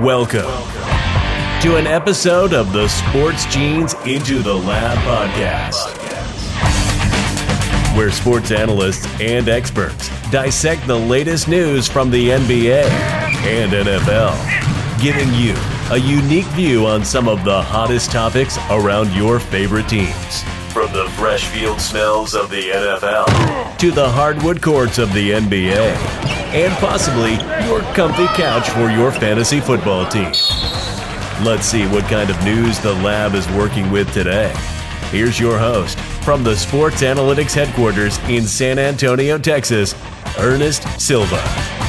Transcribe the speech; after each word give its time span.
Welcome 0.00 0.50
to 1.62 1.76
an 1.76 1.86
episode 1.86 2.52
of 2.52 2.72
the 2.72 2.88
Sports 2.88 3.46
Genes 3.46 3.94
Into 4.04 4.42
the 4.42 4.52
Lab 4.52 4.98
podcast, 4.98 5.96
where 7.96 8.10
sports 8.10 8.50
analysts 8.50 9.06
and 9.20 9.48
experts 9.48 10.10
dissect 10.32 10.84
the 10.88 10.98
latest 10.98 11.46
news 11.46 11.86
from 11.86 12.10
the 12.10 12.30
NBA 12.30 12.82
and 13.46 13.72
NFL, 13.72 15.00
giving 15.00 15.32
you 15.34 15.54
a 15.92 15.96
unique 15.96 16.50
view 16.54 16.86
on 16.86 17.04
some 17.04 17.28
of 17.28 17.44
the 17.44 17.62
hottest 17.62 18.10
topics 18.10 18.58
around 18.70 19.12
your 19.12 19.38
favorite 19.38 19.88
teams. 19.88 20.42
From 20.74 20.92
the 20.92 21.08
fresh 21.10 21.46
field 21.46 21.80
smells 21.80 22.34
of 22.34 22.50
the 22.50 22.70
NFL 22.70 23.78
to 23.78 23.92
the 23.92 24.08
hardwood 24.08 24.60
courts 24.60 24.98
of 24.98 25.12
the 25.12 25.30
NBA, 25.30 25.78
and 26.52 26.72
possibly 26.78 27.34
your 27.68 27.82
comfy 27.94 28.26
couch 28.34 28.68
for 28.70 28.90
your 28.90 29.12
fantasy 29.12 29.60
football 29.60 30.04
team. 30.04 30.32
Let's 31.44 31.64
see 31.64 31.86
what 31.86 32.02
kind 32.06 32.28
of 32.28 32.44
news 32.44 32.80
the 32.80 32.92
lab 32.92 33.34
is 33.34 33.48
working 33.50 33.88
with 33.92 34.12
today. 34.12 34.52
Here's 35.12 35.38
your 35.38 35.60
host 35.60 35.96
from 36.24 36.42
the 36.42 36.56
Sports 36.56 37.02
Analytics 37.02 37.54
headquarters 37.54 38.18
in 38.28 38.42
San 38.42 38.80
Antonio, 38.80 39.38
Texas, 39.38 39.94
Ernest 40.40 41.00
Silva. 41.00 41.83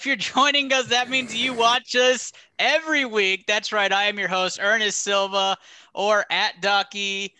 If 0.00 0.06
you're 0.06 0.16
joining 0.16 0.72
us, 0.72 0.86
that 0.86 1.10
means 1.10 1.34
you 1.34 1.52
watch 1.52 1.94
us 1.94 2.32
every 2.58 3.04
week. 3.04 3.44
That's 3.46 3.70
right. 3.70 3.92
I 3.92 4.04
am 4.04 4.18
your 4.18 4.28
host, 4.28 4.58
Ernest 4.58 5.00
Silva, 5.00 5.58
or 5.92 6.24
at 6.30 6.62
Docky, 6.62 7.32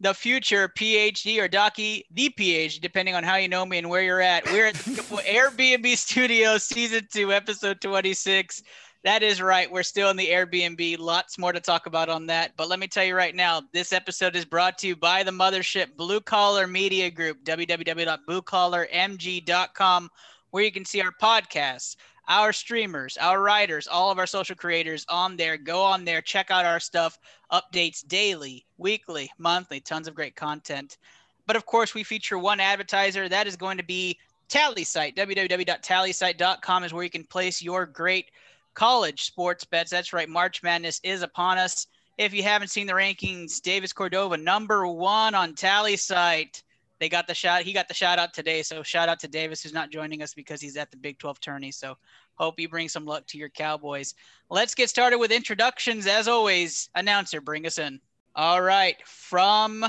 the 0.00 0.14
future 0.14 0.70
PhD, 0.70 1.38
or 1.38 1.50
Docky, 1.50 2.04
the 2.10 2.30
PhD, 2.30 2.80
depending 2.80 3.14
on 3.14 3.24
how 3.24 3.36
you 3.36 3.46
know 3.46 3.66
me 3.66 3.76
and 3.76 3.90
where 3.90 4.00
you're 4.00 4.22
at. 4.22 4.46
We're 4.46 4.68
at 4.68 4.76
the 4.76 5.02
Airbnb 5.28 5.98
Studio, 5.98 6.56
season 6.56 7.06
two, 7.12 7.30
episode 7.30 7.82
26. 7.82 8.62
That 9.04 9.22
is 9.22 9.42
right. 9.42 9.70
We're 9.70 9.82
still 9.82 10.08
in 10.08 10.16
the 10.16 10.28
Airbnb. 10.28 10.98
Lots 10.98 11.38
more 11.38 11.52
to 11.52 11.60
talk 11.60 11.84
about 11.84 12.08
on 12.08 12.24
that. 12.28 12.52
But 12.56 12.70
let 12.70 12.78
me 12.78 12.86
tell 12.86 13.04
you 13.04 13.16
right 13.16 13.36
now, 13.36 13.60
this 13.74 13.92
episode 13.92 14.34
is 14.34 14.46
brought 14.46 14.78
to 14.78 14.86
you 14.86 14.96
by 14.96 15.24
the 15.24 15.30
mothership 15.30 15.94
Blue 15.94 16.22
Collar 16.22 16.66
Media 16.66 17.10
Group, 17.10 17.44
www.bluecollarmg.com, 17.44 20.10
where 20.50 20.64
you 20.64 20.72
can 20.72 20.84
see 20.84 21.00
our 21.00 21.12
podcasts, 21.20 21.96
our 22.28 22.52
streamers, 22.52 23.16
our 23.16 23.40
writers, 23.40 23.86
all 23.88 24.10
of 24.10 24.18
our 24.18 24.26
social 24.26 24.56
creators 24.56 25.04
on 25.08 25.36
there. 25.36 25.56
Go 25.56 25.82
on 25.82 26.04
there, 26.04 26.20
check 26.20 26.50
out 26.50 26.66
our 26.66 26.80
stuff, 26.80 27.18
updates 27.52 28.06
daily, 28.06 28.66
weekly, 28.76 29.30
monthly, 29.38 29.80
tons 29.80 30.08
of 30.08 30.14
great 30.14 30.36
content. 30.36 30.98
But 31.46 31.56
of 31.56 31.64
course, 31.64 31.94
we 31.94 32.04
feature 32.04 32.38
one 32.38 32.60
advertiser. 32.60 33.28
That 33.28 33.46
is 33.46 33.56
going 33.56 33.78
to 33.78 33.82
be 33.82 34.18
Tally 34.48 34.84
Site. 34.84 35.16
www.tallysite.com 35.16 36.84
is 36.84 36.92
where 36.92 37.04
you 37.04 37.10
can 37.10 37.24
place 37.24 37.62
your 37.62 37.86
great 37.86 38.30
college 38.74 39.24
sports 39.24 39.64
bets. 39.64 39.90
That's 39.90 40.12
right. 40.12 40.28
March 40.28 40.62
Madness 40.62 41.00
is 41.02 41.22
upon 41.22 41.58
us. 41.58 41.86
If 42.18 42.34
you 42.34 42.42
haven't 42.42 42.68
seen 42.68 42.86
the 42.86 42.92
rankings, 42.92 43.60
Davis 43.60 43.92
Cordova, 43.92 44.36
number 44.36 44.86
one 44.86 45.34
on 45.34 45.54
TallySite. 45.54 46.62
They 47.00 47.08
got 47.08 47.26
the 47.26 47.34
shot. 47.34 47.62
He 47.62 47.72
got 47.72 47.88
the 47.88 47.94
shout 47.94 48.18
out 48.18 48.34
today. 48.34 48.62
So 48.62 48.82
shout 48.82 49.08
out 49.08 49.20
to 49.20 49.28
Davis, 49.28 49.62
who's 49.62 49.72
not 49.72 49.90
joining 49.90 50.22
us 50.22 50.34
because 50.34 50.60
he's 50.60 50.76
at 50.76 50.90
the 50.90 50.96
Big 50.96 51.18
12 51.18 51.40
tourney. 51.40 51.70
So 51.70 51.96
hope 52.34 52.58
you 52.58 52.68
bring 52.68 52.88
some 52.88 53.04
luck 53.04 53.26
to 53.28 53.38
your 53.38 53.48
Cowboys. 53.48 54.14
Let's 54.50 54.74
get 54.74 54.88
started 54.88 55.18
with 55.18 55.30
introductions. 55.30 56.06
As 56.06 56.26
always, 56.26 56.90
announcer, 56.94 57.40
bring 57.40 57.66
us 57.66 57.78
in. 57.78 58.00
All 58.34 58.62
right. 58.62 58.96
From 59.06 59.84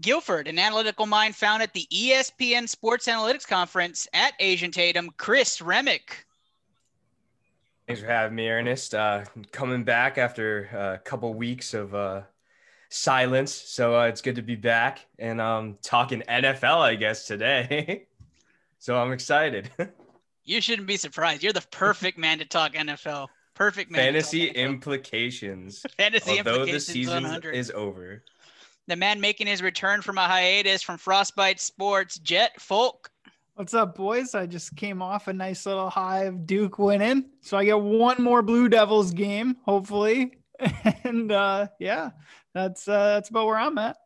Guilford, 0.00 0.48
an 0.48 0.58
analytical 0.58 1.06
mind 1.06 1.36
found 1.36 1.62
at 1.62 1.72
the 1.74 1.86
ESPN 1.92 2.68
Sports 2.68 3.06
Analytics 3.08 3.46
Conference 3.46 4.08
at 4.14 4.32
Asian 4.40 4.70
Tatum, 4.70 5.10
Chris 5.18 5.60
Remick. 5.60 6.26
Thanks 7.86 8.00
for 8.00 8.08
having 8.08 8.36
me, 8.36 8.48
Ernest. 8.48 8.94
Uh, 8.94 9.24
coming 9.50 9.84
back 9.84 10.16
after 10.16 10.64
a 10.94 10.98
couple 11.04 11.34
weeks 11.34 11.74
of 11.74 11.94
uh, 11.94 12.22
silence, 12.92 13.52
so 13.54 13.98
uh, 14.00 14.04
it's 14.04 14.20
good 14.20 14.36
to 14.36 14.42
be 14.42 14.56
back 14.56 15.06
and 15.18 15.40
um, 15.40 15.78
talking 15.82 16.22
NFL, 16.28 16.78
I 16.78 16.94
guess 16.94 17.26
today. 17.26 18.06
so 18.78 18.96
I'm 18.96 19.12
excited. 19.12 19.70
You 20.44 20.60
shouldn't 20.60 20.88
be 20.88 20.96
surprised. 20.96 21.44
You're 21.44 21.52
the 21.52 21.64
perfect 21.70 22.18
man 22.18 22.38
to 22.40 22.44
talk 22.44 22.72
NFL. 22.72 23.28
Perfect 23.54 23.92
man. 23.92 24.00
to 24.00 24.06
Fantasy 24.06 24.48
talk 24.48 24.56
NFL. 24.56 24.60
implications. 24.64 25.86
Fantasy 25.96 26.38
Although 26.38 26.66
the 26.66 26.80
season 26.80 27.22
100. 27.22 27.54
is 27.54 27.70
over. 27.70 28.24
the 28.88 28.96
man 28.96 29.20
making 29.20 29.46
his 29.46 29.62
return 29.62 30.02
from 30.02 30.18
a 30.18 30.22
hiatus 30.26 30.82
from 30.82 30.98
Frostbite 30.98 31.60
Sports, 31.60 32.18
Jet 32.18 32.60
Folk. 32.60 33.12
What's 33.54 33.72
up, 33.72 33.94
boys? 33.94 34.34
I 34.34 34.46
just 34.46 34.74
came 34.74 35.00
off 35.00 35.28
a 35.28 35.32
nice 35.32 35.64
little 35.64 35.88
high 35.88 36.24
of 36.24 36.44
Duke 36.44 36.76
winning. 36.80 37.26
So 37.40 37.56
I 37.56 37.64
get 37.64 37.80
one 37.80 38.20
more 38.20 38.42
Blue 38.42 38.68
Devils 38.68 39.12
game, 39.12 39.58
hopefully. 39.64 40.38
And 41.04 41.30
uh 41.30 41.68
yeah, 41.78 42.10
that's 42.54 42.88
uh 42.88 43.14
that's 43.14 43.30
about 43.30 43.46
where 43.46 43.58
I'm 43.58 43.78
at. 43.78 43.96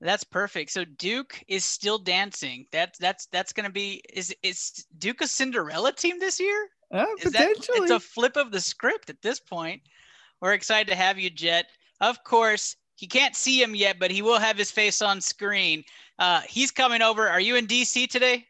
That's 0.00 0.22
perfect. 0.24 0.70
So 0.70 0.84
Duke 0.84 1.42
is 1.48 1.64
still 1.64 1.98
dancing. 1.98 2.66
That's 2.70 2.98
that's 2.98 3.26
that's 3.26 3.52
gonna 3.52 3.70
be 3.70 4.02
is 4.12 4.34
is 4.42 4.86
Duke 4.98 5.20
a 5.22 5.26
Cinderella 5.26 5.92
team 5.92 6.18
this 6.20 6.38
year? 6.38 6.68
Uh, 6.92 7.04
Is 7.20 7.32
that 7.32 7.48
potentially. 7.48 7.78
it's 7.80 7.90
a 7.90 8.00
flip 8.00 8.36
of 8.36 8.50
the 8.50 8.60
script 8.60 9.10
at 9.10 9.20
this 9.20 9.40
point. 9.40 9.82
We're 10.40 10.54
excited 10.54 10.88
to 10.88 10.96
have 10.96 11.18
you, 11.18 11.28
Jet. 11.30 11.66
Of 12.00 12.22
course, 12.24 12.76
he 12.94 13.06
can't 13.06 13.36
see 13.36 13.60
him 13.60 13.74
yet, 13.74 13.98
but 13.98 14.10
he 14.10 14.22
will 14.22 14.38
have 14.38 14.56
his 14.56 14.70
face 14.70 15.02
on 15.02 15.20
screen. 15.20 15.84
Uh, 16.18 16.40
he's 16.48 16.70
coming 16.70 17.02
over. 17.02 17.28
Are 17.28 17.40
you 17.40 17.56
in 17.56 17.66
DC 17.66 18.08
today? 18.08 18.46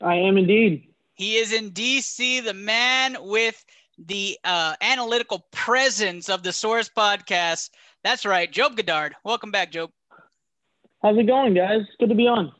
I 0.00 0.14
am 0.14 0.38
indeed. 0.38 0.88
He 1.14 1.36
is 1.36 1.52
in 1.52 1.72
DC, 1.72 2.44
the 2.44 2.54
man 2.54 3.16
with 3.20 3.64
the 3.98 4.38
uh, 4.44 4.74
analytical 4.80 5.46
presence 5.52 6.28
of 6.28 6.42
the 6.42 6.52
Source 6.52 6.88
podcast. 6.88 7.70
That's 8.04 8.26
right, 8.26 8.50
Job 8.50 8.76
Goddard. 8.76 9.14
Welcome 9.24 9.50
back, 9.50 9.72
Job. 9.72 9.90
How's 11.02 11.18
it 11.18 11.26
going, 11.26 11.54
guys? 11.54 11.82
Good 11.98 12.08
to 12.08 12.14
be 12.14 12.26
on. 12.26 12.52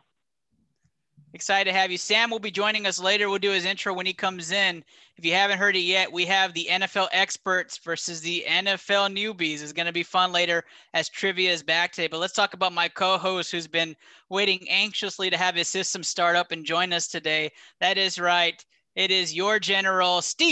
Excited 1.36 1.70
to 1.70 1.76
have 1.76 1.91
you. 1.91 1.98
Sam 1.98 2.30
will 2.30 2.38
be 2.38 2.50
joining 2.50 2.86
us 2.86 2.98
later. 2.98 3.28
We'll 3.28 3.38
do 3.38 3.50
his 3.50 3.66
intro 3.66 3.92
when 3.92 4.06
he 4.06 4.14
comes 4.14 4.52
in. 4.52 4.82
If 5.19 5.25
you 5.25 5.34
haven't 5.34 5.58
heard 5.58 5.76
it 5.76 5.80
yet, 5.80 6.10
we 6.10 6.25
have 6.25 6.54
the 6.54 6.66
NFL 6.70 7.08
experts 7.12 7.76
versus 7.76 8.22
the 8.22 8.42
NFL 8.48 9.14
newbies. 9.14 9.62
It's 9.62 9.75
going 9.75 9.86
to 9.86 9.92
be 9.92 10.02
fun 10.02 10.32
later 10.32 10.64
as 10.94 11.10
trivia 11.10 11.52
is 11.52 11.62
back 11.62 11.92
today. 11.92 12.06
But 12.06 12.20
let's 12.20 12.32
talk 12.32 12.54
about 12.54 12.72
my 12.72 12.88
co 12.88 13.19
host 13.19 13.52
who's 13.52 13.66
been 13.66 13.94
waiting 14.30 14.66
anxiously 14.70 15.28
to 15.28 15.36
have 15.36 15.54
his 15.54 15.69
system 15.69 16.02
start 16.02 16.36
up 16.36 16.52
and 16.52 16.64
join 16.64 16.94
us 16.94 17.06
today. 17.06 17.52
That 17.80 17.98
is 17.98 18.19
right. 18.19 18.64
It 18.96 19.10
is 19.10 19.34
your 19.34 19.58
general, 19.60 20.22
Steve 20.22 20.48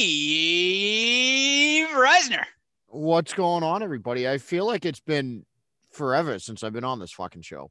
Reisner. 1.88 2.44
What's 2.88 3.32
going 3.32 3.62
on, 3.62 3.82
everybody? 3.82 4.28
I 4.28 4.36
feel 4.36 4.66
like 4.66 4.84
it's 4.84 5.00
been 5.00 5.46
forever 5.90 6.38
since 6.38 6.62
I've 6.62 6.74
been 6.74 6.84
on 6.84 7.00
this 7.00 7.12
fucking 7.12 7.40
show. 7.40 7.70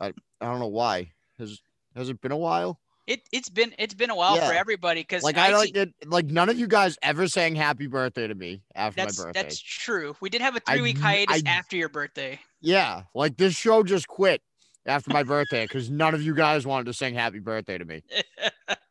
I 0.00 0.12
I 0.40 0.46
don't 0.46 0.60
know 0.60 0.68
why. 0.68 1.10
Has 1.40 1.60
has 1.96 2.08
it 2.08 2.20
been 2.20 2.30
a 2.30 2.36
while? 2.36 2.78
It, 3.08 3.22
it's 3.32 3.48
been 3.48 3.74
it's 3.76 3.94
been 3.94 4.10
a 4.10 4.14
while 4.14 4.36
for 4.36 4.52
everybody 4.52 5.00
because 5.00 5.24
Like 5.24 5.38
I 5.38 5.52
like 5.52 5.76
it. 5.76 5.92
Like 6.06 6.26
none 6.26 6.48
of 6.48 6.56
you 6.56 6.68
guys 6.68 6.96
ever 7.02 7.26
sang 7.26 7.56
happy 7.56 7.88
birthday 7.88 8.28
to 8.28 8.34
me 8.36 8.62
after 8.76 9.02
that's 9.02 9.18
my 9.18 9.24
birthday. 9.24 9.42
that's 9.42 9.58
true. 9.60 10.14
We 10.20 10.30
did 10.30 10.40
have 10.40 10.54
a 10.54 10.60
three 10.60 10.82
week 10.82 10.98
hiatus 10.98 11.42
I- 11.44 11.50
after 11.50 11.74
your 11.76 11.88
birthday. 11.88 12.38
Yeah, 12.60 13.02
like 13.12 13.36
this 13.38 13.56
show 13.56 13.82
just 13.82 14.06
quit 14.06 14.40
after 14.86 15.12
my 15.12 15.24
birthday 15.24 15.64
because 15.64 15.90
none 15.90 16.14
of 16.14 16.22
you 16.22 16.32
guys 16.32 16.64
wanted 16.64 16.86
to 16.86 16.92
sing 16.92 17.14
happy 17.14 17.40
birthday 17.40 17.76
to 17.76 17.84
me. 17.84 18.04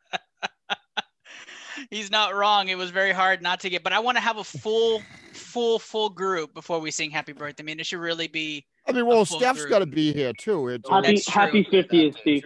He's 1.94 2.10
not 2.10 2.34
wrong. 2.34 2.70
It 2.70 2.76
was 2.76 2.90
very 2.90 3.12
hard 3.12 3.40
not 3.40 3.60
to 3.60 3.70
get, 3.70 3.84
but 3.84 3.92
I 3.92 4.00
want 4.00 4.16
to 4.16 4.20
have 4.20 4.38
a 4.38 4.42
full, 4.42 5.00
full, 5.32 5.78
full 5.78 6.10
group 6.10 6.52
before 6.52 6.80
we 6.80 6.90
sing 6.90 7.08
happy 7.08 7.32
birthday. 7.32 7.62
I 7.62 7.64
mean, 7.64 7.78
it 7.78 7.86
should 7.86 8.00
really 8.00 8.26
be 8.26 8.66
I 8.84 8.90
mean, 8.90 9.06
well, 9.06 9.24
full 9.24 9.38
Steph's 9.38 9.64
got 9.66 9.78
to 9.78 9.86
be 9.86 10.12
here 10.12 10.32
too. 10.32 10.66
It's 10.68 10.88
Happy 10.88 11.20
true. 11.20 11.32
happy 11.32 11.64
50th, 11.64 12.18
Steve. 12.18 12.44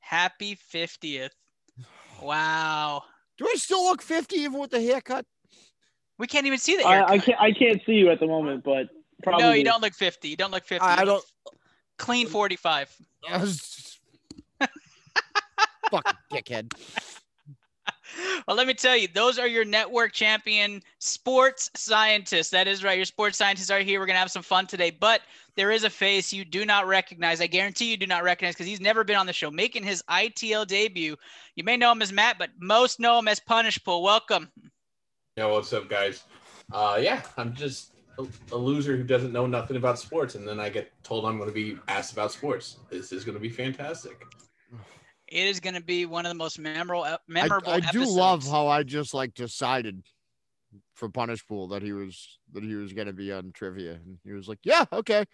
happy 0.00 0.58
50th. 0.74 1.30
Wow. 2.20 3.04
Do 3.38 3.46
I 3.46 3.54
still 3.56 3.84
look 3.84 4.02
fifty 4.02 4.36
even 4.40 4.60
with 4.60 4.70
the 4.70 4.80
haircut? 4.80 5.26
We 6.18 6.26
can't 6.26 6.46
even 6.46 6.58
see 6.58 6.76
the 6.76 6.84
I, 6.84 6.94
haircut. 6.96 7.10
I 7.10 7.18
can't 7.18 7.40
I 7.40 7.52
can't 7.52 7.80
see 7.86 7.92
you 7.92 8.10
at 8.10 8.18
the 8.18 8.26
moment, 8.26 8.64
but 8.64 8.88
probably. 9.22 9.44
no, 9.44 9.52
you 9.52 9.64
don't 9.64 9.80
look 9.80 9.94
50. 9.94 10.28
You 10.28 10.36
don't 10.36 10.50
look 10.50 10.64
50. 10.64 10.84
I 10.84 11.04
don't. 11.04 11.24
Clean 11.98 12.26
45. 12.26 12.96
Fucking 15.90 16.18
dickhead. 16.32 16.72
Well, 18.46 18.56
let 18.56 18.66
me 18.66 18.74
tell 18.74 18.96
you, 18.96 19.08
those 19.08 19.38
are 19.38 19.46
your 19.46 19.64
network 19.64 20.12
champion 20.12 20.82
sports 20.98 21.70
scientists. 21.74 22.50
That 22.50 22.66
is 22.66 22.82
right. 22.82 22.96
Your 22.96 23.04
sports 23.04 23.38
scientists 23.38 23.70
are 23.70 23.80
here. 23.80 24.00
We're 24.00 24.06
going 24.06 24.16
to 24.16 24.20
have 24.20 24.30
some 24.30 24.42
fun 24.42 24.66
today, 24.66 24.90
but 24.90 25.22
there 25.54 25.70
is 25.70 25.84
a 25.84 25.90
face 25.90 26.32
you 26.32 26.44
do 26.44 26.64
not 26.64 26.86
recognize. 26.86 27.40
I 27.40 27.46
guarantee 27.46 27.90
you 27.90 27.96
do 27.96 28.06
not 28.06 28.22
recognize 28.22 28.54
because 28.54 28.66
he's 28.66 28.80
never 28.80 29.04
been 29.04 29.16
on 29.16 29.26
the 29.26 29.32
show. 29.32 29.50
Making 29.50 29.84
his 29.84 30.02
ITL 30.10 30.66
debut. 30.66 31.16
You 31.54 31.64
may 31.64 31.76
know 31.76 31.92
him 31.92 32.02
as 32.02 32.12
Matt, 32.12 32.38
but 32.38 32.50
most 32.58 32.98
know 32.98 33.18
him 33.18 33.28
as 33.28 33.38
Punish 33.40 33.82
Pool. 33.84 34.02
Welcome. 34.02 34.50
Yo, 35.36 35.52
what's 35.52 35.72
up, 35.72 35.88
guys? 35.88 36.24
Uh, 36.72 36.98
yeah, 37.00 37.22
I'm 37.36 37.54
just 37.54 37.92
a 38.50 38.56
loser 38.56 38.96
who 38.96 39.04
doesn't 39.04 39.32
know 39.32 39.46
nothing 39.46 39.76
about 39.76 39.98
sports, 39.98 40.34
and 40.34 40.46
then 40.46 40.60
I 40.60 40.68
get 40.68 40.92
told 41.02 41.24
I'm 41.24 41.38
going 41.38 41.48
to 41.48 41.54
be 41.54 41.78
asked 41.88 42.12
about 42.12 42.32
sports. 42.32 42.78
This 42.90 43.12
is 43.12 43.24
going 43.24 43.34
to 43.34 43.40
be 43.40 43.48
fantastic. 43.48 44.24
It 45.32 45.46
is 45.46 45.60
going 45.60 45.74
to 45.74 45.82
be 45.82 46.04
one 46.04 46.26
of 46.26 46.30
the 46.30 46.36
most 46.36 46.58
memorable 46.58 47.04
uh, 47.04 47.14
I, 47.14 47.18
memorable. 47.26 47.72
I 47.72 47.80
do 47.80 48.04
love 48.04 48.46
how 48.46 48.68
I 48.68 48.82
just 48.82 49.14
like 49.14 49.32
decided 49.32 50.04
for 50.94 51.08
Punish 51.08 51.46
Pool 51.46 51.68
that 51.68 51.82
he 51.82 51.92
was 51.92 52.38
that 52.52 52.62
he 52.62 52.74
was 52.74 52.92
gonna 52.92 53.12
be 53.12 53.32
on 53.32 53.52
trivia, 53.52 53.94
and 53.94 54.18
he 54.24 54.32
was 54.32 54.48
like, 54.48 54.58
"Yeah, 54.62 54.84
okay." 54.92 55.24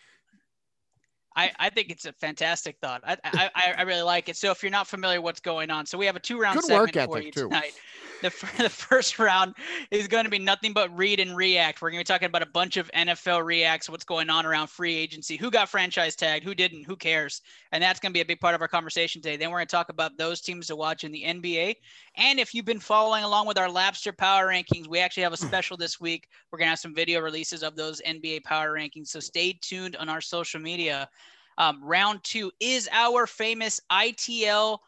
I, 1.38 1.52
I 1.60 1.70
think 1.70 1.90
it's 1.90 2.04
a 2.04 2.12
fantastic 2.12 2.78
thought. 2.82 3.00
I, 3.06 3.16
I 3.24 3.74
I 3.78 3.82
really 3.82 4.02
like 4.02 4.28
it. 4.28 4.36
So 4.36 4.50
if 4.50 4.60
you're 4.60 4.72
not 4.72 4.88
familiar 4.88 5.20
what's 5.20 5.38
going 5.38 5.70
on, 5.70 5.86
so 5.86 5.96
we 5.96 6.04
have 6.04 6.16
a 6.16 6.20
two 6.20 6.40
round 6.40 6.56
Good 6.56 6.64
segment 6.64 7.08
work 7.08 7.18
for 7.18 7.22
you 7.22 7.30
too. 7.30 7.42
tonight. 7.42 7.74
The, 8.22 8.30
the 8.58 8.68
first 8.68 9.20
round 9.20 9.54
is 9.92 10.08
going 10.08 10.24
to 10.24 10.30
be 10.30 10.40
nothing 10.40 10.72
but 10.72 10.96
read 10.98 11.20
and 11.20 11.36
react. 11.36 11.80
We're 11.80 11.90
going 11.90 12.04
to 12.04 12.10
be 12.10 12.12
talking 12.12 12.26
about 12.26 12.42
a 12.42 12.46
bunch 12.46 12.76
of 12.76 12.90
NFL 12.90 13.44
reacts, 13.44 13.88
what's 13.88 14.04
going 14.04 14.28
on 14.30 14.46
around 14.46 14.66
free 14.66 14.96
agency, 14.96 15.36
who 15.36 15.48
got 15.48 15.68
franchise 15.68 16.16
tagged, 16.16 16.44
who 16.44 16.56
didn't, 16.56 16.82
who 16.82 16.96
cares, 16.96 17.40
and 17.70 17.80
that's 17.80 18.00
going 18.00 18.10
to 18.10 18.14
be 18.14 18.20
a 18.20 18.24
big 18.24 18.40
part 18.40 18.56
of 18.56 18.60
our 18.60 18.66
conversation 18.66 19.22
today. 19.22 19.36
Then 19.36 19.52
we're 19.52 19.58
going 19.58 19.68
to 19.68 19.76
talk 19.76 19.90
about 19.90 20.18
those 20.18 20.40
teams 20.40 20.66
to 20.66 20.74
watch 20.74 21.04
in 21.04 21.12
the 21.12 21.22
NBA, 21.22 21.76
and 22.16 22.40
if 22.40 22.52
you've 22.52 22.64
been 22.64 22.80
following 22.80 23.22
along 23.22 23.46
with 23.46 23.58
our 23.58 23.68
Lapster 23.68 24.16
Power 24.16 24.48
Rankings, 24.48 24.88
we 24.88 24.98
actually 24.98 25.22
have 25.22 25.32
a 25.32 25.36
mm. 25.36 25.46
special 25.46 25.76
this 25.76 26.00
week. 26.00 26.26
We're 26.50 26.58
going 26.58 26.66
to 26.66 26.70
have 26.70 26.80
some 26.80 26.96
video 26.96 27.20
releases 27.20 27.62
of 27.62 27.76
those 27.76 28.02
NBA 28.04 28.42
Power 28.42 28.72
Rankings, 28.72 29.06
so 29.06 29.20
stay 29.20 29.56
tuned 29.60 29.94
on 29.94 30.08
our 30.08 30.20
social 30.20 30.60
media. 30.60 31.08
Um, 31.58 31.82
round 31.82 32.22
two 32.22 32.50
is 32.60 32.88
our 32.92 33.26
famous 33.26 33.80
ITL 33.90 34.78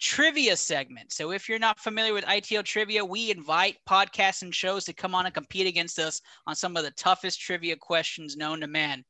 trivia 0.00 0.56
segment. 0.56 1.12
So 1.12 1.32
if 1.32 1.48
you're 1.48 1.58
not 1.58 1.78
familiar 1.78 2.14
with 2.14 2.24
ITL 2.24 2.64
trivia, 2.64 3.04
we 3.04 3.30
invite 3.30 3.76
podcasts 3.88 4.42
and 4.42 4.54
shows 4.54 4.84
to 4.84 4.92
come 4.92 5.14
on 5.14 5.26
and 5.26 5.34
compete 5.34 5.66
against 5.66 5.98
us 5.98 6.22
on 6.46 6.54
some 6.54 6.76
of 6.76 6.84
the 6.84 6.92
toughest 6.92 7.40
trivia 7.40 7.76
questions 7.76 8.36
known 8.36 8.60
to 8.60 8.66
man. 8.66 9.04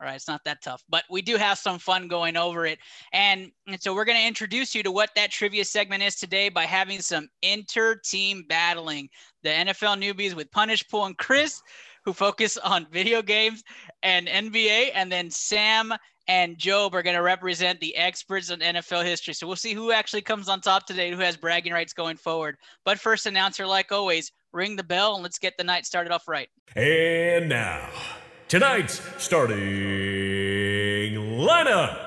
All 0.00 0.06
right, 0.06 0.16
it's 0.16 0.28
not 0.28 0.44
that 0.44 0.62
tough, 0.62 0.82
but 0.90 1.04
we 1.10 1.22
do 1.22 1.36
have 1.36 1.56
some 1.56 1.78
fun 1.78 2.06
going 2.06 2.36
over 2.36 2.66
it. 2.66 2.78
And, 3.12 3.50
and 3.66 3.80
so 3.80 3.94
we're 3.94 4.04
going 4.04 4.18
to 4.18 4.26
introduce 4.26 4.74
you 4.74 4.82
to 4.82 4.92
what 4.92 5.10
that 5.14 5.30
trivia 5.30 5.64
segment 5.64 6.02
is 6.02 6.16
today 6.16 6.50
by 6.50 6.64
having 6.64 7.00
some 7.00 7.28
inter-team 7.40 8.44
battling. 8.46 9.08
The 9.42 9.50
NFL 9.50 10.02
newbies 10.02 10.34
with 10.34 10.50
Punish 10.50 10.86
Pool 10.88 11.06
and 11.06 11.16
Chris, 11.16 11.62
who 12.04 12.12
focus 12.12 12.58
on 12.58 12.86
video 12.90 13.22
games 13.22 13.64
and 14.02 14.26
NBA, 14.26 14.90
and 14.94 15.10
then 15.10 15.30
Sam 15.30 15.94
and 16.28 16.58
Job 16.58 16.94
are 16.94 17.02
going 17.02 17.16
to 17.16 17.22
represent 17.22 17.80
the 17.80 17.96
experts 17.96 18.50
on 18.50 18.58
NFL 18.60 19.04
history. 19.04 19.34
So 19.34 19.46
we'll 19.46 19.56
see 19.56 19.74
who 19.74 19.92
actually 19.92 20.22
comes 20.22 20.48
on 20.48 20.60
top 20.60 20.86
today, 20.86 21.10
who 21.10 21.18
has 21.18 21.36
bragging 21.36 21.72
rights 21.72 21.92
going 21.92 22.16
forward. 22.16 22.56
But 22.84 22.98
first, 22.98 23.26
announcer, 23.26 23.66
like 23.66 23.92
always, 23.92 24.32
ring 24.52 24.76
the 24.76 24.84
bell 24.84 25.14
and 25.14 25.22
let's 25.22 25.38
get 25.38 25.54
the 25.56 25.64
night 25.64 25.86
started 25.86 26.12
off 26.12 26.26
right. 26.26 26.48
And 26.74 27.48
now, 27.48 27.88
tonight's 28.48 29.00
starting 29.22 29.56
lineup. 31.14 32.02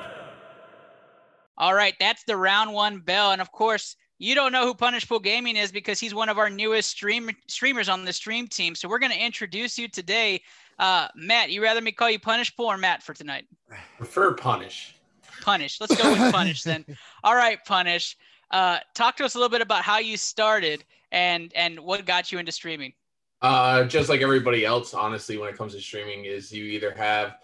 All 1.57 1.74
right, 1.74 1.95
that's 2.00 2.24
the 2.24 2.38
round 2.38 2.74
one 2.74 3.00
bell. 3.00 3.31
And 3.31 3.42
of 3.42 3.51
course, 3.51 3.95
you 4.19 4.36
don't 4.36 4.51
know 4.51 4.66
who 4.66 4.74
Punish 4.74 5.07
Pool 5.07 5.19
Gaming 5.19 5.56
is 5.56 5.71
because 5.71 6.00
he's 6.00 6.13
one 6.13 6.27
of 6.27 6.38
our 6.38 6.50
newest 6.50 6.89
stream 6.89 7.30
streamers 7.48 7.88
on 7.88 8.04
the 8.04 8.12
stream 8.12 8.48
team. 8.48 8.75
So 8.75 8.88
we're 8.89 9.00
going 9.00 9.13
to 9.13 9.18
introduce 9.18 9.80
you 9.80 9.88
today. 9.88 10.42
Uh, 10.77 11.07
Matt, 11.16 11.50
you 11.51 11.63
rather 11.63 11.80
me 11.80 11.94
call 11.94 12.10
you 12.10 12.19
Punish 12.19 12.56
Pool 12.56 12.66
or 12.66 12.77
Matt 12.77 13.01
for 13.01 13.13
tonight? 13.13 13.48
Prefer 13.98 14.33
punish. 14.33 14.95
Punish. 15.42 15.80
Let's 15.80 15.95
go 15.95 16.12
with 16.12 16.33
Punish 16.33 16.63
then. 16.63 16.86
All 17.24 17.36
right, 17.36 17.63
Punish. 17.66 18.18
Uh, 18.51 18.80
talk 18.94 19.16
to 19.18 19.25
us 19.25 19.36
a 19.36 19.38
little 19.38 19.50
bit 19.50 19.62
about 19.62 19.83
how 19.83 20.00
you 20.00 20.18
started 20.18 20.83
and 21.12 21.51
and 21.56 21.80
what 21.80 22.06
got 22.06 22.31
you 22.31 22.39
into 22.39 22.51
streaming. 22.51 22.94
Uh, 23.42 23.86
just 23.86 24.10
like 24.10 24.21
everybody 24.21 24.66
else, 24.66 24.94
honestly, 24.94 25.38
when 25.38 25.48
it 25.48 25.57
comes 25.57 25.74
to 25.74 25.80
streaming, 25.80 26.25
is 26.25 26.51
you 26.51 26.66
either 26.66 26.92
have 26.92 27.38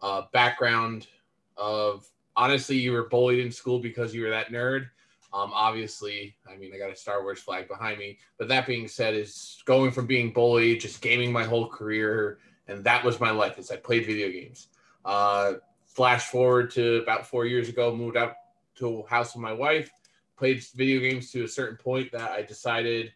a 0.00 0.24
background 0.32 1.08
of 1.56 2.06
honestly 2.36 2.76
you 2.76 2.92
were 2.92 3.08
bullied 3.08 3.44
in 3.44 3.50
school 3.50 3.80
because 3.80 4.14
you 4.14 4.22
were 4.22 4.30
that 4.30 4.52
nerd. 4.52 4.86
Um, 5.32 5.52
obviously, 5.54 6.36
I 6.50 6.56
mean, 6.56 6.72
I 6.74 6.78
got 6.78 6.90
a 6.90 6.96
Star 6.96 7.22
Wars 7.22 7.38
flag 7.38 7.68
behind 7.68 7.98
me. 7.98 8.18
But 8.36 8.48
that 8.48 8.66
being 8.66 8.88
said, 8.88 9.14
is 9.14 9.62
going 9.64 9.92
from 9.92 10.06
being 10.06 10.32
bullied, 10.32 10.80
just 10.80 11.00
gaming 11.00 11.32
my 11.32 11.44
whole 11.44 11.68
career, 11.68 12.38
and 12.66 12.82
that 12.84 13.04
was 13.04 13.20
my 13.20 13.30
life. 13.30 13.58
Is 13.58 13.70
I 13.70 13.76
played 13.76 14.06
video 14.06 14.28
games. 14.30 14.68
Uh, 15.04 15.54
flash 15.86 16.26
forward 16.26 16.70
to 16.72 16.96
about 17.02 17.26
four 17.26 17.46
years 17.46 17.68
ago, 17.68 17.94
moved 17.94 18.16
out 18.16 18.34
to 18.76 19.00
a 19.00 19.08
house 19.08 19.34
with 19.34 19.42
my 19.42 19.52
wife, 19.52 19.90
played 20.36 20.64
video 20.74 21.00
games 21.00 21.30
to 21.32 21.44
a 21.44 21.48
certain 21.48 21.76
point 21.76 22.10
that 22.12 22.30
I 22.32 22.42
decided 22.42 23.12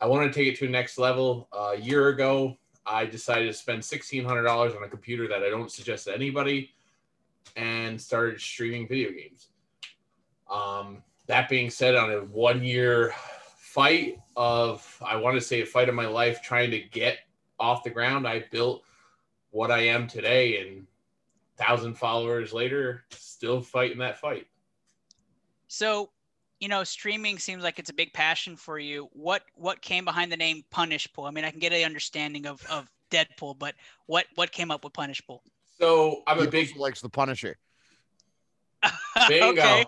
I 0.00 0.06
want 0.06 0.32
to 0.32 0.38
take 0.38 0.52
it 0.52 0.58
to 0.58 0.66
the 0.66 0.72
next 0.72 0.98
level. 0.98 1.48
Uh, 1.52 1.72
a 1.74 1.80
year 1.80 2.08
ago, 2.08 2.56
I 2.86 3.04
decided 3.04 3.46
to 3.46 3.52
spend 3.52 3.82
$1,600 3.82 4.76
on 4.76 4.82
a 4.82 4.88
computer 4.88 5.28
that 5.28 5.42
I 5.42 5.50
don't 5.50 5.70
suggest 5.70 6.06
to 6.06 6.14
anybody 6.14 6.70
and 7.56 8.00
started 8.00 8.40
streaming 8.40 8.86
video 8.86 9.10
games. 9.10 9.48
Um, 10.50 11.02
that 11.28 11.48
being 11.48 11.70
said, 11.70 11.94
on 11.94 12.10
a 12.10 12.20
one 12.20 12.64
year 12.64 13.14
fight 13.58 14.18
of, 14.36 15.00
I 15.04 15.16
want 15.16 15.36
to 15.36 15.40
say, 15.40 15.60
a 15.60 15.66
fight 15.66 15.88
of 15.88 15.94
my 15.94 16.06
life 16.06 16.42
trying 16.42 16.70
to 16.72 16.80
get 16.80 17.18
off 17.60 17.84
the 17.84 17.90
ground, 17.90 18.26
I 18.26 18.44
built 18.50 18.82
what 19.50 19.70
I 19.70 19.80
am 19.80 20.06
today. 20.06 20.60
And 20.60 20.86
thousand 21.56 21.94
followers 21.94 22.52
later, 22.52 23.04
still 23.10 23.60
fighting 23.60 23.98
that 23.98 24.18
fight. 24.18 24.46
So, 25.68 26.10
you 26.60 26.68
know, 26.68 26.82
streaming 26.82 27.38
seems 27.38 27.62
like 27.62 27.78
it's 27.78 27.90
a 27.90 27.94
big 27.94 28.12
passion 28.12 28.56
for 28.56 28.78
you. 28.78 29.08
What 29.12 29.42
what 29.54 29.82
came 29.82 30.04
behind 30.04 30.32
the 30.32 30.36
name 30.36 30.64
Punish 30.70 31.12
Pool? 31.12 31.24
I 31.24 31.30
mean, 31.30 31.44
I 31.44 31.50
can 31.50 31.60
get 31.60 31.72
an 31.72 31.84
understanding 31.84 32.46
of 32.46 32.64
of 32.70 32.90
Deadpool, 33.10 33.58
but 33.58 33.74
what 34.06 34.26
what 34.34 34.50
came 34.50 34.70
up 34.70 34.82
with 34.82 34.94
Punish 34.94 35.24
Pool? 35.26 35.42
So 35.78 36.22
I'm 36.26 36.38
He 36.38 36.44
a 36.44 36.50
big 36.50 36.68
also 36.70 36.80
likes 36.80 37.00
the 37.00 37.10
Punisher. 37.10 37.56
Bingo. 39.28 39.60
okay. 39.60 39.84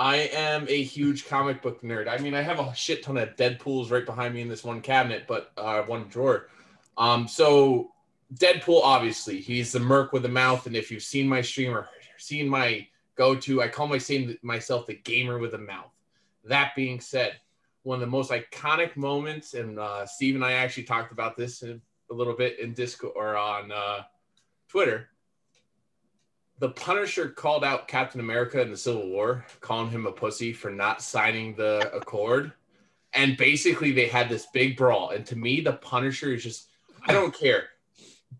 I 0.00 0.30
am 0.32 0.64
a 0.66 0.82
huge 0.82 1.26
comic 1.26 1.60
book 1.60 1.82
nerd. 1.82 2.08
I 2.08 2.16
mean, 2.16 2.32
I 2.34 2.40
have 2.40 2.58
a 2.58 2.74
shit 2.74 3.02
ton 3.02 3.18
of 3.18 3.36
Deadpools 3.36 3.90
right 3.90 4.06
behind 4.06 4.32
me 4.32 4.40
in 4.40 4.48
this 4.48 4.64
one 4.64 4.80
cabinet, 4.80 5.24
but 5.28 5.52
uh, 5.58 5.82
one 5.82 6.08
drawer. 6.08 6.48
Um, 6.96 7.28
so 7.28 7.92
Deadpool, 8.34 8.80
obviously, 8.82 9.42
he's 9.42 9.72
the 9.72 9.78
merc 9.78 10.14
with 10.14 10.22
the 10.22 10.28
mouth, 10.30 10.66
and 10.66 10.74
if 10.74 10.90
you've 10.90 11.02
seen 11.02 11.28
my 11.28 11.42
stream 11.42 11.76
or 11.76 11.86
seen 12.16 12.48
my 12.48 12.86
go-to, 13.14 13.60
I 13.60 13.68
call 13.68 13.94
myself 14.42 14.86
the 14.86 14.94
gamer 15.04 15.38
with 15.38 15.52
a 15.52 15.58
mouth. 15.58 15.92
That 16.44 16.74
being 16.74 16.98
said, 16.98 17.38
one 17.82 17.96
of 17.96 18.00
the 18.00 18.06
most 18.06 18.30
iconic 18.30 18.96
moments, 18.96 19.52
and 19.52 19.78
uh, 19.78 20.06
Steve 20.06 20.34
and 20.34 20.42
I 20.42 20.52
actually 20.52 20.84
talked 20.84 21.12
about 21.12 21.36
this 21.36 21.62
in, 21.62 21.78
a 22.10 22.14
little 22.14 22.34
bit 22.34 22.58
in 22.58 22.72
Discord 22.72 23.12
or 23.16 23.36
on 23.36 23.70
uh, 23.70 24.04
Twitter 24.66 25.09
the 26.60 26.68
Punisher 26.68 27.30
called 27.30 27.64
out 27.64 27.88
Captain 27.88 28.20
America 28.20 28.60
in 28.60 28.70
the 28.70 28.76
Civil 28.76 29.08
War, 29.08 29.44
calling 29.60 29.90
him 29.90 30.06
a 30.06 30.12
pussy 30.12 30.52
for 30.52 30.70
not 30.70 31.02
signing 31.02 31.54
the 31.54 31.90
Accord. 31.94 32.52
And 33.14 33.36
basically, 33.36 33.92
they 33.92 34.06
had 34.06 34.28
this 34.28 34.46
big 34.52 34.76
brawl. 34.76 35.10
And 35.10 35.26
to 35.26 35.36
me, 35.36 35.62
the 35.62 35.72
Punisher 35.72 36.32
is 36.32 36.44
just, 36.44 36.68
I 37.06 37.12
don't 37.12 37.34
care. 37.34 37.64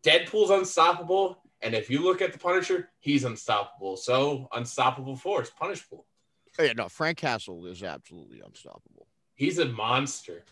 Deadpool's 0.03 0.51
unstoppable. 0.51 1.39
And 1.63 1.75
if 1.75 1.91
you 1.91 2.05
look 2.05 2.23
at 2.23 2.33
the 2.33 2.39
Punisher, 2.39 2.91
he's 3.01 3.25
unstoppable. 3.25 3.97
So, 3.97 4.49
unstoppable 4.53 5.17
force, 5.17 5.51
Punish 5.51 5.89
Pool. 5.89 6.05
Oh, 6.59 6.63
yeah, 6.63 6.75
no, 6.75 6.89
Frank 6.89 7.19
Castle 7.19 7.67
is 7.67 7.83
absolutely 7.83 8.41
unstoppable. 8.41 9.07
He's 9.35 9.59
a 9.59 9.65
monster. 9.65 10.45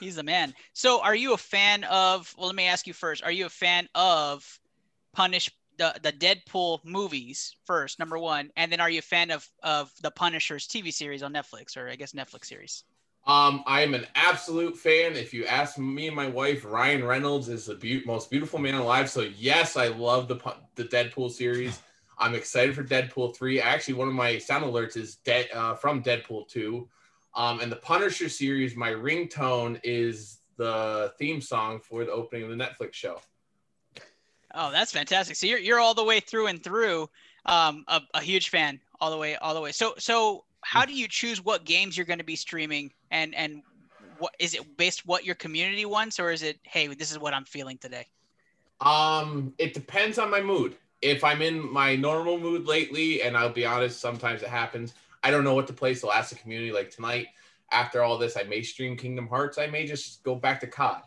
He's 0.00 0.16
a 0.16 0.22
man. 0.22 0.54
So, 0.72 1.02
are 1.02 1.14
you 1.14 1.34
a 1.34 1.38
fan 1.38 1.84
of? 1.84 2.34
Well, 2.38 2.46
let 2.46 2.56
me 2.56 2.66
ask 2.66 2.86
you 2.86 2.94
first. 2.94 3.22
Are 3.22 3.30
you 3.30 3.46
a 3.46 3.50
fan 3.50 3.86
of 3.94 4.58
Punish 5.12 5.50
the 5.76 5.94
the 6.02 6.12
Deadpool 6.12 6.84
movies 6.84 7.56
first, 7.64 7.98
number 7.98 8.18
one, 8.18 8.50
and 8.56 8.70
then 8.70 8.80
are 8.80 8.90
you 8.90 9.00
a 9.00 9.02
fan 9.02 9.30
of 9.30 9.48
of 9.62 9.92
the 10.02 10.10
Punisher's 10.10 10.66
TV 10.66 10.92
series 10.92 11.22
on 11.22 11.32
Netflix, 11.32 11.76
or 11.76 11.88
I 11.88 11.96
guess 11.96 12.12
Netflix 12.12 12.46
series? 12.46 12.84
Um, 13.26 13.64
I 13.66 13.80
am 13.80 13.94
an 13.94 14.06
absolute 14.14 14.76
fan. 14.76 15.14
If 15.14 15.32
you 15.32 15.46
ask 15.46 15.78
me 15.78 16.08
and 16.08 16.16
my 16.16 16.28
wife, 16.28 16.64
Ryan 16.64 17.04
Reynolds 17.04 17.48
is 17.48 17.66
the 17.66 17.74
be- 17.74 18.02
most 18.04 18.30
beautiful 18.30 18.58
man 18.58 18.74
alive. 18.74 19.08
So 19.08 19.22
yes, 19.22 19.76
I 19.76 19.88
love 19.88 20.28
the 20.28 20.38
the 20.74 20.84
Deadpool 20.84 21.30
series. 21.30 21.80
I'm 22.18 22.34
excited 22.34 22.74
for 22.74 22.84
Deadpool 22.84 23.34
three. 23.34 23.60
Actually, 23.60 23.94
one 23.94 24.08
of 24.08 24.14
my 24.14 24.38
sound 24.38 24.64
alerts 24.64 24.96
is 24.96 25.16
dead 25.16 25.48
uh, 25.54 25.74
from 25.74 26.02
Deadpool 26.02 26.48
two, 26.48 26.88
um, 27.34 27.60
and 27.60 27.72
the 27.72 27.76
Punisher 27.76 28.28
series. 28.28 28.76
My 28.76 28.90
ringtone 28.90 29.80
is 29.82 30.38
the 30.56 31.12
theme 31.18 31.40
song 31.40 31.80
for 31.80 32.04
the 32.04 32.12
opening 32.12 32.44
of 32.44 32.50
the 32.50 32.56
Netflix 32.56 32.92
show. 32.92 33.20
Oh, 34.54 34.70
that's 34.70 34.92
fantastic. 34.92 35.36
So 35.36 35.46
you're 35.46 35.58
you're 35.58 35.80
all 35.80 35.94
the 35.94 36.04
way 36.04 36.20
through 36.20 36.46
and 36.46 36.62
through 36.62 37.08
um, 37.46 37.84
a, 37.88 38.00
a 38.14 38.20
huge 38.20 38.50
fan 38.50 38.80
all 39.00 39.10
the 39.10 39.16
way 39.16 39.36
all 39.36 39.54
the 39.54 39.60
way. 39.60 39.72
So 39.72 39.94
so 39.98 40.44
how 40.62 40.84
do 40.84 40.94
you 40.94 41.08
choose 41.08 41.44
what 41.44 41.64
games 41.64 41.96
you're 41.96 42.06
going 42.06 42.18
to 42.18 42.24
be 42.24 42.36
streaming 42.36 42.92
and 43.10 43.34
and 43.34 43.62
what 44.18 44.34
is 44.38 44.54
it 44.54 44.76
based 44.76 45.06
what 45.06 45.24
your 45.24 45.34
community 45.34 45.84
wants 45.84 46.20
or 46.20 46.30
is 46.30 46.42
it 46.42 46.58
hey 46.62 46.86
this 46.86 47.10
is 47.10 47.18
what 47.18 47.34
I'm 47.34 47.44
feeling 47.44 47.78
today? 47.78 48.06
Um, 48.80 49.54
it 49.58 49.74
depends 49.74 50.18
on 50.18 50.30
my 50.30 50.40
mood. 50.40 50.76
If 51.02 51.24
I'm 51.24 51.42
in 51.42 51.72
my 51.72 51.96
normal 51.96 52.38
mood 52.38 52.66
lately, 52.66 53.22
and 53.22 53.36
I'll 53.36 53.52
be 53.52 53.66
honest, 53.66 54.00
sometimes 54.00 54.42
it 54.42 54.48
happens. 54.48 54.94
I 55.22 55.30
don't 55.30 55.44
know 55.44 55.54
what 55.54 55.66
to 55.66 55.72
play, 55.72 55.94
so 55.94 56.12
ask 56.12 56.30
the 56.30 56.36
community. 56.36 56.72
Like 56.72 56.90
tonight, 56.90 57.28
after 57.72 58.02
all 58.02 58.18
this, 58.18 58.36
I 58.36 58.44
may 58.44 58.62
stream 58.62 58.96
Kingdom 58.96 59.26
Hearts. 59.26 59.58
I 59.58 59.66
may 59.66 59.86
just 59.86 60.22
go 60.22 60.34
back 60.34 60.60
to 60.60 60.66
COD. 60.66 61.02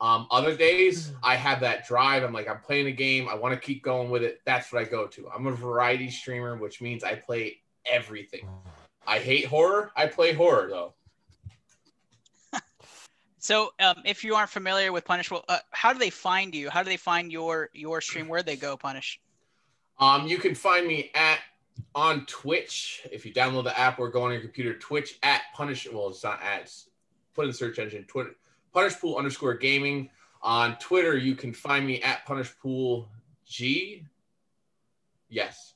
Um, 0.00 0.28
other 0.30 0.56
days, 0.56 1.12
I 1.22 1.34
have 1.34 1.60
that 1.60 1.86
drive. 1.86 2.22
I'm 2.22 2.32
like, 2.32 2.48
I'm 2.48 2.60
playing 2.60 2.86
a 2.86 2.92
game. 2.92 3.28
I 3.28 3.34
want 3.34 3.54
to 3.54 3.60
keep 3.60 3.82
going 3.82 4.10
with 4.10 4.22
it. 4.22 4.40
That's 4.44 4.72
what 4.72 4.80
I 4.80 4.84
go 4.84 5.06
to. 5.08 5.28
I'm 5.34 5.46
a 5.46 5.52
variety 5.52 6.08
streamer, 6.08 6.56
which 6.56 6.80
means 6.80 7.02
I 7.02 7.16
play 7.16 7.60
everything. 7.90 8.48
I 9.06 9.18
hate 9.18 9.46
horror. 9.46 9.90
I 9.96 10.06
play 10.06 10.32
horror 10.32 10.68
though. 10.70 10.94
So, 13.40 13.72
um, 13.78 14.02
if 14.04 14.24
you 14.24 14.34
aren't 14.34 14.50
familiar 14.50 14.90
with 14.90 15.04
Punish, 15.04 15.30
well, 15.30 15.44
uh, 15.48 15.58
how 15.70 15.92
do 15.92 16.00
they 16.00 16.10
find 16.10 16.52
you? 16.52 16.68
How 16.68 16.82
do 16.82 16.90
they 16.90 16.96
find 16.96 17.30
your 17.30 17.70
your 17.72 18.00
stream? 18.00 18.26
Where 18.26 18.42
they 18.42 18.56
go, 18.56 18.76
Punish? 18.76 19.20
Um, 20.00 20.26
you 20.26 20.38
can 20.38 20.56
find 20.56 20.86
me 20.86 21.12
at 21.14 21.38
on 21.94 22.26
Twitch 22.26 23.06
if 23.12 23.24
you 23.24 23.32
download 23.32 23.62
the 23.62 23.78
app 23.78 24.00
or 24.00 24.10
go 24.10 24.22
on 24.22 24.32
your 24.32 24.40
computer. 24.40 24.74
Twitch 24.74 25.18
at 25.22 25.42
Punish. 25.54 25.86
Well, 25.90 26.08
it's 26.08 26.24
not 26.24 26.42
at. 26.42 26.56
it's- 26.62 26.88
Put 27.34 27.44
in 27.44 27.50
the 27.52 27.56
search 27.56 27.78
engine. 27.78 28.02
Twitter 28.04 28.34
Punish 28.78 29.00
Pool 29.00 29.16
underscore 29.16 29.54
Gaming. 29.54 30.08
On 30.40 30.76
Twitter, 30.78 31.16
you 31.16 31.34
can 31.34 31.52
find 31.52 31.84
me 31.84 32.00
at 32.00 32.24
Punish 32.24 32.56
Pool 32.62 33.08
G. 33.44 34.04
Yes. 35.28 35.74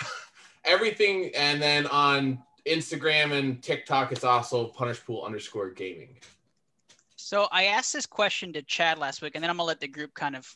Everything, 0.64 1.32
and 1.34 1.60
then 1.60 1.88
on 1.88 2.40
Instagram 2.64 3.36
and 3.36 3.60
TikTok, 3.60 4.12
it's 4.12 4.22
also 4.22 4.68
Punish 4.68 5.04
Pool 5.04 5.24
underscore 5.24 5.70
Gaming. 5.70 6.16
So 7.16 7.48
I 7.50 7.64
asked 7.64 7.92
this 7.92 8.06
question 8.06 8.52
to 8.52 8.62
Chad 8.62 8.98
last 8.98 9.20
week, 9.20 9.32
and 9.34 9.42
then 9.42 9.50
I'm 9.50 9.56
gonna 9.56 9.66
let 9.66 9.80
the 9.80 9.88
group 9.88 10.14
kind 10.14 10.36
of 10.36 10.48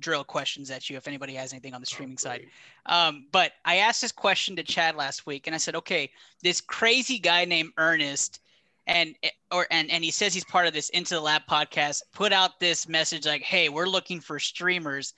drill 0.00 0.24
questions 0.24 0.68
at 0.68 0.90
you 0.90 0.96
if 0.96 1.06
anybody 1.06 1.34
has 1.34 1.52
anything 1.52 1.74
on 1.74 1.80
the 1.80 1.86
streaming 1.86 2.18
side. 2.18 2.46
Um, 2.86 3.26
but 3.30 3.52
I 3.64 3.76
asked 3.76 4.02
this 4.02 4.10
question 4.10 4.56
to 4.56 4.64
Chad 4.64 4.96
last 4.96 5.26
week, 5.26 5.46
and 5.46 5.54
I 5.54 5.58
said, 5.58 5.76
okay, 5.76 6.10
this 6.42 6.60
crazy 6.60 7.20
guy 7.20 7.44
named 7.44 7.70
Ernest, 7.76 8.40
and 8.88 9.14
eh, 9.22 9.30
or 9.52 9.66
and 9.70 9.90
and 9.90 10.02
he 10.02 10.10
says 10.10 10.34
he's 10.34 10.44
part 10.44 10.66
of 10.66 10.72
this 10.72 10.88
Into 10.90 11.14
the 11.14 11.20
Lab 11.20 11.42
podcast, 11.48 12.02
put 12.12 12.32
out 12.32 12.58
this 12.58 12.88
message 12.88 13.26
like, 13.26 13.42
hey, 13.42 13.68
we're 13.68 13.86
looking 13.86 14.20
for 14.20 14.38
streamers, 14.38 15.14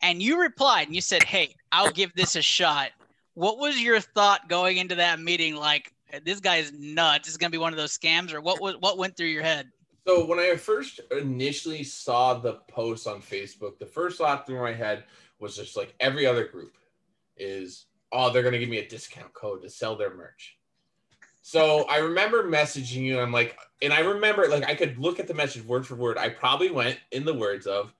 and 0.00 0.22
you 0.22 0.40
replied 0.40 0.86
and 0.86 0.94
you 0.94 1.02
said, 1.02 1.24
hey, 1.24 1.54
I'll 1.72 1.90
give 1.90 2.14
this 2.14 2.36
a 2.36 2.42
shot. 2.42 2.90
What 3.34 3.58
was 3.58 3.80
your 3.80 4.00
thought 4.00 4.48
going 4.48 4.78
into 4.78 4.94
that 4.94 5.20
meeting? 5.20 5.56
Like, 5.56 5.92
eh, 6.12 6.20
this 6.24 6.40
guy's 6.40 6.72
nuts. 6.72 7.28
It's 7.28 7.36
gonna 7.36 7.50
be 7.50 7.58
one 7.58 7.72
of 7.72 7.76
those 7.76 7.96
scams, 7.96 8.32
or 8.32 8.40
what? 8.40 8.60
was 8.60 8.76
What 8.80 8.98
went 8.98 9.16
through 9.16 9.26
your 9.26 9.42
head? 9.42 9.68
So 10.06 10.24
when 10.24 10.38
I 10.38 10.56
first 10.56 11.00
initially 11.10 11.84
saw 11.84 12.34
the 12.34 12.60
post 12.70 13.06
on 13.06 13.20
Facebook, 13.20 13.78
the 13.78 13.86
first 13.86 14.18
thought 14.18 14.46
through 14.46 14.62
my 14.62 14.72
head 14.72 15.04
was 15.38 15.54
just 15.54 15.76
like 15.76 15.94
every 16.00 16.24
other 16.24 16.46
group 16.46 16.78
is, 17.36 17.86
oh, 18.10 18.32
they're 18.32 18.42
gonna 18.42 18.58
give 18.58 18.70
me 18.70 18.78
a 18.78 18.88
discount 18.88 19.34
code 19.34 19.62
to 19.62 19.70
sell 19.70 19.96
their 19.96 20.14
merch. 20.14 20.57
So 21.42 21.84
I 21.84 21.98
remember 21.98 22.44
messaging 22.44 23.02
you. 23.02 23.20
I'm 23.20 23.32
like, 23.32 23.56
and 23.80 23.92
I 23.92 24.00
remember 24.00 24.48
like 24.48 24.64
I 24.64 24.74
could 24.74 24.98
look 24.98 25.18
at 25.18 25.28
the 25.28 25.34
message 25.34 25.64
word 25.64 25.86
for 25.86 25.94
word. 25.94 26.18
I 26.18 26.28
probably 26.28 26.70
went 26.70 26.98
in 27.10 27.24
the 27.24 27.34
words 27.34 27.66
of, 27.66 27.92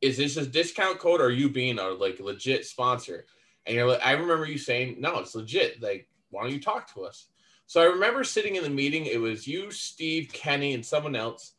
"Is 0.00 0.16
this 0.16 0.36
a 0.36 0.46
discount 0.46 0.98
code 0.98 1.20
or 1.20 1.26
are 1.26 1.30
you 1.30 1.48
being 1.48 1.78
a 1.78 1.88
like 1.88 2.18
legit 2.18 2.64
sponsor?" 2.64 3.26
And 3.66 3.76
you're 3.76 3.86
like, 3.86 4.04
I 4.04 4.12
remember 4.12 4.46
you 4.46 4.58
saying, 4.58 4.96
"No, 4.98 5.18
it's 5.18 5.34
legit. 5.34 5.80
Like, 5.82 6.08
why 6.30 6.42
don't 6.42 6.52
you 6.52 6.60
talk 6.60 6.92
to 6.94 7.04
us?" 7.04 7.26
So 7.66 7.80
I 7.80 7.84
remember 7.84 8.24
sitting 8.24 8.56
in 8.56 8.64
the 8.64 8.70
meeting. 8.70 9.06
It 9.06 9.20
was 9.20 9.46
you, 9.46 9.70
Steve, 9.70 10.30
Kenny, 10.32 10.74
and 10.74 10.84
someone 10.84 11.14
else. 11.14 11.52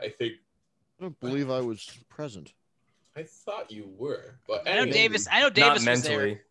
I 0.00 0.08
think 0.08 0.34
I 0.98 1.04
don't 1.04 1.20
believe 1.20 1.50
I 1.50 1.60
was 1.60 1.88
present. 2.08 2.52
I 3.16 3.22
thought 3.22 3.70
you 3.70 3.88
were, 3.96 4.38
but 4.46 4.68
I 4.68 4.84
know. 4.84 4.92
Davis. 4.92 5.26
I 5.30 5.40
know 5.40 5.46
Not 5.46 5.54
Davis 5.54 5.86
was 5.86 6.02
there. 6.02 6.42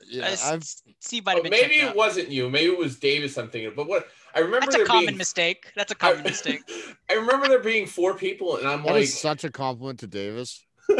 Mentally. 0.00 0.18
Yeah, 0.20 0.28
Uh, 0.48 0.52
I've 0.54 0.64
Steve 1.00 1.24
might 1.26 1.34
have 1.34 1.42
been 1.42 1.50
maybe 1.50 1.76
it 1.76 1.88
out. 1.90 1.96
wasn't 1.96 2.28
you. 2.30 2.48
Maybe 2.48 2.72
it 2.72 2.78
was 2.78 2.98
Davis. 2.98 3.36
I'm 3.36 3.48
thinking, 3.48 3.72
but 3.76 3.86
what 3.86 4.08
I 4.34 4.40
remember 4.40 4.66
That's 4.70 4.76
a 4.82 4.84
common 4.84 5.06
being 5.06 5.18
mistake. 5.18 5.72
That's 5.76 5.92
a 5.92 5.94
common 5.94 6.20
I, 6.20 6.22
mistake. 6.24 6.60
I 7.10 7.14
remember 7.14 7.48
there 7.48 7.58
being 7.60 7.86
four 7.86 8.14
people, 8.14 8.56
and 8.56 8.66
I'm 8.68 8.82
that 8.82 8.92
like, 8.92 9.02
is 9.04 9.18
such 9.18 9.44
a 9.44 9.50
compliment 9.50 10.00
to 10.00 10.06
Davis. 10.06 10.64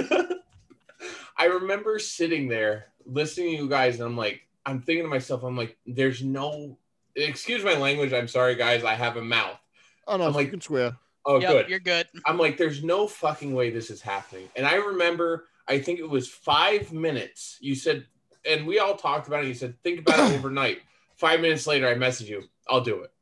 I 1.39 1.47
remember 1.47 1.99
sitting 1.99 2.49
there 2.49 2.87
listening 3.05 3.57
to 3.57 3.63
you 3.63 3.69
guys, 3.69 3.97
and 3.97 4.05
I'm 4.05 4.17
like, 4.17 4.41
I'm 4.65 4.81
thinking 4.81 5.05
to 5.05 5.09
myself, 5.11 5.43
I'm 5.45 5.57
like, 5.57 5.77
there's 5.87 6.23
no, 6.23 6.79
excuse 7.15 7.63
my 7.63 7.75
language. 7.77 8.13
I'm 8.13 8.29
sorry, 8.29 8.55
guys. 8.55 8.85
I 8.85 8.95
have 8.95 9.17
a 9.17 9.23
mouth. 9.23 9.59
Oh 10.09 10.17
no, 10.17 10.25
I'm 10.25 10.31
you 10.33 10.37
like- 10.37 10.51
can 10.51 10.61
swear. 10.61 10.97
Oh, 11.29 11.41
yep, 11.41 11.51
good. 11.51 11.69
you're 11.69 11.79
good. 11.81 12.07
I'm 12.25 12.39
like, 12.39 12.57
there's 12.57 12.85
no 12.85 13.09
fucking 13.09 13.53
way 13.53 13.71
this 13.71 13.91
is 13.91 14.01
happening. 14.01 14.49
And 14.55 14.65
I 14.65 14.77
remember, 14.77 15.49
I 15.67 15.81
think 15.81 15.99
it 15.99 16.09
was 16.09 16.29
five 16.29 16.93
minutes. 16.93 17.59
You 17.61 17.75
said, 17.75 18.07
and 18.49 18.67
we 18.67 18.79
all 18.79 18.97
talked 18.97 19.27
about 19.27 19.45
it. 19.45 19.49
He 19.49 19.55
said, 19.55 19.75
think 19.83 20.01
about 20.01 20.31
it 20.31 20.35
overnight. 20.39 20.79
Five 21.17 21.41
minutes 21.41 21.67
later, 21.67 21.89
I 21.89 21.95
messaged 21.95 22.29
you. 22.29 22.45
I'll 22.69 22.83
do 22.83 23.03
it. 23.03 23.13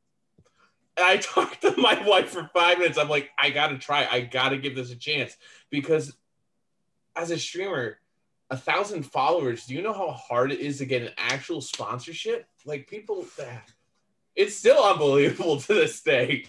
And 0.97 1.07
I 1.07 1.17
talked 1.19 1.63
to 1.63 1.75
my 1.77 2.03
wife 2.07 2.31
for 2.31 2.51
five 2.55 2.79
minutes. 2.79 2.99
I'm 2.99 3.09
like, 3.09 3.31
I 3.39 3.51
gotta 3.51 3.79
try. 3.79 4.07
I 4.11 4.21
gotta 4.21 4.57
give 4.57 4.75
this 4.75 4.91
a 4.91 4.97
chance 4.97 5.37
because 5.71 6.17
as 7.17 7.31
a 7.31 7.39
streamer, 7.39 7.99
a 8.51 8.57
thousand 8.57 9.05
followers. 9.05 9.67
Do 9.67 9.75
you 9.75 9.83
know 9.83 9.93
how 9.93 10.11
hard 10.11 10.53
it 10.53 10.61
is 10.61 10.79
to 10.79 10.87
get 10.87 11.03
an 11.03 11.13
actual 11.17 11.61
sponsorship? 11.61 12.47
Like 12.65 12.89
people, 12.89 13.25
it's 14.37 14.57
still 14.57 14.83
unbelievable 14.83 15.61
to 15.61 15.75
this 15.75 16.01
day. 16.03 16.47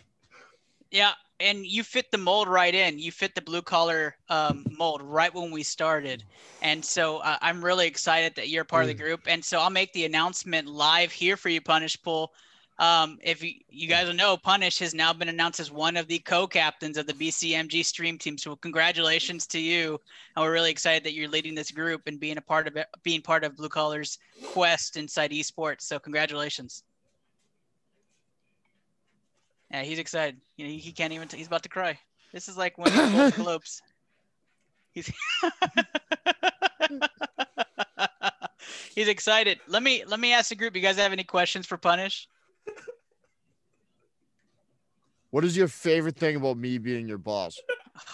Yeah, 0.91 1.13
and 1.39 1.65
you 1.65 1.84
fit 1.84 2.12
the 2.12 2.18
mold 2.18 2.48
right 2.48 2.74
in. 2.74 3.00
You 3.00 3.12
fit 3.12 3.36
the 3.36 3.42
blue 3.42 3.62
collar 3.62 4.15
um, 4.30 4.65
mold 4.77 5.01
right 5.01 5.34
when 5.34 5.51
we 5.51 5.63
started, 5.63 6.24
and 6.62 6.84
so 6.84 7.18
uh, 7.18 7.38
I'm 7.42 7.63
really 7.63 7.88
excited 7.88 8.36
that 8.36 8.50
you're 8.50 8.63
part 8.63 8.84
of 8.84 8.88
the 8.88 8.94
group. 8.94 9.22
And 9.27 9.44
so 9.44 9.60
I'll 9.60 9.70
make 9.70 9.94
the 9.94 10.06
announcement 10.06 10.68
live 10.68 11.12
here 11.12 11.38
for 11.38 11.50
you, 11.50 11.62
Punish 11.62 12.01
Pool. 12.01 12.32
Um, 12.77 13.20
if 13.24 13.42
you, 13.42 13.54
you 13.70 13.88
guys 13.88 14.13
know, 14.13 14.36
Punish 14.36 14.80
has 14.80 14.94
now 14.94 15.13
been 15.13 15.30
announced 15.30 15.62
as 15.62 15.72
one 15.72 15.96
of 15.96 16.08
the 16.08 16.20
co-captains 16.20 16.98
of 16.98 17.08
the 17.08 17.13
BCMG 17.13 17.86
stream 17.86 18.18
team. 18.18 18.38
So 18.38 18.56
congratulations 18.58 19.48
to 19.48 19.60
you, 19.60 20.00
and 20.36 20.44
we're 20.44 20.51
really 20.51 20.72
excited 20.72 21.04
that 21.06 21.13
you're 21.13 21.30
leading 21.30 21.56
this 21.56 21.72
group 21.72 22.01
and 22.08 22.20
being 22.20 22.38
a 22.38 22.42
part 22.42 22.68
of 22.68 22.75
it, 22.75 22.88
being 23.04 23.22
part 23.22 23.44
of 23.44 23.56
Blue 23.56 23.70
Collar's 23.70 24.18
quest 24.51 24.98
inside 24.98 25.32
esports. 25.32 25.82
So 25.82 26.00
congratulations. 26.00 26.84
Yeah, 29.75 29.84
he's 29.84 30.00
excited. 30.00 30.39
You 30.55 30.65
know, 30.65 30.72
he, 30.72 30.77
he 30.77 30.94
can't 30.94 31.12
even. 31.12 31.27
T- 31.27 31.36
he's 31.36 31.48
about 31.48 31.63
to 31.63 31.70
cry. 31.70 32.00
This 32.32 32.48
is 32.48 32.55
like 32.55 32.77
winning 32.77 32.96
the 32.96 33.12
Golden 33.12 33.32
Globes. 33.44 33.82
He's 34.94 35.12
he's 38.96 39.10
excited. 39.10 39.60
Let 39.67 39.84
me 39.84 40.05
let 40.08 40.22
me 40.22 40.32
ask 40.32 40.48
the 40.48 40.55
group. 40.55 40.77
You 40.77 40.82
guys 40.82 40.96
have 40.96 41.12
any 41.12 41.25
questions 41.25 41.65
for 41.65 41.75
Punish? 41.75 42.29
What 45.32 45.44
is 45.44 45.58
your 45.58 45.67
favorite 45.67 46.15
thing 46.15 46.38
about 46.38 46.55
me 46.55 46.77
being 46.77 47.10
your 47.10 47.17
boss? 47.17 47.60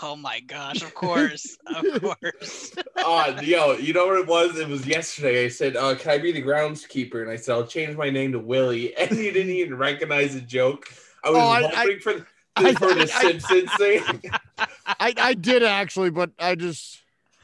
Oh 0.01 0.15
my 0.15 0.39
gosh! 0.39 0.81
Of 0.81 0.95
course, 0.95 1.59
of 1.67 2.01
course. 2.01 2.73
uh, 2.95 3.39
yo, 3.43 3.73
you 3.73 3.93
know 3.93 4.07
what 4.07 4.17
it 4.17 4.25
was? 4.25 4.57
It 4.57 4.67
was 4.67 4.87
yesterday. 4.87 5.45
I 5.45 5.49
said, 5.49 5.75
uh, 5.75 5.93
"Can 5.93 6.09
I 6.09 6.17
be 6.17 6.31
the 6.31 6.41
groundskeeper?" 6.41 7.21
And 7.21 7.29
I 7.29 7.35
said, 7.35 7.53
"I'll 7.53 7.67
change 7.67 7.95
my 7.95 8.09
name 8.09 8.31
to 8.31 8.39
Willie." 8.39 8.97
And 8.97 9.15
you 9.15 9.31
didn't 9.31 9.53
even 9.53 9.77
recognize 9.77 10.33
the 10.33 10.41
joke. 10.41 10.87
I 11.23 11.29
was 11.29 11.37
Oh, 11.37 11.41
I- 11.41 11.71
hoping 11.75 11.99
for 11.99 12.27
I- 12.55 12.73
for 12.73 12.93
the 12.93 13.01
I- 13.01 13.05
Simpsons 13.05 13.73
thing. 13.75 14.03
I, 14.85 15.13
I 15.17 15.33
did 15.33 15.63
actually, 15.63 16.09
but 16.09 16.31
I 16.39 16.55
just. 16.55 16.99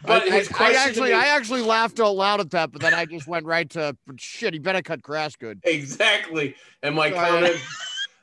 But 0.05 0.23
I, 0.23 0.35
his 0.37 0.47
I- 0.49 0.51
I 0.51 0.53
question 0.57 0.75
actually, 0.89 1.09
me- 1.09 1.15
I 1.15 1.25
actually 1.27 1.61
laughed 1.61 1.99
out 1.99 2.15
loud 2.15 2.39
at 2.39 2.51
that, 2.51 2.71
but 2.71 2.81
then 2.81 2.93
I 2.93 3.05
just 3.05 3.27
went 3.27 3.45
right 3.45 3.69
to 3.71 3.95
shit. 4.17 4.53
He 4.53 4.59
better 4.59 4.81
cut 4.81 5.01
grass 5.01 5.35
good. 5.35 5.59
exactly. 5.63 6.55
And 6.83 6.95
my 6.95 7.09
comment. 7.11 7.55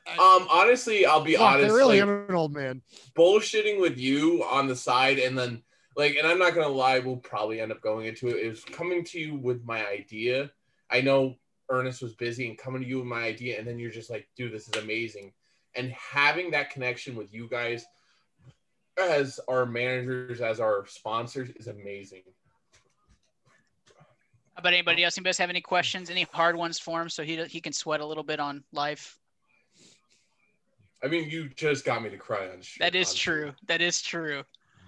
Um, 0.07 0.47
honestly, 0.51 1.05
I'll 1.05 1.23
be 1.23 1.33
Fuck, 1.33 1.55
honest. 1.55 1.71
I 1.71 1.75
really 1.75 1.99
like, 1.99 2.07
am 2.09 2.25
an 2.29 2.35
old 2.35 2.53
man. 2.53 2.81
bullshitting 3.17 3.81
with 3.81 3.97
you 3.97 4.43
on 4.43 4.67
the 4.67 4.75
side, 4.75 5.17
and 5.17 5.35
then 5.37 5.63
like, 5.97 6.15
and 6.15 6.27
I'm 6.27 6.37
not 6.37 6.53
gonna 6.53 6.67
lie, 6.67 6.99
we'll 6.99 7.17
probably 7.17 7.59
end 7.59 7.71
up 7.71 7.81
going 7.81 8.05
into 8.05 8.27
it. 8.27 8.35
Is 8.35 8.63
coming 8.63 9.03
to 9.05 9.19
you 9.19 9.35
with 9.35 9.65
my 9.65 9.83
idea. 9.87 10.51
I 10.91 11.01
know 11.01 11.37
Ernest 11.71 12.03
was 12.03 12.13
busy 12.13 12.47
and 12.47 12.55
coming 12.57 12.83
to 12.83 12.87
you 12.87 12.97
with 12.99 13.07
my 13.07 13.23
idea, 13.23 13.57
and 13.57 13.67
then 13.67 13.79
you're 13.79 13.89
just 13.91 14.11
like, 14.11 14.27
dude, 14.37 14.53
this 14.53 14.67
is 14.67 14.81
amazing. 14.83 15.33
And 15.75 15.91
having 15.91 16.51
that 16.51 16.69
connection 16.69 17.15
with 17.15 17.33
you 17.33 17.47
guys 17.49 17.85
as 19.01 19.39
our 19.47 19.65
managers, 19.65 20.39
as 20.41 20.59
our 20.59 20.85
sponsors, 20.87 21.49
is 21.51 21.67
amazing. 21.67 22.23
How 24.53 24.59
about 24.61 24.73
anybody 24.73 25.03
else? 25.03 25.17
Anybody 25.17 25.29
else 25.31 25.37
have 25.39 25.49
any 25.49 25.59
questions? 25.61 26.09
Any 26.09 26.25
hard 26.31 26.55
ones 26.55 26.79
for 26.79 27.01
him 27.01 27.09
so 27.09 27.23
he 27.23 27.43
he 27.45 27.59
can 27.59 27.73
sweat 27.73 27.99
a 27.99 28.05
little 28.05 28.23
bit 28.23 28.39
on 28.39 28.63
life? 28.71 29.19
I 31.03 31.07
mean, 31.07 31.29
you 31.29 31.49
just 31.49 31.83
got 31.83 32.01
me 32.01 32.09
to 32.09 32.17
cry 32.17 32.49
on 32.49 32.61
shit. 32.61 32.79
That 32.79 32.95
is 32.95 33.09
honestly. 33.09 33.19
true. 33.19 33.51
That 33.67 33.81
is 33.81 34.01
true. 34.01 34.43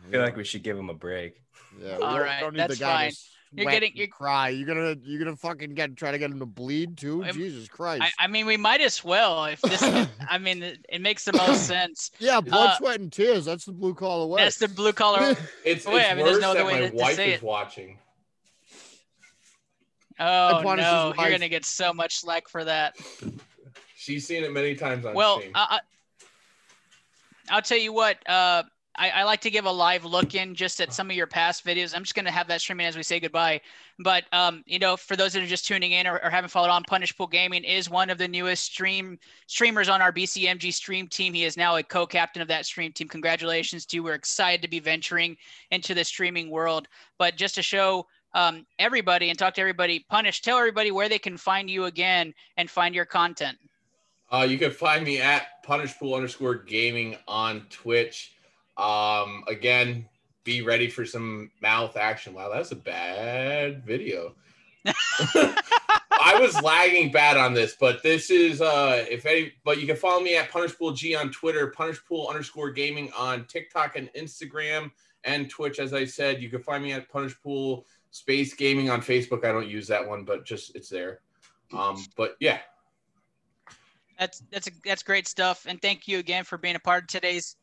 I 0.08 0.12
feel 0.12 0.22
like 0.22 0.38
we 0.38 0.46
should 0.46 0.63
give 0.63 0.77
him 0.77 0.89
a 0.89 0.94
break. 0.94 1.41
Yeah, 1.79 1.98
we 1.98 2.03
All 2.03 2.13
don't- 2.13 2.22
right, 2.22 2.39
don't 2.39 2.53
need 2.53 2.60
that's 2.62 2.75
the 2.75 2.86
guy 2.86 3.06
fine. 3.10 3.13
To 3.50 3.56
You're 3.56 3.63
sweat 3.63 3.74
getting- 3.75 3.96
you're- 3.96 4.08
cry. 4.08 4.50
You're 4.50 4.68
gonna 4.68 4.96
you're 5.04 5.24
gonna 5.24 5.36
fucking 5.36 5.74
get 5.74 5.96
try 5.96 6.12
to 6.12 6.18
get 6.18 6.32
him 6.32 6.39
to 6.39 6.46
bleed 6.46 6.98
too. 6.98 7.24
I'm- 7.24 7.34
Jesus 7.34 7.68
Christ. 7.68 8.04
I, 8.04 8.25
I 8.25 8.27
mean, 8.27 8.46
we 8.46 8.58
might 8.58 8.82
as 8.82 9.04
well. 9.04 9.46
If 9.46 9.62
this, 9.62 9.82
I 10.30 10.38
mean, 10.38 10.63
it, 10.63 10.86
it 10.89 11.01
makes 11.01 11.25
the 11.25 11.34
most 11.34 11.66
sense. 11.68 12.12
yeah, 12.20 12.42
blood, 12.42 12.70
uh, 12.72 12.77
sweat, 12.77 13.00
and 13.00 13.12
tears. 13.12 13.46
That's 13.46 13.66
the 13.66 13.72
blue 13.72 13.94
collar 13.94 14.27
way. 14.27 14.44
That's 14.44 14.58
the 14.58 14.68
blue 14.68 14.94
collar. 14.94 15.36
It's, 15.66 15.86
Wait, 15.86 16.01
it's 16.01 16.10
I 16.12 16.13
mean, 16.16 16.25
there's 16.25 16.36
worse 16.38 16.42
no 16.42 16.50
other 16.51 16.60
that 16.60 16.66
way 16.66 16.74
my 16.74 16.80
to- 16.82 16.89
to 16.89 16.96
wife 16.96 17.16
say 17.16 17.30
is 17.32 17.36
it. 17.36 17.44
watching. 17.44 17.98
Oh 20.20 20.62
no, 20.75 21.13
you're 21.18 21.30
gonna 21.30 21.48
get 21.50 21.63
so 21.66 21.94
much 21.94 22.18
slack 22.18 22.48
for 22.48 22.63
that. 22.63 22.96
She's 23.96 24.25
seen 24.25 24.44
it 24.44 24.51
many 24.51 24.74
times 24.75 25.06
on 25.06 25.13
Well, 25.13 25.39
stream. 25.39 25.51
I, 25.54 25.80
I, 27.50 27.56
I'll 27.56 27.62
tell 27.62 27.77
you 27.77 27.94
what. 27.94 28.18
Uh, 28.27 28.63
I, 28.98 29.10
I 29.10 29.24
like 29.24 29.42
to 29.42 29.51
give 29.51 29.66
a 29.66 29.72
live 29.72 30.06
look 30.06 30.34
in 30.34 30.56
just 30.56 30.82
at 30.82 30.92
some 30.92 31.10
of 31.10 31.16
your 31.16 31.27
past 31.27 31.63
videos. 31.63 31.96
I'm 31.96 32.04
just 32.04 32.16
going 32.16 32.25
to 32.25 32.32
have 32.32 32.48
that 32.48 32.62
streaming 32.62 32.88
as 32.88 32.98
we 32.98 33.04
say 33.04 33.20
goodbye. 33.20 33.62
But 34.00 34.25
um, 34.34 34.63
you 34.66 34.80
know, 34.80 34.98
for 34.98 35.16
those 35.16 35.34
that 35.34 35.44
are 35.44 35.48
just 35.48 35.68
tuning 35.68 35.92
in 35.92 36.08
or, 36.08 36.24
or 36.24 36.30
haven't 36.30 36.50
followed 36.50 36.70
on, 36.70 36.84
Punish 36.84 37.16
Pool 37.16 37.27
Gaming 37.27 37.63
is 37.63 37.89
one 37.89 38.10
of 38.10 38.18
the 38.18 38.27
newest 38.27 38.66
stream 38.66 39.20
streamers 39.46 39.88
on 39.88 40.01
our 40.01 40.12
BCMG 40.12 40.74
stream 40.74 41.08
team. 41.08 41.34
He 41.34 41.44
is 41.44 41.58
now 41.58 41.75
a 41.75 41.84
co-captain 41.84 42.42
of 42.42 42.48
that 42.48 42.66
stream 42.66 42.92
team. 42.92 43.08
Congratulations 43.08 43.86
to 43.88 43.98
you. 43.98 44.04
We're 44.04 44.16
excited 44.16 44.62
to 44.63 44.68
be 44.68 44.80
venturing 44.80 45.38
into 45.72 45.94
the 45.94 46.04
streaming 46.04 46.50
world. 46.50 46.88
But 47.20 47.36
just 47.36 47.56
to 47.56 47.62
show 47.62 48.08
um, 48.34 48.66
everybody 48.80 49.30
and 49.30 49.38
talk 49.38 49.54
to 49.56 49.62
everybody, 49.62 50.06
Punish, 50.10 50.42
tell 50.42 50.58
everybody 50.58 50.92
where 50.92 51.10
they 51.10 51.20
can 51.20 51.38
find 51.38 51.70
you 51.70 51.86
again 51.86 52.34
and 52.58 52.70
find 52.70 52.96
your 52.96 53.06
content. 53.06 53.58
Uh, 54.32 54.46
you 54.50 54.58
can 54.58 54.72
find 54.72 55.06
me 55.06 55.22
at 55.22 55.63
punishpool 55.63 56.13
underscore 56.13 56.56
gaming 56.56 57.16
on 57.27 57.62
Twitch. 57.70 58.34
Um, 58.77 59.43
again, 59.48 60.07
be 60.43 60.62
ready 60.62 60.89
for 60.89 61.05
some 61.05 61.51
mouth 61.62 61.98
action. 61.98 62.34
Wow, 62.34 62.50
that's 62.53 62.72
a 62.72 62.75
bad 62.75 63.84
video. 63.86 64.36
I 66.19 66.39
was 66.39 66.62
lagging 66.62 67.12
bad 67.12 67.38
on 67.38 67.53
this, 67.53 67.75
but 67.79 68.01
this 68.03 68.29
is 68.29 68.62
uh 68.62 69.05
if 69.10 69.25
any 69.25 69.53
but 69.65 69.79
you 69.79 69.88
can 69.88 69.96
follow 69.96 70.22
me 70.22 70.38
at 70.38 70.50
punishpool 70.50 70.93
G 70.93 71.15
on 71.15 71.31
Twitter, 71.31 71.67
punishpool 71.67 72.27
underscore 72.27 72.72
gaming 72.72 73.12
on 73.17 73.46
TikTok 73.46 73.98
and 73.98 74.10
Instagram 74.13 74.91
and 75.24 75.50
Twitch. 75.50 75.79
As 75.79 75.93
I 75.93 76.05
said, 76.05 76.41
you 76.41 76.50
can 76.50 76.63
find 76.63 76.84
me 76.84 76.93
at 76.93 77.10
punishpool 77.10 77.86
space 78.12 78.53
gaming 78.53 78.89
on 78.89 79.01
Facebook. 79.01 79.43
I 79.43 79.51
don't 79.51 79.67
use 79.67 79.88
that 79.88 80.07
one, 80.07 80.24
but 80.24 80.46
just 80.46 80.75
it's 80.75 80.89
there. 80.89 81.19
Um, 81.74 82.03
but 82.15 82.38
yeah, 82.39 82.60
That's 84.17 84.41
that's 84.51 84.67
a, 84.67 84.72
that's 84.84 85.03
great 85.03 85.27
stuff, 85.27 85.65
and 85.67 85.81
thank 85.81 86.07
you 86.07 86.19
again 86.19 86.43
for 86.43 86.57
being 86.57 86.75
a 86.75 86.79
part 86.79 87.03
of 87.03 87.07
today's 87.07 87.57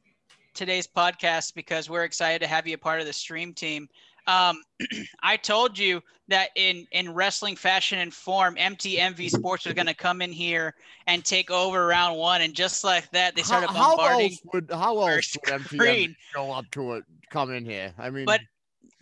today's 0.54 0.86
podcast 0.86 1.54
because 1.54 1.90
we're 1.90 2.04
excited 2.04 2.40
to 2.40 2.46
have 2.46 2.66
you 2.66 2.74
a 2.74 2.78
part 2.78 3.00
of 3.00 3.06
the 3.06 3.12
stream 3.12 3.52
team. 3.52 3.88
Um, 4.26 4.62
I 5.22 5.36
told 5.36 5.78
you 5.78 6.00
that 6.28 6.48
in 6.56 6.86
in 6.92 7.12
wrestling 7.12 7.56
fashion 7.56 7.98
and 7.98 8.12
form, 8.14 8.54
MTMV 8.56 9.28
Sports 9.38 9.66
was 9.66 9.74
going 9.74 9.86
to 9.86 9.94
come 9.94 10.22
in 10.22 10.32
here 10.32 10.74
and 11.06 11.22
take 11.24 11.50
over 11.50 11.86
round 11.86 12.16
one, 12.16 12.40
and 12.40 12.54
just 12.54 12.84
like 12.84 13.10
that, 13.10 13.36
they 13.36 13.42
started 13.42 13.68
how, 13.68 13.74
how 13.74 13.96
bombarding. 13.96 14.30
else 14.30 14.40
would 14.54 14.70
how 14.72 14.98
else 15.06 15.36
would 15.44 15.60
MTM 15.60 15.64
screen. 15.74 16.16
show 16.34 16.50
up 16.50 16.70
to 16.72 16.94
it? 16.94 17.04
Come 17.30 17.52
in 17.52 17.64
here. 17.66 17.92
I 17.98 18.08
mean, 18.10 18.24
But 18.24 18.40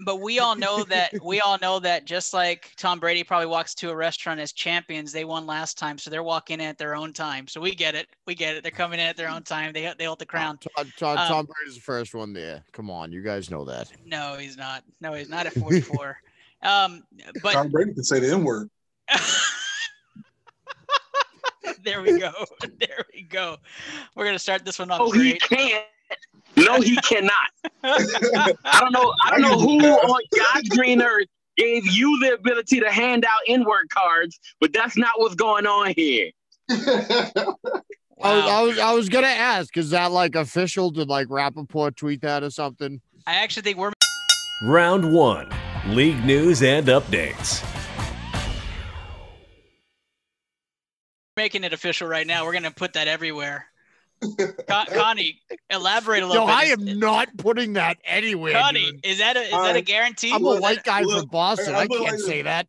but 0.05 0.21
we 0.21 0.39
all 0.39 0.55
know 0.57 0.85
that 0.85 1.13
we 1.23 1.41
all 1.41 1.59
know 1.61 1.79
that 1.81 2.05
just 2.05 2.33
like 2.33 2.73
Tom 2.77 3.01
Brady 3.01 3.25
probably 3.25 3.47
walks 3.47 3.75
to 3.77 3.91
a 3.91 3.97
restaurant 3.97 4.41
as 4.41 4.53
champions, 4.53 5.13
they 5.13 5.25
won 5.25 5.47
last 5.47 5.79
time, 5.79 5.99
so 5.99 6.11
they're 6.11 6.23
walking 6.23 6.61
in 6.61 6.67
at 6.67 6.79
their 6.79 6.95
own 6.95 7.13
time. 7.13 7.47
So 7.49 7.61
we 7.61 7.75
get 7.75 7.95
it, 7.95 8.09
we 8.27 8.35
get 8.35 8.57
it. 8.57 8.63
They're 8.63 8.71
coming 8.71 9.01
in 9.01 9.07
at 9.07 9.17
their 9.17 9.29
own 9.29 9.43
time. 9.43 9.73
They 9.73 9.93
they 9.99 10.05
hold 10.05 10.19
the 10.19 10.27
crown. 10.27 10.59
Tom, 10.77 10.93
Tom, 10.99 11.19
Um, 11.19 11.29
Tom 11.29 11.47
Brady's 11.47 11.77
the 11.77 11.83
first 11.83 12.15
one 12.15 12.33
there. 12.33 12.63
Come 12.73 12.91
on, 12.91 13.13
you 13.13 13.23
guys 13.23 13.51
know 13.51 13.65
that. 13.65 13.91
No, 14.05 14.37
he's 14.39 14.57
not. 14.57 14.85
No, 15.01 15.13
he's 15.15 15.29
not 15.29 15.47
at 15.47 15.53
44. 15.55 16.19
um, 16.63 17.03
but 17.43 17.53
Tom 17.53 17.71
Brady 17.71 17.95
can 17.95 18.05
say 18.05 18.21
the 18.21 18.33
N 18.33 18.45
word. 18.45 18.71
there 21.85 22.03
we 22.03 22.19
go. 22.19 22.33
There 22.79 23.05
we 23.15 23.23
go. 23.23 23.59
We're 24.15 24.25
gonna 24.25 24.39
start 24.39 24.65
this 24.65 24.79
one 24.79 24.91
off 24.91 24.99
No, 24.99 25.07
Oh, 25.07 25.11
he 25.11 25.39
great. 25.39 25.85
Can't. 26.65 26.81
No, 26.81 26.81
he 26.81 26.97
cannot. 26.97 27.33
I 28.65 28.81
don't 28.81 28.93
know. 28.93 29.13
I 29.25 29.31
don't 29.31 29.43
know 29.43 29.59
who 29.59 29.79
on 29.81 30.23
God's 30.37 30.69
green 30.71 31.03
earth 31.03 31.27
gave 31.57 31.87
you 31.87 32.19
the 32.21 32.35
ability 32.35 32.81
to 32.81 32.91
hand 32.91 33.25
out 33.25 33.41
N-word 33.47 33.89
cards, 33.91 34.39
but 34.61 34.73
that's 34.73 34.97
not 34.97 35.13
what's 35.17 35.35
going 35.35 35.67
on 35.67 35.93
here. 35.97 36.31
I, 36.71 36.75
was, 36.77 38.45
Wow. 38.45 38.49
I 38.49 38.63
was 38.63 38.79
I 38.79 38.93
was 38.93 39.09
gonna 39.09 39.27
ask, 39.27 39.77
is 39.77 39.91
that 39.91 40.13
like 40.13 40.35
official? 40.37 40.91
Did 40.91 41.09
like 41.09 41.27
Rapoport 41.29 41.97
tweet 41.97 42.21
that 42.23 42.43
or 42.45 42.51
something? 42.51 43.01
I 43.27 43.35
actually 43.37 43.63
think 43.63 43.79
we're 43.79 43.93
Round 44.65 45.13
one 45.13 45.51
League 45.89 46.25
news 46.25 46.63
and 46.63 46.87
updates. 46.87 47.67
making 51.37 51.65
it 51.65 51.73
official 51.73 52.07
right 52.07 52.27
now. 52.27 52.45
We're 52.45 52.53
gonna 52.53 52.71
put 52.71 52.93
that 52.93 53.09
everywhere. 53.09 53.67
Con- 54.69 54.87
Connie, 54.93 55.41
elaborate 55.71 56.23
a 56.23 56.27
little 56.27 56.47
No, 56.47 56.47
bit. 56.47 56.57
I 56.57 56.65
am 56.67 56.99
not 56.99 57.37
putting 57.37 57.75
that 57.75 57.99
anywhere. 58.05 58.53
Connie, 58.53 58.93
dude. 58.93 59.05
is 59.05 59.19
that 59.19 59.37
a 59.37 59.41
is 59.43 59.51
that 59.51 59.77
a 59.77 59.81
guarantee? 59.81 60.33
I'm 60.33 60.45
a 60.45 60.61
white 60.61 60.85
guy 60.85 61.03
look, 61.03 61.21
from 61.23 61.29
Boston. 61.29 61.75
I- 61.75 61.81
I 61.81 61.83
I 61.83 61.87
can't 61.89 62.03
like 62.03 62.19
say 62.21 62.43
this. 62.43 62.45
that. 62.45 62.69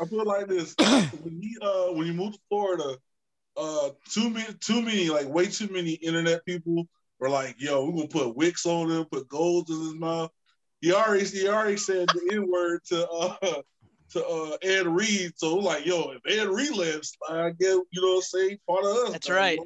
I 0.00 0.04
feel 0.06 0.24
like 0.24 0.46
this 0.48 0.74
when 1.22 1.40
you 1.42 1.58
uh 1.60 1.92
when 1.92 2.06
you 2.06 2.12
move 2.12 2.32
to 2.32 2.38
Florida, 2.48 2.96
uh 3.56 3.90
too 4.10 4.30
many 4.30 4.52
too 4.60 4.82
many 4.82 5.08
like 5.08 5.28
way 5.28 5.46
too 5.46 5.68
many 5.68 5.92
internet 5.92 6.44
people 6.44 6.86
were 7.18 7.30
like, 7.30 7.56
yo, 7.58 7.84
we're 7.86 7.92
gonna 7.92 8.08
put 8.08 8.36
wicks 8.36 8.66
on 8.66 8.90
him, 8.90 9.04
put 9.06 9.28
golds 9.28 9.70
in 9.70 9.80
his 9.80 9.94
mouth. 9.94 10.30
He 10.80 10.92
already 10.92 11.24
he 11.26 11.48
already 11.48 11.76
said 11.78 12.08
the 12.08 12.30
N 12.34 12.50
word 12.50 12.80
to 12.86 13.08
uh 13.08 13.36
to 14.12 14.26
uh 14.26 14.56
Ed 14.62 14.86
Reed. 14.86 15.32
So 15.36 15.56
like, 15.56 15.86
yo, 15.86 16.12
if 16.12 16.38
Ed 16.38 16.48
Reed 16.48 16.72
lives, 16.72 17.16
I 17.28 17.50
get 17.50 17.68
you 17.70 17.84
know 17.94 18.08
what 18.08 18.16
I'm 18.16 18.22
saying, 18.22 18.58
part 18.68 18.84
of 18.84 18.90
us. 18.90 19.12
That's 19.12 19.28
man. 19.28 19.38
right. 19.38 19.58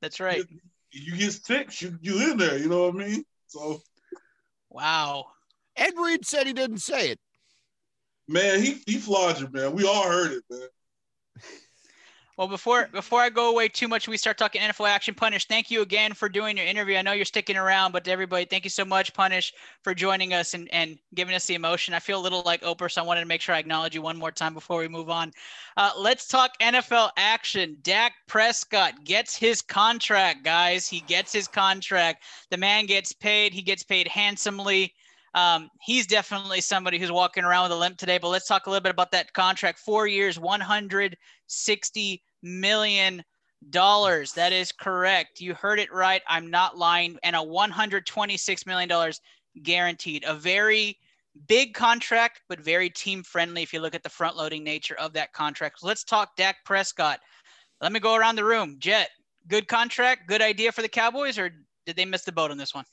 That's 0.00 0.20
right. 0.20 0.42
You 0.90 1.16
get 1.16 1.32
sick, 1.32 1.80
you 1.82 1.98
you 2.00 2.30
in 2.30 2.38
there, 2.38 2.58
you 2.58 2.68
know 2.68 2.86
what 2.86 2.94
I 3.02 3.06
mean? 3.06 3.24
So 3.46 3.80
Wow. 4.70 5.26
Ed 5.76 5.92
Reed 5.96 6.26
said 6.26 6.46
he 6.46 6.52
didn't 6.52 6.78
say 6.78 7.10
it. 7.10 7.18
man, 8.26 8.62
he 8.62 8.82
he 8.86 8.98
flawed 8.98 9.40
you, 9.40 9.48
man. 9.52 9.74
We 9.74 9.86
all 9.86 10.04
heard 10.08 10.32
it, 10.32 10.44
man. 10.50 10.68
Well, 12.38 12.46
before 12.46 12.88
before 12.92 13.20
I 13.20 13.30
go 13.30 13.50
away 13.50 13.66
too 13.66 13.88
much, 13.88 14.06
we 14.06 14.16
start 14.16 14.38
talking 14.38 14.62
NFL 14.62 14.88
action. 14.88 15.12
Punish, 15.12 15.46
thank 15.46 15.72
you 15.72 15.82
again 15.82 16.14
for 16.14 16.28
doing 16.28 16.56
your 16.56 16.66
interview. 16.66 16.96
I 16.96 17.02
know 17.02 17.10
you're 17.10 17.24
sticking 17.24 17.56
around, 17.56 17.90
but 17.90 18.06
everybody, 18.06 18.44
thank 18.44 18.62
you 18.62 18.70
so 18.70 18.84
much, 18.84 19.12
Punish, 19.12 19.52
for 19.82 19.92
joining 19.92 20.32
us 20.34 20.54
and, 20.54 20.72
and 20.72 21.00
giving 21.16 21.34
us 21.34 21.46
the 21.46 21.56
emotion. 21.56 21.94
I 21.94 21.98
feel 21.98 22.20
a 22.20 22.22
little 22.22 22.44
like 22.46 22.62
Oprah, 22.62 22.92
so 22.92 23.02
I 23.02 23.04
wanted 23.04 23.22
to 23.22 23.26
make 23.26 23.40
sure 23.40 23.56
I 23.56 23.58
acknowledge 23.58 23.96
you 23.96 24.02
one 24.02 24.16
more 24.16 24.30
time 24.30 24.54
before 24.54 24.78
we 24.78 24.86
move 24.86 25.10
on. 25.10 25.32
Uh, 25.76 25.90
let's 25.98 26.28
talk 26.28 26.52
NFL 26.60 27.10
action. 27.16 27.76
Dak 27.82 28.12
Prescott 28.28 29.02
gets 29.02 29.34
his 29.34 29.60
contract, 29.60 30.44
guys. 30.44 30.86
He 30.86 31.00
gets 31.00 31.32
his 31.32 31.48
contract. 31.48 32.22
The 32.52 32.56
man 32.56 32.86
gets 32.86 33.12
paid. 33.12 33.52
He 33.52 33.62
gets 33.62 33.82
paid 33.82 34.06
handsomely. 34.06 34.94
Um, 35.34 35.70
he's 35.80 36.06
definitely 36.06 36.60
somebody 36.60 37.00
who's 37.00 37.10
walking 37.10 37.42
around 37.42 37.64
with 37.64 37.72
a 37.72 37.80
limp 37.80 37.98
today. 37.98 38.18
But 38.18 38.28
let's 38.28 38.46
talk 38.46 38.66
a 38.66 38.70
little 38.70 38.82
bit 38.82 38.92
about 38.92 39.10
that 39.10 39.32
contract. 39.32 39.80
Four 39.80 40.06
years, 40.06 40.38
160 40.38 42.22
million 42.42 43.22
dollars. 43.70 44.32
That 44.32 44.52
is 44.52 44.72
correct. 44.72 45.40
You 45.40 45.54
heard 45.54 45.78
it 45.78 45.92
right. 45.92 46.22
I'm 46.28 46.50
not 46.50 46.76
lying. 46.76 47.18
And 47.22 47.34
a 47.36 47.42
126 47.42 48.66
million 48.66 48.88
dollars 48.88 49.20
guaranteed. 49.62 50.24
A 50.26 50.34
very 50.34 50.98
big 51.46 51.74
contract, 51.74 52.42
but 52.48 52.60
very 52.60 52.90
team 52.90 53.22
friendly 53.22 53.62
if 53.62 53.72
you 53.72 53.80
look 53.80 53.94
at 53.94 54.02
the 54.02 54.08
front 54.08 54.36
loading 54.36 54.64
nature 54.64 54.96
of 54.96 55.12
that 55.12 55.32
contract. 55.32 55.82
Let's 55.82 56.04
talk 56.04 56.36
Dak 56.36 56.56
Prescott. 56.64 57.20
Let 57.80 57.92
me 57.92 58.00
go 58.00 58.16
around 58.16 58.36
the 58.36 58.44
room. 58.44 58.76
Jet, 58.78 59.10
good 59.46 59.68
contract, 59.68 60.26
good 60.26 60.42
idea 60.42 60.72
for 60.72 60.82
the 60.82 60.88
Cowboys, 60.88 61.38
or 61.38 61.50
did 61.86 61.96
they 61.96 62.04
miss 62.04 62.24
the 62.24 62.32
boat 62.32 62.50
on 62.50 62.58
this 62.58 62.74
one? 62.74 62.84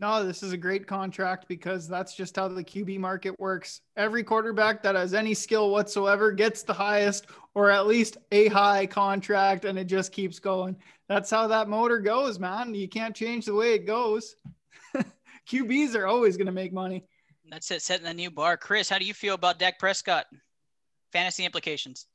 No, 0.00 0.24
this 0.24 0.44
is 0.44 0.52
a 0.52 0.56
great 0.56 0.86
contract 0.86 1.46
because 1.48 1.88
that's 1.88 2.14
just 2.14 2.36
how 2.36 2.46
the 2.46 2.62
QB 2.62 2.98
market 3.00 3.38
works. 3.40 3.80
Every 3.96 4.22
quarterback 4.22 4.80
that 4.84 4.94
has 4.94 5.12
any 5.12 5.34
skill 5.34 5.70
whatsoever 5.70 6.30
gets 6.30 6.62
the 6.62 6.72
highest 6.72 7.26
or 7.54 7.68
at 7.68 7.88
least 7.88 8.16
a 8.30 8.46
high 8.48 8.86
contract 8.86 9.64
and 9.64 9.76
it 9.76 9.86
just 9.86 10.12
keeps 10.12 10.38
going. 10.38 10.76
That's 11.08 11.30
how 11.30 11.48
that 11.48 11.68
motor 11.68 11.98
goes, 11.98 12.38
man. 12.38 12.76
You 12.76 12.88
can't 12.88 13.16
change 13.16 13.46
the 13.46 13.54
way 13.54 13.74
it 13.74 13.86
goes. 13.86 14.36
QBs 15.48 15.96
are 15.96 16.06
always 16.06 16.36
going 16.36 16.46
to 16.46 16.52
make 16.52 16.72
money. 16.72 17.04
That's 17.50 17.70
it, 17.72 17.82
setting 17.82 18.06
a 18.06 18.14
new 18.14 18.30
bar. 18.30 18.56
Chris, 18.56 18.88
how 18.88 18.98
do 18.98 19.04
you 19.04 19.14
feel 19.14 19.34
about 19.34 19.58
Dak 19.58 19.80
Prescott? 19.80 20.26
Fantasy 21.12 21.44
implications. 21.44 22.06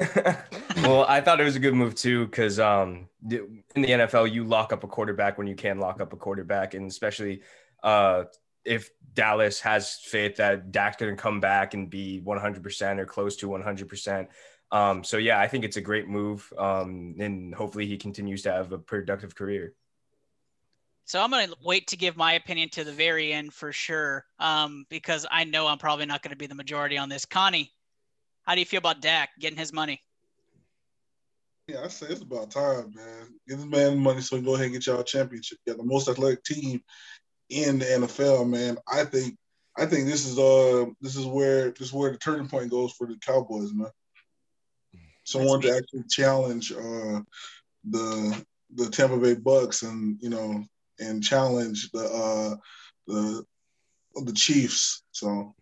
well, 0.76 1.04
I 1.06 1.20
thought 1.20 1.40
it 1.40 1.44
was 1.44 1.56
a 1.56 1.60
good 1.60 1.74
move 1.74 1.94
too, 1.94 2.26
because 2.26 2.58
um, 2.58 3.08
in 3.30 3.62
the 3.74 3.88
NFL, 3.88 4.32
you 4.32 4.44
lock 4.44 4.72
up 4.72 4.82
a 4.82 4.86
quarterback 4.86 5.36
when 5.36 5.46
you 5.46 5.54
can 5.54 5.78
lock 5.78 6.00
up 6.00 6.12
a 6.12 6.16
quarterback, 6.16 6.74
and 6.74 6.90
especially 6.90 7.42
uh, 7.82 8.24
if 8.64 8.90
Dallas 9.12 9.60
has 9.60 9.94
faith 9.94 10.36
that 10.36 10.72
Dak's 10.72 10.96
going 10.96 11.14
to 11.14 11.20
come 11.20 11.40
back 11.40 11.74
and 11.74 11.90
be 11.90 12.22
100% 12.24 12.98
or 12.98 13.04
close 13.04 13.36
to 13.36 13.48
100%. 13.48 14.28
Um, 14.72 15.04
so 15.04 15.16
yeah, 15.16 15.40
I 15.40 15.48
think 15.48 15.64
it's 15.64 15.76
a 15.76 15.80
great 15.82 16.08
move, 16.08 16.50
um, 16.56 17.16
and 17.18 17.54
hopefully 17.54 17.86
he 17.86 17.96
continues 17.96 18.42
to 18.42 18.52
have 18.52 18.72
a 18.72 18.78
productive 18.78 19.34
career. 19.34 19.74
So 21.04 21.20
I'm 21.20 21.30
going 21.30 21.48
to 21.48 21.56
wait 21.64 21.88
to 21.88 21.96
give 21.96 22.16
my 22.16 22.34
opinion 22.34 22.68
to 22.70 22.84
the 22.84 22.92
very 22.92 23.32
end 23.32 23.52
for 23.52 23.72
sure, 23.72 24.24
um, 24.38 24.86
because 24.88 25.26
I 25.28 25.42
know 25.42 25.66
I'm 25.66 25.78
probably 25.78 26.06
not 26.06 26.22
going 26.22 26.30
to 26.30 26.36
be 26.36 26.46
the 26.46 26.54
majority 26.54 26.96
on 26.96 27.08
this. 27.08 27.24
Connie, 27.24 27.72
how 28.50 28.56
do 28.56 28.60
you 28.60 28.66
feel 28.66 28.78
about 28.78 29.00
Dak 29.00 29.30
getting 29.38 29.56
his 29.56 29.72
money? 29.72 30.02
Yeah, 31.68 31.82
I 31.84 31.86
say 31.86 32.06
it's 32.08 32.20
about 32.20 32.50
time, 32.50 32.92
man. 32.96 33.28
Give 33.46 33.58
this 33.58 33.64
man 33.64 33.96
money 33.96 34.22
so 34.22 34.34
can 34.34 34.44
go 34.44 34.54
ahead 34.54 34.64
and 34.64 34.74
get 34.74 34.86
y'all 34.88 34.98
a 34.98 35.04
championship. 35.04 35.58
Yeah, 35.64 35.74
the 35.74 35.84
most 35.84 36.08
athletic 36.08 36.42
team 36.42 36.82
in 37.48 37.78
the 37.78 37.84
NFL, 37.84 38.50
man. 38.50 38.76
I 38.92 39.04
think 39.04 39.36
I 39.78 39.86
think 39.86 40.06
this 40.06 40.26
is 40.26 40.36
uh 40.36 40.86
this 41.00 41.14
is 41.14 41.26
where 41.26 41.70
this 41.70 41.82
is 41.82 41.92
where 41.92 42.10
the 42.10 42.18
turning 42.18 42.48
point 42.48 42.72
goes 42.72 42.90
for 42.90 43.06
the 43.06 43.16
Cowboys, 43.24 43.72
man. 43.72 43.92
Someone 45.22 45.60
to 45.60 45.76
actually 45.76 46.02
challenge 46.10 46.72
uh 46.72 47.20
the 47.88 48.44
the 48.74 48.90
Tampa 48.90 49.16
Bay 49.18 49.36
Bucks 49.36 49.82
and 49.82 50.18
you 50.20 50.28
know 50.28 50.64
and 50.98 51.22
challenge 51.22 51.92
the 51.92 52.02
uh, 52.02 52.56
the 53.06 53.44
the 54.24 54.32
Chiefs. 54.32 55.04
So 55.12 55.54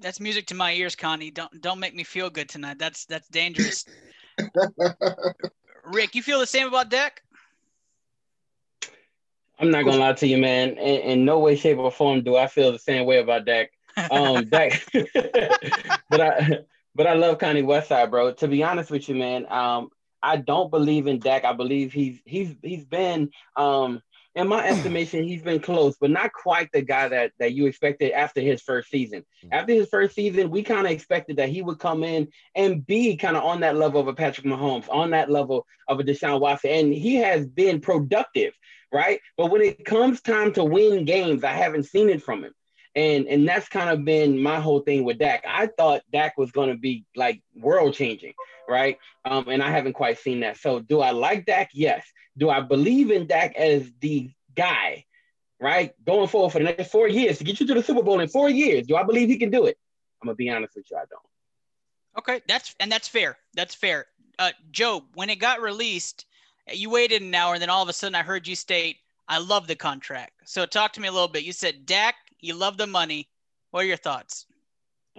That's 0.00 0.20
music 0.20 0.46
to 0.46 0.54
my 0.54 0.72
ears, 0.72 0.96
Connie. 0.96 1.30
Don't 1.30 1.60
don't 1.60 1.78
make 1.78 1.94
me 1.94 2.04
feel 2.04 2.30
good 2.30 2.48
tonight. 2.48 2.78
That's 2.78 3.04
that's 3.06 3.28
dangerous. 3.28 3.84
Rick, 5.84 6.14
you 6.14 6.22
feel 6.22 6.40
the 6.40 6.46
same 6.46 6.68
about 6.68 6.88
Dak? 6.90 7.22
I'm 9.58 9.70
not 9.70 9.84
gonna 9.84 9.98
lie 9.98 10.14
to 10.14 10.26
you, 10.26 10.38
man. 10.38 10.70
In, 10.70 11.00
in 11.00 11.24
no 11.24 11.38
way, 11.38 11.54
shape, 11.54 11.78
or 11.78 11.90
form 11.90 12.22
do 12.22 12.36
I 12.36 12.46
feel 12.46 12.72
the 12.72 12.78
same 12.78 13.04
way 13.04 13.18
about 13.18 13.44
Dak. 13.44 13.70
Um, 14.10 14.44
Dak, 14.48 14.82
but 16.10 16.20
I, 16.20 16.58
but 16.94 17.06
I 17.06 17.14
love 17.14 17.38
Connie 17.38 17.62
Westside, 17.62 18.10
bro. 18.10 18.32
To 18.32 18.48
be 18.48 18.62
honest 18.62 18.90
with 18.90 19.08
you, 19.08 19.16
man, 19.16 19.46
um, 19.52 19.90
I 20.22 20.36
don't 20.36 20.70
believe 20.70 21.06
in 21.06 21.18
Dak. 21.18 21.44
I 21.44 21.52
believe 21.52 21.92
he's 21.92 22.20
he's 22.24 22.54
he's 22.62 22.84
been, 22.86 23.30
um, 23.56 24.00
in 24.34 24.48
my 24.48 24.66
estimation, 24.66 25.24
he's 25.24 25.42
been 25.42 25.60
close, 25.60 25.96
but 26.00 26.10
not 26.10 26.32
quite 26.32 26.70
the 26.72 26.82
guy 26.82 27.08
that 27.08 27.32
that 27.38 27.52
you 27.52 27.66
expected 27.66 28.12
after 28.12 28.40
his 28.40 28.62
first 28.62 28.90
season. 28.90 29.24
Mm. 29.44 29.48
After 29.52 29.72
his 29.72 29.88
first 29.88 30.14
season, 30.14 30.50
we 30.50 30.62
kind 30.62 30.86
of 30.86 30.92
expected 30.92 31.36
that 31.38 31.48
he 31.48 31.62
would 31.62 31.78
come 31.78 32.04
in 32.04 32.28
and 32.54 32.86
be 32.86 33.16
kind 33.16 33.36
of 33.36 33.44
on 33.44 33.60
that 33.60 33.76
level 33.76 34.00
of 34.00 34.08
a 34.08 34.14
Patrick 34.14 34.46
Mahomes, 34.46 34.88
on 34.88 35.10
that 35.10 35.30
level 35.30 35.66
of 35.88 35.98
a 36.00 36.04
Deshaun 36.04 36.40
Watson, 36.40 36.70
and 36.70 36.94
he 36.94 37.16
has 37.16 37.46
been 37.46 37.80
productive 37.80 38.54
right? 38.92 39.20
But 39.36 39.52
when 39.52 39.62
it 39.62 39.84
comes 39.84 40.20
time 40.20 40.52
to 40.54 40.64
win 40.64 41.04
games, 41.04 41.44
I 41.44 41.52
haven't 41.52 41.84
seen 41.84 42.08
it 42.08 42.22
from 42.24 42.44
him. 42.44 42.52
And 42.96 43.26
and 43.26 43.48
that's 43.48 43.68
kind 43.68 43.90
of 43.90 44.04
been 44.04 44.42
my 44.42 44.58
whole 44.58 44.80
thing 44.80 45.04
with 45.04 45.18
Dak. 45.18 45.44
I 45.46 45.66
thought 45.66 46.02
Dak 46.12 46.36
was 46.36 46.50
going 46.50 46.70
to 46.70 46.76
be 46.76 47.04
like 47.14 47.40
world 47.54 47.94
changing, 47.94 48.34
right? 48.68 48.98
Um, 49.24 49.48
and 49.48 49.62
I 49.62 49.70
haven't 49.70 49.92
quite 49.92 50.18
seen 50.18 50.40
that. 50.40 50.56
So 50.56 50.80
do 50.80 51.00
I 51.00 51.12
like 51.12 51.46
Dak? 51.46 51.70
Yes. 51.72 52.04
Do 52.36 52.50
I 52.50 52.60
believe 52.60 53.10
in 53.10 53.26
Dak 53.26 53.54
as 53.56 53.90
the 54.00 54.30
guy, 54.56 55.04
right? 55.60 55.92
Going 56.04 56.28
forward 56.28 56.50
for 56.50 56.58
the 56.58 56.64
next 56.64 56.90
four 56.90 57.08
years 57.08 57.38
to 57.38 57.44
get 57.44 57.60
you 57.60 57.66
to 57.68 57.74
the 57.74 57.82
Super 57.82 58.02
Bowl 58.02 58.20
in 58.20 58.28
four 58.28 58.50
years. 58.50 58.86
Do 58.86 58.96
I 58.96 59.02
believe 59.02 59.28
he 59.28 59.36
can 59.36 59.50
do 59.50 59.66
it? 59.66 59.78
I'm 60.20 60.26
gonna 60.26 60.36
be 60.36 60.50
honest 60.50 60.74
with 60.76 60.90
you, 60.90 60.96
I 60.96 61.04
don't. 61.08 61.22
Okay, 62.18 62.42
that's 62.46 62.74
and 62.80 62.90
that's 62.90 63.08
fair. 63.08 63.38
That's 63.54 63.74
fair. 63.74 64.06
Uh, 64.38 64.50
Joe, 64.70 65.04
when 65.14 65.30
it 65.30 65.36
got 65.36 65.60
released, 65.60 66.26
you 66.72 66.90
waited 66.90 67.22
an 67.22 67.34
hour, 67.34 67.54
and 67.54 67.62
then 67.62 67.70
all 67.70 67.82
of 67.82 67.88
a 67.88 67.92
sudden 67.92 68.14
I 68.14 68.22
heard 68.22 68.46
you 68.46 68.56
state, 68.56 68.98
"I 69.28 69.38
love 69.38 69.66
the 69.66 69.76
contract." 69.76 70.32
So 70.44 70.66
talk 70.66 70.92
to 70.94 71.00
me 71.00 71.08
a 71.08 71.12
little 71.12 71.28
bit. 71.28 71.44
You 71.44 71.52
said 71.52 71.86
Dak, 71.86 72.16
you 72.42 72.54
love 72.54 72.76
the 72.76 72.86
money. 72.86 73.28
What 73.70 73.84
are 73.84 73.86
your 73.86 73.96
thoughts? 73.96 74.46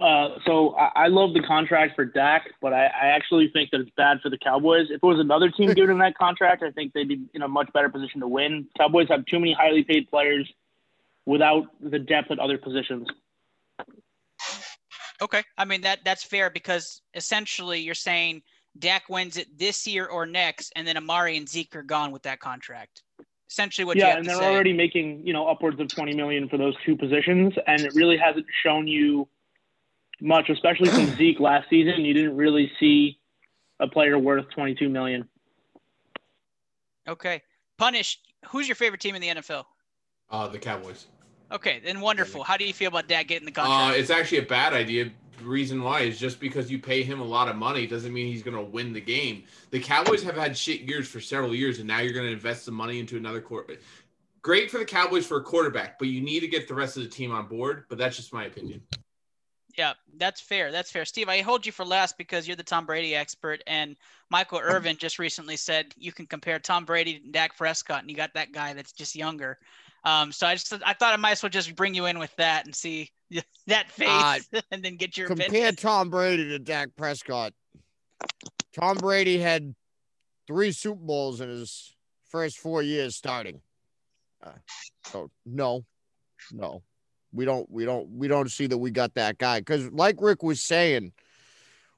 Uh, 0.00 0.38
so 0.46 0.74
I, 0.74 1.04
I 1.04 1.08
love 1.08 1.34
the 1.34 1.42
contract 1.42 1.94
for 1.94 2.04
Dak, 2.04 2.50
but 2.60 2.72
I, 2.72 2.86
I 2.86 3.06
actually 3.08 3.50
think 3.52 3.70
that 3.70 3.80
it's 3.80 3.90
bad 3.96 4.20
for 4.22 4.30
the 4.30 4.38
Cowboys. 4.38 4.86
If 4.90 4.96
it 4.96 5.02
was 5.02 5.20
another 5.20 5.50
team 5.50 5.68
giving 5.74 5.92
him 5.92 5.98
that 5.98 6.16
contract, 6.16 6.62
I 6.62 6.70
think 6.70 6.92
they'd 6.92 7.08
be 7.08 7.20
in 7.34 7.42
a 7.42 7.48
much 7.48 7.72
better 7.72 7.88
position 7.88 8.20
to 8.20 8.28
win. 8.28 8.66
Cowboys 8.76 9.08
have 9.08 9.24
too 9.26 9.38
many 9.38 9.52
highly 9.52 9.84
paid 9.84 10.08
players 10.10 10.50
without 11.26 11.66
the 11.80 11.98
depth 11.98 12.30
at 12.30 12.38
other 12.38 12.58
positions. 12.58 13.06
Okay, 15.20 15.44
I 15.56 15.64
mean 15.64 15.82
that 15.82 16.00
that's 16.04 16.24
fair 16.24 16.50
because 16.50 17.00
essentially 17.14 17.78
you're 17.78 17.94
saying 17.94 18.42
Dak 18.76 19.08
wins 19.08 19.36
it 19.36 19.56
this 19.56 19.86
year 19.86 20.06
or 20.06 20.26
next, 20.26 20.72
and 20.74 20.86
then 20.86 20.96
Amari 20.96 21.36
and 21.36 21.48
Zeke 21.48 21.76
are 21.76 21.82
gone 21.82 22.10
with 22.10 22.22
that 22.22 22.40
contract. 22.40 23.02
Essentially, 23.52 23.84
what 23.84 23.96
you 23.98 24.02
yeah, 24.02 24.08
have 24.08 24.16
and 24.20 24.24
to 24.24 24.30
they're 24.30 24.40
say. 24.40 24.54
already 24.54 24.72
making 24.72 25.26
you 25.26 25.34
know 25.34 25.46
upwards 25.46 25.78
of 25.78 25.88
twenty 25.88 26.14
million 26.14 26.48
for 26.48 26.56
those 26.56 26.74
two 26.86 26.96
positions, 26.96 27.52
and 27.66 27.82
it 27.82 27.94
really 27.94 28.16
hasn't 28.16 28.46
shown 28.64 28.88
you 28.88 29.28
much, 30.22 30.48
especially 30.48 30.88
from 30.88 31.04
Zeke 31.18 31.38
last 31.38 31.68
season. 31.68 32.02
You 32.02 32.14
didn't 32.14 32.34
really 32.34 32.72
see 32.80 33.18
a 33.78 33.86
player 33.86 34.18
worth 34.18 34.48
twenty 34.54 34.74
two 34.74 34.88
million. 34.88 35.28
Okay, 37.06 37.42
punish. 37.76 38.18
Who's 38.48 38.66
your 38.66 38.74
favorite 38.74 39.02
team 39.02 39.14
in 39.14 39.20
the 39.20 39.28
NFL? 39.28 39.64
Uh, 40.30 40.48
the 40.48 40.58
Cowboys. 40.58 41.08
Okay, 41.50 41.82
then 41.84 42.00
wonderful. 42.00 42.42
How 42.42 42.56
do 42.56 42.64
you 42.64 42.72
feel 42.72 42.88
about 42.88 43.08
that 43.08 43.26
getting 43.28 43.44
the 43.44 43.52
Uh, 43.60 43.64
contract? 43.66 43.98
it's 43.98 44.08
actually 44.08 44.38
a 44.38 44.42
bad 44.46 44.72
idea. 44.72 45.10
Reason 45.44 45.82
why 45.82 46.00
is 46.00 46.18
just 46.18 46.40
because 46.40 46.70
you 46.70 46.78
pay 46.78 47.02
him 47.02 47.20
a 47.20 47.24
lot 47.24 47.48
of 47.48 47.56
money 47.56 47.86
doesn't 47.86 48.12
mean 48.12 48.26
he's 48.26 48.42
going 48.42 48.56
to 48.56 48.62
win 48.62 48.92
the 48.92 49.00
game. 49.00 49.44
The 49.70 49.80
Cowboys 49.80 50.22
have 50.22 50.36
had 50.36 50.56
shit 50.56 50.80
years 50.80 51.08
for 51.08 51.20
several 51.20 51.54
years, 51.54 51.78
and 51.78 51.88
now 51.88 52.00
you're 52.00 52.12
going 52.12 52.26
to 52.26 52.32
invest 52.32 52.64
some 52.64 52.74
money 52.74 52.98
into 52.98 53.16
another 53.16 53.40
quarterback. 53.40 53.82
Great 54.42 54.70
for 54.70 54.78
the 54.78 54.84
Cowboys 54.84 55.26
for 55.26 55.36
a 55.36 55.42
quarterback, 55.42 55.98
but 55.98 56.08
you 56.08 56.20
need 56.20 56.40
to 56.40 56.48
get 56.48 56.66
the 56.66 56.74
rest 56.74 56.96
of 56.96 57.02
the 57.02 57.08
team 57.08 57.30
on 57.30 57.46
board. 57.46 57.84
But 57.88 57.98
that's 57.98 58.16
just 58.16 58.32
my 58.32 58.46
opinion. 58.46 58.82
Yeah, 59.78 59.94
that's 60.18 60.40
fair. 60.40 60.70
That's 60.70 60.90
fair. 60.90 61.04
Steve, 61.04 61.28
I 61.28 61.40
hold 61.40 61.64
you 61.64 61.72
for 61.72 61.84
last 61.84 62.18
because 62.18 62.46
you're 62.46 62.56
the 62.56 62.62
Tom 62.62 62.84
Brady 62.84 63.14
expert, 63.14 63.62
and 63.66 63.96
Michael 64.30 64.58
Irvin 64.58 64.96
just 64.96 65.18
recently 65.18 65.56
said 65.56 65.94
you 65.96 66.12
can 66.12 66.26
compare 66.26 66.58
Tom 66.58 66.84
Brady 66.84 67.20
and 67.24 67.32
Dak 67.32 67.56
Prescott, 67.56 68.00
and 68.00 68.10
you 68.10 68.16
got 68.16 68.34
that 68.34 68.52
guy 68.52 68.74
that's 68.74 68.92
just 68.92 69.16
younger. 69.16 69.58
Um, 70.04 70.32
so 70.32 70.46
I 70.46 70.54
just 70.54 70.72
I 70.84 70.92
thought 70.94 71.12
I 71.12 71.16
might 71.16 71.32
as 71.32 71.42
well 71.42 71.50
just 71.50 71.74
bring 71.76 71.94
you 71.94 72.06
in 72.06 72.18
with 72.18 72.34
that 72.36 72.64
and 72.66 72.74
see 72.74 73.10
that 73.66 73.90
face, 73.90 74.08
Uh, 74.08 74.38
and 74.70 74.82
then 74.82 74.96
get 74.96 75.16
your 75.16 75.28
Compare 75.28 75.46
opinion. 75.46 75.76
Tom 75.76 76.10
Brady 76.10 76.48
to 76.48 76.58
Dak 76.58 76.90
Prescott. 76.96 77.52
Tom 78.74 78.96
Brady 78.96 79.38
had 79.38 79.74
three 80.46 80.72
Super 80.72 81.00
Bowls 81.00 81.40
in 81.40 81.48
his 81.48 81.94
first 82.30 82.58
four 82.58 82.82
years 82.82 83.16
starting. 83.16 83.60
Uh, 84.44 84.50
so 85.06 85.30
no, 85.46 85.84
no, 86.50 86.82
we 87.32 87.44
don't, 87.44 87.70
we 87.70 87.84
don't, 87.84 88.08
we 88.10 88.26
don't 88.28 88.50
see 88.50 88.66
that 88.66 88.78
we 88.78 88.90
got 88.90 89.14
that 89.14 89.38
guy 89.38 89.60
because, 89.60 89.90
like 89.92 90.16
Rick 90.20 90.42
was 90.42 90.60
saying, 90.60 91.12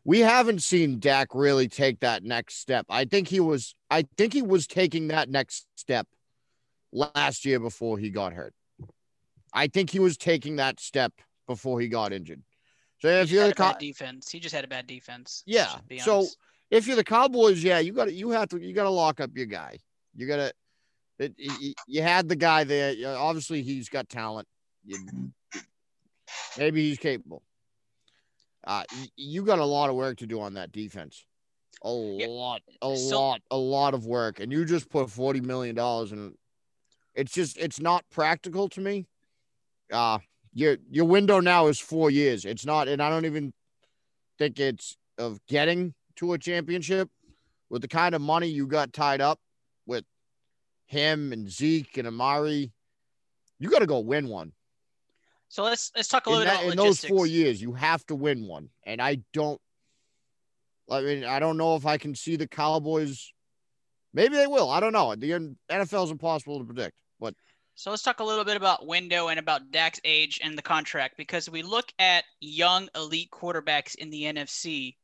we 0.04 0.20
haven't 0.20 0.62
seen 0.62 0.98
Dak 0.98 1.28
really 1.34 1.68
take 1.68 2.00
that 2.00 2.22
next 2.22 2.56
step. 2.56 2.84
I 2.90 3.06
think 3.06 3.28
he 3.28 3.40
was, 3.40 3.74
I 3.90 4.04
think 4.18 4.34
he 4.34 4.42
was 4.42 4.66
taking 4.66 5.08
that 5.08 5.30
next 5.30 5.66
step 5.76 6.06
last 6.94 7.44
year 7.44 7.60
before 7.60 7.98
he 7.98 8.08
got 8.08 8.32
hurt. 8.32 8.54
I 9.52 9.66
think 9.66 9.90
he 9.90 9.98
was 9.98 10.16
taking 10.16 10.56
that 10.56 10.80
step 10.80 11.12
before 11.46 11.80
he 11.80 11.88
got 11.88 12.12
injured. 12.12 12.42
So 13.00 13.08
if 13.08 13.30
you're 13.30 13.48
the 13.48 13.76
defense. 13.78 14.30
He 14.30 14.40
just 14.40 14.54
had 14.54 14.64
a 14.64 14.68
bad 14.68 14.86
defense. 14.86 15.42
Yeah, 15.44 15.76
so- 16.00 16.26
if 16.70 16.86
you're 16.86 16.96
the 16.96 17.04
Cowboys, 17.04 17.62
yeah, 17.62 17.78
you 17.78 17.92
got 17.92 18.06
to 18.06 18.12
you 18.12 18.30
have 18.30 18.48
to 18.48 18.58
you 18.58 18.72
got 18.72 18.84
to 18.84 18.90
lock 18.90 19.20
up 19.20 19.30
your 19.34 19.46
guy. 19.46 19.78
You 20.16 20.26
got 20.26 20.36
to. 20.36 20.52
You, 21.36 21.74
you 21.86 22.02
had 22.02 22.28
the 22.28 22.34
guy 22.34 22.64
there. 22.64 22.94
Obviously, 23.16 23.62
he's 23.62 23.88
got 23.88 24.08
talent. 24.08 24.48
You, 24.84 24.98
maybe 26.58 26.88
he's 26.88 26.98
capable. 26.98 27.42
Uh, 28.66 28.82
you 29.16 29.42
got 29.44 29.58
a 29.58 29.64
lot 29.64 29.90
of 29.90 29.94
work 29.94 30.16
to 30.18 30.26
do 30.26 30.40
on 30.40 30.54
that 30.54 30.72
defense. 30.72 31.24
A 31.82 31.88
lot, 31.90 32.62
a 32.82 32.96
So- 32.96 33.20
lot, 33.20 33.40
a 33.50 33.56
lot 33.56 33.94
of 33.94 34.06
work, 34.06 34.40
and 34.40 34.50
you 34.50 34.64
just 34.64 34.88
put 34.88 35.10
forty 35.10 35.40
million 35.40 35.76
dollars 35.76 36.12
in. 36.12 36.34
It's 37.14 37.32
just 37.32 37.56
it's 37.58 37.80
not 37.80 38.04
practical 38.10 38.68
to 38.70 38.80
me. 38.80 39.06
Uh 39.92 40.18
your 40.52 40.76
your 40.90 41.04
window 41.04 41.40
now 41.40 41.66
is 41.66 41.80
four 41.80 42.10
years. 42.10 42.44
It's 42.44 42.64
not, 42.64 42.86
and 42.88 43.02
I 43.02 43.10
don't 43.10 43.24
even 43.24 43.52
think 44.38 44.58
it's 44.60 44.96
of 45.18 45.38
getting 45.48 45.94
to 46.16 46.32
a 46.32 46.38
championship 46.38 47.08
with 47.70 47.82
the 47.82 47.88
kind 47.88 48.14
of 48.14 48.20
money 48.20 48.46
you 48.48 48.66
got 48.66 48.92
tied 48.92 49.20
up 49.20 49.40
with 49.86 50.04
him 50.86 51.32
and 51.32 51.50
Zeke 51.50 51.96
and 51.98 52.06
Amari. 52.06 52.72
You 53.58 53.68
got 53.70 53.80
to 53.80 53.86
go 53.86 54.00
win 54.00 54.28
one. 54.28 54.52
so 55.48 55.62
let's 55.64 55.90
let's 55.96 56.08
talk 56.08 56.26
a 56.26 56.30
In, 56.30 56.36
little 56.38 56.52
that- 56.52 56.60
bit 56.62 56.66
in 56.68 56.72
about 56.74 56.84
those 56.84 57.04
four 57.04 57.26
years, 57.26 57.60
you 57.60 57.72
have 57.74 58.04
to 58.06 58.14
win 58.14 58.46
one. 58.46 58.68
And 58.84 59.00
I 59.02 59.18
don't, 59.32 59.60
I 60.90 61.00
mean, 61.00 61.24
I 61.24 61.38
don't 61.40 61.56
know 61.56 61.74
if 61.76 61.86
I 61.86 61.96
can 61.98 62.14
see 62.14 62.36
the 62.36 62.46
Cowboys. 62.48 63.32
Maybe 64.12 64.36
they 64.36 64.46
will. 64.46 64.70
I 64.70 64.78
don't 64.80 64.92
know. 64.92 65.14
The 65.16 65.30
NFL 65.70 66.04
is 66.04 66.10
impossible 66.12 66.58
to 66.60 66.64
predict. 66.64 66.94
So 67.76 67.90
let's 67.90 68.02
talk 68.02 68.20
a 68.20 68.24
little 68.24 68.44
bit 68.44 68.56
about 68.56 68.86
window 68.86 69.28
and 69.28 69.38
about 69.38 69.72
Dak's 69.72 70.00
age 70.04 70.40
and 70.42 70.56
the 70.56 70.62
contract 70.62 71.16
because 71.16 71.50
we 71.50 71.62
look 71.62 71.92
at 71.98 72.24
young 72.40 72.88
elite 72.94 73.30
quarterbacks 73.32 73.96
in 73.96 74.10
the 74.10 74.22
NFC. 74.22 74.94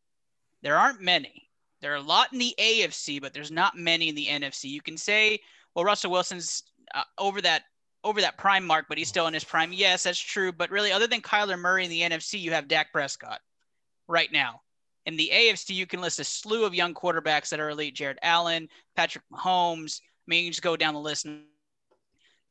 There 0.62 0.76
aren't 0.76 1.00
many. 1.00 1.48
There 1.80 1.92
are 1.92 1.96
a 1.96 2.00
lot 2.00 2.32
in 2.32 2.38
the 2.38 2.54
AFC, 2.58 3.20
but 3.20 3.32
there's 3.32 3.50
not 3.50 3.76
many 3.76 4.08
in 4.08 4.14
the 4.14 4.26
NFC. 4.26 4.64
You 4.64 4.82
can 4.82 4.96
say, 4.96 5.40
well, 5.74 5.84
Russell 5.84 6.12
Wilson's 6.12 6.62
uh, 6.94 7.02
over 7.18 7.40
that 7.40 7.62
over 8.04 8.20
that 8.20 8.38
prime 8.38 8.64
mark, 8.64 8.86
but 8.88 8.98
he's 8.98 9.08
still 9.08 9.26
in 9.26 9.34
his 9.34 9.44
prime. 9.44 9.72
Yes, 9.72 10.04
that's 10.04 10.18
true. 10.18 10.52
But 10.52 10.70
really, 10.70 10.92
other 10.92 11.06
than 11.06 11.20
Kyler 11.20 11.58
Murray 11.58 11.84
in 11.84 11.90
the 11.90 12.02
NFC, 12.02 12.40
you 12.40 12.52
have 12.52 12.68
Dak 12.68 12.92
Prescott 12.92 13.40
right 14.08 14.30
now. 14.32 14.60
In 15.06 15.16
the 15.16 15.30
AFC, 15.32 15.74
you 15.74 15.86
can 15.86 16.00
list 16.00 16.20
a 16.20 16.24
slew 16.24 16.64
of 16.64 16.74
young 16.74 16.94
quarterbacks 16.94 17.48
that 17.48 17.60
are 17.60 17.70
elite: 17.70 17.94
Jared 17.94 18.18
Allen, 18.22 18.68
Patrick 18.94 19.24
Mahomes. 19.32 20.00
I 20.02 20.26
mean, 20.28 20.44
you 20.44 20.50
just 20.50 20.62
go 20.62 20.76
down 20.76 20.94
the 20.94 21.00
list. 21.00 21.26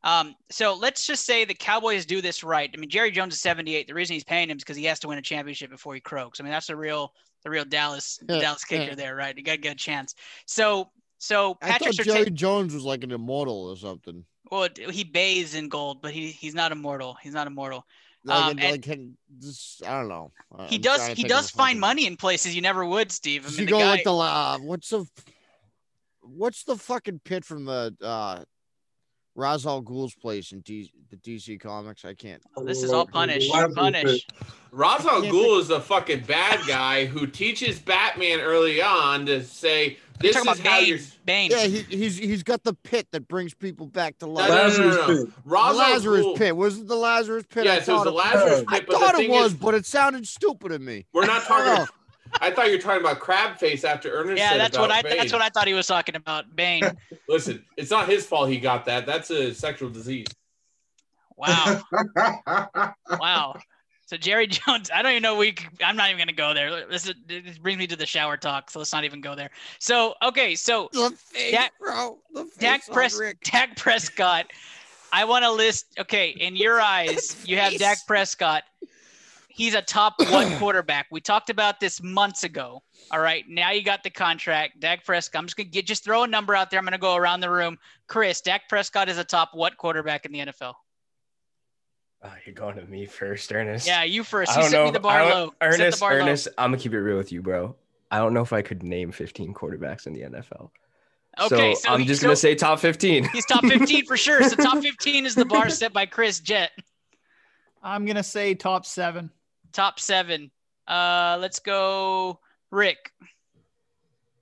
Um, 0.03 0.35
so 0.49 0.75
let's 0.75 1.05
just 1.05 1.25
say 1.25 1.43
the 1.45 1.53
Cowboys 1.53 2.05
do 2.05 2.21
this 2.21 2.43
right. 2.43 2.69
I 2.73 2.77
mean, 2.77 2.89
Jerry 2.89 3.11
Jones 3.11 3.33
is 3.33 3.41
78. 3.41 3.87
The 3.87 3.93
reason 3.93 4.13
he's 4.13 4.23
paying 4.23 4.49
him 4.49 4.57
is 4.57 4.63
because 4.63 4.77
he 4.77 4.85
has 4.85 4.99
to 4.99 5.07
win 5.07 5.17
a 5.17 5.21
championship 5.21 5.69
before 5.69 5.93
he 5.93 5.99
croaks. 5.99 6.39
I 6.39 6.43
mean, 6.43 6.51
that's 6.51 6.67
the 6.67 6.75
real, 6.75 7.13
the 7.43 7.49
real 7.49 7.65
Dallas, 7.65 8.19
Yeah, 8.29 8.39
Dallas 8.39 8.63
kicker 8.63 8.83
yeah. 8.83 8.95
there, 8.95 9.15
right? 9.15 9.37
You 9.37 9.43
got 9.43 9.53
to 9.53 9.57
get 9.57 9.73
a 9.73 9.75
chance. 9.75 10.15
So, 10.45 10.89
so 11.17 11.55
Patrick 11.55 11.89
I 11.89 11.91
thought 11.91 12.05
Jerry 12.05 12.29
Jones 12.31 12.73
was 12.73 12.83
like 12.83 13.03
an 13.03 13.11
immortal 13.11 13.69
or 13.69 13.75
something. 13.75 14.23
well, 14.49 14.69
he 14.89 15.03
bathes 15.03 15.53
in 15.53 15.67
gold, 15.67 16.01
but 16.01 16.13
he 16.13 16.27
he's 16.27 16.55
not 16.55 16.71
immortal. 16.71 17.17
He's 17.21 17.33
not 17.33 17.45
immortal. 17.45 17.85
Like, 18.23 18.51
Um, 18.51 18.57
like 18.57 18.85
this, 19.29 19.81
I 19.85 19.99
don't 19.99 20.09
know. 20.09 20.31
He 20.67 20.75
I'm 20.75 20.81
does, 20.81 21.07
he 21.07 21.23
does 21.23 21.49
find 21.49 21.79
money 21.79 22.05
in 22.05 22.17
places 22.17 22.55
you 22.55 22.61
never 22.61 22.85
would, 22.85 23.11
Steve. 23.11 23.45
I 23.45 23.49
mean, 23.49 23.65
the 23.65 23.65
go 23.65 23.79
guy, 23.79 23.89
like 23.91 24.03
the 24.03 24.13
uh, 24.13 24.57
what's 24.59 24.89
the 24.89 25.05
what's 26.21 26.63
the 26.63 26.75
fucking 26.77 27.21
pit 27.23 27.45
from 27.45 27.65
the 27.65 27.95
uh 28.01 28.43
Ra's 29.39 29.65
al 29.65 29.81
Ghul's 29.81 30.13
place 30.13 30.51
in 30.51 30.59
D- 30.59 30.91
the 31.09 31.15
DC 31.17 31.59
comics. 31.59 32.03
I 32.03 32.13
can't. 32.13 32.41
Oh, 32.57 32.63
this 32.65 32.83
is 32.83 32.91
oh, 32.91 32.99
all 32.99 33.07
punish. 33.07 33.49
Lazarus 33.49 33.73
Punish. 33.75 34.27
Ra's 34.71 35.05
al 35.05 35.23
Yeah, 35.23 35.31
Ghul 35.31 35.59
is 35.61 35.69
a 35.69 35.79
fucking 35.79 36.21
bad 36.25 36.59
guy 36.67 37.05
who 37.05 37.25
teaches 37.25 37.79
Batman 37.79 38.41
early 38.41 38.81
on 38.81 39.25
to 39.27 39.41
say, 39.43 39.97
"This 40.19 40.35
is 40.35 40.41
about 40.41 40.59
how 40.59 40.79
Bane. 40.79 40.87
you're." 40.87 40.97
Bane. 41.25 41.51
Yeah, 41.51 41.65
he, 41.67 41.79
he's 41.83 42.17
he's 42.17 42.43
got 42.43 42.63
the 42.63 42.73
pit 42.73 43.07
that 43.11 43.27
brings 43.29 43.53
people 43.53 43.87
back 43.87 44.17
to 44.19 44.25
life. 44.27 44.49
no, 44.49 44.55
no, 44.55 44.61
Lazarus 44.63 44.95
no, 44.95 45.07
no. 45.07 45.25
pit. 45.25 45.33
Ra's 45.45 45.77
Lazarus 45.77 46.25
Ghul- 46.25 46.37
pit. 46.37 46.55
Was 46.57 46.77
it 46.79 46.87
the 46.87 46.95
Lazarus 46.95 47.45
pit? 47.49 47.65
I 47.65 47.75
Yeah, 47.75 47.75
so 47.75 47.79
it's 47.79 47.85
thought 47.87 48.03
the 48.03 48.09
it- 48.11 48.13
Lazarus 48.13 48.63
I 48.67 48.79
pit, 48.79 48.85
but 48.87 48.93
the 48.93 48.99
thought 48.99 49.19
it 49.19 49.29
was, 49.29 49.53
is, 49.53 49.57
but 49.57 49.73
it 49.73 49.85
sounded 49.85 50.27
stupid 50.27 50.69
to 50.69 50.79
me. 50.79 51.05
we're 51.13 51.25
not 51.25 51.43
Oh. 51.49 51.75
talking. 51.75 51.87
I 52.41 52.51
thought 52.51 52.67
you 52.67 52.73
were 52.73 52.81
talking 52.81 53.01
about 53.01 53.19
crab 53.19 53.57
face 53.57 53.83
after 53.83 54.11
Ernest. 54.11 54.37
Yeah, 54.37 54.51
said 54.51 54.59
that's 54.59 54.75
about 54.75 54.89
what 54.89 54.91
I 54.91 55.01
Bane. 55.01 55.17
that's 55.17 55.33
what 55.33 55.41
I 55.41 55.49
thought 55.49 55.67
he 55.67 55.73
was 55.73 55.87
talking 55.87 56.15
about. 56.15 56.55
Bane. 56.55 56.83
Listen, 57.29 57.65
it's 57.77 57.91
not 57.91 58.07
his 58.07 58.25
fault 58.25 58.49
he 58.49 58.57
got 58.57 58.85
that. 58.85 59.05
That's 59.05 59.29
a 59.29 59.53
sexual 59.53 59.89
disease. 59.89 60.27
Wow. 61.35 61.81
Wow. 63.19 63.55
So 64.05 64.17
Jerry 64.17 64.47
Jones, 64.47 64.89
I 64.91 65.03
don't 65.03 65.11
even 65.11 65.21
know 65.21 65.37
We, 65.37 65.53
I'm 65.85 65.95
not 65.95 66.09
even 66.09 66.17
gonna 66.17 66.33
go 66.33 66.51
there. 66.51 66.87
This, 66.87 67.07
is, 67.07 67.13
this 67.27 67.59
brings 67.59 67.77
me 67.77 67.85
to 67.85 67.95
the 67.95 68.07
shower 68.07 68.37
talk, 68.37 68.71
so 68.71 68.79
let's 68.79 68.91
not 68.91 69.03
even 69.03 69.21
go 69.21 69.35
there. 69.35 69.51
So 69.77 70.15
okay, 70.23 70.55
so 70.55 70.89
The 70.91 71.11
face, 71.11 71.51
Dak- 71.51 71.73
bro. 71.79 72.17
The 72.33 72.45
face 72.45 72.57
Dak 72.57 72.81
on 72.89 72.93
Pres- 72.95 73.33
Dak 73.43 73.77
Prescott. 73.77 74.47
I 75.11 75.25
want 75.25 75.43
to 75.43 75.51
list. 75.51 75.85
Okay, 75.99 76.29
in 76.31 76.55
your 76.55 76.81
eyes, 76.81 77.35
you 77.45 77.57
have 77.57 77.77
Dak 77.77 77.99
Prescott. 78.07 78.63
He's 79.49 79.73
a 79.73 79.81
top 79.81 80.15
one 80.29 80.55
quarterback. 80.57 81.07
We 81.11 81.19
talked 81.21 81.49
about 81.49 81.79
this 81.79 82.01
months 82.01 82.43
ago. 82.43 82.81
All 83.11 83.19
right, 83.19 83.43
now 83.49 83.71
you 83.71 83.83
got 83.83 84.03
the 84.03 84.09
contract. 84.09 84.79
Dak 84.79 85.03
Prescott. 85.03 85.39
I'm 85.39 85.45
just 85.47 85.57
gonna 85.57 85.69
get 85.69 85.85
just 85.87 86.03
throw 86.03 86.23
a 86.23 86.27
number 86.27 86.55
out 86.55 86.69
there. 86.69 86.79
I'm 86.79 86.85
gonna 86.85 86.97
go 86.97 87.15
around 87.15 87.39
the 87.41 87.49
room. 87.49 87.77
Chris, 88.07 88.41
Dak 88.41 88.69
Prescott 88.69 89.09
is 89.09 89.17
a 89.17 89.23
top 89.23 89.49
what 89.53 89.75
quarterback 89.77 90.25
in 90.25 90.31
the 90.31 90.39
NFL? 90.39 90.73
Oh, 92.21 92.27
uh, 92.27 92.31
you're 92.45 92.53
going 92.53 92.75
to 92.75 92.85
me 92.85 93.05
first, 93.05 93.51
Ernest. 93.51 93.87
Yeah, 93.87 94.03
you 94.03 94.23
first. 94.23 94.51
I 94.51 94.55
You 94.55 94.61
don't 94.63 94.71
set 94.71 94.77
know. 94.77 94.85
me 94.85 94.91
the 94.91 94.97
if- 94.97 95.03
bar 95.03 95.19
I 95.21 95.29
don't- 95.29 95.31
low. 95.31 95.45
Set 95.47 95.59
the 95.59 95.65
Ernest, 95.83 96.01
low. 96.01 96.07
Ernest, 96.09 96.47
I'm 96.57 96.71
gonna 96.71 96.81
keep 96.83 96.93
it 96.93 96.99
real 96.99 97.17
with 97.17 97.31
you, 97.31 97.41
bro. 97.41 97.75
I 98.11 98.17
don't 98.17 98.33
know 98.33 98.41
if 98.41 98.53
I 98.53 98.61
could 98.61 98.83
name 98.83 99.11
15 99.11 99.53
quarterbacks 99.53 100.05
in 100.07 100.13
the 100.13 100.21
NFL. 100.23 100.71
Okay, 101.39 101.73
so, 101.75 101.81
so 101.81 101.89
I'm 101.93 101.99
he- 102.01 102.05
just 102.05 102.21
so- 102.21 102.27
gonna 102.27 102.35
say 102.35 102.55
top 102.55 102.79
15. 102.79 103.29
He's 103.29 103.45
top 103.45 103.63
15 103.65 104.05
for 104.05 104.17
sure. 104.17 104.43
So 104.49 104.55
top 104.57 104.77
15 104.83 105.25
is 105.25 105.33
the 105.35 105.45
bar 105.45 105.69
set 105.69 105.93
by 105.93 106.05
Chris 106.05 106.39
Jet. 106.39 106.71
I'm 107.81 108.05
gonna 108.05 108.23
say 108.23 108.53
top 108.53 108.85
seven. 108.85 109.31
Top 109.71 109.99
seven. 109.99 110.51
Uh, 110.87 111.37
let's 111.39 111.59
go, 111.59 112.39
Rick. 112.71 113.11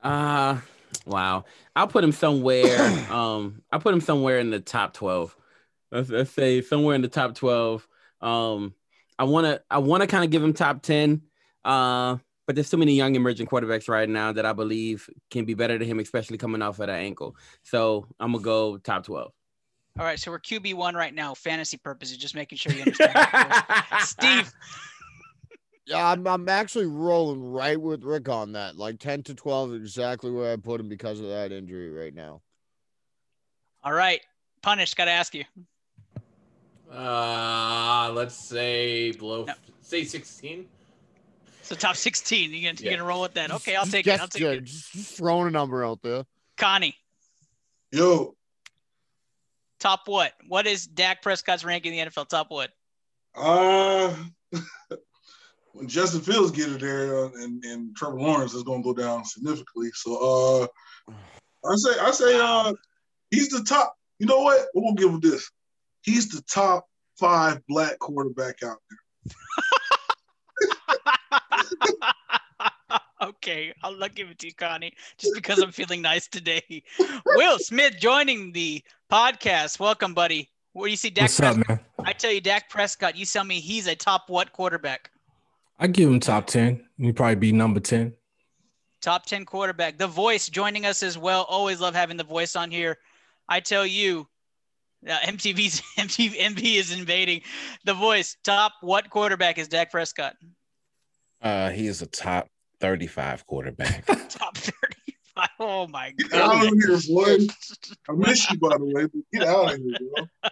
Uh 0.02 0.58
wow. 1.06 1.46
I'll 1.76 1.88
put 1.88 2.04
him 2.04 2.12
somewhere. 2.12 2.80
um, 3.12 3.62
I'll 3.72 3.80
put 3.80 3.94
him 3.94 4.02
somewhere 4.02 4.40
in 4.40 4.52
the 4.52 4.60
top 4.60 4.94
twelve. 4.94 5.36
Let's, 5.92 6.10
let's 6.10 6.32
say 6.32 6.62
somewhere 6.62 6.96
in 6.96 7.02
the 7.02 7.08
top 7.08 7.36
twelve. 7.36 7.88
Um, 8.22 8.74
I 9.18 9.24
wanna 9.24 9.62
I 9.70 9.80
wanna 9.80 10.08
kind 10.08 10.24
of 10.24 10.30
give 10.30 10.44
him 10.44 10.54
top 10.54 10.82
ten. 10.82 11.24
Uh, 11.64 12.18
but 12.46 12.56
there's 12.56 12.70
too 12.70 12.78
many 12.78 12.94
young 12.94 13.16
emerging 13.16 13.48
quarterbacks 13.48 13.90
right 13.90 14.08
now 14.08 14.32
that 14.32 14.46
I 14.46 14.54
believe 14.54 15.10
can 15.30 15.44
be 15.44 15.54
better 15.54 15.78
than 15.78 15.88
him, 15.88 16.00
especially 16.00 16.38
coming 16.38 16.62
off 16.62 16.80
of 16.80 16.88
that 16.88 16.90
ankle. 16.90 17.36
So 17.64 18.08
I'm 18.20 18.32
gonna 18.32 18.44
go 18.44 18.78
top 18.78 19.06
twelve. 19.06 19.34
All 20.00 20.06
right, 20.06 20.20
so 20.20 20.30
we're 20.30 20.40
QB 20.40 20.76
one 20.76 20.94
right 20.94 21.14
now, 21.14 21.34
fantasy 21.34 21.76
purposes, 21.78 22.18
just 22.18 22.36
making 22.36 22.60
sure 22.60 22.72
you 22.72 22.82
understand. 22.82 23.28
Steve. 24.02 24.54
Yeah, 25.88 26.06
I'm, 26.12 26.28
I'm 26.28 26.50
actually 26.50 26.86
rolling 26.88 27.52
right 27.52 27.80
with 27.80 28.04
Rick 28.04 28.28
on 28.28 28.52
that. 28.52 28.76
Like 28.76 29.00
10 29.00 29.24
to 29.24 29.34
12 29.34 29.74
exactly 29.74 30.32
where 30.32 30.52
I 30.52 30.58
put 30.58 30.82
him 30.82 30.90
because 30.90 31.22
of 31.22 31.28
that 31.28 31.52
injury 31.54 31.90
right 31.90 32.14
now. 32.14 32.42
All 33.84 33.94
right, 33.94 34.20
punish. 34.62 34.94
Got 34.94 35.06
to 35.06 35.12
ask 35.12 35.34
you. 35.34 35.46
Uh, 36.92 38.12
let's 38.14 38.36
say 38.36 39.12
below, 39.12 39.46
No. 39.46 39.54
say 39.82 40.04
16. 40.04 40.68
So 41.62 41.76
top 41.76 41.96
16. 41.96 42.52
You 42.52 42.68
gonna 42.70 42.80
you 42.82 42.86
Yeah. 42.90 42.98
gonna 42.98 43.08
roll 43.08 43.22
with 43.22 43.34
that? 43.34 43.52
Okay, 43.52 43.76
I'll 43.76 43.86
take 43.86 44.06
guess- 44.06 44.20
it. 44.20 44.22
I'll 44.22 44.28
take 44.30 44.42
yeah, 44.42 44.50
it. 44.52 44.64
Just, 44.64 44.92
just 44.94 45.18
throwing 45.18 45.48
a 45.48 45.52
number 45.52 45.86
out 45.86 46.02
there. 46.02 46.26
Connie, 46.58 46.96
Yo, 47.92 48.36
top 49.80 50.02
what? 50.08 50.34
What 50.48 50.66
is 50.68 50.88
Dak 50.88 51.22
Prescott's 51.22 51.64
ranking 51.64 51.94
in 51.94 52.06
the 52.06 52.12
NFL? 52.12 52.28
Top 52.28 52.50
what? 52.52 52.72
uh, 53.36 54.16
when 55.78 55.88
Justin 55.88 56.22
Fields 56.22 56.52
get 56.52 56.72
it 56.72 56.82
there 56.82 57.26
uh, 57.26 57.30
and, 57.36 57.64
and 57.64 57.96
Trevor 57.96 58.20
Lawrence 58.20 58.56
is 58.56 58.64
going 58.64 58.82
to 58.82 58.94
go 58.94 59.00
down 59.00 59.24
significantly. 59.24 59.92
So, 59.94 60.68
uh, 61.08 61.14
I 61.70 61.76
say, 61.76 62.00
I 62.00 62.12
say, 62.12 62.40
uh, 62.40 62.74
he's 63.30 63.50
the 63.50 63.64
top. 63.64 63.96
You 64.20 64.26
know 64.26 64.40
what? 64.40 64.68
We're 64.74 64.82
gonna 64.82 64.96
give 64.96 65.10
him 65.10 65.20
this. 65.20 65.52
He's 66.02 66.30
the 66.30 66.42
top 66.42 66.88
five 67.20 67.62
black 67.68 68.00
quarterback 68.00 68.64
out 68.64 68.78
there. 68.90 69.34
okay, 73.30 73.74
I'll 73.84 73.96
not 73.96 74.16
give 74.16 74.30
it 74.30 74.40
to 74.40 74.48
you, 74.48 74.54
Connie, 74.54 74.94
just 75.20 75.36
because 75.36 75.60
I'm 75.60 75.72
feeling 75.72 76.02
nice 76.02 76.28
today. 76.28 76.84
Will 77.26 77.60
Smith 77.60 77.98
joining 78.00 78.52
the 78.54 78.84
podcast. 79.12 79.80
Welcome, 79.80 80.16
buddy. 80.16 80.50
Where 80.74 80.88
do 80.88 80.92
you 80.92 80.98
see 80.98 81.12
Dak 81.12 81.24
What's 81.24 81.40
up, 81.42 81.58
man? 81.68 81.80
I 82.04 82.14
tell 82.14 82.32
you, 82.32 82.42
Dak 82.42 82.70
Prescott. 82.70 83.16
You 83.16 83.26
tell 83.26 83.44
me 83.44 83.60
he's 83.60 83.86
a 83.88 83.96
top 83.96 84.30
what 84.30 84.52
quarterback? 84.54 85.12
I 85.80 85.88
give 85.88 86.10
him 86.10 86.20
top 86.20 86.48
ten. 86.48 86.86
He'd 86.98 87.16
probably 87.16 87.36
be 87.36 87.52
number 87.52 87.80
ten. 87.80 88.14
Top 89.00 89.26
10 89.28 89.46
quarterback. 89.46 89.98
The 89.98 90.08
voice 90.08 90.50
joining 90.50 90.86
us 90.86 91.04
as 91.04 91.18
well. 91.18 91.44
Always 91.44 91.80
love 91.80 91.94
having 91.94 92.18
the 92.18 92.24
voice 92.24 92.56
on 92.56 92.72
here. 92.72 92.98
I 93.48 93.60
tell 93.60 93.86
you, 93.86 94.28
uh, 95.08 95.18
MTV's 95.20 95.82
MTV 95.98 96.36
MV 96.38 96.76
is 96.76 96.92
invading. 96.92 97.42
The 97.86 97.94
voice. 97.94 98.38
Top 98.44 98.74
what 98.82 99.10
quarterback 99.10 99.60
is 99.60 99.68
Dak 99.68 99.92
Prescott? 99.92 100.36
Uh, 101.42 101.70
he 101.70 101.86
is 101.88 102.02
a 102.02 102.08
top 102.08 102.48
35 102.80 103.46
quarterback. 103.46 104.06
Top 104.30 104.58
35. 104.58 105.50
Oh 105.60 105.88
my 105.88 106.12
god! 106.18 106.32
Get 106.32 106.42
out 106.42 106.66
of 106.66 106.74
here, 106.74 106.98
boy. 107.08 107.38
I 108.10 108.14
miss 108.14 108.50
you, 108.50 108.58
by 108.58 108.78
the 108.78 108.86
way, 108.86 109.04
but 109.06 109.22
get 109.32 109.48
out 109.48 109.74
of 109.74 109.80
here, 109.80 109.98
bro. 110.16 110.52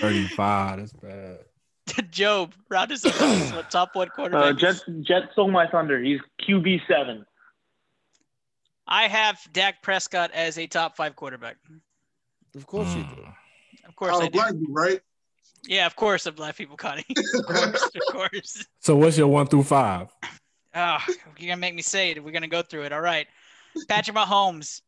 Thirty-five. 0.00 0.78
That's 0.78 0.92
bad. 0.94 1.38
Job, 2.10 2.54
round 2.68 2.92
us 2.92 3.04
up. 3.04 3.20
on 3.20 3.28
this 3.38 3.52
one. 3.52 4.08
Quarterback? 4.10 4.42
Uh, 4.44 4.52
Jet 4.52 4.82
Jet 5.02 5.22
stole 5.32 5.50
my 5.50 5.66
thunder. 5.66 6.00
He's 6.02 6.20
QB 6.46 6.80
seven. 6.88 7.26
I 8.86 9.08
have 9.08 9.38
Dak 9.52 9.82
Prescott 9.82 10.30
as 10.32 10.58
a 10.58 10.66
top 10.66 10.96
five 10.96 11.16
quarterback. 11.16 11.56
Of 12.54 12.66
course 12.66 12.94
you 12.94 13.02
do. 13.04 13.26
Of 13.86 13.96
course 13.96 14.14
Out 14.14 14.22
I 14.22 14.26
do. 14.26 14.32
black 14.32 14.52
people, 14.52 14.74
right? 14.74 15.00
Yeah, 15.66 15.86
of 15.86 15.96
course 15.96 16.26
of 16.26 16.36
black 16.36 16.56
people, 16.56 16.76
Connie. 16.76 17.04
of 17.34 17.46
course, 17.46 17.82
of 17.82 18.02
course. 18.10 18.64
So 18.80 18.96
what's 18.96 19.16
your 19.16 19.28
one 19.28 19.46
through 19.46 19.62
five? 19.62 20.08
Oh, 20.74 20.98
you're 21.38 21.48
gonna 21.48 21.56
make 21.56 21.74
me 21.74 21.82
say 21.82 22.10
it. 22.10 22.22
We're 22.22 22.32
gonna 22.32 22.48
go 22.48 22.62
through 22.62 22.84
it. 22.84 22.92
All 22.92 23.00
right. 23.00 23.26
Patrick 23.88 24.16
Mahomes 24.16 24.82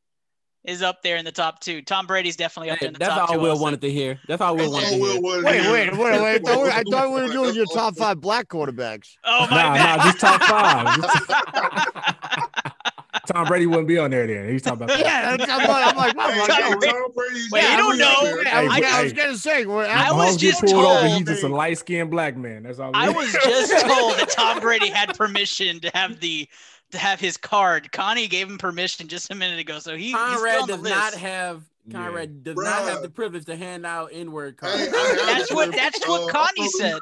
is 0.64 0.80
up 0.82 1.02
there 1.02 1.16
in 1.16 1.24
the 1.24 1.32
top 1.32 1.60
two. 1.60 1.82
Tom 1.82 2.06
Brady's 2.06 2.36
definitely 2.36 2.70
up 2.70 2.78
there 2.80 2.86
Hey, 2.86 2.88
in 2.88 2.92
the 2.94 2.98
that's 3.00 3.14
top 3.14 3.28
all 3.30 3.36
two. 3.36 3.40
Will 3.42 3.50
also. 3.50 3.62
wanted 3.62 3.80
to 3.82 3.90
hear. 3.90 4.18
That's 4.28 4.40
all 4.40 4.56
Will 4.56 4.70
wanted 4.72 4.88
to 4.90 4.94
hear. 4.96 5.20
Wait, 5.20 5.22
wait, 5.22 5.44
wait, 5.44 5.98
wait. 5.98 6.22
I 6.22 6.38
thought, 6.38 6.62
we- 6.62 6.68
I 6.70 6.82
thought 6.90 7.12
we 7.12 7.22
were 7.22 7.28
doing 7.28 7.54
your 7.54 7.66
top 7.66 7.96
five 7.98 8.20
black 8.20 8.48
quarterbacks. 8.48 9.16
Oh 9.24 9.46
my 9.50 9.56
Nah, 9.56 9.74
bad. 9.74 9.96
nah, 9.98 10.04
just 10.04 10.20
top 10.20 10.42
five. 10.42 11.94
Tom 13.26 13.46
Brady 13.46 13.64
wouldn't 13.66 13.88
be 13.88 13.96
on 13.98 14.10
there 14.10 14.26
then. 14.26 14.50
He's 14.50 14.60
talking 14.60 14.82
about. 14.82 14.98
Yeah, 14.98 15.36
that's, 15.36 15.50
I'm 15.50 15.66
like, 15.66 15.86
I'm 15.86 15.96
like, 15.96 16.14
wow, 16.16 16.28
Hey, 16.30 16.40
wow, 16.40 16.46
Tom 16.46 16.78
Brady- 16.78 16.92
Tom 16.92 17.12
Brady's 17.14 17.50
Wait, 17.50 17.62
you 17.70 17.76
don't 17.78 17.98
know. 17.98 18.22
there. 18.22 18.54
I, 18.54 18.64
was, 18.64 18.72
Hey, 18.74 18.84
I 18.84 19.02
was 19.02 19.12
gonna 19.14 19.36
say, 19.38 19.64
we're 19.66 19.86
I 19.86 20.12
was 20.12 20.36
just 20.36 20.60
pulled 20.60 20.74
over. 20.74 21.00
told- 21.08 21.12
He's 21.18 21.26
just 21.26 21.42
a 21.42 21.48
light 21.48 21.78
skinned 21.78 22.10
black 22.10 22.36
man. 22.36 22.64
That's 22.64 22.78
all. 22.80 22.90
I 22.92 23.08
was 23.08 23.32
just 23.32 23.70
told 23.86 24.18
that 24.18 24.28
Tom 24.30 24.60
Brady 24.60 24.90
had 24.90 25.16
permission 25.16 25.80
to 25.80 25.90
have 25.94 26.20
the 26.20 26.46
to 26.94 26.98
have 27.00 27.20
his 27.20 27.36
card. 27.36 27.92
Connie 27.92 28.26
gave 28.28 28.48
him 28.48 28.58
permission 28.58 29.06
just 29.08 29.30
a 29.30 29.34
minute 29.34 29.58
ago, 29.60 29.78
so 29.78 29.96
he, 29.96 30.12
Conrad 30.12 30.62
on 30.62 30.68
does 30.68 30.80
list. 30.80 30.94
not 30.94 31.14
have 31.14 31.62
Conrad 31.92 32.42
does 32.42 32.56
not 32.56 32.88
have 32.88 33.02
the 33.02 33.10
privilege 33.10 33.44
to 33.44 33.56
hand 33.56 33.84
out 33.84 34.08
N-word 34.12 34.56
cards. 34.56 34.78
Hey, 34.78 34.88
I- 34.94 35.18
I- 35.28 35.38
That's 35.38 35.52
what 35.52 35.72
that's 35.72 36.08
what 36.08 36.22
Uh, 36.28 36.32
Connie 36.32 36.66
uh, 36.66 36.78
said. 36.78 36.98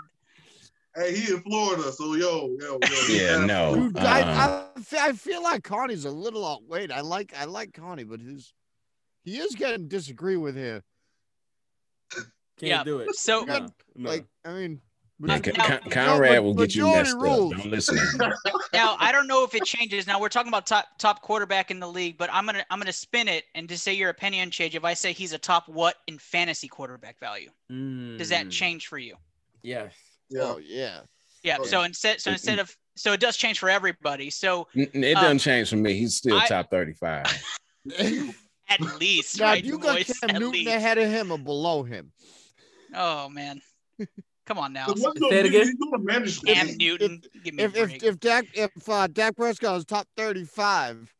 Hey, 0.94 1.16
he 1.16 1.32
in 1.32 1.40
Florida, 1.40 1.90
so 1.92 2.14
yo, 2.16 2.54
yo, 2.60 2.78
yo. 2.82 2.88
yeah, 3.08 3.38
no. 3.46 3.74
Dude, 3.74 3.96
uh-uh. 3.96 4.04
I, 4.04 4.98
I, 4.98 5.08
I 5.08 5.12
feel 5.14 5.42
like 5.42 5.64
Connie's 5.64 6.04
a 6.04 6.10
little 6.10 6.44
outweighed. 6.46 6.90
I 6.92 7.00
like 7.00 7.32
I 7.34 7.44
like 7.46 7.72
Connie, 7.72 8.04
but 8.04 8.20
his 8.20 8.52
he 9.24 9.38
is 9.38 9.54
getting 9.54 9.88
disagree 9.88 10.36
with 10.36 10.54
here. 10.56 10.82
Can't 12.12 12.26
Yeah. 12.60 12.84
do 12.84 12.98
it. 12.98 13.14
So 13.14 13.44
No, 13.44 13.68
no. 13.96 14.10
Like, 14.10 14.26
I 14.44 14.52
mean, 14.52 14.80
Yeah, 15.24 15.38
Now- 15.56 15.66
Con- 15.78 15.90
Conrad 15.90 16.32
No, 16.34 16.42
will 16.42 16.54
get 16.54 16.74
you 16.74 16.82
majority 16.86 17.02
messed 17.12 17.16
rules. 17.22 17.52
up. 17.54 17.58
Don't 17.60 17.70
listen 17.70 17.96
now 18.72 18.96
I 18.98 19.12
don't 19.12 19.26
know 19.28 19.44
if 19.44 19.54
it 19.54 19.64
changes. 19.64 20.06
Now 20.06 20.20
we're 20.20 20.28
talking 20.28 20.48
about 20.48 20.66
top 20.66 20.86
top 20.98 21.22
quarterback 21.22 21.70
in 21.70 21.78
the 21.78 21.86
league, 21.88 22.18
but 22.18 22.28
I'm 22.32 22.44
gonna 22.44 22.64
I'm 22.70 22.78
gonna 22.80 22.92
spin 22.92 23.28
it 23.28 23.44
and 23.54 23.68
just 23.68 23.84
say 23.84 23.92
your 23.92 24.10
opinion 24.10 24.50
change. 24.50 24.74
If 24.74 24.84
I 24.84 24.94
say 24.94 25.12
he's 25.12 25.32
a 25.32 25.38
top 25.38 25.68
what 25.68 25.96
in 26.08 26.18
fantasy 26.18 26.66
quarterback 26.66 27.20
value, 27.20 27.50
does 27.68 28.30
that 28.30 28.46
Mm, 28.46 28.50
change 28.50 28.88
for 28.88 28.98
you? 28.98 29.14
Yes. 29.62 29.92
Yeah. 30.28 30.40
oh 30.42 30.58
yeah. 30.58 31.00
Yeah. 31.44 31.58
Oh, 31.60 31.64
So 31.64 31.82
instead 31.82 32.20
so 32.20 32.32
instead 32.32 32.58
of 32.58 32.74
so 32.96 33.12
it 33.12 33.20
does 33.20 33.36
change 33.36 33.58
for 33.60 33.70
everybody. 33.70 34.28
So 34.28 34.66
It 34.74 35.16
Um, 35.16 35.22
doesn't 35.22 35.38
change 35.38 35.70
for 35.70 35.76
me. 35.76 35.94
He's 35.94 36.16
still 36.16 36.36
I- 36.36 36.46
top 36.48 36.68
35. 36.70 37.26
At 38.68 38.80
least, 38.98 39.38
Now, 39.38 39.46
right? 39.46 39.62
you 39.64 39.78
got 39.78 39.96
boys? 39.98 40.18
Cam 40.20 40.32
Newton 40.40 40.50
least. 40.52 40.68
ahead 40.70 40.96
of 40.98 41.10
him 41.10 41.30
or 41.30 41.38
below 41.38 41.82
him. 41.82 42.10
Oh 42.94 43.28
man, 43.28 43.60
come 44.46 44.58
on 44.58 44.72
now. 44.72 44.86
Say 44.88 44.94
it 45.30 45.46
again. 45.46 45.66
he's 45.66 45.74
doing 45.76 46.04
manage 46.04 46.40
the 46.40 46.52
Cam 46.52 46.66
game. 46.68 46.76
Newton, 46.78 47.22
give 47.44 47.54
me 47.54 47.62
a 47.62 47.66
If 47.66 47.76
if 47.76 48.02
if 48.02 48.20
Dak 48.20 48.46
if 48.54 48.70
uh, 48.88 49.06
Dak 49.06 49.36
Prescott 49.36 49.78
is 49.78 49.84
top 49.84 50.06
thirty 50.16 50.44
five, 50.44 51.12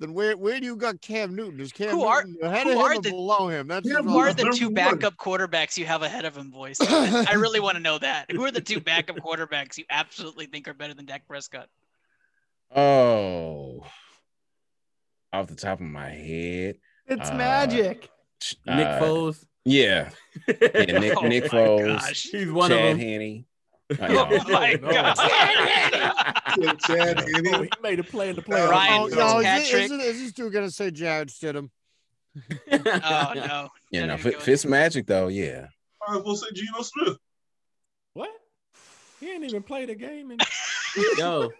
then 0.00 0.14
where 0.14 0.36
where 0.36 0.58
do 0.60 0.66
you 0.66 0.76
got 0.76 1.00
Cam 1.00 1.34
Newton? 1.34 1.60
Is 1.60 1.72
Cam 1.72 1.90
Who 1.90 2.04
are- 2.04 2.24
Newton 2.24 2.46
ahead 2.46 2.66
who 2.66 2.72
of 2.72 2.78
are 2.78 2.92
or 2.94 3.00
the- 3.00 3.10
below 3.10 3.48
him? 3.48 3.66
That's 3.68 3.88
Who 3.88 4.18
are 4.18 4.32
the 4.32 4.50
two 4.54 4.66
Number 4.66 4.82
one. 4.82 4.94
backup 4.98 5.16
quarterbacks 5.16 5.76
you 5.76 5.86
have 5.86 6.02
ahead 6.02 6.24
of 6.24 6.36
him, 6.36 6.50
boys? 6.50 6.78
I 6.80 7.34
really 7.34 7.60
want 7.60 7.76
to 7.76 7.82
know 7.82 7.98
that. 7.98 8.30
Who 8.30 8.44
are 8.44 8.50
the 8.52 8.60
two 8.60 8.80
backup 8.80 9.16
quarterbacks 9.16 9.76
you 9.78 9.84
absolutely 9.90 10.46
think 10.46 10.68
are 10.68 10.74
better 10.74 10.94
than 10.94 11.04
Dak 11.06 11.26
Prescott? 11.26 11.68
Oh, 12.74 13.86
off 15.32 15.46
the 15.48 15.54
top 15.56 15.80
of 15.80 15.86
my 15.86 16.10
head, 16.10 16.76
It's 17.06 17.30
Uh, 17.30 17.34
magic. 17.34 18.08
Nick 18.66 18.86
uh, 18.86 19.00
Foles. 19.00 19.44
Yeah, 19.68 20.10
yeah 20.46 20.98
Nick, 20.98 21.16
Oh 21.16 21.26
Nick 21.26 21.44
Foles, 21.44 21.98
gosh. 21.98 22.22
He's 22.30 22.50
one 22.50 22.70
Chad 22.70 22.92
of 22.92 22.98
them. 22.98 23.08
Henne. 23.08 23.44
Uh, 23.90 24.06
Oh 24.10 24.50
my 24.52 24.74
no. 24.74 24.90
god. 24.92 25.14
Chad, 25.16 26.78
Chad 26.80 27.18
Oh, 27.18 27.22
Henne. 27.22 27.62
he 27.64 27.70
made 27.82 27.98
a 27.98 28.04
play 28.04 28.28
in 28.28 28.36
the 28.36 28.42
playoffs. 28.42 28.68
Ryan 28.70 28.92
Oh, 29.00 29.08
yo, 29.08 29.38
is, 29.38 29.46
it, 29.46 29.48
Fitzpatrick. 29.62 29.84
is, 29.84 29.90
it, 29.92 30.00
is 30.00 30.20
this 30.20 30.32
dude 30.32 30.52
gonna 30.52 30.70
say 30.70 30.90
Jarrett 30.90 31.30
Stidham? 31.30 31.70
Oh 32.36 33.32
no. 33.34 33.68
You 33.90 34.00
Don't 34.00 34.08
know, 34.08 34.14
even 34.14 34.32
Fi- 34.32 34.38
Fitz 34.38 34.66
Magic 34.66 35.06
though, 35.06 35.28
yeah. 35.28 35.68
I 36.06 36.12
was 36.12 36.18
supposed 36.20 36.44
to 36.44 36.54
say 36.54 36.62
Geno 36.66 36.82
Smith. 36.82 37.16
What? 38.12 38.30
He 39.20 39.32
ain't 39.32 39.44
even 39.44 39.62
played 39.62 39.88
a 39.90 39.94
game. 39.94 40.32
In- 40.32 40.38
Yo, 41.16 41.50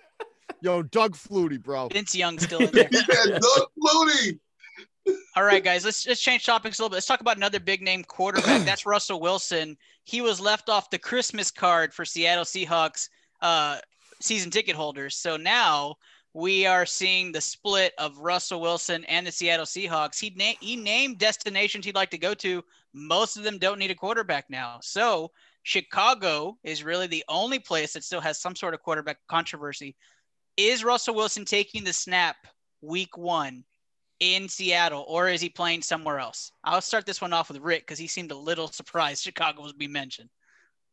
Yo, 0.61 0.83
Doug 0.83 1.14
Flutie, 1.16 1.62
bro. 1.62 1.88
Vince 1.88 2.14
Young's 2.14 2.42
still 2.44 2.61
in 2.61 2.71
there. 2.73 2.88
He 2.90 2.97
had 2.99 3.40
Doug 3.40 3.68
Flutie. 3.83 4.38
All 5.37 5.44
right, 5.44 5.62
guys, 5.62 5.85
let's 5.85 6.07
let's 6.07 6.21
change 6.21 6.44
topics 6.44 6.79
a 6.79 6.83
little 6.83 6.90
bit. 6.90 6.97
Let's 6.97 7.07
talk 7.07 7.21
about 7.21 7.37
another 7.37 7.61
big 7.61 7.81
name 7.81 8.03
quarterback. 8.03 8.62
That's 8.64 8.87
Russell 8.87 9.21
Wilson. 9.21 9.77
He 10.05 10.21
was 10.21 10.40
left 10.40 10.68
off 10.68 10.90
the 10.90 10.99
Christmas 10.99 11.51
card 11.51 11.94
for 11.94 12.05
Seattle 12.05 12.44
Seahawks 12.44 13.09
uh, 13.40 13.79
season 14.21 14.51
ticket 14.51 14.75
holders. 14.75 15.16
So 15.16 15.37
now 15.37 15.97
we 16.35 16.66
are 16.66 16.87
seeing 16.87 17.33
the 17.33 17.40
split 17.40 17.92
of 17.99 18.18
Russell 18.18 18.61
Wilson 18.61 19.05
and 19.05 19.27
the 19.27 19.33
Seattle 19.33 19.66
Seahawks. 19.66 20.18
He 20.18 20.33
na- 20.37 20.59
he 20.61 20.77
named 20.77 21.18
destinations 21.18 21.85
he'd 21.85 21.94
like 21.94 22.11
to 22.11 22.18
go 22.18 22.35
to. 22.35 22.62
Most 22.92 23.37
of 23.37 23.44
them 23.44 23.59
don't 23.59 23.79
need 23.79 23.90
a 23.90 23.94
quarterback 23.94 24.51
now. 24.51 24.79
So 24.83 25.31
Chicago 25.62 26.59
is 26.64 26.83
really 26.83 27.07
the 27.07 27.25
only 27.29 27.59
place 27.59 27.92
that 27.92 28.05
still 28.05 28.21
has 28.21 28.40
some 28.40 28.57
sort 28.57 28.75
of 28.75 28.83
quarterback 28.83 29.18
controversy. 29.29 29.94
Is 30.57 30.83
Russell 30.83 31.14
Wilson 31.14 31.44
taking 31.44 31.85
the 31.85 31.92
snap 31.92 32.37
week 32.81 33.16
one 33.16 33.64
in 34.20 34.48
Seattle, 34.48 35.04
or 35.09 35.28
is 35.28 35.40
he 35.40 35.48
playing 35.48 35.83
somewhere 35.83 36.18
else? 36.18 36.52
I'll 36.64 36.81
start 36.81 37.07
this 37.07 37.20
one 37.20 37.33
off 37.33 37.48
with 37.48 37.59
Rick 37.61 37.83
because 37.83 37.98
he 37.98 38.07
seemed 38.07 38.31
a 38.33 38.37
little 38.37 38.68
surprised 38.68 39.22
Chicago 39.24 39.62
was 39.62 39.72
being 39.72 39.92
mentioned. 39.92 40.28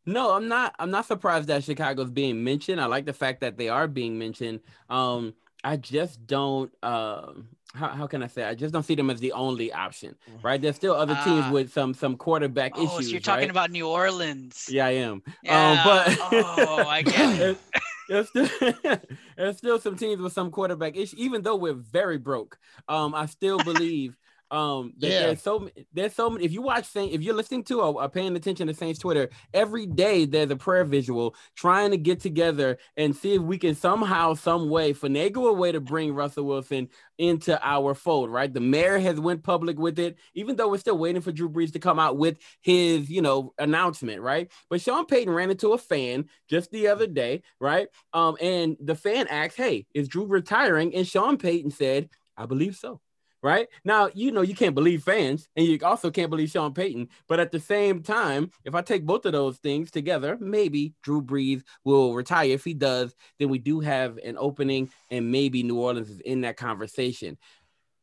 No, 0.06 0.32
I'm 0.36 0.48
not. 0.48 0.76
I'm 0.78 0.92
not 0.92 1.06
surprised 1.08 1.48
that 1.48 1.64
Chicago's 1.64 2.12
being 2.12 2.44
mentioned. 2.44 2.80
I 2.80 2.86
like 2.86 3.06
the 3.06 3.14
fact 3.14 3.42
that 3.42 3.58
they 3.58 3.70
are 3.70 3.88
being 3.88 4.20
mentioned. 4.20 4.60
Um, 4.90 5.34
I 5.64 5.78
just 5.78 6.28
don't. 6.28 6.72
Um, 6.84 7.48
how, 7.74 7.88
how 7.88 8.06
can 8.08 8.22
I 8.22 8.28
say? 8.28 8.44
I 8.44 8.54
just 8.54 8.72
don't 8.72 8.84
see 8.84 8.94
them 8.94 9.10
as 9.10 9.20
the 9.20 9.32
only 9.32 9.74
option. 9.74 10.16
Right? 10.44 10.62
There's 10.62 10.76
still 10.76 10.94
other 10.94 11.16
teams 11.24 11.46
Ah. 11.48 11.52
with 11.52 11.74
some 11.74 11.96
some 11.96 12.18
quarterback 12.18 12.74
Oh, 12.76 12.84
issues. 12.84 13.08
so 13.08 13.12
you're 13.14 13.20
talking 13.20 13.46
right? 13.46 13.50
about 13.50 13.72
New 13.72 13.88
Orleans. 13.88 14.68
Yeah, 14.70 14.86
I 14.86 14.92
am. 14.92 15.24
Yeah. 15.42 15.72
Um, 15.72 15.80
but 15.84 16.18
Oh, 16.22 16.86
I 16.88 17.02
get 17.02 17.40
it. 17.40 17.58
there's, 18.10 18.30
still, 18.30 18.48
there's 19.38 19.58
still 19.58 19.80
some 19.80 19.96
teams 19.96 20.22
with 20.22 20.34
some 20.34 20.52
quarterback 20.52 20.96
issues. 20.96 21.20
Even 21.20 21.42
though 21.42 21.56
we're 21.56 21.74
very 21.74 22.18
broke, 22.18 22.58
um, 22.88 23.14
I 23.16 23.26
still 23.26 23.60
believe 23.60 24.18
um 24.52 24.94
Yeah. 24.98 25.10
there's 25.28 25.42
so 25.42 25.70
there's 25.94 26.14
so 26.14 26.30
many. 26.30 26.46
If 26.46 26.52
you 26.52 26.62
watch 26.62 26.86
Saint, 26.86 27.14
if 27.14 27.22
you're 27.22 27.34
listening 27.36 27.64
to 27.66 27.82
or, 27.82 28.02
or 28.04 28.10
paying 28.10 28.36
attention 28.36 28.68
to 28.68 28.74
Saints 28.74 29.00
Twitter 29.00 29.30
every 29.54 29.86
day, 29.86 30.26
there's 30.26 30.52
a 30.52 30.56
prayer 30.56 30.84
visual 30.86 31.36
trying 31.56 31.92
to 31.92 31.98
get 31.98 32.20
together 32.20 32.78
and 32.98 33.16
see 33.16 33.34
if 33.36 33.42
we 33.42 33.58
can 33.58 33.76
somehow, 33.76 34.34
some 34.34 34.70
way, 34.70 34.94
finagle 34.94 35.50
a 35.50 35.54
way 35.54 35.72
to 35.72 35.80
bring 35.82 36.14
Russell 36.14 36.46
Wilson 36.46 36.90
into 37.18 37.60
our 37.66 37.94
fold. 37.96 38.30
Right, 38.30 38.54
the 38.54 38.60
mayor 38.60 39.00
has 39.00 39.20
went 39.20 39.44
public 39.44 39.80
with 39.80 39.98
it, 40.00 40.18
even 40.36 40.56
though 40.56 40.70
we're 40.70 40.78
still 40.78 40.98
waiting 40.98 41.22
for 41.22 41.32
Drew 41.32 41.50
Brees 41.50 41.74
to 41.74 41.80
come 41.80 42.00
out 42.00 42.18
with 42.18 42.38
his, 42.62 43.10
you 43.10 43.22
know, 43.22 43.54
announcement. 43.58 44.22
Right, 44.22 44.52
but 44.70 44.82
Sean 44.82 45.06
Payton 45.06 45.34
ran 45.34 45.50
into 45.52 45.74
a 45.74 45.78
fan 45.78 46.30
just 46.50 46.72
the 46.72 46.88
other 46.90 47.08
day, 47.08 47.42
right? 47.60 47.88
Um, 48.14 48.38
and 48.42 48.78
the 48.80 48.96
fan 48.96 49.28
asked, 49.28 49.58
"Hey, 49.58 49.86
is 49.94 50.08
Drew 50.08 50.26
retiring?" 50.26 50.94
And 50.96 51.08
Sean 51.08 51.38
Payton 51.38 51.72
said, 51.72 52.10
"I 52.38 52.46
believe 52.46 52.76
so." 52.76 53.02
Right 53.46 53.68
now, 53.84 54.10
you 54.16 54.32
know 54.32 54.42
you 54.42 54.56
can't 54.56 54.74
believe 54.74 55.04
fans, 55.04 55.48
and 55.56 55.68
you 55.68 55.78
also 55.84 56.10
can't 56.10 56.32
believe 56.32 56.50
Sean 56.50 56.74
Payton. 56.74 57.10
But 57.28 57.40
at 57.40 57.52
the 57.52 57.60
same 57.60 58.02
time, 58.02 58.50
if 58.64 58.74
I 58.74 58.82
take 58.82 59.06
both 59.06 59.24
of 59.28 59.34
those 59.34 59.58
things 59.58 59.92
together, 59.92 60.36
maybe 60.42 60.96
Drew 61.04 61.22
Brees 61.22 61.62
will 61.84 62.16
retire. 62.16 62.50
If 62.50 62.64
he 62.64 62.74
does, 62.74 63.14
then 63.38 63.50
we 63.50 63.60
do 63.60 63.82
have 63.82 64.18
an 64.18 64.36
opening, 64.40 64.90
and 65.12 65.32
maybe 65.32 65.62
New 65.62 65.80
Orleans 65.80 66.10
is 66.10 66.22
in 66.22 66.42
that 66.42 66.58
conversation. 66.58 67.38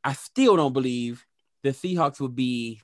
I 0.05 0.12
still 0.12 0.55
don't 0.55 0.72
believe 0.72 1.26
the 1.64 1.70
Seahawks 1.70 2.20
would 2.20 2.37
be, 2.37 2.81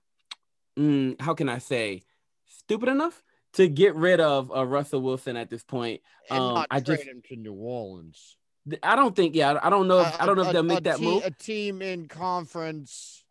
mm, 0.76 1.20
how 1.20 1.34
can 1.34 1.48
I 1.48 1.58
say, 1.58 2.02
stupid 2.44 2.88
enough 2.88 3.22
to 3.52 3.68
get 3.68 3.94
rid 3.94 4.18
of 4.18 4.50
uh, 4.50 4.66
Russell 4.66 5.00
Wilson 5.00 5.36
at 5.36 5.48
this 5.48 5.62
point. 5.62 6.00
And 6.28 6.40
Um, 6.40 6.54
not 6.54 6.66
I 6.72 6.80
trade 6.80 6.96
just, 6.96 7.08
him 7.08 7.22
to 7.28 7.36
New 7.36 7.54
Orleans. 7.54 8.36
I 8.82 8.96
don't 8.96 9.16
think, 9.16 9.34
yeah, 9.34 9.58
I 9.62 9.70
don't 9.70 9.88
know. 9.88 10.00
If, 10.00 10.20
I 10.20 10.26
don't 10.26 10.36
know 10.36 10.42
if 10.44 10.52
they'll 10.52 10.62
make 10.62 10.84
that 10.84 10.98
te- 10.98 11.04
move. 11.04 11.24
A 11.24 11.30
team 11.30 11.80
in 11.82 12.06
conference. 12.06 13.24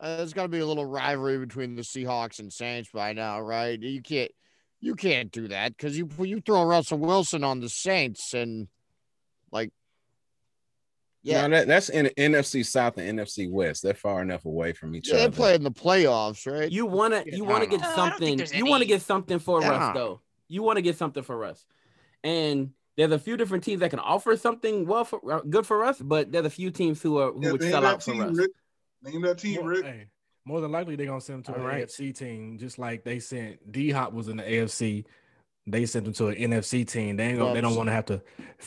Uh, 0.00 0.18
there's 0.18 0.32
got 0.32 0.42
to 0.42 0.48
be 0.48 0.58
a 0.58 0.66
little 0.66 0.84
rivalry 0.84 1.38
between 1.38 1.74
the 1.76 1.82
Seahawks 1.82 2.38
and 2.38 2.52
Saints 2.52 2.90
by 2.92 3.12
now, 3.12 3.40
right? 3.40 3.80
You 3.80 4.02
can't, 4.02 4.30
you 4.80 4.94
can't 4.94 5.30
do 5.32 5.48
that 5.48 5.76
because 5.76 5.96
you 5.96 6.08
you 6.18 6.40
throw 6.40 6.64
Russell 6.64 6.98
Wilson 6.98 7.42
on 7.44 7.60
the 7.60 7.68
Saints 7.68 8.34
and 8.34 8.68
like, 9.50 9.70
yeah, 11.22 11.46
No, 11.46 11.56
that, 11.56 11.66
that's 11.66 11.88
in 11.88 12.06
NFC 12.18 12.64
South 12.64 12.98
and 12.98 13.18
NFC 13.18 13.50
West. 13.50 13.82
They're 13.82 13.94
far 13.94 14.20
enough 14.20 14.44
away 14.44 14.72
from 14.74 14.94
each 14.94 15.08
yeah, 15.08 15.16
they 15.16 15.24
other. 15.24 15.36
play 15.36 15.54
in 15.54 15.62
the 15.62 15.70
playoffs, 15.70 16.46
right? 16.50 16.70
You 16.70 16.86
want 16.86 17.14
to, 17.14 17.24
you 17.36 17.44
want 17.44 17.64
to 17.64 17.70
don't 17.70 17.80
get 17.80 17.80
know. 17.80 17.92
I 17.92 17.96
don't 17.96 18.18
think 18.18 18.18
something. 18.18 18.36
there's 18.36 18.54
You 18.54 18.66
want 18.66 18.82
to 18.82 18.86
get 18.88 19.00
something 19.02 19.38
for 19.38 19.60
Yeah. 19.62 19.70
Russ, 19.70 19.94
though. 19.94 20.20
You 20.48 20.62
want 20.62 20.76
to 20.76 20.82
get 20.82 20.96
something 20.96 21.22
for 21.22 21.36
Russ, 21.36 21.64
and 22.22 22.70
there's 22.96 23.12
a 23.12 23.18
few 23.18 23.36
different 23.36 23.64
teams 23.64 23.80
that 23.80 23.90
can 23.90 23.98
offer 23.98 24.36
something 24.36 24.86
well 24.86 25.04
for 25.04 25.20
uh, 25.30 25.40
good 25.40 25.66
for 25.66 25.84
us, 25.84 26.00
but 26.00 26.32
there's 26.32 26.46
a 26.46 26.50
few 26.50 26.70
teams 26.70 27.02
who 27.02 27.18
are 27.18 27.32
who 27.32 27.42
Yeah, 27.42 27.52
would 27.52 27.60
name 27.60 27.70
sell 27.70 27.82
that 27.82 27.94
out 27.94 28.02
for 28.02 28.12
team, 28.12 28.20
Russ. 28.20 28.36
Rick. 28.36 28.50
Name 29.02 29.20
that 29.22 29.38
team, 29.38 29.60
more, 29.60 29.68
Rick. 29.68 29.84
hey, 29.84 30.06
more 30.44 30.60
than 30.60 30.72
likely 30.72 30.96
they're 30.96 31.06
gonna 31.06 31.20
send 31.20 31.44
them 31.44 31.54
to 31.54 31.60
All 31.60 31.66
an 31.66 31.74
right. 31.74 31.86
AFC 31.86 32.16
team, 32.16 32.58
just 32.58 32.78
like 32.78 33.04
they 33.04 33.18
sent 33.18 33.70
D 33.70 33.90
Hop 33.90 34.12
was 34.12 34.28
in 34.28 34.38
the 34.38 34.42
AFC. 34.42 35.04
They 35.68 35.84
sent 35.84 36.04
them 36.04 36.14
to 36.14 36.28
an 36.28 36.36
NFC 36.36 36.86
team. 36.86 37.16
They 37.16 37.24
ain't 37.24 37.38
gonna, 37.38 37.52
they 37.52 37.60
don't 37.60 37.74
want 37.74 37.88
to 37.88 37.92
have 37.92 38.06
to. 38.06 38.22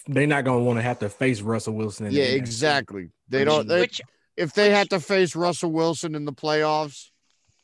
They're 0.07 0.27
not 0.27 0.43
gonna 0.43 0.59
want 0.59 0.77
to 0.77 0.83
have 0.83 0.99
to 0.99 1.09
face 1.09 1.41
Russell 1.41 1.73
Wilson. 1.73 2.07
In 2.07 2.11
yeah, 2.11 2.25
the 2.25 2.35
exactly. 2.35 3.09
They 3.29 3.45
don't. 3.45 3.67
They, 3.67 3.79
which 3.79 4.01
if 4.37 4.53
they 4.53 4.69
had 4.69 4.89
to 4.91 4.99
face 4.99 5.35
Russell 5.35 5.71
Wilson 5.71 6.13
in 6.13 6.25
the 6.25 6.33
playoffs, 6.33 7.09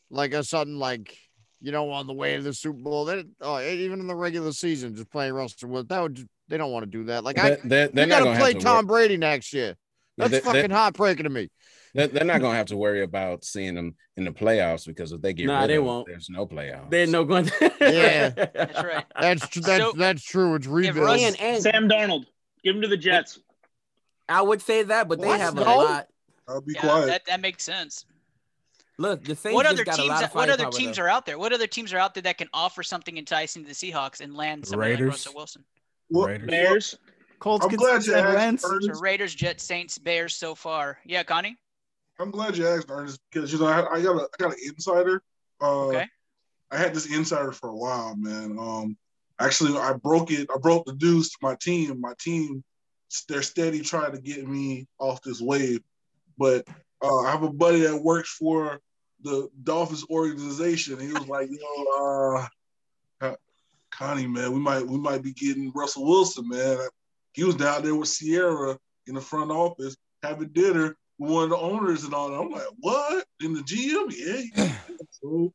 like 0.09 0.33
a 0.33 0.43
sudden 0.43 0.79
like 0.79 1.17
you 1.61 1.71
know 1.71 1.91
on 1.91 2.07
the 2.07 2.13
way 2.13 2.37
to 2.37 2.41
the 2.41 2.53
Super 2.53 2.79
Bowl, 2.79 3.05
they 3.05 3.23
oh, 3.41 3.61
even 3.61 3.99
in 3.99 4.07
the 4.07 4.15
regular 4.15 4.53
season, 4.53 4.95
just 4.95 5.11
playing 5.11 5.33
Russell 5.33 5.69
Wilson, 5.69 5.87
that 5.89 6.01
would 6.01 6.15
just, 6.15 6.27
they 6.47 6.57
don't 6.57 6.71
want 6.71 6.83
to 6.83 6.91
do 6.91 7.05
that. 7.05 7.23
Like 7.23 7.39
I, 7.39 7.49
They're, 7.49 7.57
they're, 7.63 7.87
they're 7.89 8.05
not 8.07 8.19
got 8.19 8.23
gonna 8.25 8.39
play 8.39 8.53
to 8.53 8.59
Tom 8.59 8.87
wor- 8.87 8.97
Brady 8.97 9.17
next 9.17 9.53
year. 9.53 9.75
That's 10.17 10.31
they- 10.31 10.39
fucking 10.39 10.69
they- 10.69 10.73
heartbreaking 10.75 11.23
to 11.23 11.29
me. 11.29 11.49
they're, 11.93 12.07
they're 12.07 12.23
not 12.25 12.41
gonna 12.41 12.55
have 12.57 12.67
to 12.67 12.77
worry 12.77 13.03
about 13.03 13.43
seeing 13.43 13.75
them 13.75 13.95
in 14.17 14.23
the 14.25 14.31
playoffs 14.31 14.85
because 14.85 15.11
if 15.11 15.21
they 15.21 15.33
get 15.33 15.47
Nah, 15.47 15.61
rid 15.61 15.69
they 15.69 15.73
of 15.75 15.79
them, 15.79 15.85
won't. 15.87 16.07
there's 16.07 16.29
no 16.29 16.45
playoffs. 16.47 16.89
They're 16.89 17.07
no 17.07 17.23
going. 17.25 17.49
Yeah. 17.81 18.29
that's 18.29 18.83
right. 18.83 19.05
That's 19.19 19.47
tr- 19.49 19.59
that's 19.61 19.83
So, 19.83 19.91
that's 19.97 20.23
true. 20.23 20.55
It's 20.55 20.67
rebuild. 20.67 20.97
Russ- 21.05 21.21
and, 21.23 21.39
and 21.41 21.61
Sam 21.63 21.89
Darnold. 21.89 22.25
Give 22.63 22.75
him 22.75 22.81
to 22.81 22.87
the 22.87 22.97
Jets. 22.97 23.39
I 24.27 24.41
would 24.41 24.61
say 24.61 24.83
that, 24.83 25.07
but 25.07 25.19
they 25.21 25.27
What? 25.27 25.39
have 25.39 25.57
a 25.57 25.63
No? 25.63 25.77
lot. 25.77 26.07
I'll 26.47 26.61
be 26.61 26.73
Yeah, 26.73 26.81
quiet. 26.81 27.05
that, 27.07 27.21
that 27.27 27.41
makes 27.41 27.63
sense. 27.63 28.05
Look, 28.97 29.23
the 29.25 29.35
Saints 29.35 29.53
what 29.55 29.65
other 29.65 29.83
got 29.83 29.95
a 29.95 29.97
teams? 29.97 30.09
lot 30.09 30.23
of 30.23 30.33
What 30.33 30.49
other 30.49 30.69
teams 30.71 30.95
though. 30.97 31.03
are 31.03 31.09
out 31.09 31.25
there? 31.25 31.37
What 31.37 31.51
other 31.51 31.67
teams 31.67 31.91
are 31.93 31.97
out 31.97 32.13
there 32.13 32.23
that 32.23 32.37
can 32.37 32.47
offer 32.53 32.81
something 32.81 33.17
enticing 33.17 33.63
to 33.63 33.67
the 33.67 33.73
Seahawks 33.75 34.21
and 34.21 34.35
land 34.35 34.65
somebody 34.65 34.91
like 34.93 34.99
Raiders. 35.01 35.11
Russell 35.11 35.33
Wilson? 35.35 35.63
Well, 36.09 36.27
Raiders. 36.27 36.49
Bears. 36.49 36.97
Colts 37.39 37.65
I'm 37.65 37.69
can 37.69 37.77
glad 37.77 38.05
you 38.05 38.13
asked, 38.15 38.35
Wentz. 38.35 38.65
Ernest. 38.65 38.87
So 38.93 38.99
Raiders, 39.01 39.35
Jets, 39.35 39.63
Saints, 39.63 39.97
Bears 39.97 40.35
so 40.35 40.55
far. 40.55 40.97
Yeah, 41.05 41.23
Connie. 41.23 41.57
I'm 42.19 42.31
glad 42.31 42.55
you 42.57 42.67
asked, 42.67 42.87
Ernest, 42.89 43.19
because 43.31 43.51
you 43.51 43.59
know 43.59 43.65
I, 43.67 43.95
I 43.95 44.01
got 44.01 44.15
a 44.15 44.23
I 44.23 44.35
got 44.39 44.51
an 44.53 44.57
insider. 44.65 45.21
Uh, 45.61 45.87
Okay. 45.87 46.07
I 46.71 46.77
had 46.77 46.93
this 46.93 47.13
insider 47.13 47.51
for 47.51 47.69
a 47.69 47.75
while, 47.75 48.15
man. 48.15 48.57
Um, 48.59 48.97
actually, 49.39 49.77
I 49.77 49.93
broke 49.93 50.31
it. 50.31 50.49
I 50.53 50.57
broke 50.57 50.85
the 50.85 50.93
news 50.93 51.29
to 51.31 51.37
my 51.41 51.55
team. 51.61 51.99
My 52.01 52.13
team, 52.19 52.63
they're 53.29 53.41
steady 53.41 53.81
trying 53.81 54.13
to 54.13 54.21
get 54.21 54.47
me 54.47 54.87
off 54.97 55.21
this 55.21 55.41
wave, 55.41 55.81
but 56.37 56.67
uh, 57.03 57.19
I 57.19 57.31
have 57.31 57.43
a 57.43 57.51
buddy 57.51 57.81
that 57.81 58.01
works 58.01 58.29
for 58.33 58.79
the 59.21 59.49
Dolphins 59.63 60.05
organization. 60.09 60.99
He 60.99 61.11
was 61.13 61.27
like, 61.27 61.49
"Yo, 61.51 61.57
uh, 61.57 62.39
Con- 62.39 62.49
Connie, 63.97 64.27
man, 64.27 64.51
we 64.53 64.59
might 64.59 64.85
we 64.85 64.97
might 64.97 65.23
be 65.23 65.33
getting 65.33 65.71
Russell 65.73 66.05
Wilson, 66.05 66.47
man." 66.49 66.77
He 67.33 67.43
was 67.43 67.55
down 67.55 67.83
there 67.83 67.95
with 67.95 68.07
Sierra 68.09 68.77
in 69.07 69.15
the 69.15 69.21
front 69.21 69.51
office 69.51 69.95
having 70.23 70.49
dinner, 70.49 70.95
with 71.19 71.31
one 71.31 71.43
of 71.45 71.49
the 71.51 71.57
owners 71.57 72.03
and 72.03 72.13
all 72.13 72.29
that. 72.29 72.39
I'm 72.39 72.49
like, 72.49 72.63
what? 72.79 73.25
In 73.41 73.53
the 73.53 73.59
GM? 73.61 74.11
Yeah. 74.15 74.41
yeah. 74.65 74.75
so, 75.11 75.53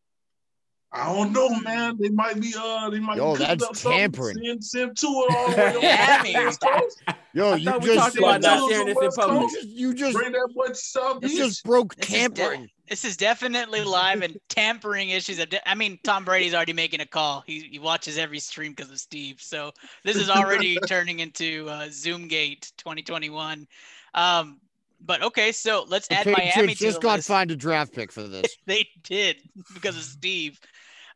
I 0.93 1.13
don't 1.13 1.33
know, 1.33 1.49
man. 1.61 1.97
They 1.99 2.09
might 2.11 2.41
be 2.41 2.53
uh 2.57 2.91
they 2.91 3.01
might 3.01 3.17
Yo, 3.17 3.33
be 3.33 3.39
that's 3.45 3.65
up 3.65 3.77
something, 3.77 3.99
tampering. 4.01 4.37
Send, 4.45 4.65
send 4.65 4.97
to 4.99 5.07
it 5.07 5.35
all 5.37 5.51
the 5.51 5.57
way 5.57 5.79
Yeah, 5.83 6.19
to 6.19 6.27
the 6.27 6.33
man. 6.33 6.45
West 6.47 6.61
Coast. 6.61 7.03
Yo, 7.33 7.55
you 7.55 7.81
just 7.81 7.99
talked 7.99 8.19
about 8.19 8.41
not 8.43 8.69
sharing 8.71 8.87
this 8.87 8.99
in 9.01 9.11
public. 9.13 9.41
you 9.43 9.55
just 9.55 9.69
you 9.69 9.95
just 9.95 10.17
Bring 10.17 10.33
that 10.33 10.49
boy 10.55 10.67
to 10.67 10.75
South 10.75 11.19
you 11.23 11.29
Beach. 11.29 11.37
just 11.39 11.65
broke 11.65 11.95
This 11.97 12.07
tampering. 12.09 12.69
This 12.91 13.05
is 13.05 13.17
definitely 13.17 13.85
live 13.85 14.23
and 14.23 14.37
tampering 14.49 15.11
issues. 15.11 15.37
De- 15.37 15.69
I 15.69 15.77
mean, 15.77 16.01
Tom 16.03 16.25
Brady's 16.25 16.55
already 16.55 16.73
making 16.73 17.01
a 17.01 17.07
call. 17.07 17.45
He, 17.47 17.61
he 17.61 17.79
watches 17.79 18.19
every 18.19 18.41
stream 18.41 18.73
because 18.73 18.91
of 18.91 18.99
Steve. 18.99 19.41
So 19.41 19.71
this 20.03 20.17
is 20.17 20.29
already 20.29 20.77
turning 20.89 21.21
into 21.21 21.69
uh, 21.69 21.85
Zoomgate 21.85 22.73
2021. 22.79 23.69
Um, 24.15 24.59
but 25.07 25.23
okay, 25.23 25.53
so 25.53 25.85
let's 25.87 26.09
The 26.09 26.15
add 26.15 26.27
Miami 26.27 26.51
Patriots 26.51 26.81
to 26.81 26.85
just 26.87 27.01
got 27.01 27.21
fined 27.23 27.53
a 27.53 27.57
draft 27.57 27.95
pick 27.95 28.11
for 28.11 28.25
this. 28.25 28.57
They 28.67 28.89
did 29.05 29.37
because 29.73 29.97
of 29.97 30.03
Steve. 30.03 30.59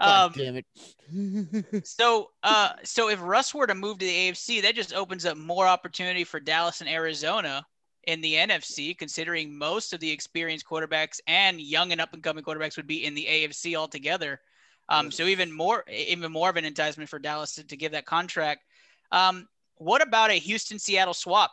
God 0.00 0.26
Um, 0.26 0.32
damn 0.36 0.56
it. 0.56 1.86
so, 1.86 2.30
uh, 2.44 2.70
so 2.84 3.08
if 3.08 3.20
Russ 3.20 3.52
were 3.52 3.66
to 3.66 3.74
move 3.74 3.98
to 3.98 4.06
the 4.06 4.30
AFC, 4.30 4.62
that 4.62 4.76
just 4.76 4.94
opens 4.94 5.26
up 5.26 5.36
more 5.36 5.66
opportunity 5.66 6.22
for 6.22 6.38
Dallas 6.38 6.80
and 6.80 6.88
Arizona 6.88 7.66
in 8.06 8.20
the 8.20 8.34
NFC, 8.34 8.96
considering 8.96 9.56
most 9.56 9.92
of 9.92 10.00
the 10.00 10.10
experienced 10.10 10.66
quarterbacks 10.66 11.20
and 11.26 11.60
young 11.60 11.92
and 11.92 12.00
up 12.00 12.12
and 12.14 12.22
coming 12.22 12.44
quarterbacks 12.44 12.76
would 12.76 12.86
be 12.86 13.04
in 13.04 13.14
the 13.14 13.26
AFC 13.26 13.74
altogether. 13.76 14.40
Um, 14.88 15.10
so 15.10 15.24
even 15.24 15.50
more, 15.52 15.84
even 15.88 16.30
more 16.30 16.50
of 16.50 16.56
an 16.56 16.64
enticement 16.64 17.08
for 17.08 17.18
Dallas 17.18 17.54
to, 17.54 17.64
to 17.64 17.76
give 17.76 17.92
that 17.92 18.04
contract. 18.06 18.64
Um, 19.12 19.48
what 19.76 20.02
about 20.02 20.30
a 20.30 20.34
Houston 20.34 20.78
Seattle 20.78 21.14
swap? 21.14 21.52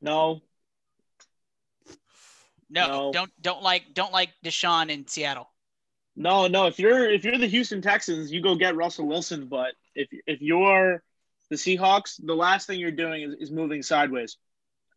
No, 0.00 0.42
No, 2.68 2.86
No. 2.88 3.12
don't 3.12 3.30
don't 3.40 3.62
like 3.62 3.94
don't 3.94 4.12
like 4.12 4.30
Deshaun 4.44 4.90
in 4.90 5.06
Seattle. 5.06 5.48
no, 6.16 6.46
no. 6.48 6.66
If 6.66 6.78
you're 6.78 7.08
if 7.08 7.24
you're 7.24 7.38
the 7.38 7.46
Houston 7.46 7.80
Texans, 7.80 8.32
you 8.32 8.42
go 8.42 8.54
get 8.56 8.76
Russell 8.76 9.06
Wilson. 9.06 9.46
But 9.46 9.74
if 9.94 10.08
if 10.26 10.42
you're 10.42 11.02
the 11.50 11.56
Seahawks, 11.56 12.20
the 12.24 12.34
last 12.34 12.66
thing 12.66 12.80
you're 12.80 12.90
doing 12.90 13.22
is, 13.22 13.34
is 13.40 13.50
moving 13.52 13.82
sideways. 13.82 14.36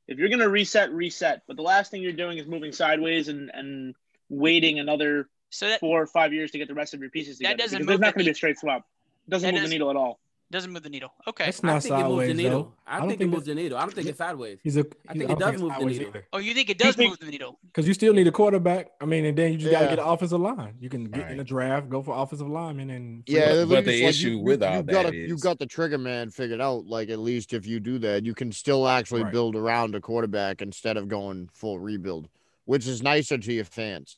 If 0.10 0.18
you're 0.18 0.30
gonna 0.30 0.50
reset, 0.50 0.92
reset. 0.92 1.44
But 1.48 1.56
the 1.56 1.62
last 1.62 1.92
thing 1.92 2.02
you're 2.02 2.12
doing 2.12 2.40
is 2.40 2.48
moving 2.48 2.72
sideways 2.72 3.28
and 3.28 3.52
and 3.54 3.96
waiting 4.28 4.80
another 4.80 5.30
So 5.52 5.68
that 5.68 5.80
four 5.80 6.02
or 6.02 6.08
five 6.08 6.34
years 6.34 6.52
to 6.52 6.58
get 6.58 6.68
the 6.68 6.74
rest 6.74 6.96
of 6.96 7.00
your 7.00 7.12
pieces 7.12 7.38
That 7.38 7.58
doesn't 7.58 7.78
because 7.78 7.80
move 7.80 7.88
there's 7.88 8.00
not 8.00 8.16
going 8.16 8.26
to 8.26 8.30
be 8.30 8.32
a 8.32 8.36
straight 8.36 8.58
swap. 8.58 8.88
It 9.28 9.32
doesn't 9.32 9.54
move 9.54 9.64
the 9.64 9.70
needle 9.70 9.92
at 9.92 9.96
all. 9.96 10.20
Doesn't 10.52 10.72
move 10.72 10.82
the 10.84 10.90
needle. 10.90 11.14
Okay. 11.28 11.46
That's 11.46 11.64
I 11.64 11.68
not 11.68 11.84
think 11.84 11.96
it 12.00 12.08
moves 12.08 12.28
the 12.28 12.34
needle. 12.34 12.64
though. 12.64 12.74
I, 12.88 13.00
don't 13.00 13.10
think, 13.10 13.22
it 13.22 13.28
moves 13.28 13.46
the 13.46 13.54
needle. 13.56 13.78
I 13.78 13.82
don't 13.82 13.94
think 13.94 14.08
it's 14.08 14.18
sideways. 14.18 14.58
He's 14.64 14.78
a. 14.78 14.86
I 15.08 15.14
think 15.14 15.30
it 15.30 15.38
does 15.38 15.62
move 15.62 15.72
the 15.80 15.86
needle. 15.86 16.14
Oh, 16.34 16.40
you 16.40 16.54
think 16.56 16.70
it 16.72 16.78
does 16.80 16.96
think- 16.96 17.12
move 17.12 17.20
the 17.20 17.28
needle? 17.28 17.60
Because 17.68 17.88
you 17.88 17.94
still 17.94 18.14
need 18.14 18.28
a 18.28 18.32
quarterback. 18.32 18.90
I 19.00 19.06
mean, 19.06 19.26
and 19.26 19.38
then 19.38 19.52
you 19.52 19.58
just 19.60 19.72
gotta 19.72 19.86
Yeah. 19.86 19.90
get 19.92 20.00
an 20.00 20.06
offensive 20.06 20.42
line. 20.42 20.74
You 20.80 20.90
can 20.90 21.06
get 21.06 21.22
in 21.22 21.28
Right. 21.28 21.38
the 21.38 21.44
draft, 21.44 21.90
go 21.90 22.02
for 22.02 22.16
offensive 22.18 22.48
lineman, 22.50 22.90
and 22.90 23.24
Yeah, 23.28 23.66
But- 23.66 23.70
but 23.70 23.86
the 23.86 24.02
like, 24.02 24.10
issue 24.10 24.30
you, 24.32 24.40
with 24.40 24.62
you, 24.62 24.68
all 24.68 24.76
you 24.78 24.84
got 24.84 25.04
that 25.04 25.14
a, 25.14 25.16
you 25.16 25.36
is- 25.36 25.42
got 25.42 25.60
the 25.60 25.66
trigger 25.68 25.98
man 26.00 26.30
figured 26.32 26.62
out. 26.62 26.86
Like 26.88 27.10
at 27.10 27.20
least 27.20 27.54
if 27.54 27.68
you 27.68 27.80
do 27.80 28.00
that, 28.00 28.26
you 28.26 28.34
can 28.34 28.52
still 28.52 28.88
actually 28.88 29.24
Right. 29.24 29.32
build 29.32 29.56
around 29.56 29.94
a 29.94 30.02
quarterback 30.02 30.62
instead 30.64 30.98
of 30.98 31.08
going 31.08 31.50
full 31.54 31.78
rebuild, 31.80 32.28
which 32.66 32.88
is 32.88 33.04
nicer 33.04 33.38
to 33.38 33.54
your 33.54 33.66
fans. 33.66 34.18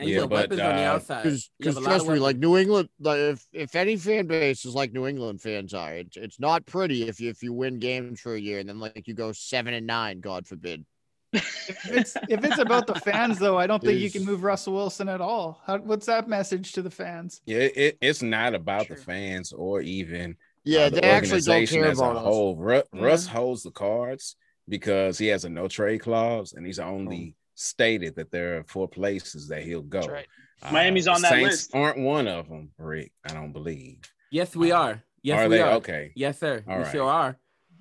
And 0.00 0.08
you 0.08 0.14
Yeah, 0.14 0.20
have 0.22 0.30
but, 0.30 0.50
weapons 0.50 0.60
on 0.60 0.76
the 0.76 0.82
uh, 0.82 0.94
outside. 0.94 1.22
Because 1.22 1.50
You 1.58 1.66
have 1.66 1.76
a 1.76 1.80
lot 1.80 1.90
trust 1.90 2.08
me, 2.08 2.18
like. 2.18 2.36
New 2.38 2.56
England, 2.56 2.88
like 3.00 3.18
if 3.18 3.46
if 3.52 3.74
any 3.76 3.96
fan 3.96 4.26
base 4.26 4.64
is 4.64 4.74
like 4.74 4.92
New 4.92 5.06
England 5.06 5.40
fans 5.42 5.74
are, 5.74 5.94
it's 5.94 6.16
it's 6.16 6.40
not 6.40 6.64
pretty 6.66 7.06
if 7.08 7.20
you 7.20 7.28
if 7.30 7.42
you 7.42 7.52
win 7.52 7.78
games 7.78 8.20
for 8.20 8.34
a 8.34 8.40
year 8.40 8.58
and 8.60 8.68
then 8.68 8.80
like 8.80 9.06
you 9.06 9.14
go 9.14 9.32
seven 9.32 9.74
and 9.74 9.86
nine, 9.86 10.20
God 10.20 10.46
forbid. 10.46 10.84
If 11.32 11.78
it's 11.84 12.16
if 12.28 12.44
it's 12.44 12.58
about 12.58 12.86
the 12.86 12.94
fans 12.94 13.38
though, 13.38 13.58
I 13.58 13.66
don't 13.66 13.82
think 13.82 14.00
you 14.00 14.10
can 14.10 14.24
move 14.24 14.42
Russell 14.42 14.72
Wilson 14.74 15.08
at 15.08 15.20
all. 15.20 15.60
How, 15.66 15.78
what's 15.78 16.06
that 16.06 16.28
message 16.28 16.72
to 16.72 16.82
the 16.82 16.90
fans? 16.90 17.42
Yeah, 17.46 17.68
it, 17.74 17.98
it's 18.00 18.22
not 18.22 18.54
about 18.54 18.88
the 18.88 18.96
fans 18.96 19.52
or 19.52 19.80
even 19.80 20.36
Yeah, 20.64 20.86
uh, 20.86 20.90
the 20.90 21.00
they 21.00 21.10
actually 21.10 21.42
don't 21.42 21.56
organization 21.56 21.80
care 21.80 21.90
as 21.90 21.98
about 21.98 22.16
us. 22.16 22.24
whole. 22.24 22.56
Ru- 22.56 22.82
Russ 22.92 23.26
Mm-hmm. 23.26 23.36
holds 23.36 23.62
the 23.62 23.70
cards 23.70 24.36
because 24.68 25.18
he 25.18 25.28
has 25.28 25.44
a 25.44 25.48
no 25.48 25.68
trade 25.68 26.00
clause, 26.00 26.52
and 26.52 26.66
he's 26.66 26.78
only 26.78 27.34
stated 27.60 28.16
that 28.16 28.30
there 28.30 28.58
are 28.58 28.64
four 28.64 28.88
places 28.88 29.48
that 29.48 29.62
he'll 29.62 29.82
go. 29.82 30.00
That's 30.00 30.12
right. 30.12 30.26
Uh, 30.62 30.72
Miami's 30.72 31.06
on 31.08 31.20
that 31.22 31.30
Saints 31.30 31.50
list. 31.50 31.74
Aren't 31.74 31.98
one 31.98 32.26
of 32.28 32.48
them, 32.48 32.70
Rick? 32.78 33.12
I 33.28 33.32
don't 33.34 33.52
believe. 33.52 33.98
Yes, 34.30 34.56
we 34.56 34.72
are. 34.72 35.02
Yes, 35.22 35.40
are 35.40 35.48
we 35.48 35.56
they 35.56 35.62
are. 35.62 35.72
okay? 35.74 36.12
Yes, 36.14 36.38
sir. 36.38 36.64
All 36.66 36.78
we 36.78 36.82
right. 36.84 36.92
sure 36.92 37.08
are. 37.08 37.36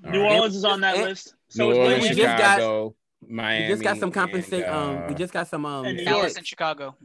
All 0.05 0.11
New 0.11 0.21
right. 0.21 0.33
Orleans 0.35 0.55
is 0.55 0.65
on 0.65 0.81
that 0.81 0.95
And- 0.95 1.05
list. 1.05 1.33
So 1.49 1.65
New 1.65 1.71
is 1.71 1.77
Orleans, 1.77 2.01
we 2.01 2.09
Miami. 2.09 2.15
just 2.15 2.37
got- 2.37 2.55
Chicago, 2.55 2.95
Miami. 3.27 3.65
we 3.65 3.69
just 3.73 3.83
got 3.83 3.97
some 3.97 4.03
and, 4.03 4.13
compensation. 4.13 4.69
Um, 4.69 5.07
we 5.07 5.13
uh, 5.13 5.17
just 5.17 5.33
got 5.33 5.47
some 5.47 5.65
um. 5.65 5.85
and 5.85 5.97
New 5.97 6.05
Dallas 6.05 6.23
York. 6.23 6.37
and 6.37 6.47
Chicago. 6.47 6.95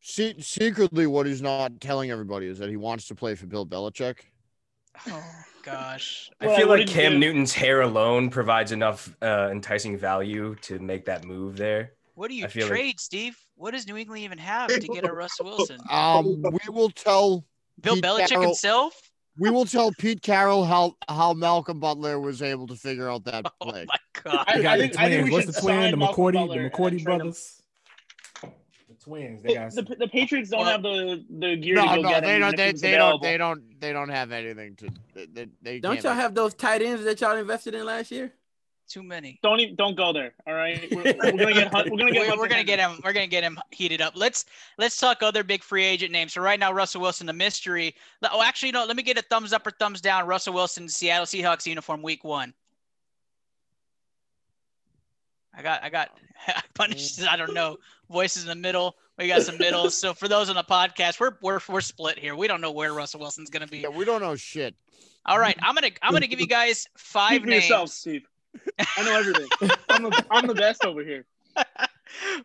Se- 0.00 0.40
secretly, 0.40 1.06
what 1.06 1.26
he's 1.26 1.40
not 1.42 1.80
telling 1.80 2.10
everybody 2.10 2.46
is 2.46 2.58
that 2.58 2.68
he 2.68 2.76
wants 2.76 3.06
to 3.08 3.14
play 3.14 3.34
for 3.34 3.46
Bill 3.46 3.64
Belichick. 3.66 4.16
Oh 5.08 5.24
gosh. 5.62 6.30
I 6.40 6.56
feel 6.56 6.68
what 6.68 6.80
like 6.80 6.88
Cam 6.88 7.12
do? 7.12 7.18
Newton's 7.18 7.52
hair 7.54 7.82
alone 7.82 8.28
provides 8.28 8.72
enough 8.72 9.14
uh, 9.22 9.48
enticing 9.52 9.96
value 9.96 10.56
to 10.62 10.78
make 10.80 11.04
that 11.06 11.24
move 11.24 11.56
there. 11.56 11.92
What 12.14 12.28
do 12.28 12.34
you 12.34 12.44
I 12.44 12.48
feel 12.48 12.64
like- 12.64 12.70
trade, 12.72 13.00
Steve? 13.00 13.36
What 13.54 13.70
does 13.72 13.86
New 13.86 13.96
England 13.96 14.22
even 14.22 14.38
have 14.38 14.68
to 14.68 14.80
get 14.80 15.08
a 15.08 15.12
Russ 15.12 15.32
Wilson? 15.42 15.78
Um, 15.90 16.42
we 16.42 16.58
will 16.72 16.90
tell 16.90 17.44
Bill 17.80 17.94
Pete 17.94 18.04
Belichick 18.04 18.28
Carroll- 18.28 18.44
himself? 18.48 19.10
we 19.38 19.48
will 19.48 19.64
tell 19.64 19.92
Pete 19.98 20.20
Carroll 20.20 20.64
how 20.64 20.94
how 21.08 21.32
Malcolm 21.32 21.80
Butler 21.80 22.20
was 22.20 22.42
able 22.42 22.66
to 22.66 22.74
figure 22.76 23.08
out 23.10 23.24
that 23.24 23.44
play. 23.62 23.86
Oh 23.88 23.94
my 24.22 24.22
god. 24.32 24.44
I- 24.46 24.56
You 24.56 24.62
got 24.62 24.76
the 24.78 24.82
think- 24.88 24.98
I 24.98 25.08
think 25.08 25.28
twins. 25.30 25.46
What's 25.46 25.56
the 25.56 25.62
twin? 25.62 25.90
The 25.92 25.96
Malcolm 25.96 26.24
McCourty, 26.24 26.32
Butler 26.34 26.58
the 26.58 26.64
and 26.64 26.72
McCourty 26.72 26.88
trade 26.90 26.98
him. 26.98 27.04
brothers. 27.04 27.62
The 28.42 28.94
twins. 29.02 29.42
They 29.42 29.54
got. 29.54 29.72
the, 29.74 29.82
the 29.98 30.08
Patriots 30.08 30.50
don't 30.50 30.60
Well- 30.60 30.70
have 30.70 30.82
the, 30.82 31.24
the 31.30 31.56
gear 31.56 31.76
No, 31.76 31.82
to 31.82 31.88
go 31.96 32.02
no, 32.02 32.08
get 32.10 32.22
they 32.24 32.38
don't. 32.38 32.56
They, 32.56 32.72
they 32.72 32.90
don't. 32.96 33.22
They 33.22 33.36
don't. 33.38 33.80
They 33.80 33.92
don't 33.94 34.08
have 34.10 34.32
anything 34.32 34.76
to. 34.76 34.88
They, 35.14 35.26
they, 35.26 35.46
they 35.62 35.80
Don't 35.80 35.94
can't 35.94 36.04
y'all 36.04 36.14
make- 36.14 36.22
have 36.22 36.34
those 36.34 36.52
tight 36.54 36.82
ends 36.82 37.04
that 37.04 37.20
y'all 37.22 37.36
invested 37.36 37.74
in 37.74 37.86
last 37.86 38.10
year? 38.10 38.32
Too 38.92 39.02
many. 39.02 39.38
Don't 39.42 39.58
even, 39.58 39.74
don't 39.74 39.96
go 39.96 40.12
there. 40.12 40.34
All 40.46 40.52
right, 40.52 40.86
we're, 40.92 41.02
we're 41.02 41.32
gonna 41.32 41.54
get 41.54 41.72
Hunt- 41.72 41.90
we're 41.90 41.96
gonna 41.96 42.12
get 42.12 42.28
We're, 42.28 42.36
we're 42.36 42.48
gonna 42.48 42.62
get 42.62 42.78
him. 42.78 43.00
We're 43.02 43.14
gonna 43.14 43.26
get 43.26 43.42
him 43.42 43.58
heated 43.70 44.02
up. 44.02 44.12
Let's 44.14 44.44
let's 44.76 44.98
talk 44.98 45.22
other 45.22 45.42
big 45.42 45.62
free 45.62 45.82
agent 45.82 46.12
names. 46.12 46.34
So 46.34 46.42
right 46.42 46.60
now, 46.60 46.74
Russell 46.74 47.00
Wilson, 47.00 47.26
the 47.26 47.32
mystery. 47.32 47.94
Oh, 48.30 48.42
actually, 48.42 48.70
no. 48.70 48.84
Let 48.84 48.94
me 48.96 49.02
get 49.02 49.16
a 49.16 49.22
thumbs 49.22 49.54
up 49.54 49.66
or 49.66 49.70
thumbs 49.70 50.02
down. 50.02 50.26
Russell 50.26 50.52
Wilson, 50.52 50.90
Seattle 50.90 51.24
Seahawks 51.24 51.64
uniform, 51.64 52.02
week 52.02 52.22
one. 52.22 52.52
I 55.54 55.62
got, 55.62 55.82
I 55.82 55.88
got 55.88 56.10
punished. 56.74 57.22
I 57.22 57.36
don't 57.36 57.54
know. 57.54 57.78
Voices 58.10 58.42
in 58.42 58.48
the 58.50 58.54
middle. 58.54 58.96
We 59.18 59.26
got 59.26 59.40
some 59.40 59.56
middles. 59.56 59.96
So 59.96 60.12
for 60.12 60.28
those 60.28 60.50
on 60.50 60.56
the 60.56 60.64
podcast, 60.64 61.18
we're 61.18 61.32
we're 61.40 61.60
we're 61.66 61.80
split 61.80 62.18
here. 62.18 62.36
We 62.36 62.46
don't 62.46 62.60
know 62.60 62.72
where 62.72 62.92
Russell 62.92 63.20
Wilson's 63.20 63.48
gonna 63.48 63.66
be. 63.66 63.78
Yeah, 63.78 63.88
we 63.88 64.04
don't 64.04 64.20
know 64.20 64.36
shit. 64.36 64.74
All 65.24 65.38
right, 65.38 65.56
I'm 65.62 65.74
gonna 65.74 65.92
I'm 66.02 66.12
gonna 66.12 66.26
give 66.26 66.40
you 66.40 66.46
guys 66.46 66.88
five 66.96 67.30
Speak 67.30 67.42
for 67.42 67.48
names. 67.48 67.64
yourself, 67.64 67.88
Steve. 67.88 68.26
I 68.96 69.04
know 69.04 69.18
everything. 69.18 69.48
I'm 69.88 70.02
the, 70.04 70.26
I'm 70.30 70.46
the 70.46 70.54
best 70.54 70.84
over 70.84 71.02
here. 71.02 71.24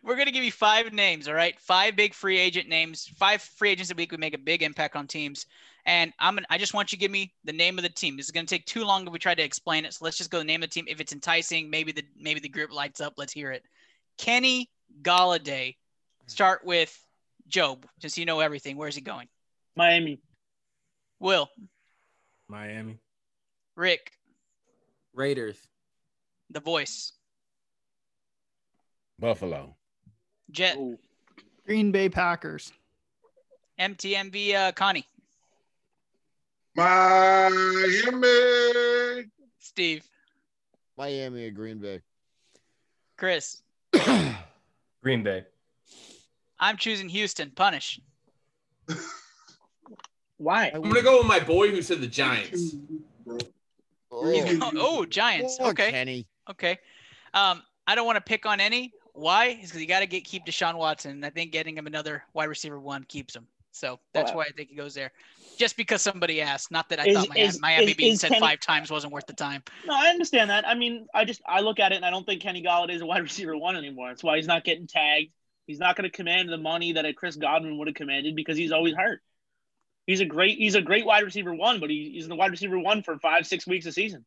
We're 0.02 0.16
gonna 0.16 0.30
give 0.30 0.44
you 0.44 0.52
five 0.52 0.92
names, 0.92 1.28
all 1.28 1.34
right? 1.34 1.58
Five 1.60 1.96
big 1.96 2.14
free 2.14 2.38
agent 2.38 2.68
names, 2.68 3.10
five 3.18 3.42
free 3.42 3.70
agents 3.70 3.90
a 3.90 3.94
week 3.94 4.10
would 4.10 4.20
make 4.20 4.34
a 4.34 4.38
big 4.38 4.62
impact 4.62 4.96
on 4.96 5.06
teams. 5.06 5.46
And 5.84 6.12
I'm 6.18 6.34
gonna 6.34 6.46
I 6.50 6.58
just 6.58 6.74
want 6.74 6.92
you 6.92 6.96
to 6.96 7.00
give 7.00 7.10
me 7.10 7.32
the 7.44 7.52
name 7.52 7.78
of 7.78 7.82
the 7.82 7.90
team. 7.90 8.16
This 8.16 8.26
is 8.26 8.32
gonna 8.32 8.46
take 8.46 8.64
too 8.66 8.84
long 8.84 9.06
if 9.06 9.12
we 9.12 9.18
try 9.18 9.34
to 9.34 9.42
explain 9.42 9.84
it. 9.84 9.94
So 9.94 10.04
let's 10.04 10.16
just 10.16 10.30
go 10.30 10.38
the 10.38 10.44
name 10.44 10.62
of 10.62 10.70
the 10.70 10.74
team. 10.74 10.86
If 10.88 11.00
it's 11.00 11.12
enticing, 11.12 11.70
maybe 11.70 11.92
the 11.92 12.04
maybe 12.18 12.40
the 12.40 12.48
group 12.48 12.72
lights 12.72 13.00
up. 13.00 13.14
Let's 13.16 13.32
hear 13.32 13.50
it. 13.52 13.62
Kenny 14.16 14.70
Golladay. 15.02 15.76
Start 16.26 16.64
with 16.64 16.98
Job, 17.48 17.86
since 18.00 18.18
you 18.18 18.26
know 18.26 18.40
everything. 18.40 18.76
Where's 18.76 18.94
he 18.94 19.00
going? 19.00 19.28
Miami. 19.76 20.20
Will, 21.20 21.48
Miami. 22.48 22.98
Rick, 23.74 24.12
Raiders. 25.14 25.58
The 26.50 26.60
Voice, 26.60 27.12
Buffalo. 29.18 29.76
Jet, 30.50 30.76
Ooh. 30.76 30.98
Green 31.66 31.92
Bay 31.92 32.08
Packers. 32.08 32.72
MTMV, 33.78 34.54
uh, 34.54 34.72
Connie, 34.72 35.06
Miami. 36.74 38.26
Steve, 39.58 40.04
Miami 40.96 41.46
or 41.46 41.50
Green 41.50 41.78
Bay. 41.78 42.00
Chris. 43.16 43.62
Green 45.02 45.22
Bay. 45.22 45.44
I'm 46.60 46.76
choosing 46.76 47.08
Houston. 47.08 47.50
Punish. 47.50 48.00
Why? 50.38 50.70
I'm 50.74 50.82
gonna 50.82 51.02
go 51.02 51.18
with 51.18 51.26
my 51.26 51.40
boy 51.40 51.70
who 51.70 51.82
said 51.82 52.00
the 52.00 52.06
Giants. 52.06 52.74
Oh, 53.28 53.38
Oh, 54.10 54.70
oh, 54.76 55.04
Giants. 55.04 55.58
Okay. 55.60 55.90
Kenny. 55.90 56.26
Okay. 56.50 56.78
Um, 57.34 57.62
I 57.86 57.94
don't 57.94 58.06
want 58.06 58.16
to 58.16 58.22
pick 58.22 58.46
on 58.46 58.60
any. 58.60 58.92
Why? 59.14 59.46
Is 59.46 59.68
because 59.70 59.80
you 59.80 59.86
got 59.88 60.00
to 60.00 60.06
get 60.06 60.24
keep 60.24 60.46
Deshaun 60.46 60.76
Watson. 60.76 61.24
I 61.24 61.30
think 61.30 61.52
getting 61.52 61.76
him 61.76 61.86
another 61.86 62.22
wide 62.34 62.44
receiver 62.46 62.78
one 62.78 63.04
keeps 63.04 63.34
him. 63.34 63.46
So 63.72 64.00
that's 64.12 64.30
Wow. 64.30 64.38
why 64.38 64.44
I 64.44 64.50
think 64.50 64.70
he 64.70 64.74
goes 64.76 64.94
there. 64.94 65.12
Just 65.56 65.76
because 65.76 66.02
somebody 66.02 66.40
asked, 66.40 66.70
not 66.70 66.88
that 66.88 67.00
I 67.00 67.06
Is- 67.08 67.16
thought 67.16 67.28
Miami, 67.30 67.40
is- 67.48 67.60
Miami 67.60 67.90
is- 67.90 67.96
being 67.96 68.16
said 68.16 68.28
Kenny- 68.28 68.40
five 68.40 68.60
times 68.60 68.90
wasn't 68.90 69.12
worth 69.12 69.26
the 69.26 69.32
time. 69.34 69.62
No, 69.86 69.94
I 69.94 70.08
understand 70.08 70.50
that. 70.50 70.66
I 70.66 70.74
mean, 70.74 71.06
I 71.14 71.24
just 71.24 71.42
I 71.46 71.60
look 71.60 71.78
at 71.80 71.92
it 71.92 71.96
and 71.96 72.04
I 72.04 72.10
don't 72.10 72.24
think 72.24 72.42
Kenny 72.42 72.62
Golladay 72.62 72.94
is 72.94 73.02
a 73.02 73.06
wide 73.06 73.22
receiver 73.22 73.56
one 73.56 73.76
anymore. 73.76 74.08
That's 74.08 74.22
why 74.22 74.36
he's 74.36 74.46
not 74.46 74.64
getting 74.64 74.86
tagged. 74.86 75.32
He's 75.66 75.78
not 75.78 75.96
going 75.96 76.08
to 76.10 76.16
command 76.16 76.48
the 76.48 76.56
money 76.56 76.92
that 76.92 77.04
a 77.04 77.12
Chris 77.12 77.36
Godwin 77.36 77.76
would 77.78 77.88
have 77.88 77.94
commanded 77.94 78.34
because 78.34 78.56
he's 78.56 78.72
always 78.72 78.94
hurt. 78.94 79.20
He's 80.06 80.20
a 80.20 80.24
great 80.24 80.56
he's 80.58 80.74
a 80.76 80.80
great 80.82 81.04
wide 81.04 81.24
receiver 81.24 81.52
one, 81.54 81.78
but 81.80 81.90
he, 81.90 82.12
he's 82.14 82.26
the 82.28 82.34
wide 82.36 82.50
receiver 82.52 82.78
one 82.78 83.02
for 83.02 83.18
five 83.18 83.46
six 83.46 83.66
weeks 83.66 83.84
a 83.86 83.92
season. 83.92 84.24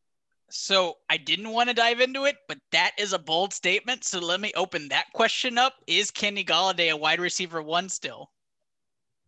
So 0.54 0.98
I 1.08 1.16
didn't 1.16 1.48
want 1.50 1.68
to 1.70 1.74
dive 1.74 2.00
into 2.00 2.26
it, 2.26 2.36
but 2.46 2.58
that 2.72 2.92
is 2.98 3.12
a 3.12 3.18
bold 3.18 3.52
statement. 3.52 4.04
So 4.04 4.20
let 4.20 4.38
me 4.40 4.52
open 4.54 4.88
that 4.88 5.06
question 5.14 5.56
up. 5.58 5.82
Is 5.86 6.10
Kenny 6.10 6.44
Golladay 6.44 6.90
a 6.92 6.96
wide 6.96 7.20
receiver 7.20 7.62
one 7.62 7.88
still? 7.88 8.30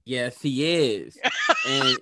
Yes, 0.05 0.41
he 0.41 0.65
is. 0.65 1.19
and 1.65 1.99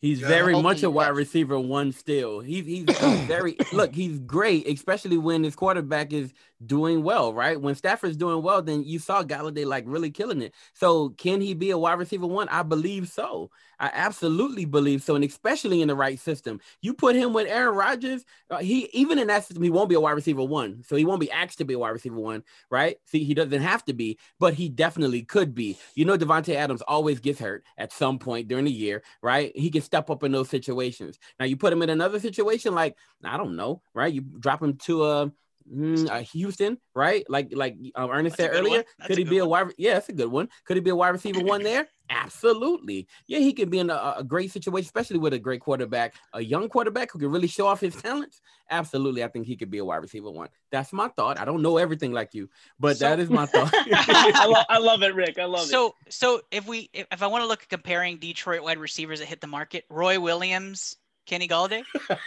he's 0.00 0.20
Yeah, 0.20 0.28
very 0.28 0.54
hopefully 0.54 0.62
much 0.62 0.82
a 0.82 0.90
wide 0.90 1.08
yes. 1.08 1.16
receiver 1.16 1.58
one 1.60 1.92
still. 1.92 2.40
He's 2.40 2.66
he's, 2.66 2.90
he's 3.00 3.20
very 3.26 3.56
look, 3.72 3.94
he's 3.94 4.18
great, 4.20 4.68
especially 4.68 5.18
when 5.18 5.44
his 5.44 5.56
quarterback 5.56 6.12
is 6.12 6.32
doing 6.64 7.02
well, 7.02 7.32
right? 7.32 7.60
When 7.60 7.74
Stafford's 7.74 8.16
doing 8.16 8.42
well, 8.42 8.62
then 8.62 8.84
you 8.84 8.98
saw 8.98 9.22
Golladay 9.22 9.64
like 9.66 9.84
really 9.86 10.10
killing 10.10 10.42
it. 10.42 10.54
So 10.74 11.10
can 11.10 11.40
he 11.40 11.54
be 11.54 11.70
a 11.70 11.78
wide 11.78 11.98
receiver 11.98 12.26
one? 12.26 12.48
I 12.48 12.62
believe 12.62 13.08
so. 13.08 13.50
I 13.78 13.90
absolutely 13.94 14.66
believe 14.66 15.02
so, 15.02 15.14
and 15.14 15.24
especially 15.24 15.80
in 15.80 15.88
the 15.88 15.94
right 15.94 16.18
system. 16.18 16.60
You 16.82 16.92
put 16.92 17.16
him 17.16 17.32
with 17.32 17.48
Aaron 17.48 17.74
Rodgers, 17.74 18.24
uh, 18.50 18.58
he 18.58 18.90
even 18.92 19.18
in 19.18 19.28
that 19.28 19.44
system, 19.44 19.62
he 19.62 19.70
won't 19.70 19.88
be 19.88 19.94
a 19.94 20.00
wide 20.00 20.12
receiver 20.12 20.44
one. 20.44 20.82
So 20.86 20.96
he 20.96 21.06
won't 21.06 21.20
be 21.20 21.30
asked 21.30 21.58
to 21.58 21.64
be 21.64 21.74
a 21.74 21.78
wide 21.78 21.90
receiver 21.90 22.16
one, 22.16 22.44
right? 22.70 22.98
See, 23.06 23.24
he 23.24 23.32
doesn't 23.32 23.62
have 23.62 23.84
to 23.86 23.94
be, 23.94 24.18
but 24.38 24.52
he 24.52 24.68
definitely 24.68 25.22
could 25.22 25.54
be. 25.54 25.78
You 25.94 26.04
know, 26.04 26.18
Davante 26.18 26.54
Adams 26.54 26.82
always 26.82 27.20
gets 27.20 27.40
hurt 27.40 27.64
at 27.78 27.92
some 27.92 28.18
point 28.18 28.48
during 28.48 28.66
the 28.66 28.70
year, 28.70 29.02
right? 29.22 29.50
He 29.56 29.70
can 29.70 29.82
step 29.82 30.10
up 30.10 30.22
in 30.24 30.32
those 30.32 30.50
situations. 30.50 31.18
Now 31.38 31.46
you 31.46 31.56
put 31.56 31.72
him 31.72 31.82
in 31.82 31.88
another 31.90 32.20
situation, 32.20 32.74
like 32.74 32.96
I 33.24 33.38
don't 33.38 33.56
know, 33.56 33.82
right? 33.94 34.12
You 34.12 34.20
drop 34.20 34.62
him 34.62 34.76
to 34.78 35.04
a. 35.04 35.32
mm, 35.72 36.10
uh, 36.10 36.20
Houston, 36.32 36.78
right? 36.94 37.24
Like 37.28 37.48
like 37.52 37.76
uh, 37.94 38.08
Ernest 38.10 38.36
That's 38.36 38.52
said 38.52 38.58
earlier, 38.58 38.84
could 39.06 39.18
he 39.18 39.24
good 39.24 39.30
be 39.30 39.38
a 39.38 39.46
one. 39.46 39.66
wide? 39.66 39.74
Yeah, 39.78 39.94
that's 39.94 40.08
a 40.08 40.12
good 40.12 40.30
one. 40.30 40.48
Could 40.64 40.76
he 40.76 40.80
be 40.80 40.90
a 40.90 40.96
wide 40.96 41.10
receiver 41.10 41.40
one 41.40 41.62
there? 41.62 41.88
Absolutely. 42.10 43.06
Yeah, 43.28 43.38
he 43.38 43.52
could 43.52 43.70
be 43.70 43.78
in 43.78 43.88
a, 43.88 44.14
a 44.18 44.24
great 44.24 44.50
situation, 44.50 44.84
especially 44.84 45.18
with 45.18 45.32
a 45.32 45.38
great 45.38 45.60
quarterback, 45.60 46.14
a 46.34 46.40
young 46.42 46.68
quarterback 46.68 47.12
who 47.12 47.20
can 47.20 47.30
really 47.30 47.46
show 47.46 47.68
off 47.68 47.80
his 47.80 47.94
talents. 47.94 48.40
Absolutely, 48.68 49.22
I 49.22 49.28
think 49.28 49.46
he 49.46 49.56
could 49.56 49.70
be 49.70 49.78
a 49.78 49.84
wide 49.84 49.98
receiver 49.98 50.30
one. 50.30 50.48
That's 50.72 50.92
my 50.92 51.08
thought. 51.08 51.38
I 51.38 51.44
don't 51.44 51.62
know 51.62 51.76
everything 51.76 52.12
like 52.12 52.34
you, 52.34 52.48
but 52.80 52.96
So- 52.96 53.08
that 53.08 53.20
is 53.20 53.30
my 53.30 53.46
thought. 53.46 53.72
I, 53.74 54.46
love 54.46 54.66
I 54.68 54.78
love 54.78 55.02
it, 55.02 55.14
Rick. 55.14 55.38
I 55.38 55.44
love 55.44 55.66
it. 55.66 55.70
So 55.70 55.94
so 56.08 56.40
if 56.50 56.66
we 56.66 56.90
if, 56.92 57.06
if 57.12 57.22
I 57.22 57.28
want 57.28 57.42
to 57.42 57.48
look 57.48 57.62
at 57.62 57.68
comparing 57.68 58.18
Detroit 58.18 58.62
wide 58.62 58.78
receivers 58.78 59.20
that 59.20 59.26
hit 59.26 59.40
the 59.40 59.46
market, 59.46 59.84
Roy 59.88 60.18
Williams, 60.18 60.96
Kenny 61.30 61.46
Golladay. 61.46 61.84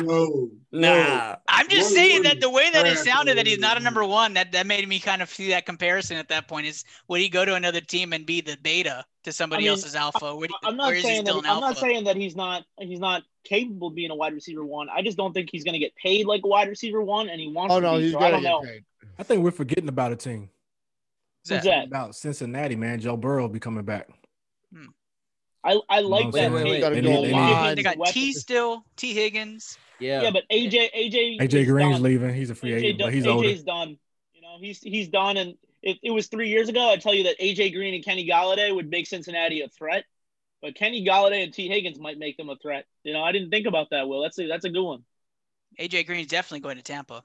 No, 0.00 0.48
nah. 0.70 1.36
I'm 1.48 1.68
just 1.68 1.90
Roy 1.90 1.96
saying 1.96 2.22
that 2.22 2.40
the 2.40 2.48
way 2.48 2.70
that 2.70 2.86
it 2.86 2.98
sounded 2.98 3.36
that 3.36 3.46
he's 3.46 3.58
not 3.58 3.76
a 3.76 3.80
number 3.80 4.04
one, 4.04 4.32
that 4.34 4.52
that 4.52 4.66
made 4.66 4.88
me 4.88 5.00
kind 5.00 5.20
of 5.20 5.28
see 5.28 5.50
that 5.50 5.66
comparison 5.66 6.16
at 6.16 6.28
that 6.28 6.46
point. 6.46 6.66
Is 6.66 6.84
would 7.08 7.20
he 7.20 7.28
go 7.28 7.44
to 7.44 7.56
another 7.56 7.80
team 7.80 8.12
and 8.12 8.24
be 8.24 8.40
the 8.40 8.56
beta 8.62 9.04
to 9.24 9.32
somebody 9.32 9.64
I 9.64 9.66
mean, 9.66 9.70
else's 9.70 9.96
alpha? 9.96 10.34
Would, 10.36 10.50
I'm 10.62 10.76
not 10.76 10.92
is 10.92 11.02
he 11.02 11.08
saying 11.08 11.24
that 11.24 11.34
I'm 11.34 11.60
not 11.60 11.76
saying 11.78 12.04
that 12.04 12.16
he's 12.16 12.36
not 12.36 12.64
he's 12.78 13.00
not 13.00 13.24
capable 13.44 13.88
of 13.88 13.96
being 13.96 14.12
a 14.12 14.14
wide 14.14 14.34
receiver 14.34 14.64
one. 14.64 14.88
I 14.88 15.02
just 15.02 15.16
don't 15.16 15.32
think 15.32 15.48
he's 15.50 15.64
going 15.64 15.74
to 15.74 15.80
get 15.80 15.94
paid 15.96 16.26
like 16.26 16.42
a 16.44 16.48
wide 16.48 16.68
receiver 16.68 17.02
one, 17.02 17.28
and 17.28 17.40
he 17.40 17.48
wants 17.48 17.74
Oh 17.74 17.80
to 17.80 17.86
no, 17.86 17.96
be. 17.98 18.04
he's 18.04 18.12
So 18.12 18.18
I 18.18 18.30
gonna 18.30 18.32
don't 18.34 18.42
get 18.42 18.48
know. 18.50 18.60
paid. 18.62 18.84
I 19.18 19.22
think 19.24 19.42
we're 19.42 19.50
forgetting 19.50 19.88
about 19.88 20.12
a 20.12 20.16
team. 20.16 20.48
Who's 21.48 21.64
that? 21.64 21.86
About 21.88 22.14
Cincinnati, 22.14 22.76
man. 22.76 23.00
Joe 23.00 23.16
Burrow 23.16 23.42
will 23.42 23.48
be 23.48 23.60
coming 23.60 23.84
back. 23.84 24.08
I, 25.64 25.78
I 25.88 26.00
like 26.00 26.26
Wait, 26.26 26.32
that. 26.34 26.52
wait, 26.52 26.62
take. 26.64 26.72
wait. 26.72 26.80
Gotta 26.80 26.94
They 26.96 27.02
go 27.02 27.22
give. 27.22 27.76
They 27.76 27.82
got 27.82 27.96
weapons. 27.96 28.14
T 28.14 28.32
still, 28.32 28.84
Tee 28.96 29.14
Higgins. 29.14 29.78
Yeah. 30.00 30.22
Yeah, 30.22 30.30
but 30.32 30.42
AJ 30.50 30.90
AJ 30.92 31.38
AJ 31.40 31.54
is 31.54 31.66
Green's 31.68 31.92
done. 31.94 32.02
leaving. 32.02 32.34
He's 32.34 32.50
a 32.50 32.54
free 32.54 32.70
AJ 32.70 32.76
agent, 32.78 32.98
do- 32.98 33.04
but 33.04 33.14
he's 33.14 33.26
older. 33.26 33.48
AJ's 33.48 33.62
done. 33.62 33.96
You 34.34 34.42
know, 34.42 34.56
he's 34.60 34.80
he's 34.80 35.08
done, 35.08 35.36
and 35.36 35.54
if 35.82 35.98
it 36.02 36.10
was 36.10 36.26
three 36.26 36.48
years 36.48 36.68
ago, 36.68 36.90
I'd 36.90 37.00
tell 37.00 37.14
you 37.14 37.24
that 37.24 37.38
AJ 37.38 37.72
Green 37.74 37.94
and 37.94 38.04
Kenny 38.04 38.26
Golladay 38.28 38.74
would 38.74 38.90
make 38.90 39.06
Cincinnati 39.06 39.60
a 39.60 39.68
threat. 39.68 40.04
But 40.60 40.74
Kenny 40.74 41.04
Golladay 41.04 41.44
and 41.44 41.52
Tee 41.52 41.68
Higgins 41.68 41.98
might 41.98 42.18
make 42.18 42.36
them 42.36 42.48
a 42.48 42.56
threat. 42.56 42.86
You 43.04 43.12
know, 43.12 43.22
I 43.22 43.32
didn't 43.32 43.50
think 43.50 43.66
about 43.66 43.90
that. 43.90 44.08
Will 44.08 44.22
that's 44.22 44.38
a, 44.38 44.46
that's 44.48 44.64
a 44.64 44.70
good 44.70 44.82
one. 44.84 45.04
AJ 45.78 46.06
Green's 46.06 46.28
definitely 46.28 46.60
going 46.60 46.76
to 46.76 46.82
Tampa. 46.82 47.22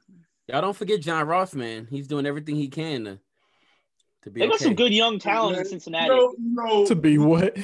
Y'all 0.47 0.61
don't 0.61 0.75
forget 0.75 1.01
John 1.01 1.27
Ross, 1.27 1.53
man. 1.53 1.87
He's 1.89 2.07
doing 2.07 2.25
everything 2.25 2.55
he 2.55 2.67
can 2.69 3.03
to, 3.05 3.19
to 4.27 4.31
be 4.31 4.41
They 4.41 4.47
got 4.47 4.55
okay. 4.55 4.65
some 4.65 4.75
good 4.75 4.93
young 4.93 5.19
talent 5.19 5.57
in 5.57 5.65
Cincinnati. 5.65 6.09
no, 6.09 6.33
no. 6.39 6.85
To 6.85 6.95
be 6.95 7.17
what? 7.17 7.57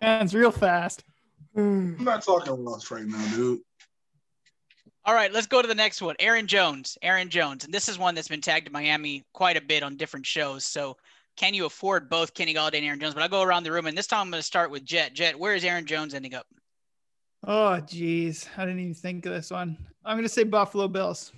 And 0.00 0.24
it's 0.24 0.34
real 0.34 0.50
fast. 0.50 1.04
I'm 1.56 2.02
not 2.02 2.22
talking 2.22 2.64
Ross 2.64 2.90
right 2.90 3.04
now, 3.04 3.22
dude. 3.34 3.60
All 5.04 5.14
right, 5.14 5.32
let's 5.32 5.46
go 5.46 5.60
to 5.60 5.68
the 5.68 5.74
next 5.74 6.00
one. 6.00 6.14
Aaron 6.18 6.46
Jones. 6.46 6.96
Aaron 7.02 7.28
Jones. 7.28 7.64
And 7.64 7.74
this 7.74 7.88
is 7.88 7.98
one 7.98 8.14
that's 8.14 8.28
been 8.28 8.40
tagged 8.40 8.66
to 8.66 8.72
Miami 8.72 9.24
quite 9.32 9.56
a 9.56 9.60
bit 9.60 9.82
on 9.82 9.96
different 9.96 10.24
shows. 10.26 10.64
So 10.64 10.96
can 11.36 11.54
you 11.54 11.66
afford 11.66 12.08
both 12.08 12.34
Kenny 12.34 12.54
Golladay 12.54 12.76
and 12.76 12.86
Aaron 12.86 13.00
Jones? 13.00 13.14
But 13.14 13.22
I'll 13.22 13.28
go 13.28 13.42
around 13.42 13.64
the 13.64 13.72
room. 13.72 13.86
And 13.86 13.96
this 13.96 14.06
time 14.06 14.20
I'm 14.20 14.30
going 14.30 14.40
to 14.40 14.46
start 14.46 14.70
with 14.70 14.84
Jet. 14.84 15.14
Jet, 15.14 15.38
where 15.38 15.54
is 15.54 15.64
Aaron 15.64 15.86
Jones 15.86 16.14
ending 16.14 16.34
up? 16.34 16.46
Oh, 17.46 17.80
geez. 17.80 18.46
I 18.56 18.64
didn't 18.64 18.80
even 18.80 18.94
think 18.94 19.26
of 19.26 19.32
this 19.32 19.50
one. 19.50 19.76
I'm 20.04 20.16
going 20.16 20.22
to 20.24 20.28
say 20.28 20.44
Buffalo 20.44 20.86
Bills. 20.88 21.32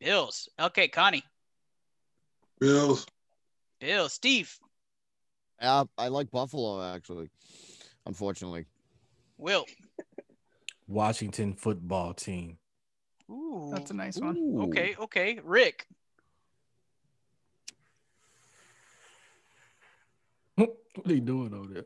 Bills. 0.00 0.48
Okay, 0.60 0.88
Connie. 0.88 1.22
Bills. 2.60 3.06
Bills. 3.80 4.12
Steve. 4.12 4.58
Yeah, 5.60 5.84
I 5.96 6.08
like 6.08 6.30
Buffalo 6.30 6.82
actually. 6.94 7.30
Unfortunately, 8.06 8.66
Will. 9.38 9.64
Washington 10.86 11.54
football 11.54 12.14
team. 12.14 12.58
Ooh. 13.30 13.70
That's 13.72 13.90
a 13.90 13.94
nice 13.94 14.18
one. 14.18 14.36
Ooh. 14.36 14.62
Okay, 14.64 14.94
okay. 15.00 15.40
Rick. 15.42 15.86
What 20.56 21.10
are 21.10 21.14
you 21.14 21.20
doing 21.20 21.52
over 21.52 21.74
there? 21.74 21.84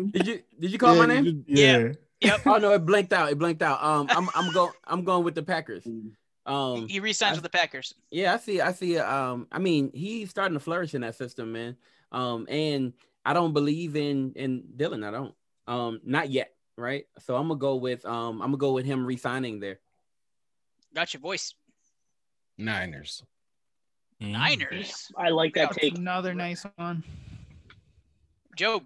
Did 0.12 0.26
you 0.26 0.42
did 0.58 0.72
you 0.72 0.78
call 0.78 0.96
my 0.96 1.06
name? 1.06 1.24
you 1.24 1.32
just- 1.34 1.48
Yeah. 1.48 1.92
Yep. 2.20 2.40
Oh 2.46 2.56
no, 2.56 2.72
it 2.72 2.84
blanked 2.84 3.12
out. 3.12 3.30
It 3.30 3.38
blanked 3.38 3.62
out. 3.62 3.80
Um, 3.82 4.08
I'm 4.10 4.28
I'm 4.34 4.52
going 4.52 4.72
I'm 4.84 5.04
going 5.04 5.22
with 5.24 5.36
the 5.36 5.42
Packers. 5.44 5.86
Um, 6.46 6.88
he 6.88 7.00
re-signs 7.00 7.32
I- 7.32 7.34
with 7.36 7.42
the 7.42 7.56
Packers. 7.58 7.94
yeah, 8.10 8.34
I 8.34 8.38
see. 8.38 8.60
I 8.60 8.72
see. 8.72 8.98
Um, 8.98 9.46
I 9.52 9.58
mean, 9.58 9.90
he's 9.94 10.30
starting 10.30 10.54
to 10.54 10.60
flourish 10.60 10.94
in 10.94 11.02
that 11.02 11.14
system, 11.14 11.52
man. 11.52 11.76
Um, 12.12 12.46
and 12.48 12.92
I 13.24 13.32
don't 13.34 13.52
believe 13.52 13.94
in 13.96 14.32
in 14.34 14.64
Dylan. 14.76 15.06
I 15.06 15.10
don't. 15.10 15.34
Um, 15.66 16.00
not 16.04 16.30
yet, 16.30 16.54
right? 16.76 17.04
So 17.20 17.36
I'm 17.36 17.48
gonna 17.48 17.60
go 17.60 17.76
with 17.76 18.04
um, 18.06 18.40
I'm 18.42 18.48
gonna 18.48 18.56
go 18.56 18.72
with 18.72 18.86
him 18.86 19.06
re-signing 19.06 19.60
there. 19.60 19.78
Got 20.94 21.14
your 21.14 21.20
voice. 21.20 21.54
Niners. 22.58 23.22
Niners. 24.18 25.10
I 25.16 25.28
like 25.30 25.54
that 25.54 25.72
take. 25.72 25.96
another 25.96 26.34
nice 26.34 26.66
one. 26.76 27.04
Joe. 28.56 28.82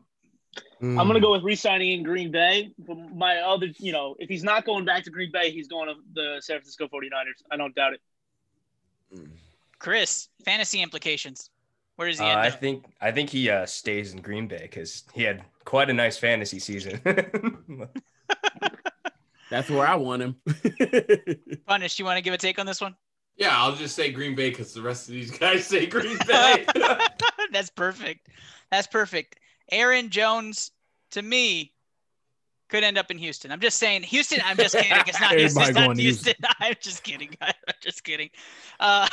Mm. 0.82 1.00
I'm 1.00 1.06
gonna 1.06 1.20
go 1.20 1.32
with 1.32 1.42
re-signing 1.42 1.92
in 1.92 2.02
Green 2.02 2.30
Bay. 2.30 2.72
But 2.78 2.96
my 3.14 3.38
other, 3.38 3.66
you 3.78 3.92
know, 3.92 4.16
if 4.18 4.28
he's 4.28 4.44
not 4.44 4.64
going 4.64 4.84
back 4.84 5.04
to 5.04 5.10
Green 5.10 5.30
Bay, 5.32 5.50
he's 5.50 5.68
going 5.68 5.88
to 5.88 5.94
the 6.12 6.36
San 6.40 6.56
Francisco 6.58 6.86
49ers. 6.88 7.42
I 7.50 7.56
don't 7.56 7.74
doubt 7.74 7.94
it. 7.94 8.00
Chris. 9.78 10.28
Fantasy 10.44 10.82
implications. 10.82 11.50
Where 11.96 12.08
does 12.08 12.18
he 12.18 12.24
Uh, 12.24 12.28
end 12.30 12.40
I 12.40 12.48
up? 12.48 12.60
think 12.60 12.84
I 13.00 13.12
think 13.12 13.30
he 13.30 13.48
uh, 13.50 13.66
stays 13.66 14.12
in 14.12 14.20
Green 14.20 14.48
Bay 14.48 14.62
because 14.62 15.04
he 15.14 15.22
had 15.22 15.44
quite 15.64 15.90
a 15.90 15.92
nice 15.92 16.16
fantasy 16.18 16.58
season. 16.58 17.00
That's 19.50 19.70
where 19.70 19.86
I 19.86 19.94
want 19.94 20.22
him. 20.22 20.36
Punish, 21.66 21.98
you 21.98 22.04
want 22.04 22.16
to 22.16 22.22
give 22.22 22.34
a 22.34 22.38
take 22.38 22.58
on 22.58 22.66
this 22.66 22.80
one? 22.80 22.96
Yeah, 23.36 23.56
I'll 23.56 23.74
just 23.74 23.94
say 23.94 24.10
Green 24.10 24.34
Bay 24.34 24.50
because 24.50 24.72
the 24.74 24.82
rest 24.82 25.08
of 25.08 25.14
these 25.14 25.30
guys 25.30 25.66
say 25.66 25.86
Green 25.86 26.18
Bay. 26.26 26.66
That's 27.52 27.70
perfect. 27.70 28.28
That's 28.70 28.86
perfect. 28.86 29.38
Aaron 29.70 30.10
Jones, 30.10 30.70
to 31.12 31.22
me, 31.22 31.72
could 32.68 32.84
end 32.84 32.98
up 32.98 33.10
in 33.10 33.18
Houston. 33.18 33.52
I'm 33.52 33.60
just 33.60 33.78
saying, 33.78 34.02
Houston. 34.02 34.40
I'm 34.44 34.56
just 34.56 34.74
kidding. 34.74 34.92
It's 35.06 35.20
not 35.20 35.32
Houston. 35.36 35.62
It's 35.62 35.74
not 35.74 35.94
to 35.94 36.02
Houston. 36.02 36.34
I'm 36.60 36.74
just 36.80 37.02
kidding. 37.02 37.36
I'm 37.40 37.54
just 37.80 38.02
kidding. 38.04 38.30
Uh, 38.80 39.08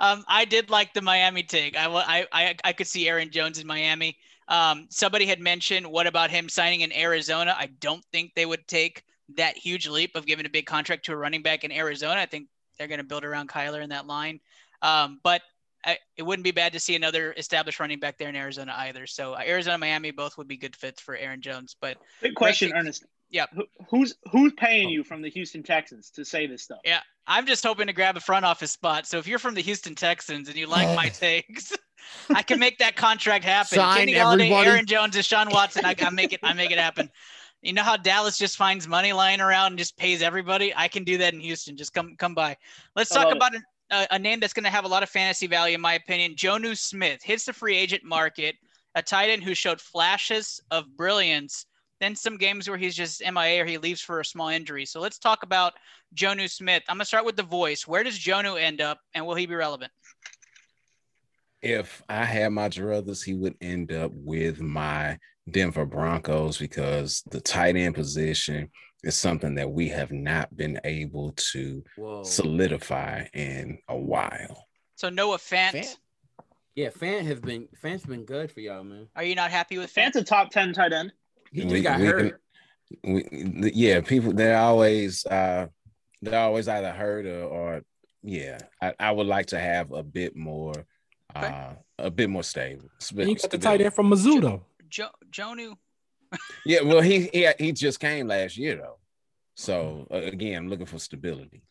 um, 0.00 0.24
I 0.28 0.44
did 0.44 0.70
like 0.70 0.94
the 0.94 1.02
Miami 1.02 1.42
take. 1.42 1.76
I, 1.76 1.86
I, 1.86 2.26
I, 2.32 2.56
I 2.64 2.72
could 2.72 2.86
see 2.86 3.08
Aaron 3.08 3.30
Jones 3.30 3.58
in 3.58 3.66
Miami. 3.66 4.16
Um, 4.48 4.86
somebody 4.90 5.26
had 5.26 5.40
mentioned, 5.40 5.86
what 5.86 6.06
about 6.06 6.30
him 6.30 6.48
signing 6.48 6.82
in 6.82 6.92
Arizona? 6.92 7.54
I 7.58 7.66
don't 7.80 8.04
think 8.12 8.32
they 8.34 8.46
would 8.46 8.66
take 8.68 9.02
that 9.36 9.56
huge 9.56 9.88
leap 9.88 10.14
of 10.14 10.24
giving 10.24 10.46
a 10.46 10.50
big 10.50 10.66
contract 10.66 11.04
to 11.06 11.12
a 11.12 11.16
running 11.16 11.42
back 11.42 11.64
in 11.64 11.72
Arizona. 11.72 12.20
I 12.20 12.26
think 12.26 12.48
they're 12.78 12.86
going 12.86 12.98
to 12.98 13.04
build 13.04 13.24
around 13.24 13.48
Kyler 13.48 13.82
in 13.82 13.90
that 13.90 14.06
line. 14.06 14.40
Um, 14.82 15.18
but 15.22 15.42
I, 15.86 15.98
it 16.16 16.24
wouldn't 16.24 16.44
be 16.44 16.50
bad 16.50 16.72
to 16.72 16.80
see 16.80 16.96
another 16.96 17.32
established 17.36 17.78
running 17.78 18.00
back 18.00 18.18
there 18.18 18.28
in 18.28 18.34
Arizona 18.36 18.74
either. 18.78 19.06
So 19.06 19.34
uh, 19.34 19.42
Arizona, 19.46 19.78
Miami, 19.78 20.10
both 20.10 20.36
would 20.36 20.48
be 20.48 20.56
good 20.56 20.74
fits 20.74 21.00
for 21.00 21.16
Aaron 21.16 21.40
Jones. 21.40 21.76
But 21.80 21.98
Big 22.20 22.34
question, 22.34 22.70
Ranking- 22.70 22.80
Ernest. 22.80 23.04
Yeah. 23.30 23.46
Who, 23.54 23.64
who's 23.90 24.14
who's 24.30 24.52
paying 24.52 24.88
you 24.88 25.02
from 25.02 25.20
the 25.20 25.28
Houston 25.30 25.62
Texans 25.62 26.10
to 26.10 26.24
say 26.24 26.46
this 26.46 26.62
stuff? 26.62 26.78
yeah, 26.84 27.00
I'm 27.26 27.46
just 27.46 27.64
hoping 27.64 27.88
to 27.88 27.92
grab 27.92 28.16
a 28.16 28.20
front 28.20 28.44
office 28.44 28.70
spot. 28.70 29.06
So 29.06 29.18
if 29.18 29.26
you're 29.26 29.40
from 29.40 29.54
the 29.54 29.62
Houston 29.62 29.94
Texans 29.94 30.48
and 30.48 30.56
you 30.56 30.66
like 30.68 30.94
my 30.94 31.08
takes, 31.08 31.72
I 32.34 32.42
can 32.42 32.60
make 32.60 32.78
that 32.78 32.94
contract 32.94 33.44
happen. 33.44 33.78
Sign 33.78 33.98
Kenny 33.98 34.14
Golladay, 34.14 34.44
everybody. 34.44 34.68
Aaron 34.68 34.86
Jones, 34.86 35.16
Deshaun 35.16 35.52
Watson. 35.52 35.84
I, 35.84 35.96
I 36.00 36.10
make 36.10 36.32
it. 36.32 36.40
I 36.42 36.52
make 36.52 36.70
it 36.70 36.78
happen. 36.78 37.10
You 37.62 37.72
know 37.72 37.82
how 37.82 37.96
Dallas 37.96 38.38
just 38.38 38.56
finds 38.56 38.86
money 38.86 39.12
lying 39.12 39.40
around 39.40 39.72
and 39.72 39.78
just 39.78 39.96
pays 39.96 40.22
everybody? 40.22 40.72
I 40.76 40.86
can 40.86 41.02
do 41.02 41.18
that 41.18 41.34
in 41.34 41.40
Houston. 41.40 41.76
Just 41.76 41.92
come 41.92 42.14
come 42.16 42.34
by. 42.34 42.56
Let's 42.94 43.10
talk 43.10 43.32
about 43.34 43.54
it. 43.54 43.58
about 43.58 43.62
a, 43.90 44.06
a, 44.12 44.18
name 44.18 44.40
that's 44.40 44.52
going 44.52 44.64
to 44.64 44.70
have 44.70 44.84
a 44.84 44.88
lot 44.88 45.02
of 45.02 45.08
fantasy 45.08 45.46
value, 45.46 45.74
in 45.74 45.80
my 45.80 45.94
opinion. 45.94 46.34
Jonnu 46.34 46.76
Smith 46.76 47.22
hits 47.22 47.44
the 47.44 47.52
free 47.52 47.76
agent 47.76 48.04
market, 48.04 48.56
a 48.94 49.02
tight 49.02 49.30
end 49.30 49.42
who 49.42 49.54
showed 49.54 49.80
flashes 49.80 50.60
of 50.70 50.84
brilliance. 50.96 51.66
Then 52.00 52.14
some 52.14 52.36
games 52.36 52.68
where 52.68 52.78
he's 52.78 52.94
just 52.94 53.22
MIA 53.22 53.62
or 53.62 53.64
he 53.64 53.78
leaves 53.78 54.02
for 54.02 54.20
a 54.20 54.24
small 54.24 54.48
injury. 54.48 54.84
So 54.84 55.00
let's 55.00 55.18
talk 55.18 55.42
about 55.42 55.72
Jonnu 56.14 56.50
Smith. 56.50 56.82
I'm 56.88 56.96
gonna 56.96 57.06
start 57.06 57.24
with 57.24 57.36
the 57.36 57.42
voice. 57.42 57.86
Where 57.86 58.02
does 58.02 58.18
Jonnu 58.18 58.60
end 58.60 58.80
up, 58.80 58.98
and 59.14 59.26
will 59.26 59.34
he 59.34 59.46
be 59.46 59.54
relevant? 59.54 59.92
If 61.62 62.02
I 62.08 62.24
had 62.24 62.52
my 62.52 62.68
druthers, 62.68 63.24
he 63.24 63.34
would 63.34 63.54
end 63.60 63.92
up 63.92 64.12
with 64.12 64.60
my 64.60 65.18
Denver 65.50 65.86
Broncos 65.86 66.58
because 66.58 67.22
the 67.30 67.40
tight 67.40 67.76
end 67.76 67.94
position 67.94 68.70
is 69.06 69.16
something 69.16 69.54
that 69.54 69.70
we 69.70 69.88
have 69.88 70.10
not 70.12 70.54
been 70.56 70.80
able 70.84 71.32
to 71.52 71.82
Whoa. 71.96 72.24
solidify 72.24 73.26
in 73.32 73.78
a 73.88 73.96
while. 73.96 74.66
So 74.96 75.08
Noah 75.08 75.38
Fant. 75.38 75.72
Fant? 75.72 75.96
Yeah, 76.74 76.88
Fant 76.90 77.24
has 77.26 77.40
been 77.40 77.68
Fant's 77.82 78.04
been 78.04 78.24
good 78.24 78.50
for 78.50 78.60
y'all, 78.60 78.82
man. 78.84 79.08
Are 79.16 79.22
you 79.24 79.34
not 79.34 79.50
happy 79.50 79.78
with 79.78 79.92
Fant? 79.94 80.08
Fant's 80.08 80.16
a 80.16 80.24
top 80.24 80.50
ten 80.50 80.72
tight 80.72 80.92
end. 80.92 81.12
He 81.52 81.62
just 81.62 81.72
We- 81.72 81.80
got 81.82 82.00
we 82.00 82.06
hurt. 82.06 82.18
can- 82.20 82.40
we, 83.02 83.72
yeah, 83.74 84.00
people 84.00 84.32
they're 84.32 84.58
always 84.58 85.24
uh 85.26 85.66
they're 86.22 86.38
always 86.40 86.68
either 86.68 86.92
hurt 86.92 87.26
or, 87.26 87.42
or 87.44 87.82
yeah. 88.22 88.58
I, 88.80 88.94
I 89.00 89.10
would 89.12 89.26
like 89.26 89.46
to 89.46 89.58
have 89.58 89.90
a 89.92 90.02
bit 90.02 90.36
more 90.36 90.72
uh 91.34 91.72
a 91.98 92.10
bit 92.10 92.28
more 92.30 92.42
stable. 92.42 92.88
And 93.16 93.28
you 93.28 93.36
got 93.36 93.50
the 93.50 93.58
tight 93.58 93.80
end 93.80 93.94
from 93.94 94.10
Mizzou 94.10 94.40
though. 94.40 94.64
Jo- 94.88 95.08
Jonnu. 95.30 95.74
Yeah, 96.64 96.82
well 96.82 97.00
he 97.00 97.28
he 97.32 97.48
he 97.58 97.72
just 97.72 98.00
came 98.00 98.28
last 98.28 98.56
year 98.56 98.76
though. 98.76 98.98
So 99.54 100.06
uh, 100.10 100.16
again, 100.16 100.68
looking 100.68 100.86
for 100.86 100.98
stability. 100.98 101.62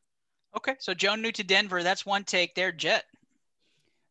Okay, 0.57 0.76
so 0.80 0.93
Jonnu 0.93 1.34
to 1.34 1.43
Denver. 1.43 1.84
That's 1.84 2.05
one 2.05 2.24
take 2.24 2.55
there. 2.55 2.72
Jet. 2.72 3.03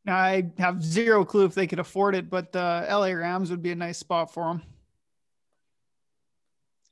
Now 0.05 0.17
I 0.17 0.51
have 0.59 0.83
zero 0.85 1.25
clue 1.25 1.47
if 1.47 1.55
they 1.55 1.67
could 1.67 1.79
afford 1.79 2.15
it, 2.15 2.29
but 2.29 2.53
the 2.53 2.87
LA 2.91 3.13
Rams 3.13 3.51
would 3.51 3.63
be 3.63 3.71
a 3.73 3.75
nice 3.75 3.97
spot 3.99 4.33
for 4.33 4.45
them. 4.45 4.63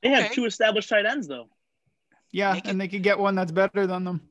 They 0.01 0.09
have 0.09 0.25
Okay. 0.25 0.33
two 0.35 0.45
established 0.45 0.89
tight 0.89 1.05
ends 1.05 1.27
though. 1.27 1.49
Yeah, 2.31 2.53
Make 2.53 2.65
it- 2.65 2.71
and 2.71 2.81
they 2.81 2.87
could 2.87 3.03
get 3.03 3.19
one 3.19 3.35
that's 3.35 3.51
better 3.51 3.85
than 3.85 4.03
them. 4.03 4.27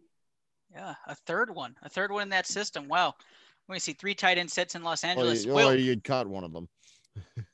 Yeah, 0.74 0.94
a 1.06 1.14
third 1.14 1.54
one. 1.54 1.76
A 1.82 1.88
third 1.88 2.10
one 2.10 2.22
in 2.24 2.28
that 2.30 2.46
system. 2.46 2.88
Wow. 2.88 3.14
Let 3.68 3.74
me 3.74 3.78
see. 3.78 3.92
Three 3.92 4.14
tight 4.14 4.38
end 4.38 4.50
sets 4.50 4.74
in 4.74 4.82
Los 4.82 5.04
Or, 5.04 5.08
Angeles. 5.08 5.44
you- 5.44 5.54
Will. 5.54 5.74
you'd 5.78 6.02
cut 6.02 6.26
one 6.26 6.42
of 6.44 6.52
them. 6.52 6.68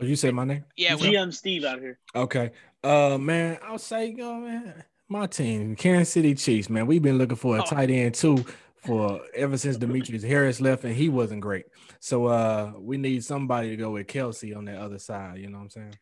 Oh, 0.00 0.04
you 0.04 0.16
said 0.16 0.34
my 0.34 0.44
name? 0.44 0.64
Yeah, 0.76 0.94
Will. 0.94 1.02
GM 1.12 1.34
Steve 1.34 1.64
out 1.64 1.80
here. 1.80 1.98
Okay. 2.14 2.52
Uh 2.84 3.18
man, 3.18 3.58
I'll 3.64 3.78
say, 3.78 4.14
yo, 4.16 4.38
man, 4.38 4.84
my 5.08 5.26
team, 5.26 5.74
Kansas 5.74 6.12
City 6.12 6.34
Chiefs, 6.34 6.70
man. 6.70 6.86
We've 6.86 7.02
been 7.02 7.18
looking 7.18 7.36
for 7.36 7.56
a 7.56 7.62
Oh. 7.62 7.64
tight 7.66 7.90
end 7.90 8.14
too 8.14 8.44
for 8.76 9.20
ever 9.34 9.58
since 9.58 9.76
Demetrius 9.76 10.22
Harris 10.22 10.60
left 10.60 10.84
and 10.84 10.94
he 10.94 11.08
wasn't 11.08 11.40
great. 11.40 11.66
So 12.00 12.26
uh 12.26 12.72
we 12.78 12.96
need 12.96 13.24
somebody 13.24 13.70
to 13.70 13.76
go 13.76 13.90
with 13.90 14.06
Kelce 14.06 14.56
on 14.56 14.64
the 14.66 14.76
other 14.80 14.98
side. 14.98 15.38
You 15.40 15.48
know 15.48 15.58
what 15.58 15.64
I'm 15.64 15.70
saying? 15.70 15.94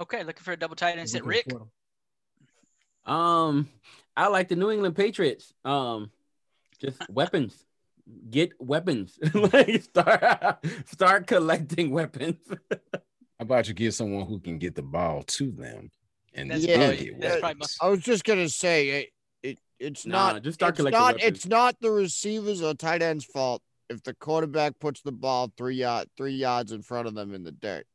Okay, 0.00 0.22
looking 0.22 0.44
for 0.44 0.52
a 0.52 0.56
double 0.56 0.76
tight 0.76 0.96
end 0.98 1.10
set. 1.10 1.22
We 1.24 1.28
Rick. 1.36 1.46
Um, 3.04 3.68
I 4.16 4.28
like 4.28 4.48
the 4.48 4.56
New 4.56 4.70
England 4.70 4.94
Patriots. 4.96 5.52
Um, 5.64 6.10
just 6.78 6.98
weapons. 7.10 7.64
Get 8.30 8.52
weapons. 8.60 9.18
like 9.34 9.82
start 9.82 10.64
start 10.86 11.26
collecting 11.26 11.90
weapons. 11.90 12.36
How 13.40 13.44
about 13.44 13.68
you 13.68 13.72
get 13.72 13.94
someone 13.94 14.26
who 14.26 14.38
can 14.38 14.58
get 14.58 14.74
the 14.74 14.82
ball 14.82 15.22
to 15.22 15.50
them 15.50 15.90
and 16.34 16.50
That's 16.50 16.66
then 16.66 16.78
probably- 16.90 17.10
that's 17.18 17.40
probably 17.40 17.66
I 17.80 17.88
was 17.88 18.00
just 18.00 18.22
gonna 18.24 18.50
say 18.50 18.88
it. 18.90 19.08
it 19.42 19.58
it's 19.78 20.04
Nah, 20.04 20.32
not 20.34 20.42
just 20.42 20.56
start 20.56 20.78
it's 20.78 20.90
not 20.90 21.14
weapons. 21.14 21.22
it's 21.24 21.46
not 21.46 21.74
the 21.80 21.90
receivers 21.90 22.60
or 22.60 22.74
tight 22.74 23.00
ends' 23.00 23.24
fault 23.24 23.62
if 23.88 24.02
the 24.02 24.12
quarterback 24.12 24.78
puts 24.78 25.00
the 25.00 25.10
ball 25.10 25.50
three 25.56 25.76
yard 25.76 26.10
three 26.18 26.34
yards 26.34 26.70
in 26.72 26.82
front 26.82 27.08
of 27.08 27.14
them 27.14 27.32
in 27.32 27.42
the 27.42 27.50
dirt. 27.50 27.86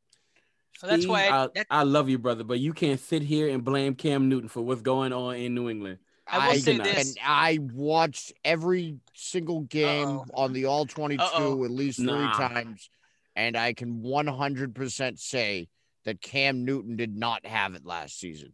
So 0.78 0.88
that's 0.88 1.02
Steve, 1.02 1.10
why 1.10 1.28
I- 1.28 1.44
I, 1.44 1.48
that- 1.54 1.66
I 1.70 1.82
love 1.84 2.08
you, 2.08 2.18
brother, 2.18 2.42
but 2.42 2.58
you 2.58 2.72
can't 2.72 2.98
sit 2.98 3.22
here 3.22 3.48
and 3.48 3.62
blame 3.64 3.94
Cam 3.94 4.28
Newton 4.28 4.48
for 4.48 4.62
what's 4.62 4.82
going 4.82 5.12
on 5.12 5.36
in 5.36 5.54
New 5.54 5.70
England. 5.70 5.98
I 6.26 6.48
will 6.48 6.58
say 6.58 6.76
this. 6.78 7.10
And 7.10 7.18
I 7.24 7.58
watched 7.72 8.32
every 8.44 8.96
single 9.14 9.60
game 9.60 10.08
Uh-oh. 10.08 10.26
on 10.34 10.52
the 10.52 10.64
all 10.64 10.86
22 10.86 11.22
Uh-oh. 11.22 11.64
at 11.64 11.70
least 11.70 12.00
three 12.00 12.06
Nah. 12.08 12.32
times. 12.36 12.90
And 13.36 13.56
I 13.56 13.74
can 13.74 14.02
100% 14.02 15.18
say 15.18 15.68
that 16.04 16.20
Cam 16.20 16.64
Newton 16.64 16.96
did 16.96 17.14
not 17.16 17.44
have 17.46 17.74
it 17.74 17.84
last 17.84 18.18
season. 18.18 18.52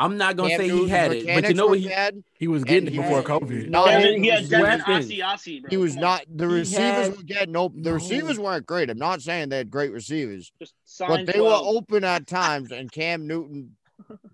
I'm 0.00 0.16
not 0.16 0.36
gonna 0.36 0.50
Cam 0.50 0.58
say 0.60 0.68
he 0.68 0.88
had 0.88 1.12
it, 1.12 1.26
but 1.26 1.48
you 1.48 1.54
know 1.54 1.66
what 1.66 1.80
he 1.80 1.88
had? 1.88 2.22
He 2.38 2.46
was 2.46 2.62
getting 2.62 2.86
And 2.86 2.88
it 2.88 2.92
he 2.92 2.98
before 2.98 3.16
was- 3.16 3.24
COVID. 3.24 3.68
not 3.68 3.88
he 4.00 4.28
had 4.28 4.42
was 4.42 4.48
Devin. 4.48 4.80
Asiasi, 4.82 5.60
bro. 5.62 5.70
He 5.70 5.76
was 5.76 5.96
not 5.96 6.24
the 6.32 6.46
He 6.48 6.54
receivers 6.54 7.06
had- 7.08 7.16
were 7.16 7.22
getting 7.24 7.56
open. 7.56 7.82
The 7.82 7.90
No. 7.90 7.94
receivers 7.96 8.38
weren't 8.38 8.64
great. 8.64 8.90
I'm 8.90 8.98
not 8.98 9.22
saying 9.22 9.48
they 9.48 9.56
had 9.58 9.72
great 9.72 9.90
receivers, 9.90 10.52
just 10.60 10.72
but 11.00 11.26
they 11.26 11.32
12. 11.32 11.42
were 11.66 11.78
open 11.78 12.04
at 12.04 12.26
times, 12.28 12.70
and 12.70 12.92
Cam 12.92 13.26
Newton 13.26 13.76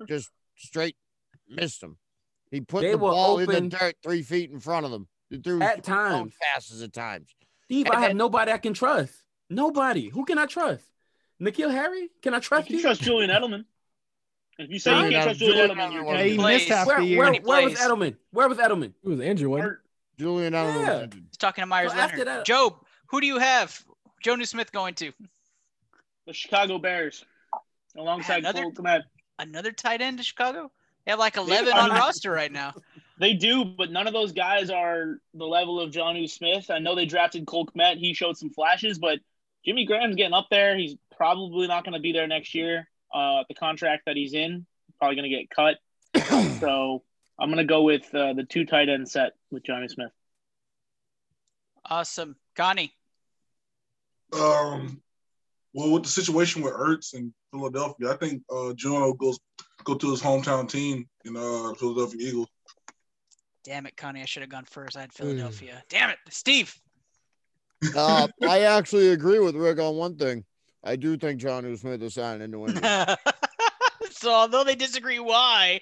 just 0.07 0.29
straight 0.55 0.97
missed 1.49 1.81
them. 1.81 1.97
He 2.51 2.61
put 2.61 2.83
They 2.83 2.91
the 2.91 2.99
were 2.99 3.11
ball 3.11 3.39
in 3.39 3.47
the 3.51 3.61
dirt 3.63 3.97
three 4.03 4.23
feet 4.23 4.51
in 4.51 4.61
front 4.61 4.85
of 4.85 4.93
them. 4.93 5.09
He 5.31 5.39
threw 5.39 5.63
At 5.63 5.83
times. 5.83 6.35
passes 6.55 6.83
at 6.83 6.93
times. 6.93 7.31
Steve, 7.65 7.87
And 7.87 7.95
I 7.97 8.01
have 8.01 8.11
then- 8.11 8.17
nobody 8.19 8.53
I 8.53 8.59
can 8.59 8.75
trust. 8.75 9.15
Nobody. 9.51 10.09
Who 10.09 10.25
can 10.25 10.39
I 10.39 10.47
trust? 10.47 10.85
N'Keal 11.41 11.71
Harry? 11.71 12.11
Can 12.23 12.35
I 12.35 12.39
You 12.39 12.41
trust 12.43 12.67
can 12.67 12.77
you? 12.77 12.83
trust 12.83 13.03
Julian 13.03 13.31
Edelman. 13.31 13.65
If 14.59 14.71
you 14.71 14.79
say 14.79 14.93
you 15.05 15.11
can't 15.11 15.25
trust 15.25 15.41
Julian 15.41 15.69
Julian 15.71 15.79
Edelman, 15.79 15.93
you're 15.93 16.05
Yeah, 16.15 16.23
he 16.23 16.39
missed 16.39 16.69
half 16.69 16.87
Where, 16.87 16.99
the 17.01 17.05
year. 17.07 17.19
where, 17.19 17.35
where 17.43 17.65
was. 17.65 17.75
Edelman? 17.75 18.17
Where 18.31 18.49
was 18.49 18.59
Edelman? 18.59 18.93
He 19.03 19.09
was 19.09 19.21
injured, 19.21 19.49
wasn't 19.49 19.69
hurt. 19.71 19.85
Julian 20.19 20.53
Edelman. 20.53 20.79
was 20.79 20.87
Yeah. 20.87 21.03
injured. 21.03 21.25
He's 21.29 21.37
talking 21.37 21.63
to 21.63 21.67
Myers 21.67 21.93
So 21.93 21.99
after 21.99 22.19
Leonard. 22.19 22.39
that- 22.41 22.47
Job, 22.47 22.77
who 23.07 23.21
do 23.21 23.27
you 23.27 23.39
have? 23.39 23.85
Jonnu 24.25 24.47
Smith 24.47 24.71
going 24.73 24.95
to 24.95 25.13
The 26.27 26.33
Chicago 26.33 26.79
Bears, 26.79 27.25
alongside 27.97 28.39
Another- 28.39 28.63
Cole 28.63 28.73
Kmet. 28.73 29.03
another 29.39 29.73
tight 29.73 30.01
end 30.01 30.19
to 30.19 30.25
Chicago? 30.25 30.71
They 31.05 31.11
have 31.11 31.19
like 31.19 31.37
11 31.37 31.75
I 31.75 31.81
on 31.81 31.89
mean- 31.91 31.99
roster 31.99 32.31
right 32.31 32.51
now. 32.51 32.73
They 33.19 33.35
do, 33.35 33.65
but 33.65 33.91
none 33.91 34.07
of 34.07 34.13
those 34.15 34.33
guys 34.33 34.71
are 34.71 35.21
the 35.35 35.45
level 35.47 35.79
of 35.81 35.91
Jonnu 35.93 36.29
Smith. 36.31 36.71
I 36.71 36.79
know 36.79 36.95
they 36.95 37.05
drafted 37.07 37.47
Cole 37.47 37.67
Kmet. 37.67 37.99
He 37.99 38.15
showed 38.15 38.39
some 38.39 38.51
flashes, 38.51 38.99
but 38.99 39.21
Jimmy 39.65 39.85
Graham's 39.87 40.17
getting 40.17 40.35
up 40.35 40.49
there. 40.51 40.77
He's 40.77 40.97
probably 41.17 41.67
not 41.67 41.85
going 41.85 41.95
to 41.95 42.01
be 42.01 42.13
there 42.13 42.27
next 42.27 42.55
year. 42.55 42.89
Uh, 43.13 43.45
the 43.49 43.55
contract 43.55 44.05
that 44.07 44.17
he's 44.17 44.35
in, 44.35 44.67
probably 44.99 45.17
going 45.17 45.31
to 45.31 45.37
get 45.37 45.51
cut. 45.51 45.79
so 46.61 47.03
I'm 47.39 47.49
going 47.49 47.59
to 47.59 47.65
go 47.65 47.83
with 47.83 48.13
uh, 48.15 48.33
the 48.35 48.45
two 48.45 48.65
tight 48.65 48.89
end 48.89 49.09
set 49.09 49.33
with 49.51 49.63
Johnny 49.65 49.89
Smith. 49.89 50.11
Awesome. 51.85 52.37
Connie. 52.57 52.93
Um, 54.33 55.01
well, 55.73 55.91
with 55.93 56.03
the 56.05 56.09
situation 56.09 56.63
with 56.63 56.73
Ertz 56.73 57.15
and 57.15 57.33
Philadelphia, 57.53 58.11
I 58.13 58.17
think 58.17 58.43
uh, 58.51 58.73
Juno 58.75 59.13
goes 59.13 59.39
go 59.85 59.95
to 59.95 60.11
his 60.11 60.23
hometown 60.23 60.69
team 60.69 61.07
in 61.25 61.37
uh, 61.37 61.75
Philadelphia 61.75 62.29
Eagles. 62.29 62.49
Damn 63.65 63.87
it, 63.87 63.97
Connie. 63.97 64.23
I 64.23 64.25
should 64.25 64.43
have 64.43 64.51
gone 64.51 64.65
first. 64.65 64.97
I 64.97 65.01
Hmm. 65.01 65.03
had 65.03 65.13
Philadelphia. 65.13 65.83
Damn 65.89 66.11
it. 66.11 66.19
Steve. 66.31 66.75
Uh, 67.97 68.29
I 68.43 68.61
actually 68.61 69.09
agree 69.11 69.39
with 69.39 69.55
Rick 69.57 69.79
on 69.79 69.97
one 69.97 70.17
thing. 70.17 70.45
I 70.83 70.97
do 70.97 71.17
think 71.17 71.41
John 71.41 71.77
Smith 71.77 72.03
is 72.03 72.15
signing 72.15 72.43
in 72.43 72.51
New 72.51 72.67
England. 72.67 72.85
so 74.11 74.31
although 74.33 74.65
they 74.65 74.75
disagree 74.75 75.19
why, 75.19 75.81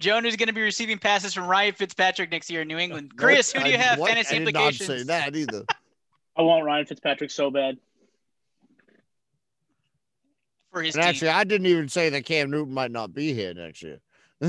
Jonnu's 0.00 0.36
going 0.36 0.48
to 0.48 0.52
be 0.52 0.60
receiving 0.62 0.98
passes 0.98 1.32
from 1.34 1.46
Ryan 1.46 1.74
Fitzpatrick 1.74 2.30
next 2.30 2.50
year 2.50 2.62
in 2.62 2.68
New 2.68 2.78
England. 2.78 3.16
Chris, 3.16 3.52
who 3.52 3.62
do 3.62 3.70
you 3.70 3.78
have? 3.78 3.98
what? 3.98 4.08
Fantasy 4.10 4.36
I 4.36 4.38
did 4.40 4.48
implications. 4.48 4.88
not 4.88 4.96
say 4.98 5.02
that 5.04 5.36
either. 5.36 5.64
I 6.36 6.42
want 6.42 6.64
Ryan 6.64 6.86
Fitzpatrick 6.86 7.30
so 7.30 7.50
bad. 7.50 7.76
for 10.72 10.82
his 10.82 10.94
And 10.94 11.02
team. 11.02 11.08
actually, 11.10 11.28
I 11.28 11.44
didn't 11.44 11.66
even 11.66 11.88
say 11.88 12.08
that 12.10 12.24
Cam 12.24 12.50
Newton 12.50 12.72
might 12.74 12.90
not 12.90 13.12
be 13.12 13.32
here 13.34 13.52
next 13.54 13.82
year. 13.82 13.98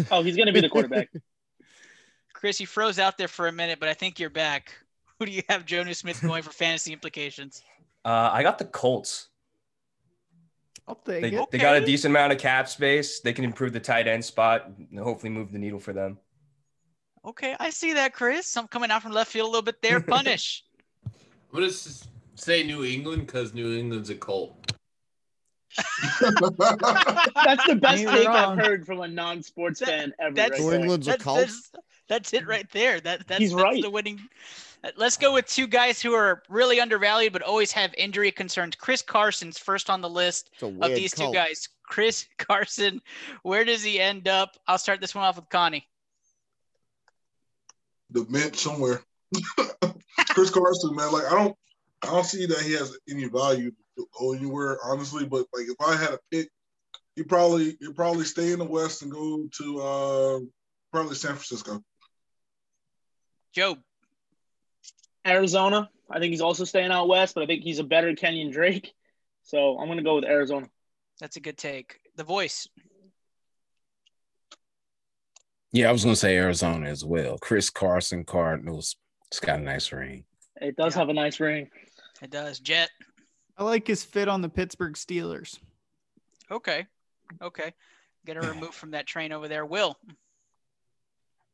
Oh, 0.09 0.23
he's 0.23 0.35
going 0.35 0.47
to 0.47 0.53
be 0.53 0.61
the 0.61 0.69
quarterback. 0.69 1.09
Chris, 2.33 2.59
you 2.59 2.65
froze 2.65 2.97
out 2.97 3.17
there 3.17 3.27
for 3.27 3.47
a 3.47 3.51
minute, 3.51 3.79
but 3.79 3.89
I 3.89 3.93
think 3.93 4.19
you're 4.19 4.29
back. 4.29 4.73
Who 5.21 5.25
do 5.27 5.31
you 5.31 5.43
have 5.49 5.67
Jonnu 5.67 5.95
Smith 5.95 6.19
going 6.23 6.41
for 6.41 6.49
fantasy 6.49 6.91
implications? 6.93 7.61
Uh, 8.03 8.31
I 8.33 8.41
got 8.41 8.57
the 8.57 8.65
Colts. 8.65 9.27
I'll 10.87 10.95
take 10.95 11.21
They, 11.21 11.35
it. 11.35 11.51
they 11.51 11.59
got 11.59 11.75
a 11.75 11.85
decent 11.85 12.11
amount 12.11 12.33
of 12.33 12.39
cap 12.39 12.67
space. 12.67 13.19
They 13.19 13.31
can 13.31 13.45
improve 13.45 13.71
the 13.71 13.79
tight 13.79 14.07
end 14.07 14.25
spot 14.25 14.65
and 14.89 14.97
hopefully 14.97 15.29
move 15.29 15.51
the 15.51 15.59
needle 15.59 15.79
for 15.79 15.93
them. 15.93 16.17
Okay, 17.23 17.55
I 17.59 17.69
see 17.69 17.93
that, 17.93 18.13
Chris. 18.15 18.57
I'm 18.57 18.67
coming 18.67 18.89
out 18.89 19.03
from 19.03 19.11
left 19.11 19.31
field 19.31 19.45
a 19.45 19.51
little 19.51 19.61
bit 19.61 19.79
there. 19.83 20.01
Punish. 20.01 20.63
I'm 21.05 21.11
gonna 21.59 21.69
say 22.33 22.63
New 22.63 22.83
England 22.83 23.27
because 23.27 23.53
New 23.53 23.77
England's 23.77 24.09
a 24.09 24.15
cult. 24.15 24.73
That's 26.19 26.31
the 27.67 27.77
best 27.79 28.01
Ain't 28.01 28.09
take 28.09 28.27
wrong. 28.27 28.59
I've 28.59 28.65
heard 28.65 28.87
from 28.87 29.01
a 29.01 29.07
non-sports 29.07 29.81
That- 29.81 29.87
fan 29.87 30.13
ever. 30.19 30.33
that's- 30.33 30.59
right 30.59 30.65
New 30.65 30.71
there. 30.71 30.79
England's 30.79 31.07
a 31.07 31.11
That's, 31.11 31.23
cult. 31.23 31.37
that's, 31.37 31.71
that's 32.09 32.33
it 32.33 32.47
right 32.47 32.67
there. 32.71 32.99
That 32.99 33.27
that's, 33.27 33.39
He's 33.39 33.51
that's 33.51 33.61
right. 33.63 33.83
the 33.83 33.91
winning. 33.91 34.19
Let's 34.95 35.17
go 35.17 35.33
with 35.33 35.45
two 35.45 35.67
guys 35.67 36.01
who 36.01 36.13
are 36.13 36.41
really 36.49 36.79
undervalued 36.79 37.33
but 37.33 37.43
always 37.43 37.71
have 37.71 37.93
injury 37.97 38.31
concerns. 38.31 38.75
Chris 38.75 39.01
Carson's 39.01 39.57
first 39.57 39.89
on 39.89 40.01
the 40.01 40.09
list 40.09 40.49
of 40.61 40.73
weird 40.75 40.97
these 40.97 41.13
two 41.13 41.31
guys. 41.31 41.69
Chris 41.83 42.25
Carson, 42.37 43.01
where 43.43 43.63
does 43.63 43.83
he 43.83 43.99
end 43.99 44.27
up? 44.27 44.57
I'll 44.67 44.79
start 44.79 44.99
this 44.99 45.13
one 45.13 45.23
off 45.23 45.35
with 45.35 45.49
Connie. 45.49 45.87
The 48.09 48.25
mint 48.29 48.55
somewhere. 48.55 49.03
Chris 50.29 50.49
Carson, 50.49 50.95
man, 50.95 51.11
like 51.11 51.25
I 51.25 51.35
don't, 51.35 51.55
I 52.03 52.07
don't 52.07 52.25
see 52.25 52.45
that 52.47 52.61
he 52.61 52.73
has 52.73 52.97
any 53.09 53.25
value 53.25 53.71
to 53.97 54.07
go 54.19 54.33
anywhere, 54.33 54.79
honestly. 54.83 55.25
But 55.25 55.45
like 55.53 55.67
if 55.67 55.75
I 55.79 55.95
had 55.95 56.13
a 56.13 56.19
pick, 56.31 56.49
he 57.15 57.23
probably 57.23 57.77
he'd 57.79 57.95
probably 57.95 58.25
stay 58.25 58.51
in 58.51 58.59
the 58.59 58.65
West 58.65 59.03
and 59.03 59.11
go 59.11 59.47
to 59.57 59.81
uh 59.81 60.39
probably 60.91 61.15
San 61.15 61.33
Francisco. 61.33 61.83
Joe. 63.53 63.77
Arizona. 65.25 65.89
I 66.09 66.19
think 66.19 66.31
he's 66.31 66.41
also 66.41 66.63
staying 66.63 66.91
out 66.91 67.07
west, 67.07 67.35
but 67.35 67.43
I 67.43 67.47
think 67.47 67.63
he's 67.63 67.79
a 67.79 67.83
better 67.83 68.13
Kenyon 68.15 68.51
Drake. 68.51 68.93
So 69.43 69.77
I'm 69.77 69.87
gonna 69.87 70.03
go 70.03 70.15
with 70.15 70.25
Arizona. 70.25 70.67
That's 71.19 71.35
a 71.35 71.39
good 71.39 71.57
take. 71.57 71.99
The 72.15 72.23
voice. 72.23 72.67
Yeah, 75.71 75.89
I 75.89 75.91
was 75.91 76.03
gonna 76.03 76.15
say 76.15 76.37
Arizona 76.37 76.89
as 76.89 77.05
well. 77.05 77.37
Chris 77.37 77.69
Carson, 77.69 78.25
Cardinals. 78.25 78.97
It's 79.27 79.39
got 79.39 79.59
a 79.59 79.63
nice 79.63 79.91
ring. 79.91 80.25
It 80.59 80.75
does 80.75 80.93
have 80.95 81.09
a 81.09 81.13
nice 81.13 81.39
ring. 81.39 81.69
It 82.21 82.29
does. 82.29 82.59
Jet. 82.59 82.89
I 83.57 83.63
like 83.63 83.87
his 83.87 84.03
fit 84.03 84.27
on 84.27 84.41
the 84.41 84.49
Pittsburgh 84.49 84.93
Steelers. 84.93 85.57
Okay. 86.49 86.85
Okay. 87.41 87.73
Get 88.25 88.35
her 88.35 88.51
removed 88.51 88.73
from 88.73 88.91
that 88.91 89.07
train 89.07 89.31
over 89.31 89.47
there. 89.47 89.65
Will. 89.65 89.97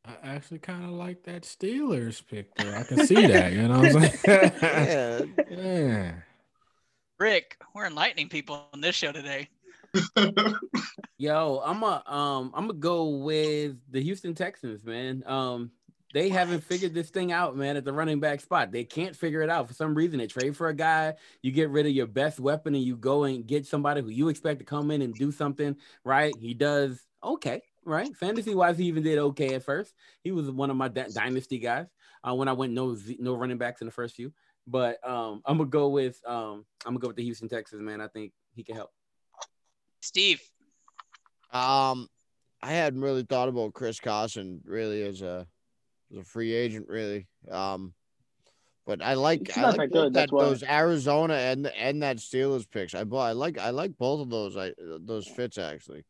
I 0.07 0.35
actually 0.35 0.59
kind 0.59 0.83
of 0.83 0.91
like 0.91 1.23
that 1.23 1.43
Steelers 1.43 2.25
pick 2.25 2.55
there. 2.55 2.77
I 2.77 2.83
can 2.83 3.05
see 3.05 3.27
that, 3.27 3.51
you 3.51 3.67
know 3.67 3.79
what 3.79 3.95
I'm 3.95 4.09
saying? 4.09 4.51
Yeah. 4.63 5.21
yeah. 5.49 6.11
Rick, 7.19 7.57
we're 7.73 7.87
enlightening 7.87 8.29
people 8.29 8.67
on 8.73 8.79
this 8.79 8.95
show 8.95 9.11
today. 9.11 9.49
Yo, 11.17 11.61
I'm 11.65 11.83
a 11.83 12.03
um 12.05 12.51
I'm 12.53 12.67
gonna 12.67 12.73
go 12.73 13.09
with 13.09 13.77
the 13.89 14.01
Houston 14.01 14.33
Texans, 14.35 14.83
man. 14.85 15.23
Um 15.25 15.71
they 16.13 16.29
haven't 16.29 16.63
figured 16.63 16.93
this 16.93 17.09
thing 17.09 17.31
out, 17.31 17.57
man, 17.57 17.75
at 17.75 17.83
the 17.83 17.91
running 17.91 18.19
back 18.19 18.39
spot. 18.39 18.71
They 18.71 18.85
can't 18.85 19.15
figure 19.15 19.41
it 19.41 19.49
out 19.49 19.67
for 19.67 19.73
some 19.73 19.93
reason. 19.93 20.19
They 20.19 20.27
trade 20.27 20.55
for 20.55 20.69
a 20.69 20.73
guy, 20.73 21.15
you 21.41 21.51
get 21.51 21.69
rid 21.69 21.85
of 21.85 21.91
your 21.91 22.07
best 22.07 22.39
weapon, 22.39 22.75
and 22.75 22.83
you 22.83 22.95
go 22.95 23.25
and 23.25 23.45
get 23.45 23.65
somebody 23.65 24.01
who 24.01 24.09
you 24.09 24.29
expect 24.29 24.59
to 24.59 24.65
come 24.65 24.89
in 24.91 25.01
and 25.01 25.13
do 25.13 25.31
something, 25.31 25.75
right? 26.03 26.33
He 26.39 26.53
does 26.53 27.01
okay, 27.23 27.61
right? 27.87 28.15
Fantasy 28.15 28.53
wise, 28.53 28.77
he 28.77 28.85
even 28.85 29.01
did 29.01 29.17
okay 29.17 29.55
at 29.55 29.63
first. 29.63 29.93
He 30.23 30.31
was 30.31 30.51
one 30.51 30.69
of 30.69 30.75
my 30.75 30.89
dy- 30.89 31.07
dynasty 31.13 31.57
guys 31.57 31.87
uh, 32.23 32.35
when 32.35 32.47
I 32.47 32.53
went 32.53 32.73
no 32.73 32.93
z- 32.93 33.17
no 33.19 33.35
running 33.35 33.57
backs 33.57 33.81
in 33.81 33.87
the 33.87 33.91
first 33.91 34.15
few. 34.15 34.33
But 34.67 34.97
um, 35.07 35.41
I'm 35.45 35.57
gonna 35.57 35.69
go 35.69 35.87
with 35.87 36.21
um, 36.27 36.65
I'm 36.85 36.93
gonna 36.93 36.99
go 36.99 37.07
with 37.07 37.15
the 37.15 37.23
Houston 37.23 37.47
Texans, 37.47 37.81
man. 37.81 38.01
I 38.01 38.07
think 38.07 38.33
he 38.53 38.63
can 38.63 38.75
help. 38.75 38.91
Steve. 40.01 40.41
Um, 41.53 42.07
I 42.61 42.73
hadn't 42.73 43.01
really 43.01 43.23
thought 43.23 43.47
about 43.47 43.73
Chris 43.73 43.99
Carson 43.99 44.61
really 44.65 45.03
as 45.03 45.21
a 45.21 45.47
as 46.11 46.17
a 46.17 46.23
free 46.23 46.53
agent, 46.53 46.87
really. 46.89 47.27
Um, 47.49 47.93
but 48.85 49.01
I 49.01 49.13
like 49.13 49.57
I 49.57 49.69
like 49.69 49.77
that 49.77 49.91
good, 49.91 50.13
that 50.13 50.13
that's 50.13 50.31
why. 50.31 50.43
those 50.43 50.63
Arizona 50.63 51.35
and 51.35 51.67
and 51.67 52.03
that 52.03 52.17
Steelers 52.17 52.69
picks. 52.69 52.93
I 52.93 53.05
bought. 53.05 53.29
I 53.29 53.31
like 53.31 53.57
I 53.57 53.69
like 53.69 53.97
both 53.97 54.21
of 54.21 54.29
those. 54.29 54.57
I 54.57 54.73
those 54.77 55.27
fits 55.27 55.57
actually. 55.57 56.03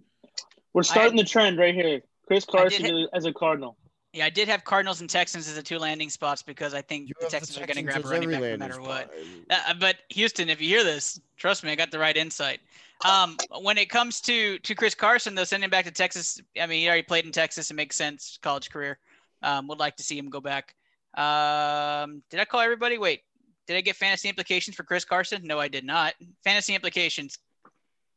We're 0.77 0.83
starting 0.83 1.17
the 1.17 1.23
trend 1.23 1.57
right 1.57 1.73
here. 1.73 2.01
Chris 2.27 2.45
I 2.53 2.69
did 2.69 2.81
Carson 2.81 3.07
as 3.11 3.25
a 3.25 3.33
Cardinal. 3.33 3.77
Yeah, 4.13 4.25
I 4.25 4.29
did 4.29 4.47
have 4.47 4.63
Cardinals 4.63 5.01
and 5.01 5.09
Texans 5.09 5.47
as 5.47 5.55
the 5.55 5.63
two 5.63 5.79
landing 5.79 6.11
spots 6.11 6.43
because 6.43 6.75
I 6.75 6.83
think 6.83 7.07
the 7.07 7.15
have 7.19 7.31
the 7.31 7.35
Texans 7.35 7.57
are 7.57 7.65
going 7.65 7.77
to 7.77 7.81
grab 7.81 7.95
a 7.95 8.05
as 8.05 8.11
running 8.11 8.29
back 8.29 8.41
no 8.41 8.41
landing 8.43 8.59
matter 8.59 8.79
what. 8.79 9.11
Uh, 9.49 9.73
but 9.79 9.95
Houston, 10.09 10.49
if 10.49 10.61
you 10.61 10.67
hear 10.67 10.83
this, 10.83 11.19
trust 11.35 11.63
me, 11.63 11.71
I 11.71 11.75
got 11.75 11.89
the 11.89 11.97
right 11.97 12.15
insight. 12.15 12.59
Um, 13.03 13.37
when 13.61 13.79
it 13.79 13.89
comes 13.89 14.21
to 14.21 14.59
to 14.59 14.75
Chris 14.75 14.93
Carson, 14.93 15.33
though, 15.33 15.45
sending 15.45 15.65
him 15.65 15.71
back 15.71 15.85
to 15.85 15.91
Texas, 15.91 16.39
I 16.61 16.67
mean, 16.67 16.81
he 16.81 16.87
already 16.87 17.01
played 17.01 17.25
in 17.25 17.31
Texas. 17.31 17.71
It 17.71 17.73
makes 17.73 17.95
sense, 17.95 18.37
college 18.43 18.69
career. 18.69 18.99
Um, 19.41 19.67
would 19.69 19.79
like 19.79 19.95
to 19.95 20.03
see 20.03 20.15
him 20.15 20.29
go 20.29 20.41
back. 20.41 20.75
Um, 21.15 22.21
did 22.29 22.39
I 22.39 22.45
call 22.45 22.61
everybody? 22.61 22.99
Wait, 22.99 23.21
did 23.65 23.77
I 23.77 23.81
get 23.81 23.95
fantasy 23.95 24.29
implications 24.29 24.75
for 24.75 24.83
Chris 24.83 25.05
Carson? 25.05 25.41
No, 25.43 25.59
I 25.59 25.69
did 25.69 25.85
not. 25.85 26.13
Fantasy 26.43 26.75
implications. 26.75 27.39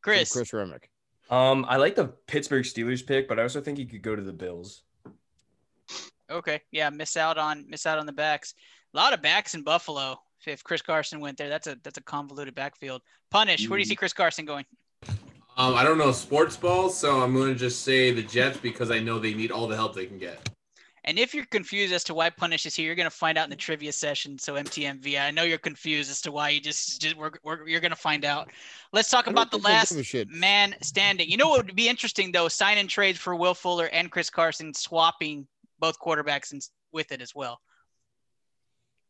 Chris. 0.02 0.30
Chris 0.30 0.52
Remick. 0.52 0.89
Um, 1.30 1.64
I 1.68 1.76
like 1.76 1.94
the 1.94 2.08
Pittsburgh 2.26 2.64
Steelers 2.64 3.06
pick, 3.06 3.28
but 3.28 3.38
I 3.38 3.42
also 3.42 3.60
think 3.60 3.78
he 3.78 3.86
could 3.86 4.02
go 4.02 4.16
to 4.16 4.22
the 4.22 4.32
Bills. 4.32 4.82
Okay, 6.28 6.60
yeah, 6.70 6.90
miss 6.90 7.16
out 7.16 7.38
on 7.38 7.64
miss 7.68 7.86
out 7.86 7.98
on 7.98 8.06
the 8.06 8.12
backs. 8.12 8.54
A 8.94 8.96
lot 8.96 9.14
of 9.14 9.22
backs 9.22 9.54
in 9.54 9.62
Buffalo. 9.62 10.20
If 10.46 10.64
Chris 10.64 10.82
Carson 10.82 11.20
went 11.20 11.38
there, 11.38 11.48
that's 11.48 11.66
a 11.66 11.76
that's 11.82 11.98
a 11.98 12.02
convoluted 12.02 12.54
backfield. 12.54 13.02
Punish. 13.30 13.68
Where 13.68 13.76
do 13.76 13.80
you 13.80 13.86
see 13.86 13.96
Chris 13.96 14.12
Carson 14.12 14.44
going? 14.44 14.64
Um, 15.56 15.74
I 15.74 15.84
don't 15.84 15.98
know 15.98 16.12
sports 16.12 16.56
balls, 16.56 16.96
so 16.96 17.20
I'm 17.20 17.34
going 17.34 17.52
to 17.52 17.58
just 17.58 17.82
say 17.82 18.12
the 18.12 18.22
Jets 18.22 18.58
because 18.58 18.90
I 18.90 19.00
know 19.00 19.18
they 19.18 19.34
need 19.34 19.50
all 19.50 19.66
the 19.66 19.76
help 19.76 19.94
they 19.94 20.06
can 20.06 20.18
get. 20.18 20.48
And 21.04 21.18
if 21.18 21.34
you're 21.34 21.46
confused 21.46 21.92
as 21.92 22.04
to 22.04 22.14
why 22.14 22.30
Punish 22.30 22.66
is 22.66 22.74
here, 22.74 22.86
you're 22.86 22.94
gonna 22.94 23.10
find 23.10 23.38
out 23.38 23.44
in 23.44 23.50
the 23.50 23.56
trivia 23.56 23.92
session. 23.92 24.38
So 24.38 24.54
MTMV, 24.54 25.20
I 25.20 25.30
know 25.30 25.44
you're 25.44 25.58
confused 25.58 26.10
as 26.10 26.20
to 26.22 26.32
why 26.32 26.50
you 26.50 26.60
just, 26.60 27.00
just 27.00 27.16
we're, 27.16 27.30
we're, 27.42 27.66
you're 27.66 27.80
gonna 27.80 27.96
find 27.96 28.24
out. 28.24 28.50
Let's 28.92 29.10
talk 29.10 29.26
about 29.26 29.50
the 29.50 29.58
last 29.58 29.90
give 29.90 29.98
a 29.98 30.02
shit. 30.02 30.28
man 30.30 30.74
standing. 30.82 31.28
You 31.28 31.36
know 31.36 31.48
what 31.48 31.66
would 31.66 31.76
be 31.76 31.88
interesting 31.88 32.32
though? 32.32 32.48
Sign 32.48 32.78
and 32.78 32.88
trades 32.88 33.18
for 33.18 33.34
Will 33.34 33.54
Fuller 33.54 33.86
and 33.86 34.10
Chris 34.10 34.30
Carson, 34.30 34.74
swapping 34.74 35.46
both 35.78 35.98
quarterbacks 35.98 36.52
and 36.52 36.60
with 36.92 37.12
it 37.12 37.22
as 37.22 37.34
well. 37.34 37.60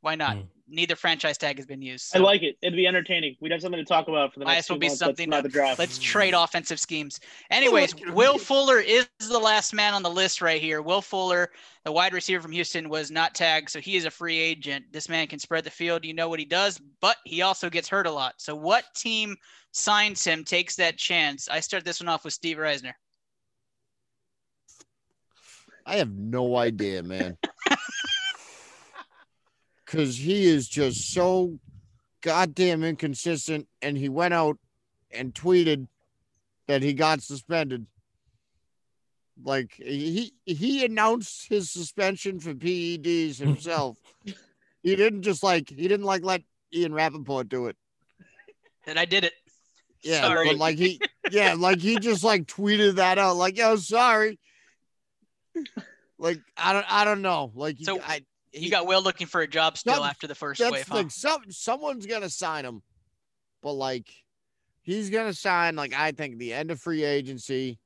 Why 0.00 0.14
not? 0.14 0.36
Hmm. 0.36 0.42
Neither 0.72 0.94
franchise 0.94 1.36
tag 1.36 1.56
has 1.56 1.66
been 1.66 1.82
used. 1.82 2.14
I 2.14 2.20
like 2.20 2.42
it. 2.44 2.56
It'd 2.62 2.76
be 2.76 2.86
entertaining. 2.86 3.36
We'd 3.40 3.50
have 3.50 3.60
something 3.60 3.80
to 3.80 3.84
talk 3.84 4.06
about 4.06 4.32
for 4.32 4.38
the 4.38 4.44
Might 4.44 4.52
next 4.54 4.66
as 4.66 4.70
well 4.70 4.74
few 4.76 4.80
be 4.80 4.86
months. 4.86 4.98
That's 5.00 5.08
something. 5.08 5.28
not 5.28 5.42
To, 5.42 5.48
draft. 5.48 5.78
let's 5.80 5.98
trade 5.98 6.32
offensive 6.32 6.78
schemes. 6.78 7.18
Anyways, 7.50 7.92
Will 8.12 8.38
Fuller 8.38 8.78
is 8.78 9.08
the 9.18 9.38
last 9.38 9.74
man 9.74 9.94
on 9.94 10.04
the 10.04 10.10
list 10.10 10.40
right 10.40 10.60
here. 10.60 10.80
Will 10.80 11.02
Fuller, 11.02 11.50
the 11.84 11.90
wide 11.90 12.14
receiver 12.14 12.40
from 12.40 12.52
Houston, 12.52 12.88
was 12.88 13.10
not 13.10 13.34
tagged, 13.34 13.68
so 13.68 13.80
he 13.80 13.96
is 13.96 14.04
a 14.04 14.10
free 14.12 14.38
agent. 14.38 14.84
This 14.92 15.08
man 15.08 15.26
can 15.26 15.40
spread 15.40 15.64
the 15.64 15.70
field. 15.70 16.04
You 16.04 16.14
know 16.14 16.28
what 16.28 16.38
he 16.38 16.44
does, 16.44 16.80
but 17.00 17.16
he 17.24 17.42
also 17.42 17.68
gets 17.68 17.88
hurt 17.88 18.06
a 18.06 18.10
lot. 18.12 18.34
So, 18.38 18.54
what 18.54 18.84
team 18.94 19.34
signs 19.72 20.22
him, 20.24 20.44
takes 20.44 20.76
that 20.76 20.96
chance? 20.98 21.48
I 21.48 21.58
start 21.58 21.84
this 21.84 22.00
one 22.00 22.08
off 22.08 22.24
with 22.24 22.32
Steve 22.32 22.58
Reisner. 22.58 22.92
I 25.84 25.96
have 25.96 26.12
no 26.12 26.56
idea, 26.56 27.02
man. 27.02 27.36
Because 29.90 30.16
he 30.16 30.44
is 30.44 30.68
just 30.68 31.12
so 31.12 31.58
goddamn 32.20 32.84
inconsistent. 32.84 33.66
And 33.82 33.98
he 33.98 34.08
went 34.08 34.34
out 34.34 34.56
and 35.10 35.34
tweeted 35.34 35.88
that 36.68 36.80
he 36.80 36.92
got 36.92 37.22
suspended. 37.22 37.86
Like 39.42 39.72
he 39.72 40.32
he 40.44 40.84
announced 40.84 41.48
his 41.48 41.70
suspension 41.70 42.38
for 42.38 42.54
PEDs 42.54 43.38
himself. 43.38 43.96
he 44.82 44.94
didn't 44.94 45.22
just 45.22 45.42
like 45.42 45.68
he 45.68 45.88
didn't 45.88 46.04
like 46.04 46.22
let 46.22 46.42
Ian 46.72 46.94
Rapoport 46.94 47.48
do 47.48 47.66
it. 47.66 47.76
And 48.86 48.98
I 48.98 49.06
did 49.06 49.24
it. 49.24 49.32
Yeah, 50.02 50.20
Sorry. 50.22 50.48
but 50.48 50.58
like 50.58 50.76
he 50.76 51.00
yeah, 51.32 51.54
like 51.56 51.80
he 51.80 51.98
just 51.98 52.22
like 52.22 52.44
tweeted 52.44 52.96
that 52.96 53.18
out, 53.18 53.36
like, 53.36 53.56
yo, 53.56 53.76
sorry. 53.76 54.38
Like 56.18 56.38
I 56.56 56.74
don't 56.74 56.92
I 56.92 57.04
don't 57.04 57.22
know. 57.22 57.50
Like 57.54 57.78
So, 57.80 57.98
I 58.00 58.20
You 58.52 58.70
got 58.70 58.86
Will 58.86 59.02
looking 59.02 59.26
for 59.26 59.42
a 59.42 59.46
job 59.48 59.78
still 59.78 59.94
Some- 59.94 60.04
after 60.04 60.26
the 60.26 60.34
first 60.34 60.60
that's 60.60 60.72
wave, 60.72 60.86
the 60.86 60.92
huh? 60.92 61.08
Some 61.08 61.42
someone's 61.50 62.06
gonna 62.06 62.28
sign 62.30 62.64
him, 62.64 62.82
but 63.62 63.72
like 63.74 64.08
he's 64.82 65.08
gonna 65.10 65.34
sign 65.34 65.76
like 65.76 65.92
I 65.94 66.12
think 66.12 66.38
the 66.38 66.52
end 66.52 66.70
of 66.70 66.80
free 66.80 67.04
agency, 67.04 67.78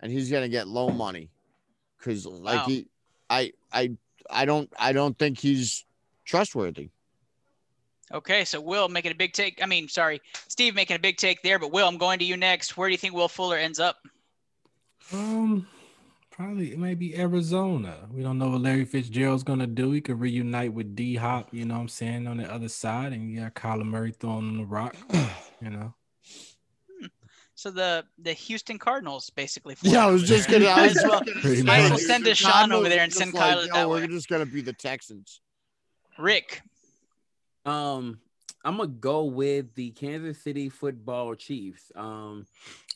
and 0.00 0.12
he's 0.12 0.30
gonna 0.30 0.48
get 0.48 0.68
low 0.68 0.90
money, 0.90 1.30
because 1.98 2.26
like 2.26 2.58
Wow. 2.60 2.64
he, 2.66 2.86
I 3.30 3.52
I 3.72 3.92
I 4.28 4.44
don't 4.44 4.70
I 4.78 4.92
don't 4.92 5.18
think 5.18 5.38
he's 5.38 5.84
trustworthy. 6.24 6.90
Okay, 8.12 8.44
so 8.44 8.60
Will 8.60 8.88
making 8.88 9.12
a 9.12 9.14
big 9.14 9.32
take. 9.32 9.62
I 9.62 9.66
mean, 9.66 9.88
sorry, 9.88 10.20
Steve 10.48 10.74
making 10.74 10.96
a 10.96 10.98
big 10.98 11.16
take 11.16 11.42
there, 11.42 11.58
but 11.58 11.72
Will, 11.72 11.88
I'm 11.88 11.96
going 11.96 12.18
to 12.18 12.24
you 12.26 12.36
next. 12.36 12.76
Where 12.76 12.88
do 12.88 12.92
you 12.92 12.98
think 12.98 13.14
Will 13.14 13.28
Fuller 13.28 13.56
ends 13.56 13.80
up? 13.80 13.96
Um, 15.12 15.66
probably 16.34 16.74
maybe 16.76 17.16
Arizona. 17.16 18.08
We 18.12 18.22
don't 18.22 18.38
know 18.38 18.50
what 18.50 18.62
Larry 18.62 18.84
Fitzgerald's 18.84 19.44
gonna 19.44 19.66
do. 19.66 19.92
He 19.92 20.00
could 20.00 20.20
reunite 20.20 20.72
with 20.72 20.96
D 20.96 21.14
Hop, 21.16 21.48
you 21.52 21.64
know 21.64 21.74
what 21.74 21.80
I'm 21.80 21.88
saying, 21.88 22.26
on 22.26 22.38
the 22.38 22.52
other 22.52 22.68
side, 22.68 23.12
and 23.12 23.30
you 23.30 23.40
got 23.40 23.54
Kyler 23.54 23.84
Murray 23.84 24.12
throwing 24.12 24.48
on 24.48 24.56
the 24.56 24.64
rock, 24.64 24.96
you 25.62 25.70
know. 25.70 25.94
So 27.54 27.70
the 27.70 28.04
the 28.18 28.32
Houston 28.32 28.78
Cardinals 28.78 29.30
basically. 29.30 29.76
Yeah, 29.82 30.06
I 30.06 30.10
was 30.10 30.24
just 30.24 30.50
gonna. 30.50 30.66
I 30.66 30.76
Might 30.76 30.88
was 30.88 30.96
as 30.96 31.04
well, 31.04 31.22
just 31.22 31.64
might 31.64 31.78
as 31.80 31.90
well 31.90 31.98
send 31.98 32.24
The 32.24 32.30
Deshaun 32.30 32.72
over 32.72 32.88
there 32.88 32.98
are 32.98 33.02
and 33.02 33.12
just 33.12 33.22
send 33.22 33.34
like, 33.34 33.56
Kyler 33.56 33.66
yo, 33.68 33.72
that 33.74 33.88
We're 33.88 34.00
way. 34.00 34.06
just 34.08 34.28
gonna 34.28 34.46
be 34.46 34.60
the 34.60 34.72
Texans. 34.72 35.40
Rick, 36.18 36.62
Um, 37.64 38.18
I'm 38.64 38.76
gonna 38.76 38.88
go 38.88 39.24
with 39.24 39.74
the 39.74 39.90
Kansas 39.90 40.42
City 40.42 40.68
Football 40.68 41.34
Chiefs. 41.36 41.92
Um, 41.94 42.46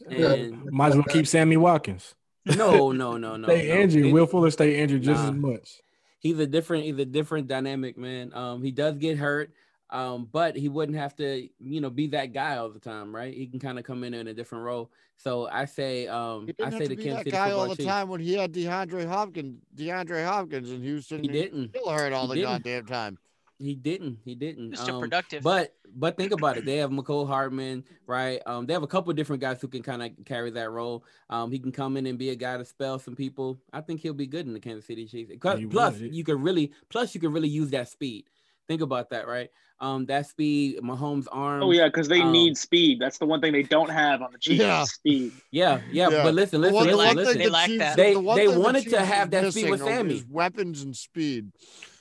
Yeah, 0.09 0.33
and 0.33 0.65
Might 0.73 0.89
as 0.89 0.95
well 0.97 1.05
keep 1.05 1.27
Sammy 1.27 1.57
Watkins. 1.57 2.15
No, 2.57 2.93
no, 2.93 3.17
no, 3.17 3.37
no. 3.37 3.47
Stay 3.49 3.69
no. 3.69 3.75
injured. 3.75 4.07
It- 4.07 4.13
Will 4.13 4.27
Fuller 4.27 4.51
stay 4.51 4.79
injured 4.79 5.03
just 5.03 5.23
Nah. 5.23 5.29
as 5.31 5.35
much. 5.37 5.81
he's 6.21 6.39
a 6.39 6.47
different 6.47 6.85
he's 6.85 6.99
a 6.99 7.05
different 7.05 7.49
dynamic 7.49 7.97
man. 7.99 8.33
Um, 8.35 8.63
he 8.63 8.71
does 8.73 8.97
get 8.97 9.19
hurt, 9.19 9.53
um, 9.91 10.29
but 10.33 10.57
he 10.57 10.69
wouldn't 10.69 10.99
have 10.99 11.15
to 11.17 11.49
you 11.61 11.81
know 11.81 11.91
be 11.91 12.09
that 12.09 12.33
guy 12.33 12.57
all 12.57 12.69
the 12.71 12.81
time, 12.81 13.15
right? 13.15 13.33
He 13.35 13.47
can 13.47 13.59
kind 13.61 13.79
of 13.79 13.85
come 13.85 14.05
in 14.05 14.15
in 14.15 14.27
a 14.29 14.35
different 14.35 14.65
role. 14.65 14.91
So 15.17 15.49
I 15.51 15.65
say 15.65 16.07
um, 16.07 16.47
He 16.47 16.55
I 16.65 16.71
didn't 16.71 16.73
say 16.73 16.79
have 16.79 16.79
the 16.79 16.89
to 16.89 16.97
be 16.97 17.03
Kansas 17.03 17.17
that 17.19 17.25
City 17.25 17.31
guy 17.33 17.45
Football 17.49 17.61
all 17.61 17.69
the 17.71 17.77
Chiefs. 17.77 17.87
time 17.89 18.09
when 18.09 18.21
he 18.21 18.35
had 18.35 18.53
DeAndre 18.53 19.07
Hopkins, 19.07 19.61
DeAndre 19.77 20.25
Hopkins 20.25 20.71
in 20.71 20.81
Houston. 20.83 21.23
He 21.23 21.29
didn't. 21.29 21.63
he 21.63 21.69
still 21.79 21.89
hurt 21.91 22.13
all 22.13 22.23
He 22.29 22.29
the 22.29 22.35
didn't. 22.47 22.51
goddamn 22.53 22.87
time. 22.87 23.19
He 23.59 23.75
didn't. 23.75 24.19
He 24.25 24.35
didn't. 24.35 24.73
Mr. 24.75 24.91
Um, 24.91 25.01
Productive. 25.01 25.43
But 25.43 25.75
but 25.97 26.17
think 26.17 26.33
about 26.33 26.57
it. 26.57 26.65
They 26.65 26.77
have 26.77 26.91
Mecole 26.91 27.27
Hardman, 27.27 27.83
right? 28.07 28.41
Um, 28.47 28.67
they 28.67 28.73
have 28.73 28.83
a 28.85 28.87
couple 28.87 29.13
different 29.15 29.41
guys 29.41 29.61
who 29.61 29.67
can 29.69 29.83
kind 29.83 30.03
of 30.03 30.11
carry 30.25 30.51
that 30.51 30.71
role. 30.71 31.05
Um, 31.29 31.51
he 31.51 31.59
can 31.59 31.73
come 31.73 31.97
in 31.97 32.07
and 32.07 32.19
be 32.19 32.31
a 32.31 32.37
guy 32.37 32.57
to 32.57 32.65
spell 32.65 32.99
some 32.99 33.17
people. 33.17 33.59
I 33.73 33.81
think 33.81 34.01
he'll 34.01 34.13
be 34.15 34.27
good 34.27 34.47
in 34.47 34.53
the 34.53 34.61
Kansas 34.61 34.87
City 34.87 35.07
Chiefs. 35.07 35.33
'Cause- 35.41 35.59
He 35.59 35.67
Plus, 35.67 35.99
you 36.13 36.23
could 36.25 36.41
really 36.41 36.73
plus 36.89 37.15
you 37.15 37.21
could 37.21 37.33
really 37.33 37.49
use 37.49 37.71
that 37.71 37.89
speed. 37.89 38.27
Think 38.69 38.83
about 38.83 39.11
that, 39.11 39.27
right? 39.27 39.49
Um, 39.81 40.07
that 40.07 40.27
speed, 40.27 40.79
Mahomes' 40.83 41.27
arms. 41.31 41.63
Oh 41.65 41.71
yeah, 41.71 41.87
because 41.87 42.09
they 42.09 42.21
um, 42.21 42.33
need 42.33 42.59
speed. 42.59 43.01
That's 43.01 43.17
the 43.19 43.27
one 43.27 43.41
thing 43.41 43.53
they 43.53 43.63
don't 43.63 43.89
have 43.89 44.21
on 44.23 44.33
the 44.33 44.39
Chiefs. 44.39 44.61
Yeah. 44.61 44.85
Speed. 44.85 45.33
Yeah, 45.53 45.81
yeah, 45.91 46.11
Yeah. 46.11 46.23
But 46.25 46.35
listen, 46.35 46.61
The 46.61 46.71
listen, 46.71 46.75
one- 46.75 46.85
listen, 46.87 47.07
one 47.07 47.17
listen. 47.17 47.33
thing 47.33 47.39
They 47.39 47.45
the 47.47 47.51
lack 47.53 47.67
Chiefs- 47.69 47.79
that. 47.79 47.97
They- 47.97 48.15
the 48.15 48.21
they 48.21 48.35
thing 48.47 48.51
the 48.55 48.61
wanted 48.61 48.89
to 48.91 49.05
have 49.05 49.31
that 49.31 49.53
speed 49.53 49.71
with 49.71 49.81
missing 49.81 49.95
Sammy. 49.95 50.23
weapons 50.29 50.83
and 50.83 50.97
speed. 50.97 51.53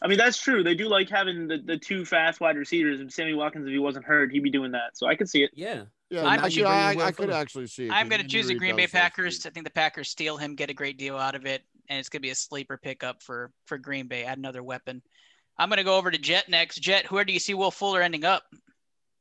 I 0.02 0.08
mean, 0.08 0.18
that's 0.18 0.42
true. 0.42 0.64
They 0.64 0.74
do 0.76 0.90
like 0.90 1.10
having 1.10 1.48
the, 1.48 1.60
the 1.60 1.78
two 1.78 2.04
fast 2.04 2.42
wide 2.42 2.58
receivers, 2.58 3.00
and 3.00 3.14
Sammy 3.14 3.34
Watkins, 3.36 3.66
if 3.68 3.72
he 3.72 3.80
wasn't 3.80 4.06
hurt, 4.06 4.32
he'd 4.32 4.44
be 4.44 4.50
doing 4.52 4.72
that. 4.72 4.98
So 4.98 5.08
I 5.08 5.16
could 5.16 5.30
see 5.30 5.44
it. 5.44 5.52
Yeah. 5.54 5.84
Yeah, 6.10 6.26
I, 6.26 6.36
now 6.38 6.44
could- 6.44 6.56
you 6.56 6.66
I, 6.66 6.90
I 6.90 7.12
could 7.12 7.26
Fuller. 7.28 7.34
actually 7.34 7.68
see 7.68 7.86
it. 7.86 7.92
I'm 7.92 8.10
going 8.10 8.22
to 8.22 8.28
choose 8.28 8.48
the 8.48 8.56
Green 8.56 8.76
Bay 8.76 8.88
Packers. 8.88 9.46
I 9.46 9.50
think 9.52 9.66
the 9.66 9.72
Packers 9.72 10.10
steal 10.10 10.38
him, 10.38 10.56
get 10.56 10.70
a 10.70 10.74
great 10.74 10.98
deal 10.98 11.18
out 11.18 11.36
of 11.36 11.46
it, 11.46 11.64
and 11.90 12.00
it's 12.00 12.10
going 12.10 12.22
to 12.22 12.26
be 12.26 12.32
a 12.32 12.36
sleeper 12.36 12.78
pickup 12.78 13.22
for 13.22 13.52
for 13.66 13.78
Green 13.78 14.08
Bay. 14.08 14.24
Add 14.24 14.38
another 14.40 14.64
weapon. 14.64 15.02
I'm 15.60 15.70
going 15.70 15.78
to 15.78 15.84
go 15.84 15.98
over 15.98 16.12
to 16.12 16.18
Jet 16.18 16.50
next. 16.50 16.80
Jet, 16.80 17.12
where 17.12 17.26
do 17.26 17.34
you 17.34 17.40
see 17.40 17.54
Will 17.54 17.72
Fuller 17.72 18.02
ending 18.02 18.26
up? 18.26 18.44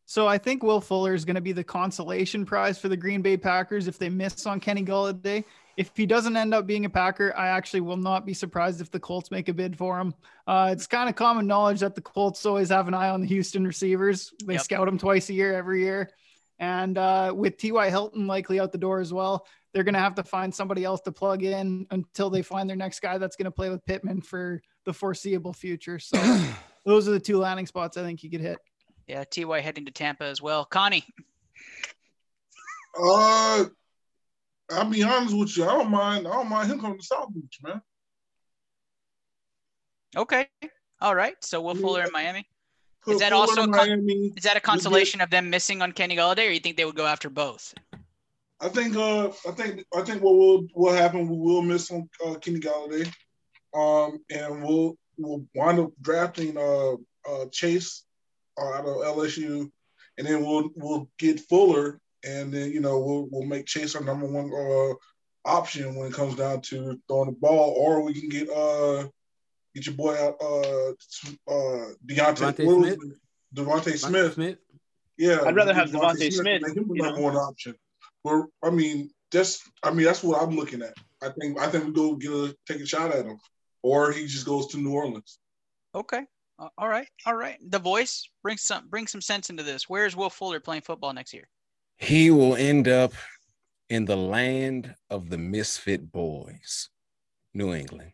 So 0.05 0.29
I 0.29 0.39
think 0.39 0.63
Will 0.63 0.81
Fuller 0.81 1.15
is 1.15 1.25
going 1.25 1.35
to 1.35 1.41
be 1.41 1.53
the 1.53 1.65
consolation 1.65 2.45
prize 2.47 2.79
for 2.79 2.89
the 2.89 2.97
Green 2.97 3.23
Bay 3.23 3.37
Packers 3.37 3.89
if 3.89 3.99
they 3.99 4.09
miss 4.09 4.47
on 4.47 4.61
Kenny 4.61 4.85
Golladay. 4.85 5.45
If 5.77 5.91
he 5.95 6.07
doesn't 6.07 6.37
end 6.37 6.55
up 6.55 6.67
being 6.67 6.85
a 6.85 6.91
Packer, 6.91 7.37
I 7.37 7.49
actually 7.49 7.81
will 7.83 7.97
not 7.99 8.25
be 8.25 8.33
surprised 8.33 8.81
if 8.81 8.91
the 8.91 9.01
Colts 9.01 9.31
make 9.31 9.49
a 9.49 9.53
bid 9.53 9.77
for 9.77 9.99
him. 9.99 10.15
Uh, 10.47 10.71
it's 10.73 10.87
kind 10.87 11.09
of 11.09 11.17
common 11.17 11.47
knowledge 11.47 11.81
that 11.81 11.95
the 11.95 12.01
Colts 12.01 12.47
always 12.47 12.71
have 12.71 12.89
an 12.89 12.95
eye 12.95 13.11
on 13.11 13.21
the 13.21 13.27
Houston 13.27 13.67
receivers. 13.67 14.33
They 14.45 14.55
Yep. 14.55 14.63
scout 14.63 14.87
them 14.87 14.97
twice 14.97 15.29
a 15.29 15.35
year, 15.35 15.55
every 15.55 15.83
year. 15.83 16.11
And 16.59 16.97
uh, 16.97 17.35
with 17.37 17.59
T.Y. 17.59 17.91
Hilton 17.91 18.27
likely 18.27 18.59
out 18.59 18.73
the 18.73 18.79
door 18.79 19.01
as 19.01 19.13
well, 19.13 19.47
they're 19.75 19.85
going 19.85 19.95
to 19.95 20.01
have 20.01 20.15
to 20.15 20.23
find 20.23 20.55
somebody 20.55 20.85
else 20.85 21.03
to 21.03 21.13
plug 21.13 21.43
in 21.43 21.87
until 21.91 22.31
they 22.31 22.41
find 22.41 22.71
their 22.71 22.77
next 22.77 23.01
guy 23.01 23.19
that's 23.19 23.37
going 23.37 23.45
to 23.45 23.51
play 23.51 23.69
with 23.69 23.85
Pittman 23.85 24.23
for 24.23 24.63
the 24.87 24.95
foreseeable 24.95 25.53
future. 25.53 25.99
So 25.99 26.17
those 26.87 27.07
are 27.07 27.11
the 27.13 27.21
two 27.21 27.37
landing 27.39 27.67
spots 27.67 27.99
I 27.99 28.03
think 28.03 28.21
he 28.21 28.31
could 28.31 28.41
hit. 28.41 28.59
Yeah, 29.07 29.25
Ty 29.25 29.61
heading 29.61 29.85
to 29.85 29.93
Tampa 29.93 30.25
as 30.25 30.41
well. 30.41 30.65
Connie, 30.65 31.05
Uh, 32.99 33.67
I'll 34.71 34.91
be 34.91 35.03
honest 35.03 35.37
with 35.37 35.57
you. 35.57 35.65
I 35.65 35.73
don't 35.75 35.91
mind. 35.91 36.27
I 36.27 36.33
don't 36.33 36.49
mind 36.49 36.71
him 36.73 36.81
coming 36.81 36.99
to 36.99 37.05
South 37.05 37.33
Beach, 37.35 37.59
man. 37.63 37.81
okay, 40.17 40.49
all 41.01 41.15
right. 41.15 41.37
So 41.45 41.61
Will 41.61 41.77
Yeah. 41.77 41.81
Fuller 41.83 42.03
in 42.05 42.13
Miami. 42.13 42.49
Is 43.07 43.19
that 43.21 43.31
Fuller 43.31 43.41
also 43.43 43.63
a 43.63 43.69
con- 43.69 43.71
Miami? 43.89 44.33
Is 44.37 44.43
that 44.45 44.57
a 44.57 44.61
consolation 44.61 45.21
of 45.21 45.31
them 45.31 45.51
missing 45.51 45.83
on 45.83 45.93
Kenny 45.93 46.17
Golladay, 46.17 46.49
or 46.49 46.51
you 46.51 46.59
think 46.61 46.77
they 46.77 46.85
would 46.85 46.97
go 46.97 47.07
after 47.07 47.31
both? 47.31 47.75
I 48.61 48.69
think. 48.69 48.97
Uh, 48.97 49.29
I 49.47 49.53
think. 49.53 49.85
I 49.95 50.03
think 50.03 50.23
what 50.23 50.35
will 50.35 50.67
what 50.73 50.97
happen? 50.97 51.29
We 51.29 51.37
will 51.37 51.63
miss 51.63 51.91
on 51.93 52.09
uh, 52.27 52.35
Kenny 52.37 52.59
Golladay, 52.59 53.09
um, 53.75 54.19
and 54.31 54.63
we'll 54.63 54.97
we'll 55.19 55.45
wind 55.55 55.79
up 55.79 55.91
drafting 56.01 56.57
uh, 56.57 56.93
uh 57.29 57.47
Chase 57.53 58.05
uh, 58.59 58.73
out 58.73 58.87
of 58.87 59.17
LSU, 59.17 59.71
and 60.19 60.27
then 60.27 60.45
we'll 60.45 60.71
we'll 60.77 61.09
get 61.19 61.41
Fuller, 61.41 62.01
and 62.25 62.53
then 62.53 62.71
you 62.71 62.81
know 62.81 62.99
we'll 62.99 63.29
we'll 63.31 63.47
make 63.47 63.67
Chase 63.67 63.95
our 63.95 64.05
number 64.05 64.27
one 64.27 64.53
uh 64.53 64.95
option 65.49 65.95
when 65.95 66.09
it 66.09 66.15
comes 66.15 66.35
down 66.35 66.61
to 66.61 67.01
throwing 67.09 67.31
the 67.31 67.37
ball, 67.41 67.75
or 67.77 68.03
we 68.03 68.15
can 68.15 68.29
get 68.29 68.49
uh 68.51 69.07
get 69.75 69.87
your 69.87 69.95
boy 69.95 70.15
out 70.15 70.37
uh 70.41 70.91
uh 71.51 71.93
Deontay, 72.07 72.55
DeVonta 72.55 72.79
Smith? 72.79 72.99
DeVonta 73.55 73.93
DeVonta 73.93 73.99
Smith. 73.99 74.35
Smith. 74.35 74.59
Yeah, 75.19 75.43
I'd 75.47 75.57
rather 75.57 75.73
have 75.73 75.93
get 75.93 76.01
DeVonta 76.01 76.33
Smith, 76.33 76.63
Make 76.63 76.77
him 76.77 76.89
the 76.89 76.95
you 76.95 77.03
number 77.03 77.21
know? 77.21 77.25
one 77.25 77.37
option. 77.37 77.75
But 78.23 78.47
I 78.63 78.71
mean, 78.71 79.11
just 79.33 79.63
I 79.83 79.91
mean 79.91 80.05
that's 80.05 80.23
what 80.23 80.43
I'm 80.43 80.57
looking 80.57 80.83
at. 80.83 80.95
I 81.23 81.31
think 81.31 81.59
I 81.61 81.69
think 81.69 81.87
we 81.87 81.93
go 81.93 82.15
get 82.17 82.33
a 82.33 82.57
take 82.67 82.81
a 82.81 82.87
shot 82.87 83.15
at 83.15 83.25
him, 83.25 83.39
or 83.87 84.11
he 84.11 84.27
just 84.27 84.45
goes 84.45 84.67
to 84.69 84.79
New 84.79 84.93
Orleans. 84.93 85.39
Okay. 85.95 86.23
Uh, 86.59 86.69
All 86.77 86.89
right. 86.89 87.07
All 87.25 87.37
right. 87.37 87.57
The 87.71 87.79
voice 87.79 88.29
bring 88.43 88.57
some 88.57 88.89
bring 88.89 89.07
some 89.07 89.21
sense 89.21 89.49
into 89.49 89.63
this. 89.63 89.89
Where's 89.89 90.17
Will 90.17 90.29
Fuller 90.31 90.59
playing 90.59 90.83
football 90.83 91.13
next 91.13 91.33
year? 91.33 91.49
He 91.99 92.31
will 92.33 92.57
end 92.57 92.89
up 92.89 93.13
in 93.89 94.05
the 94.05 94.17
land 94.17 94.95
of 95.09 95.31
the 95.31 95.39
misfit 95.39 96.11
boys, 96.11 96.89
New 97.55 97.73
England. 97.73 98.11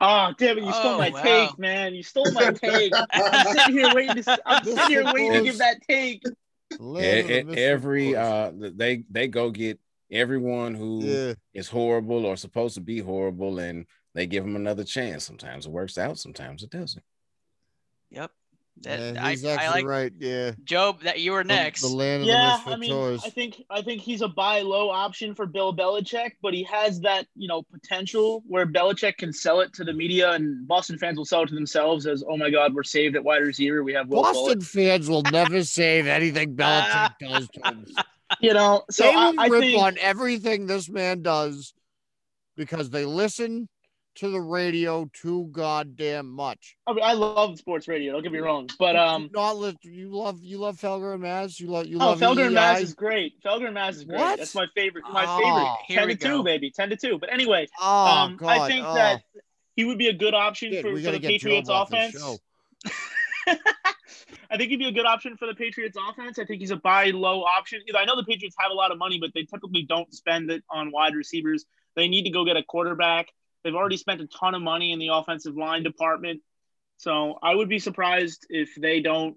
Oh, 0.00 0.32
damn 0.38 0.58
it! 0.58 0.64
You 0.64 0.72
stole 0.72 0.94
Oh, 0.94 0.98
my 0.98 1.10
wow. 1.10 1.22
take, 1.22 1.58
man. 1.58 1.94
You 1.94 2.04
stole 2.04 2.30
my 2.30 2.52
take. 2.52 2.92
I'm 3.12 3.46
sitting 3.56 3.74
here 3.76 3.92
waiting 3.92 4.22
to. 4.22 4.38
I'm 4.46 4.64
sitting 4.64 4.88
here 4.88 5.04
waiting 5.12 5.32
to 5.32 5.38
was- 5.40 5.44
give 5.44 5.58
that 5.58 5.82
take. 5.88 6.22
Land 6.78 7.20
of 7.20 7.26
the 7.26 7.44
misfit 7.44 7.58
every 7.58 8.14
uh 8.14 8.52
they 8.54 9.02
they 9.10 9.26
go 9.26 9.50
get 9.50 9.80
everyone 10.12 10.74
who 10.74 11.00
is 11.02 11.36
yeah, 11.52 11.62
horrible 11.64 12.24
or 12.24 12.36
supposed 12.36 12.74
to 12.76 12.80
be 12.80 13.00
horrible 13.00 13.58
and 13.58 13.86
they 14.18 14.26
give 14.26 14.44
him 14.44 14.56
another 14.56 14.84
chance 14.84 15.24
sometimes 15.24 15.66
it 15.66 15.72
works 15.72 15.96
out 15.96 16.18
sometimes 16.18 16.62
it 16.62 16.70
doesn't 16.70 17.04
Yep. 18.10 18.30
That, 18.82 19.14
yeah, 19.14 19.30
he's 19.30 19.44
I 19.44 19.54
actually 19.54 19.82
like 19.82 19.86
right. 19.86 20.12
Yeah, 20.20 20.52
Job 20.62 21.02
that 21.02 21.18
you 21.18 21.32
were 21.32 21.42
next. 21.42 21.80
The, 21.80 21.88
land 21.88 22.22
of 22.22 22.28
Yeah, 22.28 22.60
the 22.64 22.72
I 22.72 22.76
mean, 22.76 22.90
toys. 22.90 23.22
I 23.24 23.30
think 23.30 23.60
I 23.68 23.82
think 23.82 24.02
he's 24.02 24.22
a 24.22 24.28
buy 24.28 24.60
low 24.60 24.88
option 24.88 25.34
for 25.34 25.46
Bill 25.46 25.74
Belichick, 25.74 26.32
but 26.40 26.54
he 26.54 26.62
has 26.62 27.00
that 27.00 27.26
you 27.34 27.48
know 27.48 27.64
potential 27.72 28.44
where 28.46 28.66
Belichick 28.66 29.16
can 29.16 29.32
sell 29.32 29.60
it 29.60 29.72
to 29.74 29.84
the 29.84 29.92
media, 29.92 30.30
and 30.30 30.66
Boston 30.68 30.96
fans 30.96 31.18
will 31.18 31.24
sell 31.24 31.42
it 31.42 31.48
to 31.48 31.56
themselves 31.56 32.06
as, 32.06 32.22
"Oh 32.28 32.36
my 32.36 32.50
God, 32.50 32.72
we're 32.72 32.84
saved 32.84 33.16
at 33.16 33.24
wide 33.24 33.42
receiver. 33.42 33.82
We 33.82 33.94
have 33.94 34.08
Will 34.08 34.22
Boston 34.22 34.60
fans 34.60 35.08
will 35.10 35.22
never 35.22 35.64
save 35.64 36.06
anything 36.06 36.54
Belichick 36.54 37.14
does 37.20 37.48
to 37.48 37.60
them. 37.60 37.84
You 38.40 38.54
know, 38.54 38.84
so 38.92 39.02
they 39.04 39.14
I, 39.14 39.30
will 39.30 39.40
I 39.40 39.46
rip 39.48 39.60
think 39.60 39.82
on 39.82 39.96
everything 39.98 40.68
this 40.68 40.88
man 40.88 41.22
does 41.22 41.74
because 42.56 42.90
they 42.90 43.04
listen 43.04 43.68
to 44.18 44.30
the 44.30 44.40
radio 44.40 45.08
too 45.12 45.48
goddamn 45.52 46.30
much. 46.30 46.76
I, 46.86 46.92
mean, 46.92 47.04
I 47.04 47.12
love 47.12 47.58
sports 47.58 47.86
radio. 47.88 48.12
Don't 48.12 48.22
get 48.22 48.32
me 48.32 48.38
wrong, 48.38 48.68
but 48.78 48.96
um, 48.96 49.30
not 49.32 49.56
li- 49.56 49.76
you 49.82 50.10
love 50.10 50.40
you 50.42 50.58
love 50.58 50.76
Felger 50.76 51.14
and 51.14 51.22
Maz. 51.22 51.60
You 51.60 51.68
love 51.68 51.86
you 51.86 51.98
oh, 52.00 52.06
love 52.10 52.20
Felger 52.20 52.46
and 52.46 52.56
Maz 52.56 52.80
is 52.80 52.94
great. 52.94 53.40
Felger 53.42 53.68
and 53.68 53.76
Maz 53.76 53.90
is 53.90 54.04
great. 54.04 54.18
What? 54.18 54.38
That's 54.38 54.54
my 54.54 54.66
favorite. 54.74 55.04
My 55.12 55.24
Oh, 55.26 55.40
favorite. 55.42 55.76
here 55.86 55.98
Ten 55.98 56.08
we 56.08 56.16
to 56.16 56.20
two, 56.20 56.36
go. 56.38 56.42
baby. 56.42 56.70
Ten 56.70 56.90
to 56.90 56.96
two. 56.96 57.18
But 57.18 57.32
anyway, 57.32 57.68
Oh 57.80 58.06
um, 58.06 58.36
God! 58.36 58.48
I 58.48 58.68
think 58.68 58.84
oh. 58.86 58.94
that 58.94 59.22
he 59.76 59.84
would 59.84 59.98
be 59.98 60.08
a 60.08 60.12
good 60.12 60.34
option 60.34 60.72
Shit, 60.72 60.82
for, 60.82 60.90
for 61.00 61.12
the 61.12 61.20
Patriots 61.20 61.68
offense. 61.72 62.16
I 64.50 64.56
think 64.56 64.70
he'd 64.70 64.78
be 64.78 64.88
a 64.88 64.92
good 64.92 65.06
option 65.06 65.36
for 65.36 65.46
the 65.46 65.54
Patriots 65.54 65.96
offense. 65.96 66.38
I 66.38 66.44
think 66.44 66.60
he's 66.60 66.70
a 66.70 66.76
buy 66.76 67.10
low 67.10 67.42
option. 67.42 67.80
I 67.94 68.04
know 68.04 68.16
the 68.16 68.24
Patriots 68.24 68.56
have 68.58 68.70
a 68.70 68.74
lot 68.74 68.90
of 68.90 68.98
money, 68.98 69.18
but 69.20 69.30
they 69.34 69.44
typically 69.44 69.82
don't 69.82 70.12
spend 70.12 70.50
it 70.50 70.64
on 70.70 70.90
wide 70.90 71.14
receivers. 71.14 71.64
They 71.96 72.08
need 72.08 72.24
to 72.24 72.30
go 72.30 72.44
get 72.44 72.56
a 72.56 72.62
quarterback. 72.62 73.28
They've 73.64 73.74
already 73.74 73.96
spent 73.96 74.20
a 74.20 74.26
ton 74.26 74.54
of 74.54 74.62
money 74.62 74.92
in 74.92 74.98
the 74.98 75.08
offensive 75.08 75.56
line 75.56 75.82
department. 75.82 76.40
So 76.96 77.38
I 77.42 77.54
would 77.54 77.68
be 77.68 77.78
surprised 77.78 78.46
if 78.48 78.74
they 78.76 79.00
don't 79.00 79.36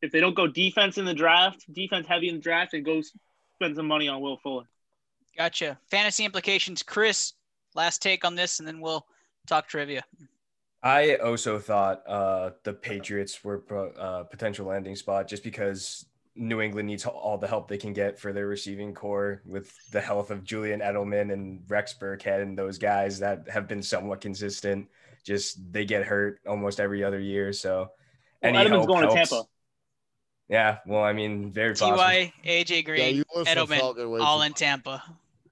if 0.00 0.12
they 0.12 0.20
don't 0.20 0.34
go 0.34 0.46
defense 0.46 0.96
in 0.96 1.04
the 1.04 1.14
draft, 1.14 1.64
defense 1.72 2.06
heavy 2.06 2.28
in 2.28 2.36
the 2.36 2.40
draft, 2.40 2.72
and 2.74 2.84
go 2.84 3.02
spend 3.56 3.76
some 3.76 3.86
money 3.86 4.08
on 4.08 4.20
Will 4.20 4.36
Fuller. 4.36 4.64
Gotcha. 5.36 5.78
Fantasy 5.90 6.24
implications. 6.24 6.82
Chris, 6.82 7.32
last 7.74 8.00
take 8.00 8.24
on 8.24 8.34
this, 8.34 8.60
and 8.60 8.68
then 8.68 8.80
we'll 8.80 9.06
talk 9.46 9.66
trivia. 9.66 10.04
I 10.82 11.16
also 11.16 11.58
thought 11.58 12.02
uh, 12.06 12.50
the 12.62 12.72
Patriots 12.72 13.42
were 13.42 13.58
pro- 13.58 13.90
uh, 13.92 14.24
potential 14.24 14.66
landing 14.66 14.94
spot 14.94 15.26
just 15.26 15.42
because 15.42 16.06
New 16.38 16.60
England 16.60 16.86
needs 16.86 17.04
all 17.04 17.36
the 17.36 17.48
help 17.48 17.68
they 17.68 17.76
can 17.76 17.92
get 17.92 18.18
for 18.18 18.32
their 18.32 18.46
receiving 18.46 18.94
core 18.94 19.42
with 19.44 19.74
the 19.90 20.00
health 20.00 20.30
of 20.30 20.44
Julian 20.44 20.80
Edelman 20.80 21.32
and 21.32 21.62
Rex 21.68 21.94
Burkhead 22.00 22.40
and 22.42 22.56
those 22.56 22.78
guys 22.78 23.18
that 23.18 23.48
have 23.50 23.66
been 23.68 23.82
somewhat 23.82 24.20
consistent. 24.20 24.88
Just 25.24 25.58
they 25.72 25.84
get 25.84 26.04
hurt 26.06 26.40
almost 26.46 26.80
every 26.80 27.02
other 27.04 27.18
year. 27.20 27.52
So 27.52 27.90
Well, 28.42 28.54
any 28.56 28.58
Edelman's 28.58 28.70
help 28.70 28.86
going 28.86 29.08
to. 29.08 29.14
Tampa. 29.14 29.42
Yeah, 30.48 30.78
well, 30.86 31.02
I 31.02 31.12
mean, 31.12 31.52
very 31.52 31.74
possible. 31.74 31.98
Ty, 31.98 32.32
AJ 32.46 32.84
Green, 32.86 33.16
you 33.16 33.24
listen 33.34 33.54
to 33.56 33.64
Edelman, 33.66 34.20
all 34.22 34.40
in 34.42 34.54
Tampa. 34.54 35.02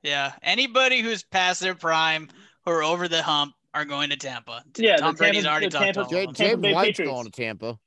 Yeah. 0.02 0.32
Anybody 0.42 1.02
who's 1.02 1.22
past 1.24 1.60
their 1.60 1.74
prime 1.74 2.28
who 2.64 2.70
are 2.70 2.82
over 2.82 3.06
the 3.08 3.22
hump 3.22 3.54
are 3.74 3.84
going 3.84 4.08
to 4.10 4.16
Tampa. 4.16 4.62
Yeah, 4.78 4.96
Tom 4.96 5.14
Brady's 5.16 5.42
Tampa- 5.42 5.50
already 5.50 5.66
the 5.66 5.70
talked 5.72 5.84
Tampa- 5.84 6.00
all 6.04 6.08
J- 6.08 6.20
of 6.20 6.26
them. 6.28 6.34
James 6.34 6.60
Bay 6.62 6.72
White's 6.72 6.86
Patriots. 6.98 7.12
going 7.12 7.24
to 7.26 7.30
Tampa. 7.30 7.78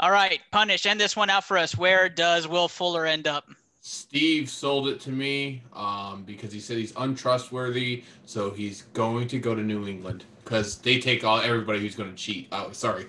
All 0.00 0.10
right, 0.10 0.40
punish. 0.50 0.86
End 0.86 0.98
this 0.98 1.14
one 1.14 1.28
out 1.28 1.44
for 1.44 1.58
us. 1.58 1.76
Where 1.76 2.08
does 2.08 2.48
Will 2.48 2.68
Fuller 2.68 3.04
end 3.04 3.26
up? 3.26 3.50
Steve 3.82 4.48
sold 4.48 4.88
it 4.88 4.98
to 5.00 5.10
me 5.10 5.62
um, 5.74 6.22
because 6.26 6.50
he 6.52 6.58
said 6.58 6.78
he's 6.78 6.94
untrustworthy, 6.96 8.04
so 8.24 8.50
he's 8.50 8.82
going 8.94 9.28
to 9.28 9.38
go 9.38 9.54
to 9.54 9.62
New 9.62 9.86
England 9.86 10.24
because 10.42 10.78
they 10.78 10.98
take 10.98 11.22
all 11.22 11.38
everybody 11.40 11.80
who's 11.80 11.94
going 11.94 12.10
to 12.10 12.16
cheat. 12.16 12.48
Oh, 12.50 12.72
sorry. 12.72 13.06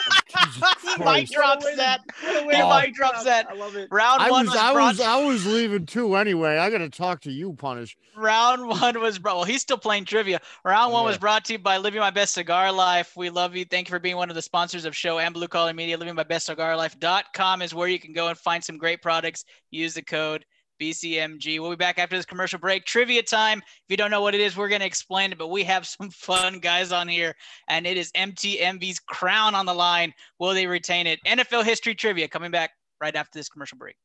he 0.97 1.05
might 1.05 1.31
drop 1.31 1.61
that. 1.77 2.01
He 2.21 2.27
Oh. 2.63 2.69
might 2.69 2.95
drop 2.95 3.25
that. 3.25 3.47
I 3.51 3.55
love 3.55 3.77
it. 3.77 3.89
Round 3.91 4.23
I 4.23 4.31
one 4.31 4.47
was, 4.47 4.55
was, 4.55 4.63
I 4.63 4.73
brought 4.73 4.93
was, 4.95 5.01
I 5.01 5.25
was 5.25 5.47
leaving 5.47 5.87
too 5.87 6.17
anyway. 6.17 6.59
I 6.59 6.71
got 6.71 6.79
to 6.79 6.91
talk 6.91 7.21
to 7.23 7.33
you, 7.33 7.53
Punish. 7.55 7.97
Round 8.17 8.67
one 8.69 9.01
was 9.01 9.19
brought. 9.19 9.37
Well, 9.37 9.45
he's 9.45 9.63
still 9.63 9.79
playing 9.79 10.05
trivia. 10.05 10.41
Round 10.65 10.93
one 10.93 11.05
was 11.05 11.19
brought 11.19 11.45
to 11.47 11.55
you 11.55 11.59
by 11.59 11.79
Living 11.79 12.01
My 12.01 12.11
Best 12.11 12.35
Cigar 12.35 12.71
Life. 12.73 13.17
We 13.17 13.31
love 13.31 13.57
you. 13.57 13.65
Thank 13.65 13.89
you 13.89 13.91
for 13.91 13.99
being 13.99 14.17
one 14.17 14.31
of 14.31 14.37
the 14.37 14.43
sponsors 14.43 14.85
of 14.85 14.95
show 14.97 15.19
and 15.19 15.35
Blue 15.35 15.49
Collar 15.49 15.73
Media. 15.75 15.99
Living 15.99 16.15
My 16.15 16.23
Best 16.23 16.47
Cigar 16.47 16.77
Life.com 16.77 17.63
is 17.63 17.75
where 17.75 17.89
you 17.89 17.99
can 17.99 18.13
go 18.13 18.29
and 18.29 18.39
find 18.39 18.63
some 18.63 18.79
great 18.79 19.03
products. 19.03 19.45
Use 19.71 19.95
the 19.95 20.03
code 20.03 20.45
BCMG. 20.81 21.61
We'll 21.61 21.71
be 21.71 21.77
back 21.77 21.99
after 21.99 22.17
this 22.17 22.25
commercial 22.25 22.59
break. 22.59 22.85
Trivia 22.85 23.23
time. 23.23 23.59
If 23.59 23.85
you 23.89 23.97
don't 23.97 24.11
know 24.11 24.21
what 24.21 24.35
it 24.35 24.41
is, 24.41 24.57
we're 24.57 24.69
going 24.69 24.81
to 24.81 24.87
explain 24.87 25.33
it, 25.33 25.39
but 25.39 25.49
we 25.49 25.65
have 25.65 25.87
some 25.87 26.11
fun 26.11 26.59
guys 26.59 26.93
on 26.93 27.09
here, 27.09 27.35
and 27.69 27.87
it 27.87 27.97
is 27.97 28.11
MTMV's 28.13 29.01
crown 29.01 29.55
on 29.55 29.67
the 29.67 29.75
line. 29.75 30.13
Will 30.39 30.55
they 30.55 30.67
retain 30.67 31.07
it? 31.07 31.21
NFL 31.27 31.65
history 31.65 31.95
trivia 31.95 32.29
coming 32.29 32.51
back 32.51 32.71
right 33.01 33.15
after 33.15 33.39
this 33.39 33.49
commercial 33.49 33.79
break. 33.79 33.97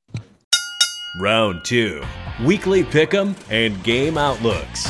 Round 1.20 1.66
two 1.66 2.04
weekly 2.46 2.84
pick'em 2.84 3.36
and 3.50 3.84
game 3.84 4.18
outlooks. 4.18 4.90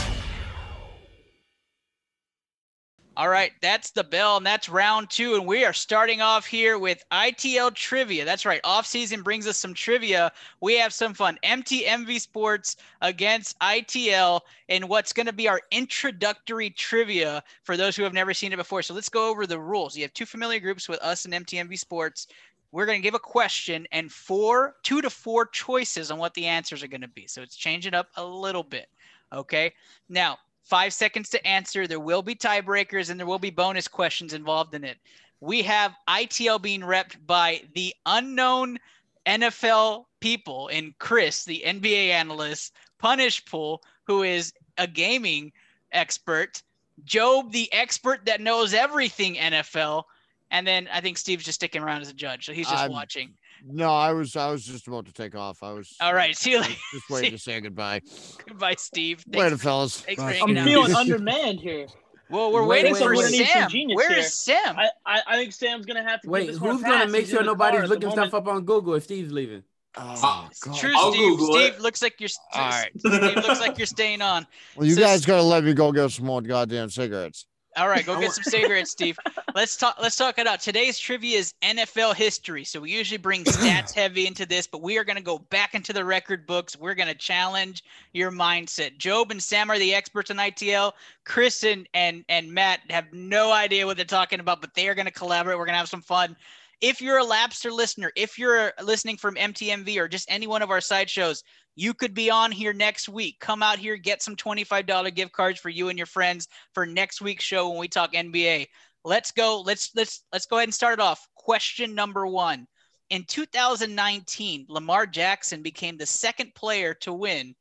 All 3.20 3.28
right, 3.28 3.51
that's 3.59 3.91
the 3.91 4.05
bell, 4.05 4.38
and 4.38 4.45
that's 4.45 4.70
round 4.70 5.09
two. 5.09 5.36
And 5.36 5.45
we 5.45 5.65
are 5.65 5.74
starting 5.74 6.22
off 6.22 6.45
here 6.45 6.80
with 6.80 7.03
ITL 7.11 7.76
trivia. 7.76 8.24
That's 8.24 8.45
right. 8.45 8.61
Off 8.63 8.86
season 8.86 9.24
brings 9.24 9.45
us 9.45 9.57
some 9.57 9.74
trivia. 9.74 10.32
We 10.61 10.78
have 10.78 10.93
some 10.93 11.13
fun. 11.13 11.38
MTMV 11.43 12.22
Sports 12.22 12.78
against 13.01 13.59
ITL, 13.59 14.39
and 14.70 14.88
what's 14.88 15.11
going 15.11 15.26
to 15.26 15.34
be 15.34 15.49
our 15.49 15.59
introductory 15.70 16.70
trivia 16.70 17.43
for 17.63 17.76
those 17.76 17.97
who 17.97 18.03
have 18.03 18.13
never 18.13 18.34
seen 18.34 18.53
it 18.53 18.55
before. 18.55 18.82
So 18.84 18.93
let's 18.93 19.09
go 19.09 19.30
over 19.30 19.45
the 19.45 19.59
rules. 19.59 19.97
You 19.97 20.03
have 20.03 20.13
two 20.13 20.26
familiar 20.26 20.61
groups 20.61 20.88
with 20.88 21.01
us 21.01 21.26
and 21.26 21.34
MTMV 21.34 21.78
Sports. 21.78 22.28
We're 22.72 22.86
going 22.86 23.01
to 23.01 23.03
give 23.03 23.15
a 23.15 23.20
question 23.20 23.86
and 23.91 24.09
four, 24.09 24.76
two 24.82 25.01
to 25.01 25.09
four 25.09 25.45
choices 25.47 26.09
on 26.09 26.20
what 26.20 26.36
the 26.36 26.45
answers 26.45 26.84
are 26.84 26.88
going 26.88 27.01
to 27.01 27.09
be. 27.09 27.28
So 27.28 27.41
it's 27.41 27.57
changing 27.57 27.95
up 27.95 28.07
a 28.15 28.24
little 28.24 28.63
bit. 28.63 28.88
Okay. 29.34 29.74
Now, 30.07 30.38
five 30.70 30.93
seconds 30.93 31.30
to 31.30 31.47
answer. 31.47 31.88
There 31.88 31.99
will 31.99 32.22
be 32.22 32.36
tiebreakers 32.36 33.09
and 33.09 33.20
there 33.20 33.28
will 33.28 33.39
be 33.39 33.49
bonus 33.49 33.88
questions 33.88 34.34
involved 34.34 34.76
in 34.76 34.84
it. 34.84 34.97
We 35.41 35.63
have 35.63 35.95
ITL 36.07 36.61
being 36.61 36.82
repped 36.82 37.15
by 37.26 37.63
the 37.74 37.93
unknown 38.05 38.78
NFL 39.26 40.05
people 40.20 40.67
in 40.67 40.93
Chris, 40.99 41.43
the 41.43 41.63
NBA 41.65 42.09
analyst, 42.09 42.74
Punish 42.99 43.43
Pool, 43.45 43.82
who 44.05 44.24
is 44.24 44.53
a 44.78 44.86
gaming 44.86 45.51
expert, 45.91 46.61
Job, 47.05 47.51
the 47.51 47.72
expert 47.74 48.26
that 48.26 48.41
knows 48.41 48.74
everything 48.74 49.36
NFL, 49.36 50.03
and 50.51 50.67
then 50.67 50.89
I 50.91 50.99
think 51.01 51.17
Steve's 51.17 51.45
just 51.45 51.55
sticking 51.55 51.82
around 51.82 52.01
as 52.01 52.09
a 52.09 52.13
judge, 52.13 52.45
so 52.45 52.53
he's 52.53 52.67
just 52.67 52.84
I'm- 52.84 52.91
watching. 52.91 53.34
No, 53.66 53.93
I 53.93 54.12
was, 54.14 54.36
I 54.36 54.51
was 54.51 54.64
just 54.66 54.88
about 54.88 55.05
to 55.05 55.14
take 55.14 55.36
off. 55.36 55.62
I 55.64 55.72
was. 55.72 55.95
All 56.01 56.14
right, 56.14 56.32
uh, 56.32 56.34
see 56.34 56.51
you 56.51 56.62
later. 56.62 56.74
Just 56.93 57.10
waiting 57.10 57.32
to 57.32 57.38
say 57.38 57.60
goodbye. 57.62 58.01
Goodbye, 58.47 58.76
Steve. 58.78 59.24
Later, 59.28 59.57
fellas. 59.57 60.01
thanks 60.01 60.22
for 60.22 60.30
hanging 60.30 60.57
I'm 60.57 60.57
out. 60.57 60.66
feeling 60.68 60.95
undermanned 60.95 61.60
here. 61.60 61.88
Well, 62.30 62.51
we're 62.51 62.62
Wait, 62.62 62.84
waiting 62.84 62.93
wait, 62.93 62.99
for 63.01 63.10
wait. 63.10 63.18
We're 63.18 63.24
gonna 63.24 63.32
need 63.32 63.47
some 63.47 63.62
Sam. 63.62 63.70
genius 63.72 63.95
Where 63.97 64.10
here. 64.10 64.20
is 64.20 64.34
Sam? 64.36 64.78
I, 64.78 64.89
I, 65.05 65.22
I 65.28 65.36
think 65.38 65.51
Sam's 65.51 65.86
gonna 65.88 66.03
have 66.03 66.22
to. 66.22 66.28
give 66.28 66.32
Wait, 66.32 66.47
this 66.47 66.57
who's 66.57 66.82
gonna 66.82 66.84
pass. 66.84 67.10
make 67.12 67.22
He's 67.22 67.30
sure 67.32 67.39
in 67.39 67.47
the 67.47 67.55
car 67.55 67.72
nobody's 67.72 67.89
looking 67.89 68.12
stuff 68.12 68.34
up 68.36 68.47
on 68.47 68.66
Google 68.66 68.93
if 68.93 69.03
Steve's 69.05 69.32
leaving? 69.34 69.64
Oh, 69.97 70.47
God. 70.62 70.76
True, 70.78 70.93
I'll 70.95 71.12
Steve. 71.12 71.38
Google 71.38 71.53
Steve 71.55 71.74
it. 71.74 71.82
looks 71.82 72.01
like 72.03 72.22
you're. 72.22 72.30
All 72.53 72.70
right. 72.70 72.91
Steve 72.99 73.12
looks 73.36 73.60
like 73.60 73.78
you're 73.80 73.88
staying 73.88 74.22
on. 74.22 74.45
Well, 74.76 74.86
you 74.88 74.93
So- 74.93 75.01
guys 75.01 75.26
gotta 75.26 75.41
let 75.41 75.64
me 75.64 75.74
go 75.74 75.91
get 75.91 76.12
some 76.12 76.26
more 76.28 76.41
goddamn 76.43 76.91
cigarettes. 76.91 77.47
All 77.78 77.88
right, 77.88 78.05
go 78.05 78.20
get 78.20 78.32
some 78.32 78.43
cigarettes, 78.43 78.91
Steve. 78.91 79.17
Let's 79.53 79.78
talk. 79.78 79.97
Let's 80.01 80.15
talk 80.15 80.39
it 80.39 80.47
out. 80.47 80.59
Today's 80.59 80.97
trivia 80.97 81.38
is 81.38 81.53
NFL 81.61 82.15
history, 82.15 82.63
so 82.63 82.82
we 82.82 82.91
usually 82.91 83.17
bring 83.17 83.43
stats 83.45 83.93
heavy 83.93 84.26
into 84.26 84.45
this, 84.45 84.65
but 84.65 84.82
we 84.82 84.97
are 84.97 85.03
going 85.03 85.17
to 85.17 85.24
go 85.24 85.38
back 85.38 85.76
into 85.76 85.93
the 85.93 86.03
record 86.03 86.47
books. 86.47 86.78
We're 86.78 86.95
going 86.95 87.09
to 87.09 87.15
challenge 87.15 87.84
your 88.13 88.32
mindset. 88.32 88.97
Job 88.97 89.32
and 89.32 89.41
Sam 89.41 89.70
are 89.70 89.78
the 89.78 89.93
experts 89.93 90.32
in 90.32 90.38
ITL. 90.38 90.93
Chris 91.26 91.63
and 91.63 91.88
and 91.93 92.26
and 92.28 92.51
Matt 92.51 92.80
have 92.89 93.05
no 93.13 93.51
idea 93.51 93.86
what 93.86 93.97
they're 93.97 94.05
talking 94.05 94.39
about, 94.39 94.61
but 94.61 94.74
they 94.74 94.88
are 94.88 94.95
going 94.95 95.05
to 95.05 95.11
collaborate. 95.11 95.57
We're 95.57 95.65
going 95.65 95.74
to 95.74 95.80
have 95.80 95.89
some 95.89 96.01
fun. 96.01 96.36
If 96.82 97.01
you're 97.01 97.20
a 97.20 97.26
Lapster 97.26 97.72
listener, 97.72 98.11
if 98.15 98.39
you're 98.39 98.72
listening 98.82 99.17
from 99.17 99.36
MTMV 99.36 99.97
or 99.97 100.07
just 100.07 100.32
any 100.32 100.47
one 100.47 100.61
of 100.61 100.72
our 100.72 100.82
side 100.82 101.09
shows, 101.09 101.43
you 101.76 101.93
could 101.93 102.13
be 102.13 102.30
on 102.30 102.51
here 102.51 102.74
next 102.74 103.07
week. 103.07 103.39
Come 103.39 103.63
out 103.63 103.80
here, 103.80 103.95
get 103.95 104.22
some 104.22 104.36
$25 104.36 105.15
gift 105.15 105.32
cards 105.32 105.59
for 105.59 105.70
you 105.70 105.89
and 105.89 105.97
your 105.97 106.05
friends 106.05 106.47
for 106.74 106.86
next 106.86 107.22
week's 107.22 107.43
show 107.43 107.70
when 107.70 107.80
we 107.80 107.88
talk 107.88 108.13
NBA. 108.13 108.67
Let's 109.05 109.32
go. 109.32 109.61
Let's 109.61 109.91
let's 109.95 110.24
let's 110.34 110.45
go 110.45 110.57
ahead 110.57 110.67
and 110.67 110.74
start 110.74 110.99
it 110.99 111.01
off. 111.01 111.28
Question 111.36 111.95
number 111.95 112.28
1. 112.28 112.67
In 113.11 113.24
2019, 113.24 114.65
Lamar 114.70 115.07
Jackson 115.07 115.63
became 115.63 115.97
the 115.97 116.05
second 116.05 116.53
player 116.53 116.93
to 116.95 117.13
win 117.13 117.55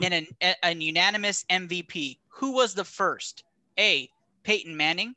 in 0.00 0.12
an, 0.12 0.26
a, 0.42 0.64
an 0.64 0.80
unanimous 0.80 1.44
MVP. 1.50 2.18
Who 2.28 2.52
was 2.52 2.74
the 2.74 2.84
first? 2.84 3.44
A. 3.78 4.10
Peyton 4.42 4.76
Manning, 4.76 5.14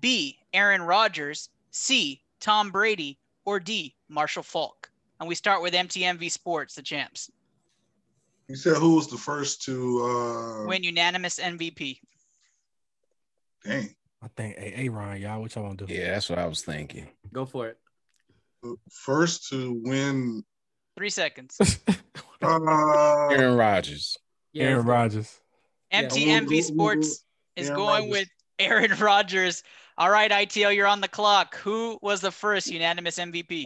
B. 0.00 0.38
Aaron 0.52 0.82
Rodgers, 0.82 1.48
C. 1.70 2.22
Tom 2.40 2.70
Brady, 2.70 3.18
or 3.44 3.60
D. 3.60 3.94
Marshall 4.08 4.42
Faulk. 4.42 4.90
And 5.20 5.28
we 5.28 5.34
start 5.34 5.62
with 5.62 5.74
MTMV 5.74 6.30
Sports, 6.30 6.74
the 6.74 6.82
champs. 6.82 7.30
You 8.48 8.56
said 8.56 8.76
who 8.76 8.96
was 8.96 9.08
the 9.08 9.16
first 9.16 9.62
to 9.62 10.02
uh 10.04 10.66
Win 10.66 10.82
unanimous 10.84 11.38
MVP. 11.38 12.00
dang. 13.64 13.94
I 14.22 14.28
think 14.36 14.56
a 14.58 14.88
Ron, 14.88 15.20
y'all. 15.20 15.40
What 15.42 15.54
y'all 15.54 15.64
want 15.64 15.78
to 15.80 15.86
do? 15.86 15.92
Yeah, 15.94 16.12
that's 16.12 16.30
what 16.30 16.38
I 16.38 16.46
was 16.46 16.62
thinking. 16.62 17.08
Go 17.32 17.44
for 17.44 17.68
it. 17.68 17.78
First 18.90 19.48
to 19.50 19.80
win 19.84 20.42
Three 20.96 21.10
seconds. 21.10 21.58
uh 22.42 23.28
Aaron 23.30 23.56
Rodgers. 23.56 24.16
Yeah, 24.52 24.64
Aaron 24.64 24.76
let's. 24.78 24.88
Rodgers. 24.88 25.40
MTMV 25.92 26.48
We'll- 26.48 26.62
Sports 26.62 27.24
is 27.56 27.68
Aaron 27.68 27.76
going 27.78 28.04
Rodgers. 28.04 28.10
with 28.10 28.28
Aaron 28.58 28.94
Rodgers. 29.00 29.62
All 29.98 30.10
right, 30.10 30.30
ITL, 30.30 30.74
you're 30.74 30.86
on 30.88 31.00
the 31.00 31.08
clock. 31.08 31.56
Who 31.58 31.98
was 32.02 32.20
the 32.20 32.30
first 32.32 32.68
unanimous 32.68 33.18
MVP? 33.18 33.64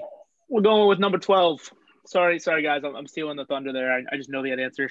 We're 0.48 0.60
going 0.62 0.88
with 0.88 0.98
number 0.98 1.18
twelve. 1.18 1.60
Sorry, 2.08 2.38
sorry 2.38 2.62
guys, 2.62 2.82
I'm, 2.84 2.96
I'm 2.96 3.06
stealing 3.06 3.36
the 3.36 3.44
thunder 3.44 3.70
there. 3.70 3.92
I, 3.92 4.02
I 4.10 4.16
just 4.16 4.30
know 4.30 4.42
the 4.42 4.50
answer. 4.52 4.88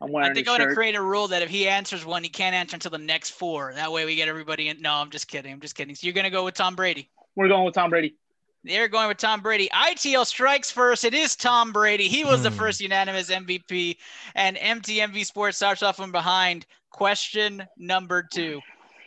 I'm 0.00 0.10
wearing 0.10 0.32
I 0.32 0.34
think 0.34 0.48
I'm 0.48 0.58
going 0.58 0.68
to 0.68 0.74
create 0.74 0.96
a 0.96 1.00
rule 1.00 1.28
that 1.28 1.40
if 1.40 1.48
he 1.48 1.68
answers 1.68 2.04
one, 2.04 2.24
he 2.24 2.28
can't 2.28 2.52
answer 2.52 2.74
until 2.74 2.90
the 2.90 2.98
next 2.98 3.30
four. 3.30 3.72
That 3.74 3.92
way 3.92 4.04
we 4.04 4.16
get 4.16 4.26
everybody 4.26 4.68
in. 4.68 4.80
No, 4.82 4.94
I'm 4.94 5.10
just 5.10 5.28
kidding. 5.28 5.52
I'm 5.52 5.60
just 5.60 5.76
kidding. 5.76 5.94
So 5.94 6.04
you're 6.04 6.14
going 6.14 6.24
to 6.24 6.30
go 6.30 6.44
with 6.44 6.54
Tom 6.54 6.74
Brady. 6.74 7.08
We're 7.36 7.46
going 7.46 7.64
with 7.64 7.74
Tom 7.74 7.90
Brady. 7.90 8.16
They're 8.64 8.88
going 8.88 9.06
with 9.06 9.18
Tom 9.18 9.40
Brady. 9.40 9.68
ITL 9.72 10.26
strikes 10.26 10.68
first. 10.72 11.04
It 11.04 11.14
is 11.14 11.36
Tom 11.36 11.72
Brady. 11.72 12.08
He 12.08 12.24
was 12.24 12.42
the 12.42 12.50
Hmm. 12.50 12.56
first 12.56 12.80
unanimous 12.80 13.30
MVP. 13.30 13.98
And 14.34 14.56
MTMV 14.56 15.24
Sports 15.24 15.58
starts 15.58 15.84
off 15.84 15.96
from 15.96 16.10
behind. 16.10 16.66
Question 16.90 17.64
number 17.78 18.22
two 18.22 18.60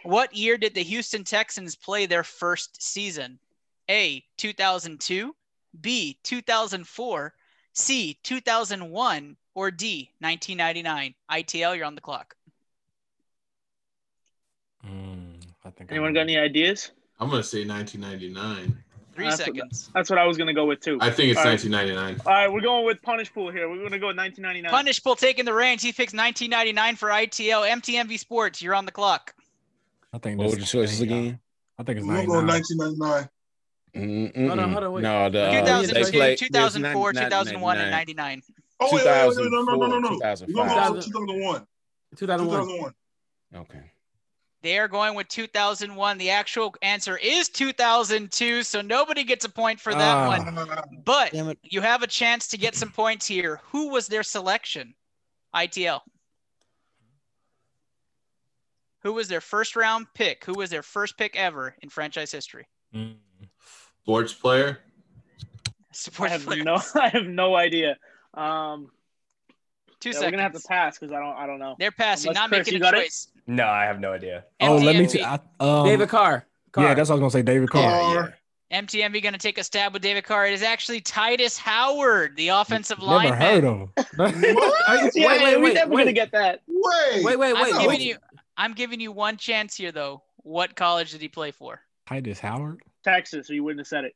What 0.04 0.34
year 0.34 0.58
did 0.58 0.74
the 0.74 0.84
Houston 0.84 1.26
Texans 1.26 1.76
play 1.76 2.06
their 2.06 2.24
first 2.24 2.82
season? 2.82 3.40
A, 3.90 4.24
2002, 4.38 5.36
B, 5.82 6.18
2004, 6.24 7.34
C, 7.74 8.18
2001, 8.24 9.38
or 9.54 9.72
D, 9.72 10.12
1999? 10.20 11.14
ITL, 11.32 11.76
you're 11.76 11.86
on 11.86 11.96
the 11.96 12.02
clock. 12.02 12.36
Mm, 14.86 15.42
I 15.64 15.70
think. 15.72 15.92
Anyone 15.92 16.10
I 16.10 16.14
got 16.14 16.28
know. 16.28 16.34
any 16.34 16.38
ideas? 16.38 16.92
I'm 17.20 17.30
gonna 17.30 17.44
say 17.44 17.66
1999. 17.66 18.84
Three 19.14 19.26
That's 19.26 19.40
what- 19.40 19.46
seconds. 19.46 19.90
That's 19.94 20.10
what 20.10 20.20
I 20.20 20.26
was 20.28 20.38
gonna 20.38 20.54
go 20.54 20.66
with 20.66 20.82
too. 20.82 20.98
I 21.02 21.10
think 21.10 21.30
it's 21.32 21.38
All 21.38 21.46
right. 21.46 21.52
1999. 21.52 22.22
All 22.26 22.34
right, 22.34 22.52
we're 22.52 22.60
going 22.62 22.86
with 22.86 23.02
Punish 23.02 23.34
Pool 23.34 23.50
here. 23.50 23.70
We're 23.70 23.82
gonna 23.82 23.98
go 23.98 24.08
with 24.08 24.18
1999. 24.18 24.70
Punish 24.70 25.02
Pool 25.02 25.16
taking 25.16 25.46
the 25.46 25.54
reins. 25.54 25.82
He 25.82 25.94
picks 25.94 26.14
1999 26.14 26.96
for 26.98 27.10
ITL. 27.10 27.64
MTMV 27.66 28.18
Sports, 28.20 28.62
you're 28.62 28.76
on 28.76 28.86
the 28.86 28.92
clock. 28.92 29.34
I 30.14 30.18
think. 30.18 30.38
What 30.38 30.46
this 30.46 30.54
were 30.56 30.60
the 30.60 30.66
choices 30.66 31.02
again? 31.02 31.40
I 31.80 31.84
think 31.84 32.00
it's 32.00 32.08
we're 32.08 32.26
go 32.26 32.42
99. 32.42 32.46
1999. 32.78 33.30
Mm-mm-mm. 33.96 34.48
Hold 34.48 34.60
on, 34.60 34.72
hold 34.74 34.84
on, 34.84 34.92
wait. 34.94 35.02
No, 35.04 35.30
the 35.30 35.44
uh, 35.46 35.52
2002, 35.62 35.94
they 36.12 36.18
played- 36.18 36.38
2004, 36.38 37.14
there's 37.14 37.22
not- 37.24 37.30
2001, 37.46 37.78
and 37.78 37.92
99. 37.92 38.26
99. 38.26 38.44
Oh 38.82 38.90
wait, 38.94 39.06
wait, 39.06 39.28
wait, 39.28 39.38
wait, 39.38 39.52
no, 39.52 39.62
no, 39.64 39.76
no, 39.76 39.88
no, 39.88 40.00
no. 40.00 40.10
2004, 40.10 40.48
We're 40.48 40.68
gonna 40.68 40.76
go 40.76 40.92
2005. 40.92 40.96
with 40.96 41.06
2001. 41.06 41.68
2001. 42.18 42.60
2001. 42.68 42.94
Okay. 43.56 43.92
They 44.64 44.80
are 44.80 44.88
going 44.88 45.14
with 45.16 45.28
2001. 45.30 46.18
The 46.18 46.30
actual 46.32 46.76
answer 46.82 47.18
is 47.18 47.48
2002, 47.50 48.64
so 48.64 48.82
nobody 48.82 49.24
gets 49.24 49.46
a 49.46 49.50
point 49.50 49.80
for 49.80 49.94
that 49.94 50.02
Ah. 50.18 50.28
one. 50.28 51.02
But 51.06 51.32
Damn 51.32 51.50
it. 51.50 51.60
you 51.64 51.82
have 51.82 52.02
a 52.04 52.08
chance 52.08 52.48
to 52.50 52.58
get 52.58 52.76
some 52.76 52.92
points 52.92 53.26
here. 53.28 53.62
Who 53.72 53.90
was 53.90 54.08
their 54.08 54.24
selection? 54.24 54.94
ITL. 55.54 56.02
Who 59.04 59.14
was 59.14 59.28
their 59.28 59.42
first 59.42 59.76
round 59.76 60.08
pick? 60.16 60.44
Who 60.46 60.54
was 60.54 60.70
their 60.72 60.82
first 60.84 61.16
pick 61.18 61.36
ever 61.36 61.76
in 61.82 61.90
franchise 61.90 62.32
history? 62.32 62.68
Mm. 62.94 63.16
Sports 64.06 64.34
player. 64.34 64.80
Support 65.92 66.30
I 66.30 66.34
have 66.34 66.46
players. 66.46 66.64
no. 66.64 66.80
I 67.02 67.10
have 67.10 67.26
no 67.26 67.56
idea. 67.56 67.98
Um, 68.36 68.92
Two 70.00 70.10
yeah, 70.10 70.14
seconds. 70.14 70.26
we're 70.26 70.32
gonna 70.32 70.44
have 70.44 70.54
to 70.54 70.68
pass 70.68 71.00
because 71.00 71.12
I 71.12 71.20
don't. 71.20 71.36
I 71.36 71.48
don't 71.48 71.58
know. 71.58 71.76
They're 71.80 71.90
passing, 71.92 72.30
Unless 72.30 72.42
not 72.44 72.50
Chris, 72.50 72.68
making 72.68 72.76
a 72.76 72.80
got 72.82 72.94
it? 72.94 73.04
choice. 73.06 73.30
No, 73.48 73.66
I 73.66 73.86
have 73.86 74.00
no 74.00 74.12
idea. 74.14 74.44
Oh, 74.62 74.76
let 74.78 74.96
me. 74.96 75.06
MTMV. 75.06 75.12
T- 75.12 75.24
I, 75.24 75.40
um, 75.60 75.86
David 75.88 76.08
Carr. 76.10 76.46
Carr. 76.72 76.84
Yeah, 76.84 76.94
that's 76.94 77.10
what 77.10 77.16
I 77.16 77.24
was 77.24 77.34
gonna 77.34 77.42
say. 77.42 77.42
David 77.42 77.70
Carr. 77.72 77.90
Carr. 77.90 78.34
MTMV 78.72 79.22
going 79.24 79.34
to 79.34 79.40
take 79.40 79.58
a 79.58 79.64
stab 79.64 79.94
with 79.94 80.02
David 80.02 80.24
Carr. 80.24 80.48
It 80.48 80.54
is 80.54 80.64
actually 80.64 81.00
Titus 81.00 81.58
Howard, 81.58 82.36
the 82.36 82.50
offensive 82.50 82.98
Never 82.98 83.12
lineman. 83.12 83.40
heard 83.40 83.64
him. 83.64 83.90
What? 84.18 84.36
Yeah, 85.16 85.28
wait, 85.28 85.44
wait, 85.44 85.62
we're 85.62 85.74
never 85.74 85.92
wait. 85.92 86.02
gonna 86.02 86.14
get 86.14 86.32
that. 86.32 86.62
Wait. 86.68 87.24
Wait, 87.24 87.40
wait, 87.40 87.54
I'm 87.56 87.80
giving 87.82 88.02
you. 88.02 88.18
I'm 88.58 88.74
giving 88.74 89.00
you 89.00 89.12
one 89.12 89.38
chance 89.38 89.76
here, 89.76 89.92
though. 89.92 90.24
What 90.38 90.76
college 90.76 91.12
did 91.12 91.22
he 91.22 91.28
play 91.28 91.52
for? 91.52 91.80
Titus 92.08 92.40
Howard. 92.40 92.82
Texas, 93.06 93.50
or 93.50 93.54
you 93.54 93.64
wouldn't 93.64 93.80
have 93.80 93.88
said 93.88 94.04
it. 94.04 94.14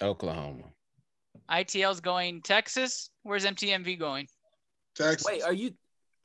Oklahoma. 0.00 0.64
ITL's 1.50 2.00
going 2.00 2.42
Texas. 2.42 3.10
Where's 3.22 3.44
MTMV 3.44 3.98
going? 3.98 4.28
Texas. 4.94 5.26
Wait, 5.26 5.42
are 5.42 5.52
you 5.52 5.72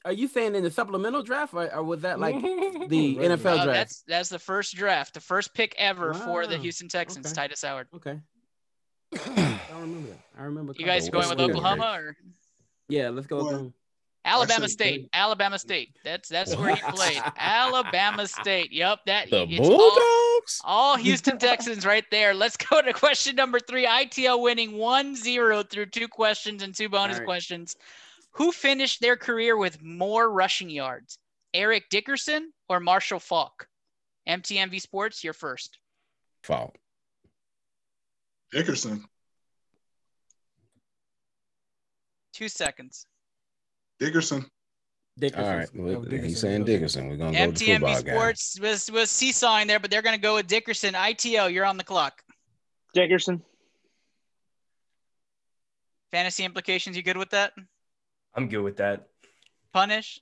are 0.04 0.12
you 0.12 0.28
saying 0.28 0.56
in 0.56 0.64
the 0.64 0.72
supplemental 0.72 1.22
draft 1.22 1.54
or, 1.54 1.74
or 1.74 1.84
was 1.84 2.02
that 2.02 2.20
like 2.20 2.36
the 2.42 3.16
NFL 3.18 3.60
Uh, 3.60 3.64
draft? 3.64 3.66
that's 3.68 4.04
that's 4.08 4.30
the 4.30 4.39
first 4.39 4.76
draft, 4.76 5.14
the 5.14 5.20
first 5.22 5.54
pick 5.54 5.74
ever 5.78 6.14
for 6.14 6.46
the 6.48 6.58
Houston 6.58 6.88
Texans. 6.89 7.26
Okay. 7.28 7.36
Titus 7.36 7.62
Howard. 7.64 7.88
Okay. 7.96 8.20
I 9.14 9.60
don't 9.70 9.82
remember 9.82 10.10
that. 10.10 10.20
I 10.38 10.44
remember. 10.44 10.74
You 10.78 10.86
guys 10.86 11.10
going 11.10 11.30
with 11.30 11.39
Oklahoma 11.39 11.94
or 11.98 12.18
Yeah, 12.89 13.10
let's 13.10 13.28
go. 13.28 13.44
What? 13.44 13.72
Oklahoma. 14.26 14.40
Alabama 14.44 14.68
said 14.68 14.72
State? 14.72 15.10
Alabama 15.14 15.60
State. 15.60 15.98
That's 16.04 16.30
that's 16.30 16.56
where 16.56 16.76
he 16.76 16.82
played. 16.92 17.22
Alabama 17.38 18.28
State. 18.28 18.72
Yep, 18.72 19.00
that 19.08 19.30
The 19.30 19.44
it's 19.50 19.68
all- 19.68 19.78
Bulldogs. 19.78 20.62
All 20.64 20.98
Houston 20.98 21.38
Texans 21.40 21.86
right 21.86 22.06
there. 22.12 22.34
Let's 22.34 22.58
go 22.58 22.82
to 22.82 22.94
question 22.94 23.36
number 23.36 23.60
three. 23.60 23.86
ITL 23.86 24.42
winning 24.42 24.74
1 24.78 25.16
0 25.16 25.64
through 25.64 25.88
two 25.88 26.08
questions 26.08 26.62
and 26.64 26.74
two 26.76 26.90
bonus 26.90 27.16
All 27.16 27.22
right. 27.22 27.26
questions. 27.26 27.76
Who 28.36 28.52
finished 28.52 29.02
their 29.02 29.18
career 29.18 29.58
with 29.58 29.82
more 29.82 30.32
rushing 30.32 30.70
yards? 30.70 31.18
Eric 31.54 31.90
Dickerson 31.90 32.54
or 32.70 32.80
Marshall 32.80 33.20
Faulk? 33.20 33.68
MTMV 34.30 34.80
Sports, 34.80 35.24
you're 35.24 35.34
first. 35.34 35.78
Faulk. 36.44 36.78
Dickerson. 38.52 39.04
Two 42.34 42.48
seconds. 42.50 43.06
Dickerson. 44.02 44.43
Dickerson. 45.20 45.45
All 45.45 45.58
right. 45.58 45.78
Go 45.78 45.84
well, 45.84 46.02
Dickerson, 46.02 46.26
He's 46.26 46.39
saying 46.39 46.66
Dickerson. 46.66 47.08
We're 47.08 47.18
gonna 47.18 47.38
go 47.38 47.47
with 47.47 47.60
the 47.60 47.66
MTMV 47.66 47.80
football 47.80 48.02
guy. 48.02 48.14
Sports 48.14 48.60
was, 48.60 48.91
was 48.91 49.12
seesawing 49.12 49.68
there, 49.68 49.80
but 49.80 49.91
they're 49.91 50.02
going 50.02 50.16
to 50.16 50.22
go 50.22 50.34
with 50.36 50.47
Dickerson. 50.47 50.95
ITL, 50.95 51.54
you're 51.54 51.66
on 51.66 51.78
the 51.78 51.84
clock. 51.84 52.24
Dickerson. 52.95 53.43
Fantasy 56.12 56.43
implications, 56.43 56.97
you 56.97 57.04
good 57.04 57.16
with 57.16 57.30
that? 57.30 57.54
I'm 58.36 58.49
good 58.49 58.62
with 58.62 58.78
that. 58.78 59.08
Punish? 59.72 60.20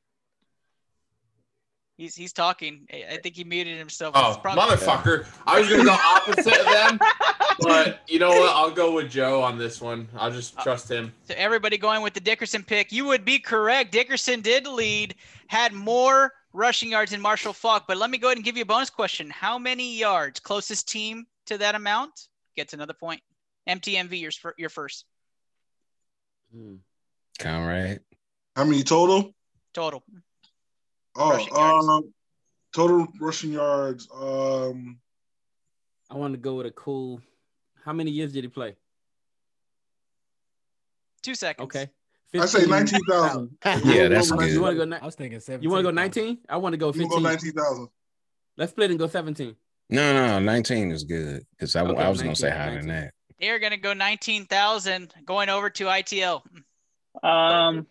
He's 1.97 2.15
he's 2.15 2.33
talking. 2.33 2.85
I 2.91 3.05
I 3.13 3.17
think 3.17 3.35
he 3.35 3.45
muted 3.45 3.77
himself. 3.77 4.13
Oh, 4.15 4.41
motherfucker. 4.43 5.25
I 5.47 5.59
was 5.59 5.69
going 5.69 5.81
to 5.81 5.85
go 5.85 5.93
opposite 5.93 6.59
of 6.59 6.65
them, 6.65 6.99
but 7.61 8.01
you 8.07 8.19
know 8.19 8.29
what? 8.29 8.55
I'll 8.55 8.71
go 8.71 8.93
with 8.93 9.09
Joe 9.09 9.41
on 9.41 9.57
this 9.57 9.81
one. 9.81 10.07
I'll 10.15 10.31
just 10.31 10.57
trust 10.59 10.89
him. 10.89 11.13
So 11.27 11.33
everybody 11.37 11.77
going 11.77 12.01
with 12.01 12.13
the 12.13 12.19
Dickerson 12.19 12.63
pick. 12.63 12.91
You 12.91 13.05
would 13.05 13.25
be 13.25 13.39
correct. 13.39 13.91
Dickerson 13.91 14.41
did 14.41 14.67
lead, 14.67 15.15
had 15.47 15.73
more 15.73 16.33
rushing 16.53 16.91
yards 16.91 17.11
than 17.11 17.21
Marshall 17.21 17.53
Faulk. 17.53 17.85
But 17.87 17.97
let 17.97 18.09
me 18.09 18.17
go 18.17 18.27
ahead 18.27 18.37
and 18.37 18.45
give 18.45 18.57
you 18.57 18.63
a 18.63 18.65
bonus 18.65 18.89
question. 18.89 19.29
How 19.29 19.57
many 19.57 19.97
yards? 19.97 20.39
Closest 20.39 20.87
team 20.87 21.25
to 21.45 21.57
that 21.57 21.75
amount 21.75 22.27
gets 22.55 22.73
another 22.73 22.93
point. 22.93 23.21
MTMV, 23.67 24.31
you're, 24.57 24.69
first. 24.69 25.05
Hmm. 26.53 26.75
right. 27.43 27.99
How 28.55 28.65
many 28.65 28.83
total? 28.83 29.33
Total. 29.73 30.03
Oh, 31.15 31.31
Rushing 31.31 31.55
um, 31.55 32.13
total 32.73 33.07
rushing 33.19 33.51
yards. 33.51 34.07
Um, 34.13 34.99
I 36.09 36.15
want 36.15 36.33
to 36.33 36.39
go 36.39 36.55
with 36.55 36.65
a 36.65 36.71
cool. 36.71 37.21
How 37.89 37.93
many 37.93 38.11
years 38.11 38.31
did 38.31 38.43
he 38.43 38.47
play? 38.49 38.75
Two 41.23 41.33
seconds. 41.33 41.63
Okay. 41.65 41.89
I 42.35 42.45
say 42.45 42.59
15. 42.59 42.69
nineteen 42.69 42.99
thousand. 43.09 43.49
Yeah, 43.83 44.07
that's 44.09 44.29
You 44.29 44.37
good. 44.37 44.61
want 44.61 44.73
to 44.73 44.77
go? 44.77 44.85
Ni- 44.85 44.97
I 45.01 45.05
was 45.07 45.15
thinking 45.15 45.39
17. 45.39 45.63
you 45.63 45.71
want 45.71 45.79
to 45.79 45.83
go 45.87 45.89
19? 45.89 46.37
I 46.47 46.57
want 46.57 46.73
to 46.73 46.77
go 46.77 46.87
You 46.89 46.93
15. 46.93 47.09
go 47.09 47.17
nineteen 47.17 47.53
thousand. 47.53 47.87
Let's 48.57 48.73
split 48.73 48.91
and 48.91 48.99
go 48.99 49.07
17. 49.07 49.55
No, 49.89 50.13
no, 50.13 50.37
19 50.37 50.91
is 50.91 51.03
good 51.03 51.43
because 51.49 51.75
I, 51.75 51.81
Okay, 51.81 51.99
I 51.99 52.09
was 52.09 52.21
gonna 52.21 52.35
say 52.35 52.49
19, 52.49 52.61
higher 52.61 52.77
than 52.77 52.87
that. 52.89 53.13
They're 53.39 53.57
going 53.57 53.71
to 53.71 53.77
go 53.77 53.93
19,000 53.93 55.15
going 55.25 55.49
over 55.49 55.71
to 55.71 55.85
ITL. 55.85 56.43
Um, 57.23 57.87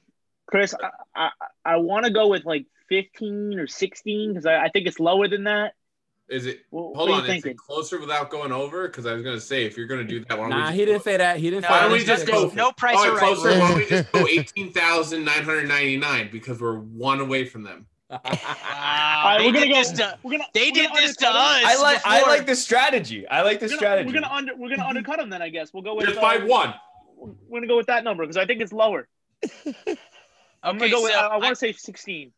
Chris, 0.47 0.77
I 0.81 0.91
I, 1.17 1.31
I 1.65 1.77
want 1.79 2.05
to 2.05 2.13
go 2.13 2.29
with 2.29 2.45
like 2.45 2.67
15 2.89 3.59
or 3.59 3.67
16 3.67 4.29
because 4.29 4.47
I, 4.47 4.67
I 4.67 4.69
think 4.69 4.87
it's 4.87 5.01
lower 5.01 5.27
than 5.27 5.43
that. 5.45 5.73
Is 6.29 6.47
it? 6.47 6.61
What, 6.71 6.95
Hold 6.97 7.11
on. 7.11 7.21
Is 7.21 7.27
thinking? 7.27 7.53
it 7.53 7.57
closer 7.57 7.99
without 7.99 8.31
going 8.31 8.53
over? 8.53 8.87
Because 8.87 9.07
I 9.07 9.13
was 9.15 9.23
going 9.23 9.37
to 9.37 9.41
say, 9.41 9.65
if 9.65 9.77
you're 9.77 9.87
going 9.87 10.01
to 10.01 10.07
do 10.07 10.25
that, 10.27 10.39
why 10.39 10.49
don't 10.49 10.59
Nah, 10.59 10.71
we 10.71 10.77
he 10.77 10.85
didn't 10.85 11.03
say 11.03 11.17
that. 11.17 11.39
He 11.39 11.51
didn't 11.51 11.63
No, 11.63 11.69
say 11.69 11.73
Why 11.75 11.79
that. 11.81 11.89
don't 11.89 11.99
we 11.99 12.05
just 12.05 12.27
no- 12.27 12.49
go? 12.49 12.55
no 12.55 12.73
price 12.73 12.97
All 12.97 13.07
or 13.07 13.13
right, 13.15 13.23
right. 13.23 13.35
closer. 13.37 13.59
Why 13.59 13.69
don't 13.69 13.79
we 13.79 13.87
just 13.87 14.13
go 14.13 14.27
18,999 14.29 16.29
because 16.31 16.61
we're 16.61 16.79
one 16.79 17.21
away 17.21 17.45
from 17.47 17.63
them? 17.63 17.87
Wow, 18.11 18.21
right, 18.25 19.37
we're 19.41 19.53
gonna 19.53 19.67
did 19.67 19.75
go- 19.75 19.83
to, 19.97 20.19
We're 20.23 20.31
gonna 20.33 20.45
they 20.55 20.69
we're 20.69 20.73
did 20.73 20.89
gonna 20.89 21.01
this 21.03 21.17
to 21.17 21.27
us. 21.29 21.35
I 21.35 21.77
like 21.83 22.01
I 22.07 22.23
like 22.23 22.47
this 22.47 22.63
strategy. 22.63 23.27
I 23.29 23.43
like 23.43 23.61
this 23.61 23.71
We're 23.73 23.77
gonna, 23.81 24.03
strategy. 24.03 24.07
we're 24.09 24.15
gonna 24.21 24.33
under 24.35 24.57
we're 24.57 24.71
gonna 24.71 24.87
undercut 24.89 25.19
them 25.19 25.29
then. 25.29 25.43
I 25.43 25.51
guess 25.51 25.75
we'll 25.75 25.83
go 25.83 25.95
with 25.95 26.07
Just 26.07 26.19
uh, 26.19 26.23
by 26.23 26.39
one. 26.39 26.73
We're 27.19 27.59
gonna 27.61 27.67
go 27.67 27.77
with 27.77 27.87
that 27.89 28.05
number 28.05 28.23
because 28.25 28.39
I 28.39 28.47
think 28.47 28.63
it's 28.63 28.73
lower. 28.73 29.09
I'm 29.45 29.53
Okay, 29.67 30.75
gonna 30.79 30.89
go 30.91 31.03
with. 31.03 31.13
so 31.13 31.19
I, 31.19 31.27
I 31.27 31.37
want 31.37 31.51
to 31.51 31.57
say 31.57 31.73
16. 31.73 32.33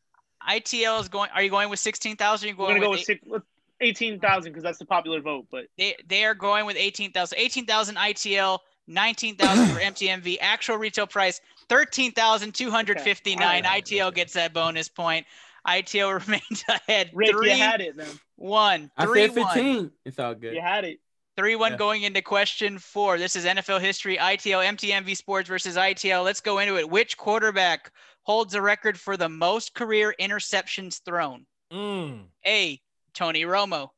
ITL 0.49 1.01
is 1.01 1.09
going. 1.09 1.30
Are 1.34 1.43
you 1.43 1.51
going 1.51 1.70
with 1.70 1.78
16,000? 1.78 2.49
You're 2.49 2.57
We're 2.57 2.66
going 2.66 2.74
gonna 2.76 2.86
go 2.86 2.91
with 2.91 2.99
with 2.99 3.07
six, 3.07 3.20
with 3.24 3.43
18,000 3.81 4.51
because 4.53 4.62
that's 4.62 4.78
the 4.78 4.85
popular 4.87 5.20
vote. 5.20 5.47
But 5.51 5.66
They 5.78 5.97
they 6.07 6.24
are 6.24 6.35
going 6.35 6.66
with 6.66 6.76
18,000. 6.76 7.39
18,000 7.39 7.97
ITL, 7.97 8.59
19,000 8.87 9.68
for 9.74 9.81
MTMV. 9.81 10.37
Actual 10.41 10.76
retail 10.76 11.07
price 11.07 11.41
13,259. 11.68 13.37
Okay, 13.39 13.45
all 13.45 13.62
right. 13.72 13.85
ITL 13.85 14.14
gets 14.14 14.33
that 14.35 14.53
bonus 14.53 14.89
point. 14.89 15.26
ITL 15.66 16.20
remains 16.26 16.64
ahead. 16.68 17.11
Rick, 17.14 17.31
three, 17.31 17.53
you 17.53 17.59
had 17.59 17.81
it, 17.81 17.97
man. 17.97 18.07
one, 18.37 18.91
I 18.97 19.07
three, 19.07 19.28
said 19.28 19.37
one. 19.37 19.91
It's 20.05 20.18
all 20.18 20.35
good. 20.35 20.55
You 20.55 20.61
had 20.61 20.85
it. 20.85 20.99
Three 21.37 21.57
one 21.57 21.72
Yeah. 21.72 21.78
going 21.78 22.03
into 22.03 22.20
question 22.22 22.78
four. 22.78 23.16
This 23.18 23.37
is 23.37 23.45
NFL 23.47 23.81
history. 23.81 24.16
ITL, 24.18 24.64
MTMV 24.76 25.16
Sports 25.16 25.49
versus 25.49 25.76
ITL. 25.76 26.24
Let's 26.24 26.41
go 26.41 26.59
into 26.59 26.76
it. 26.76 26.89
Which 26.91 27.16
quarterback 27.16 27.93
holds 28.24 28.53
the 28.53 28.61
record 28.61 28.99
for 28.99 29.16
the 29.16 29.28
most 29.28 29.74
career 29.74 30.14
interceptions 30.20 31.01
thrown? 31.05 31.47
Mm. 31.72 32.24
A. 32.47 32.81
Tony 33.14 33.42
Romo. 33.42 33.90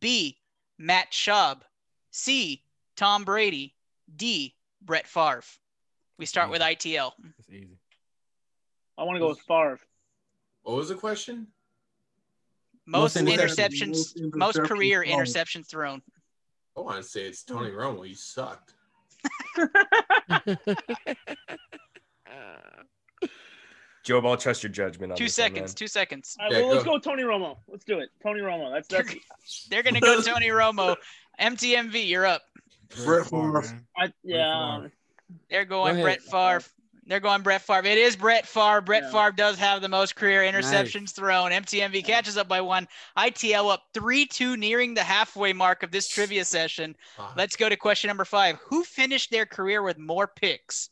B. 0.00 0.38
Matt 0.78 1.12
Schaub. 1.12 1.62
C. 2.10 2.62
Tom 2.96 3.24
Brady. 3.24 3.74
D. 4.14 4.54
Brett 4.82 5.06
Favre. 5.06 5.42
We 6.18 6.26
start 6.26 6.50
with 6.50 6.60
ITL. 6.62 7.12
It's 7.38 7.48
easy. 7.50 7.78
I 8.96 9.02
want 9.02 9.16
to 9.16 9.20
go 9.20 9.28
with 9.28 9.40
Favre. 9.40 9.80
What 10.62 10.76
was 10.76 10.88
the 10.88 10.94
question? 10.94 11.48
Most 12.86 13.16
Most 13.16 13.26
interceptions, 13.26 13.88
Most 13.88 14.18
most 14.34 14.60
career 14.60 15.04
thrown. 15.04 15.18
interceptions 15.18 15.66
thrown. 15.66 16.02
I 16.76 16.80
want 16.80 16.96
to 16.98 17.02
say 17.02 17.22
it's 17.22 17.42
Tony 17.42 17.70
Romo. 17.70 18.06
You 18.06 18.14
sucked. 18.14 18.74
Joe 24.04 24.20
Ball, 24.20 24.36
trust 24.36 24.62
your 24.62 24.70
judgment 24.70 25.12
on 25.12 25.18
Two 25.18 25.24
this 25.24 25.38
one, 25.38 25.44
seconds. 25.48 25.70
man. 25.70 25.74
Two 25.76 25.86
seconds. 25.88 26.36
All 26.38 26.46
right, 26.46 26.52
Yeah, 26.56 26.60
well, 26.66 26.72
let's 26.74 26.84
go. 26.84 26.92
go 26.92 26.98
Tony 26.98 27.22
Romo. 27.22 27.56
Let's 27.68 27.84
do 27.84 27.98
it. 28.00 28.10
Tony 28.22 28.40
Romo. 28.40 28.72
That's 28.72 28.86
that's. 28.88 29.66
They're 29.70 29.82
gonna 29.82 30.00
go 30.00 30.20
Tony 30.22 30.48
Romo. 30.48 30.96
MTMV, 31.40 32.06
you're 32.08 32.26
up. 32.26 32.42
Brett 33.04 33.26
Favre. 33.26 33.62
man. 33.62 33.86
I, 33.96 34.12
yeah. 34.22 34.76
Favre. 34.78 34.92
They're 35.50 35.64
going 35.64 35.92
ahead. 35.94 36.04
Brett 36.04 36.22
Favre. 36.22 36.62
They're 37.06 37.20
going 37.20 37.42
Brett 37.42 37.62
Favre. 37.62 37.86
It 37.86 37.98
is 37.98 38.14
Brett 38.14 38.46
Favre. 38.46 38.80
Brett 38.82 39.02
Yeah. 39.04 39.10
Favre 39.10 39.32
does 39.32 39.58
have 39.58 39.82
the 39.82 39.88
most 39.88 40.16
career 40.16 40.40
interceptions 40.42 41.00
Nice. 41.00 41.12
thrown. 41.12 41.50
MTMV 41.50 42.04
catches 42.04 42.36
up 42.36 42.46
by 42.48 42.60
one. 42.60 42.86
ITL 43.18 43.70
up 43.72 43.84
3 43.94 44.26
2, 44.26 44.56
nearing 44.56 44.94
the 44.94 45.02
halfway 45.02 45.52
mark 45.52 45.82
of 45.82 45.90
this 45.90 46.08
trivia 46.08 46.44
session. 46.44 46.94
Fuck. 47.16 47.36
Let's 47.36 47.56
go 47.56 47.68
to 47.68 47.76
question 47.76 48.08
number 48.08 48.24
five. 48.24 48.58
Who 48.66 48.84
finished 48.84 49.30
their 49.30 49.46
career 49.46 49.82
with 49.82 49.98
more 49.98 50.26
picks? 50.28 50.90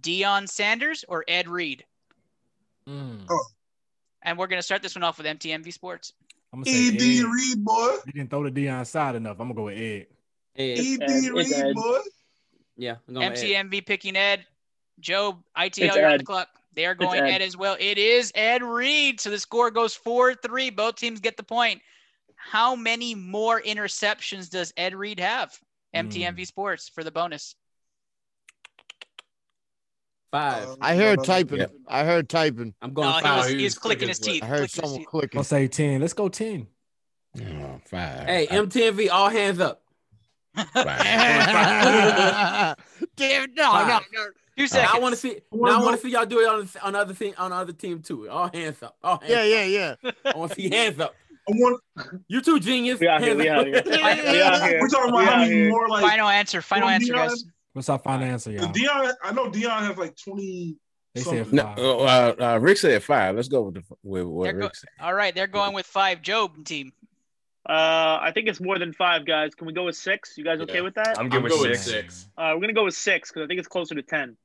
Deion 0.00 0.48
Sanders 0.48 1.04
or 1.08 1.24
Ed 1.28 1.48
Reed? 1.48 1.84
Mm. 2.88 3.26
Oh. 3.30 3.44
And 4.22 4.38
we're 4.38 4.46
going 4.46 4.58
to 4.58 4.62
start 4.62 4.82
this 4.82 4.94
one 4.94 5.02
off 5.02 5.18
with 5.18 5.26
MTMV 5.26 5.72
Sports. 5.72 6.12
I'm 6.52 6.62
gonna 6.62 6.76
say 6.76 6.88
Ed 6.88 7.00
Ed. 7.00 7.24
Reed, 7.24 7.64
boy. 7.64 7.96
You 8.06 8.12
didn't 8.12 8.30
throw 8.30 8.48
the 8.48 8.50
Deion 8.50 8.86
side 8.86 9.14
enough. 9.14 9.40
I'm 9.40 9.48
gonna 9.48 9.54
go 9.54 9.64
with 9.64 9.78
Ed. 9.78 10.06
Ed. 10.54 10.78
Ed 10.78 11.02
Ed, 11.10 11.32
Reed, 11.32 11.52
Ed. 11.52 11.74
boy. 11.74 11.98
Yeah, 12.76 12.96
I'm 13.08 13.14
going 13.14 13.30
with 13.30 13.42
Ed. 13.42 13.46
MTMV 13.46 13.86
picking 13.86 14.16
Ed. 14.16 14.44
Joe, 15.00 15.42
ITL, 15.56 15.96
you're 15.96 16.06
on 16.06 16.18
the 16.18 16.24
clock. 16.24 16.48
They 16.74 16.84
are 16.84 16.94
going 16.94 17.20
Ed. 17.20 17.28
Ed. 17.28 17.42
as 17.42 17.56
well. 17.56 17.76
It 17.80 17.96
is 17.96 18.32
Ed 18.34 18.62
Reed. 18.62 19.18
So 19.18 19.30
the 19.30 19.38
score 19.38 19.70
goes 19.70 19.94
4 19.94 20.34
3. 20.34 20.70
Both 20.70 20.96
teams 20.96 21.20
get 21.20 21.38
the 21.38 21.42
point. 21.42 21.80
How 22.36 22.76
many 22.76 23.14
more 23.14 23.60
interceptions 23.60 24.50
does 24.50 24.72
Ed 24.76 24.94
Reed 24.94 25.20
have? 25.20 25.58
MTMV 25.94 26.46
Sports 26.46 26.88
for 26.88 27.02
the 27.02 27.10
bonus. 27.10 27.54
Five. 30.32 30.66
Um, 30.70 30.76
I 30.80 30.96
heard 30.96 31.22
typing. 31.24 31.64
I 31.86 32.04
heard 32.04 32.28
typing. 32.30 32.74
I'm 32.80 32.94
No, 32.94 33.12
he 33.12 33.22
was, 33.28 33.48
he 33.50 33.64
was 33.64 33.78
clicking 33.78 34.08
his 34.08 34.18
teeth. 34.18 34.42
I 34.42 34.46
heard 34.46 34.58
clicking 34.60 34.82
his 34.82 34.90
someone 34.90 35.04
clicking. 35.04 35.38
I'll 35.38 35.44
say 35.44 35.68
10. 35.68 36.00
Let's 36.00 36.14
go 36.14 36.28
10. 36.30 36.66
Oh, 37.38 37.80
five. 37.84 38.26
Hey, 38.26 38.46
MTMV, 38.50 39.10
all 39.10 39.28
hands 39.28 39.60
up. 39.60 39.82
Damn, 43.16 43.54
no, 43.54 43.72
no, 43.86 44.00
no. 44.12 44.26
Two 44.56 44.62
Now 44.64 44.66
seconds. 44.66 44.90
I 44.94 44.98
want 44.98 45.14
to 45.14 45.20
see. 45.20 45.40
Now 45.52 45.80
I 45.80 45.82
want 45.84 45.96
to 45.96 46.02
see 46.06 46.12
y'all 46.12 46.26
do 46.26 46.40
it 46.40 46.48
on 46.48 46.60
the, 46.66 46.84
on 46.86 46.94
other 46.94 47.14
team 47.14 47.32
on 47.38 47.52
other 47.52 47.72
team 47.72 48.02
too. 48.02 48.28
All 48.28 48.50
hands 48.52 48.82
up. 48.82 48.96
All 49.02 49.18
hands 49.18 49.30
Yeah, 49.32 49.38
up. 49.40 49.46
yeah, 49.48 49.64
yeah. 49.64 49.94
I 50.34 50.36
want 50.36 50.52
to 50.52 50.56
see 50.60 50.68
hands 50.68 50.98
up. 51.00 51.14
I 51.48 51.52
You 52.28 52.42
two 52.42 52.60
genius. 52.60 53.00
We 53.00 53.08
out 53.08 53.22
here, 53.22 53.30
Hands 53.30 53.40
We 53.40 53.48
out 53.48 53.66
here. 53.66 53.82
we 53.86 54.02
out 54.42 54.62
here. 54.68 54.78
We're 54.80 54.88
talking 54.88 55.14
We 55.14 55.22
about 55.22 55.34
how 55.34 55.40
many 55.40 55.68
more 55.68 55.88
like 55.88 56.02
Final 56.04 56.28
answer. 56.28 56.60
Final 56.60 56.88
answer, 56.88 57.14
Deion- 57.14 57.28
guys. 57.28 57.44
What's 57.72 57.88
our 57.88 57.98
final 57.98 58.24
answer, 58.26 58.50
y'all? 58.50 58.72
Deion. 58.72 59.14
I 59.22 59.32
know 59.32 59.50
Deion 59.50 59.86
has 59.86 59.96
like 59.96 60.16
twenty. 60.16 60.76
They 61.14 61.20
said 61.22 61.46
something. 61.46 61.56
No, 61.56 62.00
uh, 62.00 62.34
uh, 62.40 62.58
Rick 62.60 62.78
said 62.78 63.02
five. 63.02 63.36
Let's 63.36 63.48
go 63.48 63.62
with 63.62 63.74
the 63.74 63.82
with 64.02 64.24
what 64.24 64.44
They're 64.44 64.52
go- 64.54 64.58
Rick 64.66 64.76
said. 64.76 64.88
All 65.00 65.14
right, 65.14 65.34
they're 65.34 65.46
going 65.46 65.72
with 65.74 65.86
five. 65.86 66.22
Job 66.22 66.64
team. 66.64 66.92
Uh, 67.68 68.18
I 68.20 68.32
think 68.34 68.48
it's 68.48 68.60
more 68.60 68.78
than 68.78 68.92
five 68.92 69.24
guys. 69.24 69.54
Can 69.54 69.66
we 69.66 69.72
go 69.72 69.84
with 69.84 69.96
six? 69.96 70.36
You 70.36 70.44
guys 70.44 70.60
okay 70.62 70.76
Yeah. 70.76 70.80
with 70.80 70.94
that? 70.94 71.18
I'm 71.18 71.24
I'm 71.26 71.30
good 71.30 71.42
with 71.44 71.52
going 71.52 71.74
six. 71.74 71.82
six. 71.84 72.28
Uh, 72.36 72.52
we're 72.54 72.60
gonna 72.62 72.72
go 72.72 72.84
with 72.84 72.94
six 72.94 73.30
because 73.30 73.44
I 73.44 73.46
think 73.46 73.58
it's 73.58 73.68
closer 73.68 73.94
to 73.94 74.02
ten. 74.02 74.36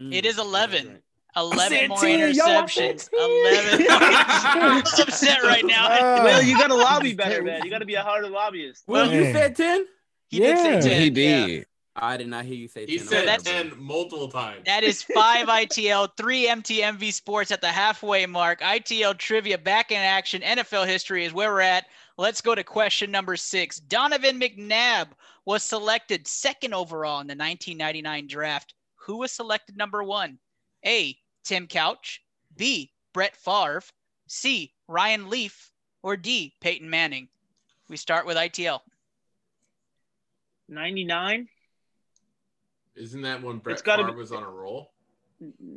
Mm, 0.00 0.14
It 0.14 0.26
is 0.26 0.38
11. 0.38 0.98
11 1.36 1.88
more 1.88 1.98
10, 1.98 2.18
interceptions. 2.34 3.08
11. 3.12 3.86
I'm 3.88 4.78
upset 4.78 5.42
right 5.44 5.64
now. 5.64 5.88
Uh, 5.90 6.20
Will, 6.24 6.42
you 6.42 6.58
gotta 6.58 6.74
lobby 6.74 7.14
better, 7.22 7.42
man. 7.42 7.62
You 7.64 7.70
gotta 7.70 7.84
be 7.86 7.94
a 7.94 8.02
harder 8.02 8.28
lobbyist. 8.28 8.82
Well, 8.86 9.10
you 9.12 9.32
said 9.32 9.54
ten. 9.56 9.86
He 10.28 10.38
did 10.40 10.58
say 10.58 10.74
Yeah. 10.74 10.80
10. 10.80 11.00
He 11.00 11.06
yeah. 11.06 11.46
did. 11.46 11.66
I 12.00 12.16
did 12.16 12.28
not 12.28 12.44
hear 12.44 12.54
you 12.54 12.68
say 12.68 12.86
He 12.86 12.98
ten. 12.98 13.06
said 13.06 13.28
that's- 13.28 13.42
10 13.42 13.72
multiple 13.78 14.28
times. 14.28 14.62
That 14.66 14.82
is 14.84 15.02
five 15.02 15.48
ITL, 15.48 16.08
three 16.16 16.46
MTMV 16.46 17.12
Sports 17.12 17.50
at 17.50 17.60
the 17.60 17.68
halfway 17.68 18.26
mark. 18.26 18.60
ITL 18.60 19.14
trivia 19.18 19.58
back 19.58 19.90
in 19.90 19.98
action. 19.98 20.42
NFL 20.42 20.86
history 20.86 21.24
is 21.24 21.32
where 21.32 21.52
we're 21.52 21.60
at. 21.60 21.86
Let's 22.16 22.40
go 22.40 22.54
to 22.54 22.64
question 22.64 23.10
number 23.10 23.36
six. 23.36 23.78
Donovan 23.80 24.40
McNabb 24.40 25.08
was 25.44 25.62
selected 25.62 26.26
second 26.26 26.74
overall 26.74 27.20
in 27.20 27.26
the 27.26 27.34
1999 27.36 28.26
draft. 28.26 28.74
Who 28.96 29.18
was 29.18 29.32
selected 29.32 29.76
number 29.76 30.02
one? 30.02 30.38
A. 30.86 31.16
Tim 31.44 31.66
Couch. 31.66 32.22
B. 32.56 32.92
Brett 33.14 33.36
Favre. 33.36 33.82
C. 34.26 34.72
Ryan 34.88 35.28
Leaf. 35.30 35.70
Or 36.02 36.16
D. 36.16 36.54
Peyton 36.60 36.88
Manning. 36.88 37.28
We 37.88 37.96
start 37.96 38.24
with 38.26 38.36
ITL. 38.38 38.80
Ninety-nine. 40.68 41.48
Isn't 42.96 43.22
that 43.22 43.42
when 43.42 43.58
Brett 43.58 43.74
It's 43.74 43.82
Favre 43.82 44.10
be- 44.12 44.18
was 44.18 44.32
on 44.32 44.42
a 44.42 44.50
roll? 44.50 44.92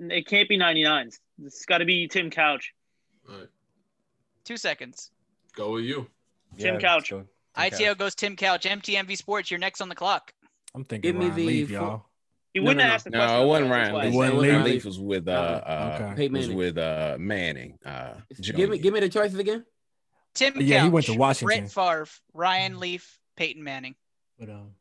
It 0.10 0.27
can't 0.27 0.49
be 0.49 0.57
ninety-nine. 0.57 1.10
It's 1.44 1.65
got 1.65 1.77
to 1.77 1.85
be 1.85 2.07
Tim 2.07 2.30
Couch. 2.30 2.73
All 3.30 3.38
right, 3.38 3.48
Two 4.44 4.57
seconds. 4.57 5.11
go 5.56 5.73
with 5.73 5.85
you. 5.85 6.07
Tim 6.57 6.73
let's 6.76 6.84
Couch. 6.84 7.10
go. 7.11 7.19
Tim 7.19 7.27
ITL 7.72 7.88
Couch. 7.90 7.98
goes 7.98 8.15
Tim 8.15 8.35
Couch. 8.35 8.65
MTMV 8.65 9.15
Sports, 9.18 9.49
you're 9.52 9.60
next 9.60 9.80
on 9.80 9.88
the 9.90 9.95
clock. 9.95 10.34
I'm 10.76 10.84
thinking 10.84 11.11
Give 11.11 11.15
me 11.19 11.27
Ryan 11.27 11.35
the 11.38 11.45
Leaf, 11.45 11.68
full- 11.69 11.73
y'all. 11.76 12.06
He 12.53 12.60
No, 12.60 12.64
wouldn't 12.65 12.77
no, 12.80 12.84
have 12.84 12.90
no. 12.90 12.94
asked 12.95 13.03
the 13.06 13.11
question. 13.11 13.35
No, 13.35 13.44
it 13.44 13.48
wasn't 13.48 13.72
Ryan 13.72 13.94
why 13.94 13.99
I 13.99 14.03
Leaf. 14.06 14.14
It 14.14 14.18
wasn't 14.18 14.38
Ryan 14.41 14.64
Leaf. 14.64 14.73
Leaf 14.73 14.85
was 14.85 14.99
with 14.99 15.27
uh, 15.27 15.31
uh 15.31 15.98
Okay. 16.02 16.15
Peyton 16.15 16.38
was 16.38 16.48
Manning. 16.48 16.57
with 16.57 16.77
uh 16.77 17.15
Manning. 17.19 17.80
Uh, 17.85 18.14
Give 18.30 18.40
me, 18.40 18.44
Junior. 18.44 18.77
give 18.77 18.94
me 18.94 18.99
the 18.99 19.10
choices 19.10 19.40
again. 19.40 19.65
Tim 20.34 20.53
Yeah, 20.60 20.77
Couch, 20.80 20.84
he 20.84 20.90
went 20.90 21.06
to 21.07 21.14
Washington. 21.14 21.60
Brett 21.61 21.72
Favre, 21.72 22.07
Ryan 22.34 22.80
Leaf, 22.80 23.18
Peyton 23.38 23.64
Manning. 23.64 23.95
But, 24.38 24.49
um, 24.49 24.72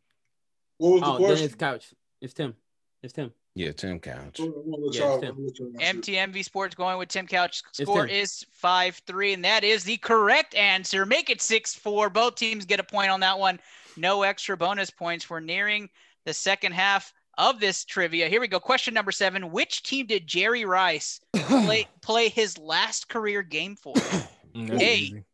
What 0.78 0.92
was 0.94 1.00
the 1.02 1.06
Oh, 1.06 1.18
then 1.18 1.26
question? 1.28 1.46
it's 1.46 1.54
couch. 1.54 1.94
It's 2.22 2.32
Tim. 2.34 2.54
It's 3.02 3.12
Tim. 3.12 3.32
Yeah, 3.54 3.72
Tim 3.72 3.98
Couch. 4.00 4.38
I'm 4.40 4.52
gonna 4.52 4.76
let 4.76 4.94
Yeah, 4.94 5.00
y'all- 5.02 5.14
it's 5.18 5.24
I'm 5.28 5.34
gonna 5.34 5.46
let 5.46 5.58
y'all 5.58 5.72
answer. 5.80 5.98
MTMV 5.98 6.42
Sports 6.44 6.74
going 6.74 6.96
with 6.96 7.08
Tim 7.08 7.26
Couch. 7.26 7.62
Score 7.72 8.06
Tim. 8.06 8.14
is 8.16 8.46
5 8.52 9.02
3, 9.06 9.32
and 9.34 9.44
that 9.44 9.64
is 9.64 9.84
the 9.84 9.96
correct 9.98 10.54
answer. 10.54 11.04
Make 11.04 11.28
it 11.28 11.42
6 11.42 11.74
4. 11.74 12.08
Both 12.08 12.36
teams 12.36 12.64
get 12.64 12.80
a 12.80 12.84
point 12.84 13.10
on 13.10 13.20
that 13.20 13.38
one. 13.38 13.58
No 13.96 14.22
extra 14.22 14.56
bonus 14.56 14.88
points. 14.88 15.28
We're 15.28 15.40
nearing 15.40 15.90
the 16.24 16.32
second 16.32 16.72
half 16.72 17.12
of 17.38 17.58
this 17.60 17.84
trivia. 17.84 18.28
Here 18.28 18.40
we 18.40 18.46
go. 18.48 18.60
Question 18.60 18.94
number 18.94 19.10
seven 19.12 19.50
Which 19.50 19.82
team 19.82 20.06
did 20.06 20.26
Jerry 20.26 20.64
Rice 20.64 21.20
play, 21.34 21.88
play 22.02 22.28
his 22.28 22.56
last 22.56 23.08
career 23.08 23.42
game 23.42 23.74
for? 23.74 23.94
that's 24.54 24.82
easy. 24.82 25.24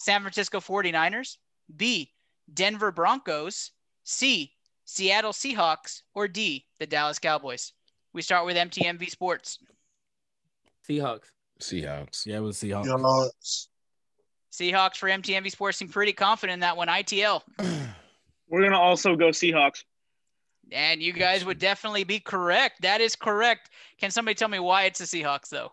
San 0.00 0.20
Francisco 0.22 0.58
49ers, 0.58 1.36
B, 1.76 2.10
Denver 2.52 2.90
Broncos, 2.90 3.70
C, 4.02 4.52
Seattle 4.84 5.32
Seahawks, 5.32 6.02
or 6.14 6.28
D, 6.28 6.66
the 6.78 6.86
Dallas 6.86 7.18
Cowboys? 7.18 7.72
We 8.12 8.22
start 8.22 8.44
with 8.46 8.56
MTMV 8.56 9.10
Sports. 9.10 9.58
Seahawks. 10.88 11.26
Seahawks. 11.60 12.26
Yeah, 12.26 12.38
it 12.38 12.40
was 12.40 12.56
Seahawks. 12.58 12.86
Y'all- 12.86 13.30
Seahawks 14.52 14.96
for 14.96 15.08
MTMV 15.08 15.50
Sports 15.50 15.78
seem 15.78 15.88
pretty 15.88 16.12
confident 16.12 16.54
in 16.54 16.60
that 16.60 16.76
one. 16.76 16.88
ITL. 16.88 17.42
We're 18.48 18.62
gonna 18.62 18.78
also 18.78 19.16
go 19.16 19.28
Seahawks. 19.28 19.84
And 20.70 21.02
you 21.02 21.12
guys 21.12 21.44
would 21.44 21.58
definitely 21.58 22.04
be 22.04 22.20
correct. 22.20 22.82
That 22.82 23.00
is 23.00 23.16
correct. 23.16 23.70
Can 23.98 24.10
somebody 24.10 24.34
tell 24.34 24.48
me 24.48 24.58
why 24.58 24.84
it's 24.84 24.98
the 24.98 25.04
Seahawks, 25.06 25.48
though? 25.48 25.72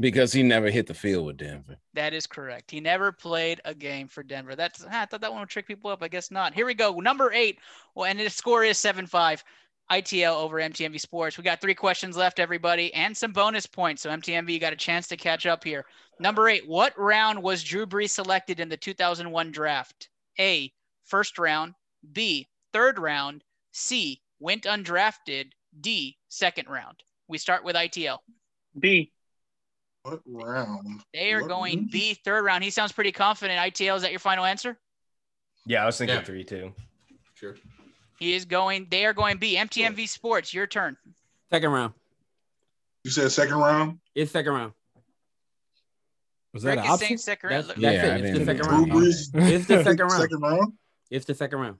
Because 0.00 0.32
he 0.32 0.42
never 0.42 0.70
hit 0.70 0.86
the 0.86 0.94
field 0.94 1.26
with 1.26 1.36
Denver. 1.36 1.76
That 1.92 2.14
is 2.14 2.26
correct. 2.26 2.70
He 2.70 2.80
never 2.80 3.12
played 3.12 3.60
a 3.64 3.74
game 3.74 4.08
for 4.08 4.22
Denver. 4.22 4.56
That's 4.56 4.84
ah, 4.84 5.02
I 5.02 5.06
thought 5.06 5.20
that 5.20 5.30
one 5.30 5.40
would 5.40 5.50
trick 5.50 5.66
people 5.66 5.90
up. 5.90 6.02
I 6.02 6.08
guess 6.08 6.30
not. 6.30 6.54
Here 6.54 6.64
we 6.64 6.74
go. 6.74 6.92
Number 6.98 7.30
eight. 7.32 7.58
Well, 7.94 8.06
and 8.06 8.18
the 8.18 8.30
score 8.30 8.64
is 8.64 8.78
7-5. 8.78 9.42
ITL 9.90 10.36
over 10.36 10.56
MTMV 10.56 10.98
Sports. 10.98 11.36
We 11.36 11.44
got 11.44 11.60
three 11.60 11.74
questions 11.74 12.16
left, 12.16 12.38
everybody, 12.38 12.92
and 12.94 13.14
some 13.14 13.32
bonus 13.32 13.66
points. 13.66 14.02
So 14.02 14.10
MTMV, 14.10 14.50
you 14.50 14.58
got 14.58 14.72
a 14.72 14.76
chance 14.76 15.06
to 15.08 15.16
catch 15.16 15.44
up 15.44 15.62
here. 15.62 15.84
Number 16.18 16.48
eight. 16.48 16.66
What 16.66 16.98
round 16.98 17.42
was 17.42 17.62
Drew 17.62 17.86
Brees 17.86 18.10
selected 18.10 18.60
in 18.60 18.70
the 18.70 18.76
2001 18.76 19.50
draft? 19.50 20.08
A. 20.40 20.72
First 21.04 21.38
round. 21.38 21.74
B. 22.12 22.48
Third 22.72 22.98
round. 22.98 23.44
C. 23.72 24.22
Went 24.40 24.64
undrafted. 24.64 25.50
D. 25.80 26.16
Second 26.28 26.68
round. 26.68 27.02
We 27.28 27.36
start 27.36 27.62
with 27.64 27.76
ITL. 27.76 28.18
B. 28.78 29.11
What 30.02 30.20
round? 30.26 31.02
They 31.14 31.32
are 31.32 31.42
What 31.42 31.48
going 31.48 31.76
round? 31.78 31.90
B 31.92 32.14
third 32.24 32.44
round. 32.44 32.64
He 32.64 32.70
sounds 32.70 32.92
pretty 32.92 33.12
confident. 33.12 33.58
ITL, 33.60 33.96
is 33.96 34.02
that 34.02 34.10
your 34.10 34.20
final 34.20 34.44
answer? 34.44 34.76
Yeah, 35.64 35.82
I 35.84 35.86
was 35.86 35.96
thinking 35.96 36.16
Yeah. 36.16 36.24
three 36.24 36.44
too. 36.44 36.74
Sure. 37.34 37.56
He 38.18 38.34
is 38.34 38.44
going. 38.44 38.88
They 38.90 39.04
are 39.06 39.12
going 39.12 39.38
B. 39.38 39.56
MTMV 39.56 40.06
Sports. 40.08 40.52
Your 40.52 40.66
turn. 40.66 40.96
Second 41.50 41.70
round. 41.70 41.94
You 43.04 43.10
said 43.10 43.30
second 43.30 43.56
round. 43.56 43.98
It's 44.14 44.32
second 44.32 44.52
round. 44.52 44.72
Was 46.52 46.62
that 46.64 46.76
Rick 46.76 46.84
an 46.84 46.90
option? 46.90 47.18
second 47.18 47.50
That's, 47.50 47.68
round. 47.68 47.82
that's 47.82 47.94
Yeah, 47.94 48.16
it. 48.16 48.24
It's 48.24 48.38
the 48.38 48.44
second 48.44 48.66
round. 48.66 48.90
Drew 48.90 49.06
It's 49.08 49.66
the 49.66 49.82
second 49.84 50.06
round. 50.06 50.20
second 50.22 50.40
round. 50.40 50.72
It's 51.10 51.24
the 51.24 51.34
second 51.34 51.58
round. 51.60 51.78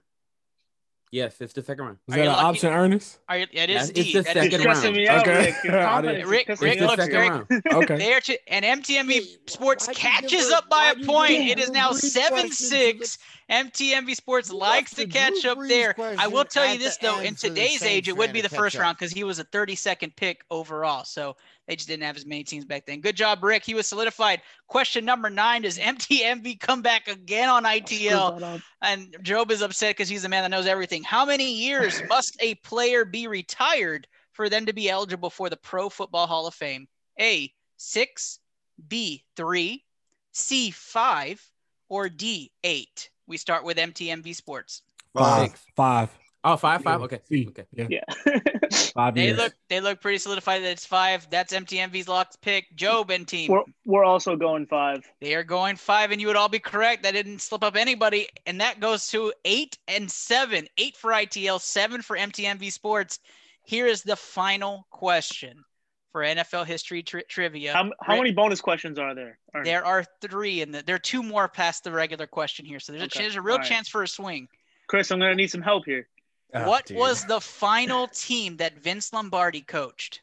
Yes, 1.13 1.39
it's 1.41 1.53
the 1.53 1.61
second 1.61 1.85
round. 1.85 1.97
Is 2.07 2.15
Are 2.15 2.17
that 2.17 2.21
an 2.25 2.31
lucky? 2.33 2.43
option, 2.45 2.73
Ernest? 2.73 3.19
Are 3.29 3.37
you, 3.37 3.43
it 3.51 3.67
That's- 3.67 3.89
it's 3.89 3.93
D. 3.99 4.13
the 4.13 4.21
That 4.23 4.35
is 4.37 4.43
second 4.51 4.61
You're 4.63 4.73
round. 4.73 4.95
me 4.95 5.09
Okay. 5.11 5.45
Rick. 5.45 5.55
Your 5.63 5.79
I 5.79 5.83
confidence 5.83 6.01
didn't- 6.15 6.21
is 6.23 6.27
Rick- 6.31 6.47
pissing 6.47 6.61
Rick 6.61 6.71
It's 6.73 6.81
me 6.81 6.87
the 6.87 6.91
off. 6.91 6.97
looks 6.97 7.03
second 7.13 7.61
very- 7.71 7.83
Okay. 7.83 7.97
They 7.97 8.13
are 8.15 8.19
ch- 8.19 8.37
and 8.47 8.65
MTMV 8.65 9.21
Sports 9.47 9.85
why'd 9.87 9.95
catches 9.95 10.51
up 10.51 10.69
by 10.71 10.85
a 10.85 11.05
point. 11.05 11.33
It 11.33 11.59
is 11.59 11.69
now 11.69 11.91
seven 11.91 12.51
six. 12.51 13.17
the- 13.47 13.53
MTMV 13.53 14.15
Sports 14.15 14.49
You 14.49 14.57
likes 14.57 14.95
to 14.95 15.05
catch 15.05 15.45
up 15.45 15.59
there. 15.67 15.93
I 16.17 16.25
will 16.25 16.45
tell 16.45 16.65
you 16.65 16.79
this 16.79 16.97
though, 16.97 17.19
in 17.19 17.35
today's 17.35 17.83
age, 17.83 18.07
it 18.07 18.17
would 18.17 18.33
be 18.33 18.41
the 18.41 18.49
first 18.49 18.75
round 18.75 18.97
because 18.97 19.11
he 19.11 19.23
was 19.23 19.37
a 19.37 19.43
32nd 19.43 20.15
pick 20.15 20.43
overall. 20.49 21.03
So 21.05 21.35
they 21.67 21.75
just 21.75 21.87
didn't 21.87 22.03
have 22.03 22.17
as 22.17 22.25
many 22.25 22.43
teams 22.43 22.65
back 22.65 22.85
then. 22.85 22.99
Good 22.99 23.15
job, 23.15 23.43
Rick. 23.43 23.63
He 23.63 23.73
was 23.73 23.87
solidified. 23.87 24.41
Question 24.67 25.05
number 25.05 25.29
nine: 25.29 25.61
Does 25.61 25.77
MTMV 25.77 26.59
come 26.59 26.81
back 26.81 27.07
again 27.07 27.49
on 27.49 27.63
ITL? 27.63 28.61
And 28.81 29.15
Job 29.21 29.49
is 29.49 29.61
upset 29.61 29.91
because 29.91 30.09
he's 30.09 30.23
the 30.23 30.29
man 30.29 30.43
that 30.43 30.55
knows 30.55 30.67
everything. 30.67 31.03
How 31.03 31.25
many 31.25 31.53
years 31.53 32.01
must 32.09 32.35
a 32.41 32.55
player 32.55 33.05
be 33.05 33.27
retired 33.27 34.07
for 34.33 34.49
them 34.49 34.65
to 34.65 34.73
be 34.73 34.89
eligible 34.89 35.29
for 35.29 35.49
the 35.49 35.57
Pro 35.57 35.89
Football 35.89 36.27
Hall 36.27 36.47
of 36.47 36.53
Fame? 36.53 36.87
A 37.19 37.51
six, 37.77 38.39
B 38.87 39.23
three, 39.37 39.85
C 40.33 40.71
five, 40.71 41.41
or 41.87 42.09
D 42.09 42.51
eight? 42.63 43.09
We 43.25 43.37
start 43.37 43.63
with 43.63 43.77
MTMV 43.77 44.35
Sports. 44.35 44.81
Five. 45.13 45.43
Six. 45.43 45.61
Five. 45.77 46.09
Oh, 46.43 46.57
five, 46.57 46.81
five. 46.81 47.01
Okay. 47.03 47.19
See. 47.29 47.47
Okay. 47.47 47.63
Yeah. 47.71 47.87
Yeah. 47.89 48.39
Five 48.73 49.15
They 49.15 49.25
years. 49.25 49.37
look 49.37 49.53
they 49.69 49.81
look 49.81 50.01
pretty 50.01 50.17
solidified 50.17 50.61
that 50.63 50.71
it's 50.71 50.85
five. 50.85 51.27
That's 51.29 51.53
MTMV's 51.53 52.07
locked 52.07 52.41
pick. 52.41 52.75
Job 52.75 53.09
and 53.09 53.27
team. 53.27 53.51
we're, 53.51 53.63
we're 53.85 54.03
also 54.05 54.35
going 54.35 54.65
five. 54.67 55.03
They 55.21 55.33
are 55.35 55.43
going 55.43 55.75
five, 55.75 56.11
and 56.11 56.19
you 56.21 56.27
would 56.27 56.35
all 56.35 56.49
be 56.49 56.59
correct. 56.59 57.03
That 57.03 57.11
didn't 57.13 57.39
slip 57.39 57.63
up 57.63 57.75
anybody. 57.75 58.27
And 58.45 58.61
that 58.61 58.79
goes 58.79 59.07
to 59.09 59.33
eight 59.45 59.77
and 59.87 60.09
seven. 60.11 60.67
Eight 60.77 60.95
for 60.97 61.11
ITL, 61.11 61.59
seven 61.61 62.01
for 62.01 62.17
MTMV 62.17 62.71
Sports. 62.71 63.19
Here 63.63 63.87
is 63.87 64.03
the 64.03 64.15
final 64.15 64.85
question 64.91 65.63
for 66.11 66.21
NFL 66.21 66.65
history 66.67 67.01
tri- 67.01 67.23
trivia. 67.27 67.73
How, 67.73 67.89
how 68.01 68.17
many 68.17 68.31
bonus 68.31 68.61
questions 68.61 68.99
are 68.99 69.15
there? 69.15 69.39
Ernest? 69.55 69.65
There 69.65 69.85
are 69.85 70.05
three, 70.21 70.61
and 70.61 70.75
the, 70.75 70.83
there 70.83 70.95
are 70.95 70.99
two 70.99 71.23
more 71.23 71.47
past 71.47 71.83
the 71.83 71.91
regular 71.91 72.27
question 72.27 72.65
here. 72.65 72.79
So 72.79 72.91
there's 72.91 73.01
a, 73.01 73.05
Okay, 73.05 73.19
ch- 73.19 73.21
there's 73.23 73.35
a 73.35 73.41
real 73.41 73.53
all 73.53 73.59
right. 73.59 73.67
chance 73.67 73.89
for 73.89 74.03
a 74.03 74.07
swing. 74.07 74.47
Chris, 74.87 75.09
I'm 75.11 75.19
gonna 75.19 75.33
need 75.33 75.49
some 75.49 75.61
help 75.61 75.85
here. 75.85 76.07
Oh, 76.55 76.69
what 76.69 76.85
dude. 76.85 76.97
was 76.97 77.25
the 77.25 77.41
final 77.41 78.07
team 78.07 78.57
that 78.57 78.77
Vince 78.77 79.11
Lombardi 79.11 79.61
coached? 79.61 80.21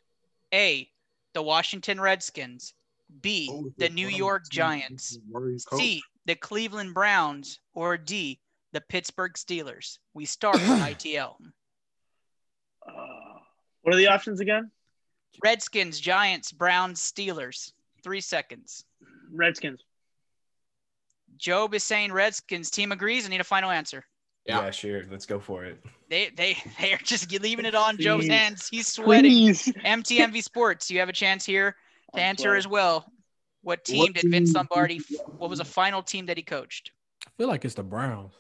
A. 0.55 0.89
The 1.35 1.43
Washington 1.43 2.01
Redskins. 2.01 2.75
B. 3.21 3.49
Oh, 3.51 3.65
The 3.79 3.89
the 3.89 3.95
New 3.95 4.09
York 4.09 4.49
Giants. 4.51 5.19
C. 5.75 6.03
The 6.27 6.37
Cleveland 6.37 6.95
Browns. 6.95 7.59
Or 7.75 7.97
D. 7.97 8.41
The 8.73 8.81
Pittsburgh 8.81 9.35
Steelers. 9.35 9.99
We 10.15 10.25
start 10.25 10.55
with 10.57 10.63
ITL. 10.69 11.35
Uh, 12.87 12.93
what 13.83 13.95
are 13.95 13.99
the 13.99 14.09
options 14.09 14.41
again? 14.41 14.71
Redskins, 15.43 15.99
Giants, 15.99 16.53
Browns, 16.53 17.01
Steelers. 17.01 17.73
Three 18.03 18.21
seconds. 18.21 18.85
Redskins. 19.33 19.81
Job 21.37 21.75
is 21.75 21.83
saying 21.83 22.13
Redskins. 22.13 22.71
Team 22.71 22.93
agrees. 22.93 23.27
I 23.27 23.29
need 23.31 23.41
a 23.41 23.45
final 23.45 23.71
answer. 23.71 24.05
Yeah. 24.47 24.65
Yeah. 24.65 24.71
sure. 24.71 25.03
Let's 25.11 25.27
go 25.27 25.39
for 25.39 25.65
it. 25.65 25.83
They 26.09 26.31
they 26.31 26.57
they 26.81 26.93
are 26.93 26.99
just 26.99 27.31
leaving 27.41 27.65
it 27.67 27.75
on 27.75 27.99
Joe's 27.99 28.27
hands. 28.27 28.69
He's 28.69 28.89
sweating. 28.89 29.31
Please. 29.31 29.67
MTMV 29.85 30.43
Sports, 30.43 30.91
you 30.91 30.99
have 31.01 31.09
a 31.09 31.13
chance 31.13 31.45
here 31.45 31.77
to 32.15 32.21
I'm 32.21 32.23
answer 32.31 32.43
sweating. 32.45 32.59
as 32.59 32.69
well. 32.69 33.13
What 33.63 33.85
team 33.85 33.99
What 33.99 34.15
did 34.15 34.31
Vince 34.31 34.55
Lombardi? 34.55 35.01
What 35.37 35.51
was 35.51 35.59
the 35.59 35.65
final 35.67 36.03
team 36.03 36.27
that 36.27 36.37
he 36.39 36.43
coached? 36.43 36.93
I 37.27 37.31
feel 37.37 37.49
like 37.49 37.65
it's 37.67 37.75
the 37.75 37.83
Browns. 37.83 38.33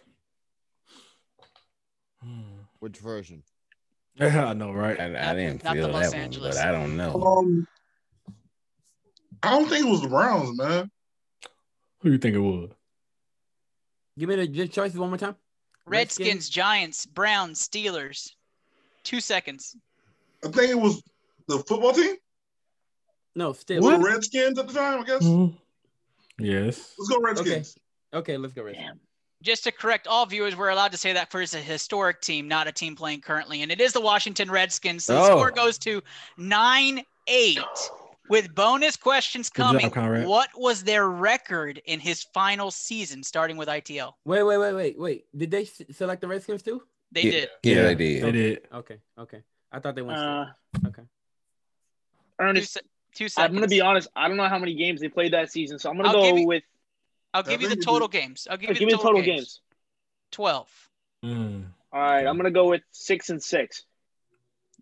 Hmm. 2.22 2.42
Which 2.78 2.98
version? 2.98 3.42
I 4.20 4.52
know, 4.54 4.72
right? 4.72 4.98
I, 4.98 5.04
I 5.04 5.08
Not- 5.08 5.34
didn't 5.34 5.64
not 5.64 5.76
the 5.76 5.82
feel 5.82 5.90
Los 5.90 6.10
that 6.10 6.16
Angeles. 6.16 6.56
one, 6.56 6.64
but 6.64 6.68
I 6.68 6.72
don't 6.72 6.96
know. 6.96 7.22
Um, 7.22 7.68
I 9.42 9.50
don't 9.50 9.68
think 9.68 9.86
it 9.86 9.90
was 9.90 10.02
the 10.02 10.08
Browns, 10.08 10.56
man. 10.58 10.90
Who 12.00 12.08
do 12.08 12.12
you 12.12 12.18
think 12.18 12.34
it 12.34 12.40
was? 12.40 12.70
Give 14.18 14.28
me 14.28 14.36
the 14.36 14.46
just 14.46 14.72
choices 14.72 14.98
one 14.98 15.08
more 15.10 15.18
time. 15.18 15.36
Redskins, 15.86 16.26
Redskins? 16.26 16.48
Giants, 16.50 17.06
Browns, 17.06 17.68
Steelers. 17.68 18.32
Two 19.02 19.20
seconds. 19.20 19.76
I 20.44 20.48
think 20.48 20.70
it 20.70 20.78
was 20.78 21.02
the 21.48 21.58
football 21.58 21.92
team. 21.92 22.16
No, 23.34 23.52
still. 23.52 23.82
Were 23.82 23.92
the 23.98 24.04
Redskins 24.04 24.58
at 24.58 24.66
the 24.68 24.74
time? 24.74 25.00
I 25.00 25.04
guess. 25.04 25.22
Mhm. 25.22 25.56
Yes. 26.38 26.94
Let's 26.98 27.08
go 27.08 27.20
Redskins. 27.20 27.76
Okay, 28.12 28.36
let's 28.36 28.52
go 28.52 28.62
Redskins. 28.62 28.86
Damn. 28.88 29.00
Just 29.42 29.64
to 29.64 29.72
correct 29.72 30.06
all 30.06 30.26
viewers, 30.26 30.54
we're 30.54 30.68
allowed 30.68 30.92
to 30.92 30.98
say 30.98 31.14
that 31.14 31.30
for 31.30 31.40
it's 31.40 31.54
a 31.54 31.60
historic 31.60 32.20
team, 32.20 32.46
not 32.46 32.66
a 32.68 32.72
team 32.72 32.94
playing 32.94 33.22
currently, 33.22 33.62
and 33.62 33.72
it 33.72 33.80
is 33.80 33.92
the 33.92 34.00
Washington 34.00 34.50
Redskins. 34.50 35.04
So 35.06 35.14
the 35.14 35.20
Oh. 35.22 35.26
score 35.30 35.50
goes 35.50 35.78
to 35.78 36.02
nine 36.36 37.04
eight. 37.26 37.58
With 38.30 38.54
bonus 38.54 38.96
questions 38.96 39.50
Good 39.50 39.80
job, 39.80 39.92
coming, 39.92 40.26
what 40.28 40.50
was 40.56 40.84
their 40.84 41.08
record 41.08 41.82
in 41.84 41.98
his 41.98 42.22
final 42.22 42.70
season, 42.70 43.24
starting 43.24 43.56
with 43.56 43.68
ITL? 43.68 44.12
Wait, 44.24 44.42
wait, 44.44 44.56
wait, 44.56 44.72
wait, 44.72 44.98
wait. 44.98 45.24
Did 45.36 45.50
they 45.50 45.62
s- 45.62 45.82
select 45.90 46.20
the 46.20 46.28
Redskins 46.28 46.62
too? 46.62 46.80
They 47.10 47.22
yeah, 47.22 47.30
did. 47.32 47.48
Yeah, 47.64 47.82
they 47.82 47.94
They 47.94 48.20
did. 48.20 48.32
did. 48.32 48.68
Okay, 48.72 48.98
okay. 49.18 49.42
I 49.72 49.80
thought 49.80 49.96
they 49.96 50.02
went. 50.02 50.18
Uh, 50.20 50.46
straight. 50.76 50.86
okay. 50.90 51.02
Two, 51.02 51.08
Ernest, 52.38 52.72
se- 52.74 52.80
two 53.16 53.28
seconds. 53.28 53.48
I'm 53.50 53.54
gonna 53.56 53.66
be 53.66 53.80
honest. 53.80 54.08
I 54.14 54.28
don't 54.28 54.36
know 54.36 54.48
how 54.48 54.58
many 54.60 54.74
games 54.74 55.00
they 55.00 55.08
played 55.08 55.32
that 55.32 55.50
season, 55.50 55.80
so 55.80 55.90
I'm 55.90 55.96
gonna 55.96 56.08
I'll 56.10 56.14
go 56.30 56.36
you- 56.36 56.46
with. 56.46 56.62
I'll 57.34 57.42
give 57.42 57.60
you 57.62 57.68
the 57.68 57.76
total 57.76 58.06
did. 58.06 58.20
games. 58.20 58.46
I'll 58.48 58.56
give 58.56 58.70
you 58.70 58.74
give 58.76 58.80
the 58.80 58.86
me 58.86 58.92
the 58.92 58.98
total 58.98 59.22
games. 59.22 59.26
games. 59.36 59.60
Twelve. 60.30 60.88
Mm. 61.24 61.64
All 61.92 62.00
right, 62.00 62.24
I'm 62.26 62.36
gonna 62.36 62.52
go 62.52 62.68
with 62.68 62.82
six 62.92 63.30
and 63.30 63.42
six. 63.42 63.82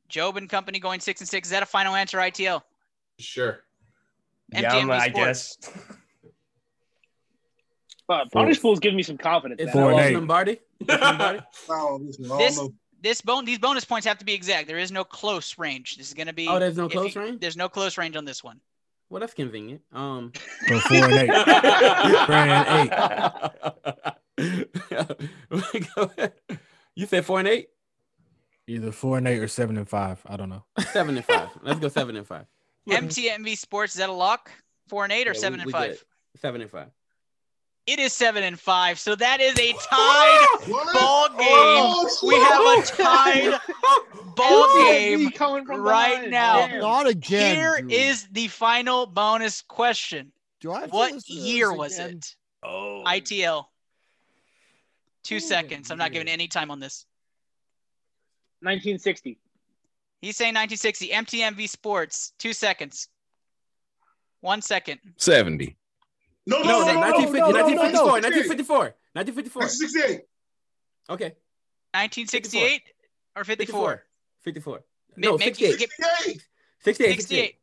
Job 0.09 0.37
and 0.37 0.49
company 0.51 0.79
going 0.81 1.01
six 1.01 1.21
and 1.23 1.29
six. 1.29 1.49
Is 1.49 1.53
that 1.53 1.63
a 1.63 1.67
final 1.67 1.95
answer? 1.95 2.19
ITL. 2.19 2.63
Sure. 3.19 3.61
Yeah, 4.53 4.75
I'm, 4.75 4.91
I 4.91 5.09
Sports. 5.09 5.57
guess. 5.61 5.71
Uh, 8.09 8.25
Punish 8.33 8.61
Pool's 8.63 8.81
giving 8.81 8.97
me 8.97 9.03
some 9.03 9.19
confidence. 9.19 9.61
It's 9.61 9.75
man. 9.75 9.83
Four 9.85 9.91
and 9.91 9.97
Los 9.97 10.07
eight. 10.07 10.15
Lombardi. 10.15 10.61
It's 10.81 11.03
Lombardi. 11.03 11.41
No, 11.69 11.97
listen, 12.01 12.25
I 12.25 12.29
don't 12.29 12.39
This 12.39 12.57
know. 12.57 12.73
this 13.03 13.21
bone 13.21 13.45
these 13.45 13.59
bonus 13.59 13.85
points 13.85 14.07
have 14.07 14.17
to 14.19 14.25
be 14.25 14.33
exact. 14.33 14.67
There 14.69 14.79
is 14.79 14.91
no 14.93 15.05
close 15.05 15.59
range. 15.59 15.97
This 15.97 16.07
is 16.09 16.15
gonna 16.15 16.33
be. 16.33 16.49
Oh, 16.49 16.59
there's 16.59 16.77
no 16.77 16.89
close 16.89 17.15
you- 17.15 17.21
range? 17.21 17.41
There's 17.41 17.57
no 17.57 17.69
close 17.69 17.99
range 17.99 18.17
on 18.17 18.25
this 18.25 18.43
one. 18.43 18.61
Well, 19.11 19.21
that's 19.21 19.35
convenient. 19.35 19.83
Um. 19.93 20.33
So 20.69 20.79
four 20.81 20.97
and 21.05 21.13
eight. 21.15 21.31
Four 22.27 22.35
and 22.37 22.93
eight. 26.21 26.33
you 26.95 27.07
said 27.07 27.25
four 27.27 27.39
and 27.41 27.49
eight, 27.49 27.69
Either 28.67 28.93
four 28.93 29.19
and 29.19 29.27
eight 29.27 29.39
or 29.41 29.49
seven 29.49 29.77
and 29.77 29.89
five. 29.89 30.21
I 30.27 30.37
don't 30.37 30.49
know. 30.49 30.65
seven 30.93 31.17
and 31.17 31.25
five. 31.25 31.49
Let's 31.63 31.81
go 31.81 31.89
seven 31.89 32.17
and 32.17 32.27
five. 32.27 32.47
MTMV 32.89 33.57
Sports 33.57 33.95
is 33.95 33.99
that 33.99 34.09
a 34.09 34.13
lock? 34.13 34.51
Four 34.89 35.05
and 35.05 35.13
eight 35.13 35.29
or 35.29 35.33
Yeah, 35.35 35.41
seven 35.41 35.59
we- 35.59 35.63
and 35.63 35.67
we 35.67 35.73
five? 35.73 36.05
Seven 36.41 36.61
and 36.61 36.71
five. 36.71 36.89
It 37.87 37.99
is 37.99 38.13
seven 38.13 38.45
and 38.45 38.61
five. 38.61 38.99
So 38.99 39.15
that 39.15 39.41
is 39.41 39.59
a 39.59 39.73
tied 39.73 40.47
ball 40.69 41.29
oh, 41.31 41.35
game. 41.39 41.49
Oh, 41.49 42.27
we 42.27 42.35
have 42.35 42.61
a 42.61 42.83
tied 43.03 43.61
ball 44.37 44.85
game 44.91 45.31
right 45.83 46.17
behind. 46.17 46.31
now. 46.31 46.67
Damn. 46.67 46.81
Not 46.81 47.07
again. 47.09 47.57
Here 47.57 47.81
dude. 47.81 47.91
is 47.93 48.29
the 48.31 48.49
final 48.49 49.07
bonus 49.07 49.63
question. 49.63 50.33
Do 50.61 50.73
I 50.73 50.81
have 50.83 50.93
What 50.93 51.19
to 51.19 51.33
year 51.33 51.73
was 51.73 51.99
again? 51.99 52.19
it? 52.19 52.35
Oh. 52.63 53.05
ITL. 53.07 53.65
Two 55.25 55.37
Oh, 55.37 55.39
seconds. 55.39 55.91
I'm 55.91 55.97
not 55.99 56.13
giving 56.13 56.29
any 56.29 56.47
time 56.47 56.71
on 56.71 56.81
this. 56.81 57.07
1960. 58.61 59.39
He's 60.21 60.37
saying 60.37 60.55
1960. 60.55 61.09
MTMV 61.11 61.69
Sports. 61.69 62.33
Two 62.39 62.53
seconds. 62.53 63.09
One 64.41 64.63
second. 64.63 65.01
70. 65.17 65.77
No, 66.47 66.59
No, 66.63 66.65
no, 66.65 66.71
no, 66.71 66.79
no, 66.79 66.93
no, 66.95 67.01
1950, 67.01 67.39
no, 67.41 67.47
no, 67.47 67.51
no, 67.51 68.05
1954, 68.15 68.77
no, 68.79 68.83
1954, 68.85 68.95
1954. 69.13 69.63
1968. 69.63 70.21
Okay, 71.11 71.33
1968 71.93 72.83
or 73.37 73.45
54? 73.45 74.05
54. 74.43 74.73
Ma- 74.75 74.81
No, 75.17 75.39
make- 75.39 75.55
68. 75.57 75.79
give- 75.79 75.91
68. 75.91 76.43
68, 76.85 77.17
68. 77.21 77.55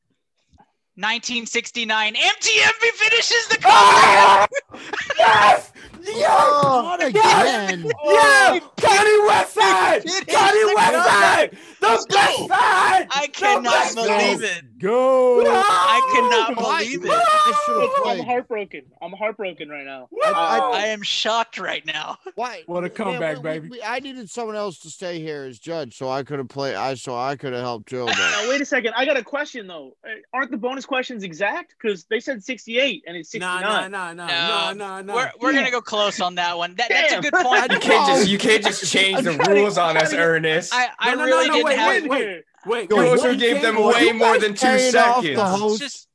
1969. 0.95 2.15
MTMV 2.15 2.83
finishes 2.93 3.47
the 3.49 3.57
Ah! 3.65 4.47
comeback. 4.69 4.81
Yes! 5.17 5.71
Oh, 6.07 6.81
not 6.83 7.03
again. 7.03 7.91
Yeah! 8.05 8.59
County 8.77 9.17
Westside! 9.27 10.03
It 10.05 10.27
County 10.27 10.57
is 10.59 10.69
the 10.69 10.75
Westside! 10.77 11.57
The 11.85 12.05
best 12.09 12.37
go. 12.39 12.47
side! 12.47 13.07
I 13.11 13.27
cannot 13.33 13.95
believe 13.95 14.39
side! 14.39 14.43
it. 14.63 14.79
Go. 14.79 15.41
I 15.45 16.11
cannot 16.13 16.61
Why- 16.63 16.83
believe 16.83 17.05
it. 17.05 17.11
I 17.11 17.63
should 17.65 17.81
have 18.07 18.19
I'm 18.19 18.25
heartbroken. 18.25 18.81
I'm 19.01 19.11
heartbroken 19.13 19.69
right 19.69 19.85
now. 19.85 20.07
I- 20.23 20.59
Uh, 20.59 20.69
I 20.71 20.87
am 20.87 21.01
shocked 21.01 21.57
right 21.57 21.85
now. 21.85 22.17
Why? 22.35 22.63
What 22.65 22.79
a 22.79 22.81
Man, 22.83 22.89
comeback, 22.91 23.37
we- 23.37 23.43
baby. 23.43 23.69
we- 23.69 23.83
I 23.83 23.99
needed 23.99 24.29
someone 24.29 24.55
else 24.55 24.79
to 24.79 24.89
stay 24.89 25.19
here 25.19 25.43
as 25.43 25.59
judge, 25.59 25.97
so 25.97 26.09
I 26.09 26.23
could 26.23 26.39
have 26.39 26.49
played. 26.49 26.75
I 26.75 26.95
so 26.95 27.15
I 27.15 27.35
could 27.35 27.53
have 27.53 27.61
helped 27.61 27.87
Joe. 27.89 28.05
Now 28.05 28.49
wait 28.49 28.61
a 28.61 28.65
second. 28.65 28.93
I 28.97 29.05
got 29.05 29.17
a 29.17 29.23
question 29.23 29.67
though. 29.67 29.95
Uh, 30.05 30.09
Aren't 30.33 30.51
the 30.51 30.57
bonus 30.57 30.85
questions 30.85 31.23
exact? 31.23 31.75
Because 31.81 32.05
they 32.05 32.19
said 32.19 32.43
68 32.43 33.03
and 33.07 33.15
it's 33.17 33.29
69. 33.31 33.61
Nah, 33.61 33.87
nah, 33.87 33.87
nah, 33.87 34.13
nah, 34.13 34.27
nah, 34.27 34.73
nah, 34.73 35.01
nah. 35.01 35.15
We're, 35.15 35.31
we're 35.39 35.53
gonna 35.53 35.71
go 35.71 35.81
close 35.81 36.19
on 36.21 36.35
that 36.35 36.57
one. 36.57 36.75
That, 36.75 36.89
that's 36.89 37.13
a 37.13 37.21
good 37.21 37.33
point. 37.33 37.71
You 37.71 37.79
can't 37.79 38.07
just 38.07 38.27
you 38.29 38.37
can't 38.37 38.63
just 38.65 38.91
change 38.91 39.21
the 39.23 39.31
I'm 39.31 39.35
trying 39.37 39.55
to- 39.55 39.61
rules 39.61 39.77
on 39.77 39.97
us, 39.97 40.13
Ernest. 40.13 40.73
I, 40.73 40.89
I 40.99 41.11
No, 41.15 41.19
no, 41.21 41.25
no, 41.25 41.37
really 41.37 41.47
no, 41.49 41.53
didn't 41.55 41.74
wait, 41.77 42.01
have. 42.01 42.09
wait, 42.09 42.09
wait. 42.09 42.43
Wait, 42.67 42.89
Yo, 42.89 42.95
wait, 42.97 43.09
Those 43.09 43.19
what 43.19 43.25
who 43.27 43.31
he 43.33 43.37
gave 43.37 43.61
them 43.61 43.75
for- 43.75 43.93
way 43.93 44.11
more 44.11 44.39
than 44.39 44.55
two 44.55 44.65
paying 44.65 44.95
off 44.95 45.21
the 45.21 45.35
seconds. 45.35 45.59
host? 45.59 45.81
Just 45.81 46.07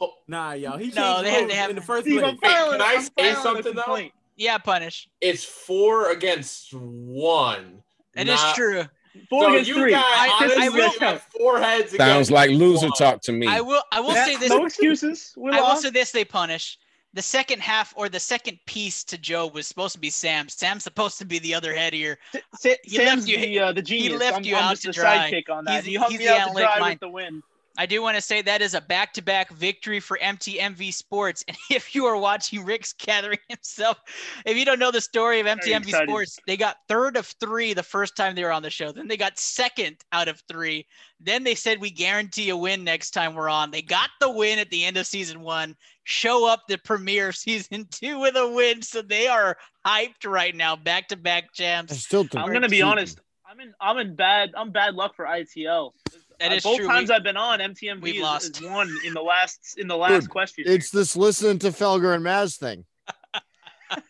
oh, 0.00 0.12
Nah, 0.26 0.52
yo, 0.52 0.76
he 0.76 0.88
No, 0.88 0.92
changed 0.92 1.24
they 1.24 1.30
had- 1.30 1.36
rules 1.38 1.48
they 1.50 1.54
have- 1.56 1.70
in 1.70 1.76
the 1.76 1.82
first 1.82 2.06
place. 2.06 2.22
I'm 2.24 2.38
Can 2.38 2.80
I 2.82 3.08
say 3.18 3.34
something, 3.34 3.74
though? 3.74 4.08
yeah, 4.36 4.58
punish. 4.58 5.08
It's 5.20 5.44
four 5.44 6.10
against 6.10 6.74
one. 6.74 7.82
It 8.16 8.28
is 8.28 8.40
not- 8.40 8.54
true. 8.56 8.84
Four 9.28 9.44
so 9.44 9.52
against 9.52 9.68
you 9.68 9.74
three. 9.76 9.90
guys, 9.92 10.02
I- 10.04 10.26
I 10.26 10.44
honestly, 10.44 10.68
will- 10.70 10.92
you 10.92 10.98
have 11.00 11.22
four 11.38 11.60
heads. 11.60 11.94
Sounds 11.96 12.30
like 12.30 12.50
loser 12.50 12.86
one. 12.88 12.96
talk 12.96 13.20
to 13.22 13.32
me. 13.32 13.46
I 13.46 13.60
will. 13.60 13.82
I 13.92 14.00
will 14.00 14.14
Yeah, 14.14 14.24
say 14.24 14.36
this. 14.36 14.48
No 14.48 14.64
excuses. 14.64 15.34
We 15.36 15.50
I 15.52 15.56
will 15.56 15.62
lost. 15.68 15.82
say 15.82 15.90
this. 15.90 16.10
They 16.12 16.24
punish. 16.24 16.78
The 17.14 17.22
second 17.22 17.60
half 17.60 17.92
or 17.96 18.08
the 18.08 18.18
second 18.20 18.58
piece 18.66 19.04
to 19.04 19.18
Joe 19.18 19.46
was 19.46 19.66
supposed 19.66 19.92
to 19.94 19.98
be 20.00 20.08
Sam. 20.08 20.48
Sam's 20.48 20.84
supposed 20.84 21.18
to 21.18 21.26
be 21.26 21.38
the 21.38 21.54
other 21.54 21.74
head 21.74 21.92
here. 21.92 22.18
Sa- 22.58 22.70
he 22.84 22.96
Sam's 22.96 23.26
left 23.26 23.28
you- 23.28 23.36
the, 23.38 23.58
uh, 23.60 23.72
the 23.72 23.82
genius. 23.82 24.18
left 24.18 24.36
I'm, 24.38 24.44
you 24.44 24.56
I'm 24.56 24.64
out 24.64 24.70
just 24.70 24.82
to 24.84 24.92
dry. 24.92 25.30
sidekick 25.30 25.50
on 25.52 25.64
that. 25.66 25.72
He's- 25.72 25.84
he 25.84 25.94
hung 25.96 26.10
he's 26.10 26.20
me 26.20 26.24
the 26.26 26.38
out 26.38 26.48
to 26.48 26.60
dry 26.62 26.78
mind. 26.78 26.92
with 26.94 27.00
the 27.00 27.08
win. 27.10 27.42
I 27.78 27.86
do 27.86 28.02
want 28.02 28.16
to 28.16 28.20
say 28.20 28.42
that 28.42 28.60
is 28.60 28.74
a 28.74 28.80
back-to-back 28.80 29.50
victory 29.50 29.98
for 29.98 30.18
MTMV 30.22 30.92
Sports. 30.92 31.44
And 31.48 31.56
if 31.70 31.94
you 31.94 32.04
are 32.04 32.16
watching 32.16 32.64
Rick's 32.64 32.92
gathering 32.92 33.38
himself, 33.48 33.98
if 34.44 34.56
you 34.56 34.64
don't 34.64 34.78
know 34.78 34.90
the 34.90 35.00
story 35.00 35.40
of 35.40 35.46
MTMV. 35.46 36.02
Sports, 36.02 36.38
they 36.46 36.56
got 36.56 36.76
third 36.88 37.16
of 37.16 37.26
three 37.40 37.72
the 37.74 37.82
first 37.82 38.16
time 38.16 38.34
they 38.34 38.44
were 38.44 38.52
on 38.52 38.62
the 38.62 38.70
show. 38.70 38.92
Then 38.92 39.08
they 39.08 39.16
got 39.16 39.38
second 39.38 39.96
out 40.12 40.28
of 40.28 40.42
three. 40.48 40.86
Then 41.20 41.44
they 41.44 41.54
said 41.54 41.80
we 41.80 41.90
guarantee 41.90 42.50
a 42.50 42.56
win 42.56 42.84
next 42.84 43.12
time 43.12 43.34
we're 43.34 43.48
on. 43.48 43.70
They 43.70 43.82
got 43.82 44.10
the 44.20 44.30
win 44.30 44.58
at 44.58 44.70
the 44.70 44.84
end 44.84 44.96
of 44.96 45.06
season 45.06 45.40
one. 45.40 45.76
Show 46.04 46.46
up 46.48 46.62
the 46.68 46.78
premiere 46.78 47.28
of 47.28 47.36
season 47.36 47.86
two 47.90 48.18
with 48.18 48.36
a 48.36 48.50
win. 48.50 48.82
So 48.82 49.02
they 49.02 49.28
are 49.28 49.56
hyped 49.86 50.26
right 50.26 50.54
now. 50.54 50.76
Back-to-back 50.76 51.44
I 51.44 51.48
jams. 51.54 52.04
still. 52.04 52.26
I'm 52.34 52.52
gonna 52.52 52.68
be 52.68 52.82
honest. 52.82 53.20
I'm 53.48 53.60
in. 53.60 53.72
I'm 53.80 53.98
in 53.98 54.14
bad. 54.14 54.50
I'm 54.56 54.70
bad 54.70 54.94
luck 54.94 55.14
for 55.14 55.26
ITL. 55.26 55.92
That 56.42 56.50
Uh, 56.50 56.54
is 56.56 56.62
both 56.64 56.76
true. 56.78 56.88
times 56.88 57.08
We- 57.08 57.14
I've 57.14 57.22
been 57.22 57.36
on, 57.36 57.60
MTMV 57.60 58.02
we've 58.02 58.16
is, 58.16 58.20
lost. 58.22 58.56
is 58.60 58.62
one 58.68 58.92
in 59.04 59.14
the 59.14 59.22
last 59.22 59.78
in 59.78 59.86
the 59.86 59.96
last 59.96 60.22
Dude, 60.22 60.30
question. 60.30 60.64
It's 60.66 60.90
this 60.90 61.14
listening 61.16 61.60
to 61.60 61.68
Felger 61.68 62.14
and 62.16 62.24
Maz 62.24 62.56
thing. 62.58 62.84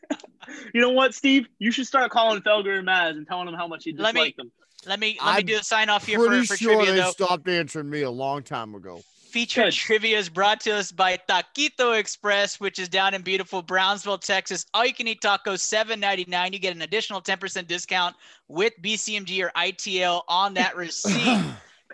You 0.74 0.80
know 0.80 0.90
what, 0.90 1.14
Steve? 1.14 1.46
You 1.58 1.70
should 1.70 1.86
start 1.86 2.10
calling 2.10 2.40
Felger 2.42 2.78
and 2.78 2.86
Maz 2.86 3.10
and 3.10 3.26
telling 3.26 3.46
them 3.46 3.54
how 3.54 3.66
much 3.66 3.86
you 3.86 3.94
Let 3.96 4.14
dislike 4.14 4.34
me- 4.38 4.44
them. 4.44 4.52
Let 4.86 4.98
me 4.98 5.16
let 5.20 5.36
me 5.36 5.40
I'm 5.40 5.46
do 5.46 5.56
a 5.58 5.62
sign 5.62 5.88
off 5.90 6.04
here 6.06 6.18
for, 6.18 6.26
Pretty 6.26 6.46
for 6.46 6.56
sure 6.56 6.74
trivia 6.74 6.92
they 6.94 7.00
though. 7.00 7.10
stopped 7.12 7.48
answering 7.48 7.88
me 7.88 8.02
a 8.02 8.10
long 8.10 8.42
time 8.42 8.74
ago. 8.74 9.00
Featured 9.30 9.72
trivia 9.72 10.18
is 10.18 10.28
brought 10.28 10.60
to 10.62 10.72
us 10.72 10.90
by 10.92 11.18
Taquito 11.28 11.96
Express, 11.98 12.58
which 12.58 12.78
is 12.80 12.88
down 12.88 13.14
in 13.14 13.22
beautiful 13.22 13.62
Brownsville, 13.62 14.18
Texas. 14.18 14.66
All 14.74 14.84
you 14.84 14.92
can 14.92 15.06
eat 15.06 15.20
tacos, 15.22 15.60
seven 15.60 16.00
ninety 16.00 16.24
nine. 16.28 16.52
You 16.52 16.58
get 16.58 16.74
an 16.74 16.82
additional 16.82 17.20
ten 17.20 17.38
percent 17.38 17.68
discount 17.68 18.16
with 18.48 18.72
BCMG 18.82 19.40
or 19.44 19.50
ITL 19.56 20.22
on 20.28 20.54
that 20.54 20.74
receipt. 20.76 21.40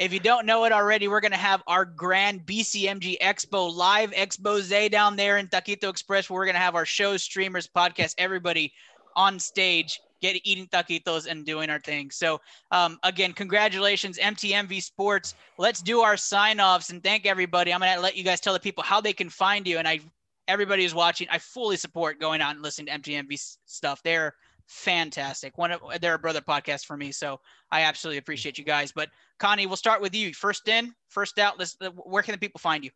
If 0.01 0.12
you 0.12 0.20
don't 0.20 0.47
know 0.47 0.65
it 0.65 0.73
already, 0.73 1.09
we're 1.09 1.20
gonna 1.20 1.37
have 1.37 1.62
our 1.66 1.85
grand 1.85 2.47
BCMG 2.47 3.19
Expo 3.19 3.75
live 3.75 4.12
expose 4.15 4.69
down 4.91 5.16
there 5.16 5.39
in 5.39 5.49
Taquito 5.49 5.89
Express, 5.89 6.31
where 6.31 6.39
we're 6.39 6.47
gonna 6.47 6.59
have 6.59 6.75
our 6.75 6.87
shows, 6.87 7.23
streamers, 7.23 7.69
podcast, 7.69 8.15
everybody 8.19 8.73
on 9.16 9.39
stage, 9.39 10.01
get 10.20 10.37
eating 10.45 10.66
taquitos 10.69 11.27
and 11.27 11.45
doing 11.45 11.70
our 11.70 11.81
thing. 11.81 12.11
So 12.11 12.41
um, 12.70 12.99
again, 13.03 13.33
congratulations, 13.33 14.19
MTMV 14.19 14.83
Sports. 14.83 15.35
Let's 15.59 15.83
do 15.83 16.01
our 16.01 16.16
sign 16.16 16.61
offs 16.61 16.91
and 16.91 17.03
thank 17.03 17.27
everybody. 17.27 17.73
I'm 17.73 17.81
gonna 17.81 18.01
let 18.01 18.16
you 18.16 18.25
guys 18.25 18.41
tell 18.41 18.53
the 18.53 18.61
people 18.61 18.85
how 18.85 19.01
they 19.01 19.12
can 19.12 19.29
find 19.29 19.66
you. 19.66 19.79
And 19.79 19.89
I, 19.89 20.01
everybody 20.47 20.83
who's 20.85 20.95
watching, 20.95 21.27
I 21.31 21.39
fully 21.39 21.77
support 21.77 22.20
going 22.20 22.41
out 22.41 22.55
and 22.55 22.62
listening 22.62 22.87
to 22.87 23.11
MTMV 23.11 23.57
stuff. 23.66 24.01
They're 24.03 24.35
fantastic. 24.69 25.59
One 25.59 25.73
of 25.73 25.81
they're 26.01 26.15
a 26.15 26.19
brother 26.19 26.40
podcast 26.40 26.85
for 26.85 26.97
me, 26.97 27.11
so 27.11 27.40
I 27.70 27.82
absolutely 27.82 28.19
appreciate 28.19 28.59
you 28.59 28.65
guys. 28.65 28.93
But 28.93 29.09
Connie, 29.39 29.66
we'll 29.66 29.77
start 29.77 30.01
with 30.01 30.15
you. 30.15 30.32
First 30.32 30.69
in, 30.69 30.95
first 31.09 31.39
out. 31.39 31.59
Let's. 31.59 31.77
Where 32.05 32.23
can 32.23 32.32
the 32.32 32.39
people 32.39 32.59
find 32.59 32.85
you? 32.85 32.90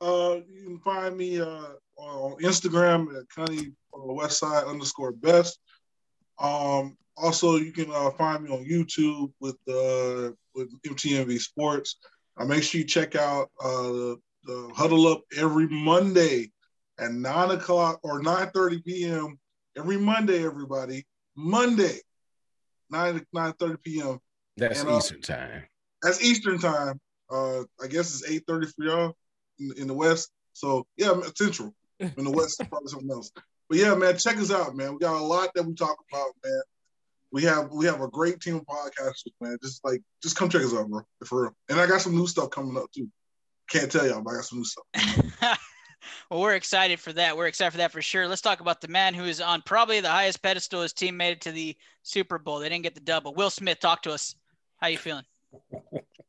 Uh, 0.00 0.40
you 0.50 0.64
can 0.64 0.78
find 0.78 1.16
me 1.16 1.40
uh, 1.40 1.72
on 1.96 2.40
Instagram 2.42 3.16
at 3.18 3.28
Connie 3.28 3.72
on 3.92 4.06
the 4.06 4.12
West 4.12 4.38
Side 4.38 4.64
underscore 4.64 5.12
Best. 5.12 5.58
Um, 6.38 6.96
also, 7.16 7.56
you 7.56 7.72
can 7.72 7.90
uh, 7.90 8.10
find 8.12 8.44
me 8.44 8.50
on 8.50 8.64
YouTube 8.64 9.32
with 9.40 9.56
uh, 9.68 10.32
with 10.54 10.70
MTMV 10.82 11.38
Sports. 11.38 11.96
Uh, 12.38 12.46
make 12.46 12.62
sure 12.62 12.80
you 12.80 12.86
check 12.86 13.14
out 13.14 13.50
uh, 13.62 13.82
the, 13.82 14.20
the 14.44 14.70
Huddle 14.74 15.06
Up 15.06 15.22
every 15.36 15.68
Monday 15.68 16.50
at 16.98 17.12
nine 17.12 17.50
o'clock 17.50 18.00
or 18.02 18.22
nine 18.22 18.50
thirty 18.54 18.80
p.m. 18.80 19.38
Every 19.76 19.98
Monday, 19.98 20.44
everybody. 20.44 21.06
Monday, 21.36 22.00
nine 22.90 23.24
nine 23.32 23.52
thirty 23.54 23.76
p.m. 23.82 24.18
That's 24.56 24.80
And, 24.80 24.90
uh, 24.90 24.96
Eastern 24.96 25.20
time. 25.20 25.62
That's 26.02 26.22
Eastern 26.22 26.58
time. 26.58 27.00
Uh, 27.30 27.60
I 27.82 27.86
guess 27.88 28.12
it's 28.12 28.30
eight 28.30 28.44
thirty 28.46 28.66
for 28.66 28.84
y'all 28.84 29.16
in, 29.58 29.72
in 29.76 29.86
the 29.86 29.94
West. 29.94 30.30
So 30.54 30.86
yeah, 30.96 31.18
Central. 31.36 31.74
In 32.00 32.24
the 32.24 32.30
West, 32.30 32.62
probably 32.70 32.88
something 32.88 33.10
else. 33.10 33.30
But 33.68 33.78
yeah, 33.78 33.94
man, 33.94 34.16
check 34.16 34.38
us 34.38 34.50
out, 34.50 34.74
man. 34.74 34.94
We 34.94 34.98
got 34.98 35.20
a 35.20 35.22
lot 35.22 35.50
that 35.54 35.64
we 35.64 35.74
talk 35.74 35.96
about, 36.10 36.30
man. 36.42 36.62
We 37.30 37.44
have 37.44 37.70
we 37.70 37.86
have 37.86 38.00
a 38.00 38.08
great 38.08 38.40
team 38.40 38.56
of 38.56 38.66
podcasters, 38.66 39.32
man. 39.40 39.56
Just 39.62 39.84
like 39.84 40.02
just 40.22 40.34
come 40.34 40.48
check 40.48 40.62
us 40.62 40.74
out, 40.74 40.88
bro. 40.88 41.02
For 41.24 41.42
real. 41.42 41.52
And 41.68 41.80
I 41.80 41.86
got 41.86 42.00
some 42.00 42.16
new 42.16 42.26
stuff 42.26 42.50
coming 42.50 42.76
up 42.76 42.90
too. 42.92 43.08
Can't 43.68 43.92
tell 43.92 44.06
y'all, 44.06 44.22
but 44.22 44.32
I 44.32 44.34
got 44.36 44.44
some 44.44 44.58
new 44.58 44.64
stuff. 44.64 45.58
Well, 46.30 46.40
we're 46.40 46.54
excited 46.54 47.00
for 47.00 47.12
that. 47.12 47.36
We're 47.36 47.46
excited 47.46 47.72
for 47.72 47.78
that 47.78 47.92
for 47.92 48.02
sure. 48.02 48.26
Let's 48.28 48.40
talk 48.40 48.60
about 48.60 48.80
the 48.80 48.88
man 48.88 49.14
who 49.14 49.24
is 49.24 49.40
on 49.40 49.62
probably 49.62 50.00
the 50.00 50.10
highest 50.10 50.42
pedestal. 50.42 50.82
His 50.82 50.92
team 50.92 51.16
made 51.16 51.32
it 51.32 51.40
to 51.42 51.52
the 51.52 51.76
Super 52.02 52.38
Bowl. 52.38 52.58
They 52.58 52.68
didn't 52.68 52.84
get 52.84 52.94
the 52.94 53.00
double. 53.00 53.34
Will 53.34 53.50
Smith, 53.50 53.80
talk 53.80 54.02
to 54.02 54.12
us. 54.12 54.34
How 54.78 54.88
you 54.88 54.98
feeling? 54.98 55.24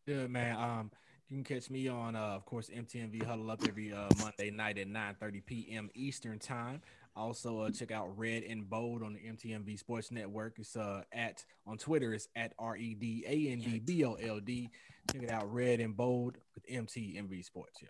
Good 0.06 0.30
man. 0.30 0.58
Um, 0.58 0.92
you 1.30 1.38
can 1.38 1.44
catch 1.44 1.70
me 1.70 1.88
on, 1.88 2.16
uh, 2.16 2.20
of 2.20 2.46
course, 2.46 2.70
MTMV 2.70 3.24
Huddle 3.24 3.50
Up 3.50 3.62
every 3.66 3.94
uh, 3.94 4.10
Monday 4.20 4.52
night 4.52 4.78
at 4.78 4.88
9:30 4.88 5.46
p.m. 5.46 5.90
Eastern 5.96 6.40
Time. 6.40 6.82
Also, 7.16 7.60
uh, 7.60 7.70
check 7.70 7.92
out 7.92 8.18
Red 8.18 8.44
and 8.44 8.70
Bold 8.70 9.04
on 9.04 9.14
the 9.14 9.20
MTMV 9.20 9.78
Sports 9.78 10.12
Network. 10.12 10.60
It's 10.60 10.76
uh, 10.76 11.04
at 11.14 11.44
on 11.66 11.78
Twitter. 11.78 12.14
It's 12.14 12.28
at 12.36 12.54
R 12.60 12.76
E 12.76 12.96
D 12.96 13.24
A 13.28 13.52
N 13.52 13.60
D 13.60 13.80
B 13.80 14.04
O 14.04 14.16
L 14.16 14.40
D. 14.40 14.70
Check 15.12 15.24
it 15.24 15.32
out, 15.32 15.54
Red 15.54 15.80
and 15.80 15.96
Bold 15.96 16.38
with 16.54 16.68
MTMV 16.68 17.46
Sports. 17.46 17.80
Yeah. 17.82 17.90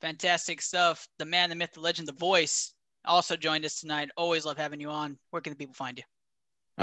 Fantastic 0.00 0.62
stuff. 0.62 1.06
The 1.18 1.26
man, 1.26 1.50
the 1.50 1.56
myth, 1.56 1.72
the 1.74 1.80
legend, 1.80 2.08
the 2.08 2.12
voice 2.12 2.72
also 3.04 3.36
joined 3.36 3.64
us 3.64 3.80
tonight. 3.80 4.10
Always 4.16 4.44
love 4.44 4.56
having 4.56 4.80
you 4.80 4.90
on. 4.90 5.18
Where 5.30 5.42
can 5.42 5.52
the 5.52 5.56
people 5.56 5.74
find 5.74 5.98
you? 5.98 6.04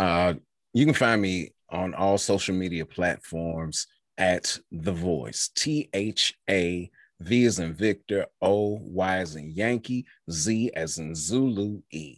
Uh, 0.02 0.36
you 0.74 0.86
can 0.86 0.94
find 0.94 1.22
me 1.22 1.54
on 1.70 1.94
all 1.96 2.18
social 2.18 2.56
media 2.56 2.86
platforms 2.86 3.88
at 4.18 4.58
The 4.72 4.92
Voice. 4.92 5.50
T 5.56 5.90
H 5.94 6.36
A 6.50 6.90
V 7.20 7.46
as 7.46 7.58
in 7.58 7.74
Victor, 7.74 8.28
O 8.42 8.80
Y 8.84 9.18
as 9.18 9.36
in 9.36 9.50
Yankee, 9.50 10.06
Z 10.30 10.72
as 10.76 11.00
in 11.00 11.16
Zulu, 11.16 11.82
E. 11.92 12.18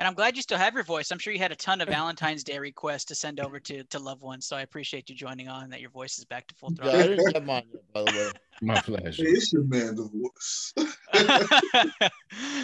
And 0.00 0.06
I'm 0.08 0.14
glad 0.14 0.34
you 0.34 0.40
still 0.40 0.56
have 0.56 0.72
your 0.72 0.82
voice. 0.82 1.10
I'm 1.10 1.18
sure 1.18 1.30
you 1.30 1.38
had 1.38 1.52
a 1.52 1.56
ton 1.56 1.82
of 1.82 1.88
Valentine's 1.90 2.42
Day 2.42 2.58
requests 2.58 3.04
to 3.06 3.14
send 3.14 3.38
over 3.38 3.60
to, 3.60 3.84
to 3.84 3.98
loved 3.98 4.22
ones. 4.22 4.46
So 4.46 4.56
I 4.56 4.62
appreciate 4.62 5.10
you 5.10 5.14
joining 5.14 5.48
on 5.48 5.68
that 5.70 5.82
your 5.82 5.90
voice 5.90 6.18
is 6.18 6.24
back 6.24 6.46
to 6.46 6.54
full 6.54 6.70
Yeah, 6.70 6.88
I 6.88 6.92
throttle. 6.92 7.08
didn't 7.16 7.32
get 7.34 7.44
mine 7.44 7.64
yet, 7.70 7.82
by 7.92 8.00
the 8.04 8.18
way. 8.18 8.30
My 8.62 8.80
pleasure. 8.80 9.24
It's 9.26 9.52
your 9.52 9.64
man, 9.64 9.96
the 9.96 10.08
voice. 10.08 10.72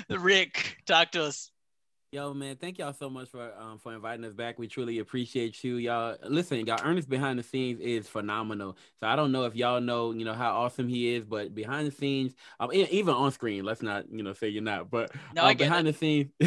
Rick, 0.19 0.79
talk 0.87 1.11
to 1.13 1.25
us. 1.25 1.51
Yo, 2.17 2.33
man, 2.33 2.57
thank 2.57 2.79
y'all 2.79 2.95
so 2.95 3.11
much 3.11 3.29
for 3.29 3.53
um, 3.61 3.77
for 3.79 3.93
inviting 3.93 4.25
us 4.25 4.33
back. 4.33 4.59
We 4.59 4.69
truly 4.69 5.01
appreciate 5.01 5.63
you, 5.63 5.77
y'all. 5.77 6.17
Listen, 6.27 6.65
y'all, 6.65 6.81
Ernest 6.83 7.11
behind 7.11 7.39
the 7.39 7.43
scenes 7.43 7.79
is 7.79 8.09
phenomenal. 8.09 8.79
So 8.99 9.07
I 9.07 9.17
don't 9.17 9.33
know 9.33 9.45
if 9.45 9.55
y'all 9.55 9.83
know, 9.83 10.13
you 10.13 10.25
know, 10.25 10.33
how 10.33 10.53
awesome 10.55 10.89
he 10.89 11.15
is, 11.15 11.27
but 11.27 11.55
behind 11.55 11.87
the 11.87 11.91
scenes, 11.91 12.33
um, 12.59 12.73
even 12.73 13.13
on 13.13 13.33
screen, 13.33 13.67
let's 13.67 13.83
not, 13.83 14.11
you 14.11 14.23
know, 14.23 14.33
say 14.33 14.49
you're 14.49 14.63
not, 14.63 14.91
but 14.91 15.11
No, 15.35 15.47
get 15.49 15.59
behind 15.59 15.87
the 15.87 15.93
scenes, 15.93 16.31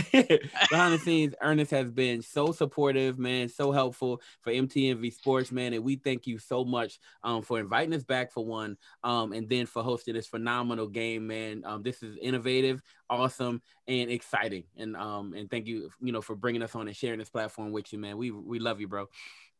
behind 0.71 0.95
the 0.95 0.97
scenes, 0.97 1.35
Ernest 1.39 1.69
has 1.69 1.91
been 1.91 2.23
so 2.23 2.51
supportive, 2.51 3.19
man, 3.19 3.47
so 3.47 3.71
helpful 3.71 4.23
for 4.41 4.51
MTMV 4.51 5.13
Sports, 5.13 5.51
man, 5.51 5.73
and 5.73 5.83
we 5.83 5.97
thank 5.97 6.25
you 6.25 6.39
so 6.39 6.65
much 6.65 6.97
um, 7.23 7.43
for 7.43 7.59
inviting 7.59 7.93
us 7.93 8.03
back 8.03 8.31
for 8.31 8.43
one, 8.43 8.75
um, 9.03 9.33
and 9.33 9.47
then 9.47 9.67
for 9.67 9.83
hosting 9.83 10.15
this 10.15 10.25
phenomenal 10.25 10.87
game, 10.87 11.27
man. 11.27 11.61
Um, 11.63 11.83
this 11.83 12.01
is 12.01 12.17
innovative, 12.19 12.81
awesome, 13.09 13.61
and 13.87 14.09
exciting, 14.09 14.63
and 14.77 14.95
um, 14.95 15.33
and 15.33 15.49
thank 15.49 15.67
you, 15.67 15.89
you 16.01 16.11
know, 16.11 16.21
for 16.21 16.35
bringing 16.35 16.61
us 16.61 16.75
on 16.75 16.87
and 16.87 16.95
sharing 16.95 17.19
this 17.19 17.29
platform 17.29 17.71
with 17.71 17.91
you, 17.91 17.99
man. 17.99 18.17
We 18.17 18.31
we 18.31 18.59
love 18.59 18.79
you, 18.79 18.87
bro. 18.87 19.07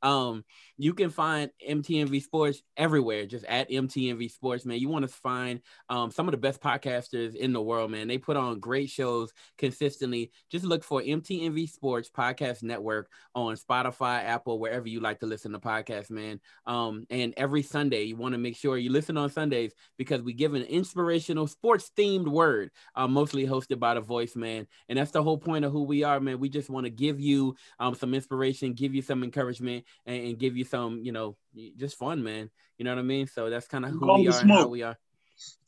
Um, 0.02 0.44
you 0.78 0.94
can 0.94 1.10
find 1.10 1.52
MTMV 1.68 2.24
Sports 2.24 2.62
everywhere, 2.78 3.26
just 3.26 3.44
at 3.46 3.70
MTMV 3.70 4.32
Sports, 4.32 4.66
man. 4.66 4.80
You 4.80 4.88
want 4.88 5.04
to 5.04 5.14
find 5.14 5.60
um, 5.90 6.10
some 6.10 6.28
of 6.28 6.32
the 6.32 6.38
best 6.38 6.62
podcasters 6.62 7.36
in 7.36 7.52
the 7.52 7.62
world, 7.62 7.92
man. 7.92 8.08
They 8.08 8.18
put 8.18 8.38
on 8.38 8.60
great 8.60 8.90
shows 8.90 9.34
consistently. 9.58 10.32
Just 10.50 10.64
look 10.64 10.84
for 10.84 11.02
MTMV 11.02 11.70
Sports 11.70 12.10
Podcast 12.10 12.64
Network 12.64 13.10
on 13.36 13.58
Spotify, 13.58 14.24
Apple, 14.24 14.58
wherever 14.60 14.88
you 14.88 15.02
like 15.02 15.20
to 15.20 15.26
listen 15.26 15.52
to 15.52 15.60
podcasts, 15.60 16.10
man. 16.10 16.40
Um, 16.66 17.06
and 17.10 17.34
every 17.36 17.62
Sunday, 17.62 18.04
you 18.04 18.16
want 18.16 18.34
to 18.34 18.40
make 18.40 18.56
sure 18.56 18.78
you 18.78 18.92
listen 18.92 19.18
on 19.18 19.30
Sundays 19.30 19.74
because 19.98 20.22
we 20.22 20.32
give 20.32 20.54
an 20.54 20.64
inspirational 20.64 21.48
sports 21.48 21.92
themed 21.98 22.28
word, 22.28 22.72
uh, 22.96 23.08
mostly 23.08 23.46
hosted 23.46 23.80
by 23.80 23.96
the 23.96 24.02
voice, 24.02 24.36
man. 24.36 24.66
And 24.88 24.98
that's 24.98 25.12
the 25.12 25.24
whole 25.24 25.38
point 25.38 25.66
of 25.66 25.74
who 25.74 25.84
we 25.84 26.04
are, 26.04 26.22
man. 26.22 26.40
We 26.40 26.48
just 26.48 26.70
want 26.70 26.86
to 26.86 26.90
give 26.90 27.20
you 27.20 27.56
um, 27.80 27.96
some 27.96 28.14
inspiration, 28.14 28.74
give 28.74 28.96
you 28.96 29.02
some 29.02 29.24
encouragement, 29.24 29.84
and, 30.06 30.28
and 30.28 30.40
give 30.40 30.58
you 30.58 30.64
some, 30.64 31.02
you 31.04 31.12
know, 31.12 31.36
just 31.78 31.98
fun, 31.98 32.24
man. 32.24 32.50
You 32.78 32.86
know 32.86 32.92
what 32.92 33.00
I 33.00 33.04
mean? 33.04 33.28
So 33.28 33.50
that's 33.50 33.68
kind 33.68 33.86
of 33.86 33.92
who 33.92 34.00
we 34.00 34.26
the 34.26 34.34
are 34.34 34.42
and 34.42 34.52
how 34.52 34.62
smoke. 34.62 34.72
we 34.72 34.84
are. 34.84 34.98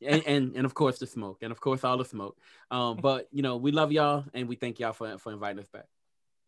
And, 0.05 0.23
and 0.25 0.55
and 0.57 0.65
of 0.65 0.73
course 0.73 0.99
the 0.99 1.07
smoke, 1.07 1.43
and 1.43 1.51
of 1.51 1.61
course 1.61 1.85
all 1.85 1.97
the 1.97 2.03
smoke. 2.03 2.37
Um, 2.69 2.97
but 2.97 3.27
you 3.31 3.41
know 3.41 3.55
we 3.55 3.71
love 3.71 3.91
y'all, 3.93 4.25
and 4.33 4.49
we 4.49 4.57
thank 4.57 4.79
y'all 4.79 4.91
for 4.91 5.17
for 5.17 5.31
inviting 5.31 5.59
us 5.59 5.69
back. 5.69 5.85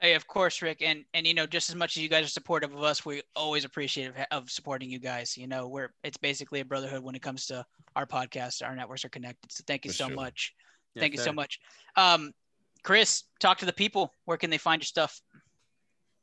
Hey, 0.02 0.16
of 0.16 0.28
course, 0.28 0.62
Rick, 0.62 0.82
and 0.82 1.06
and 1.14 1.26
you 1.26 1.34
know, 1.34 1.46
just 1.46 1.70
as 1.70 1.76
much 1.78 1.96
as 1.96 2.04
you 2.04 2.10
guys 2.10 2.26
are 2.26 2.30
supportive 2.30 2.74
of 2.74 2.84
us, 2.84 3.06
we 3.06 3.22
always 3.34 3.64
appreciate 3.64 4.08
of, 4.10 4.16
of 4.32 4.52
supporting 4.52 4.90
you 4.90 5.00
guys. 5.00 5.38
You 5.38 5.48
know, 5.48 5.70
we're 5.70 5.94
it's 6.04 6.18
basically 6.18 6.60
a 6.60 6.66
brotherhood 6.66 7.02
when 7.02 7.16
it 7.16 7.22
comes 7.22 7.46
to 7.46 7.66
our 7.96 8.06
podcast. 8.06 8.62
Our 8.62 8.76
networks 8.76 9.06
are 9.06 9.10
connected, 9.10 9.54
so 9.54 9.64
thank 9.66 9.86
you 9.86 9.92
For 9.92 9.98
so 9.98 10.08
sure. 10.08 10.16
much. 10.16 10.54
Yes, 10.94 11.02
thank 11.02 11.14
you 11.14 11.20
so 11.20 11.32
much. 11.32 11.62
Um, 11.96 12.34
Chris, 12.84 13.24
talk 13.40 13.60
to 13.60 13.66
the 13.66 13.72
people. 13.72 14.14
Where 14.26 14.38
can 14.38 14.50
they 14.50 14.58
find 14.58 14.82
your 14.82 14.88
stuff? 14.88 15.22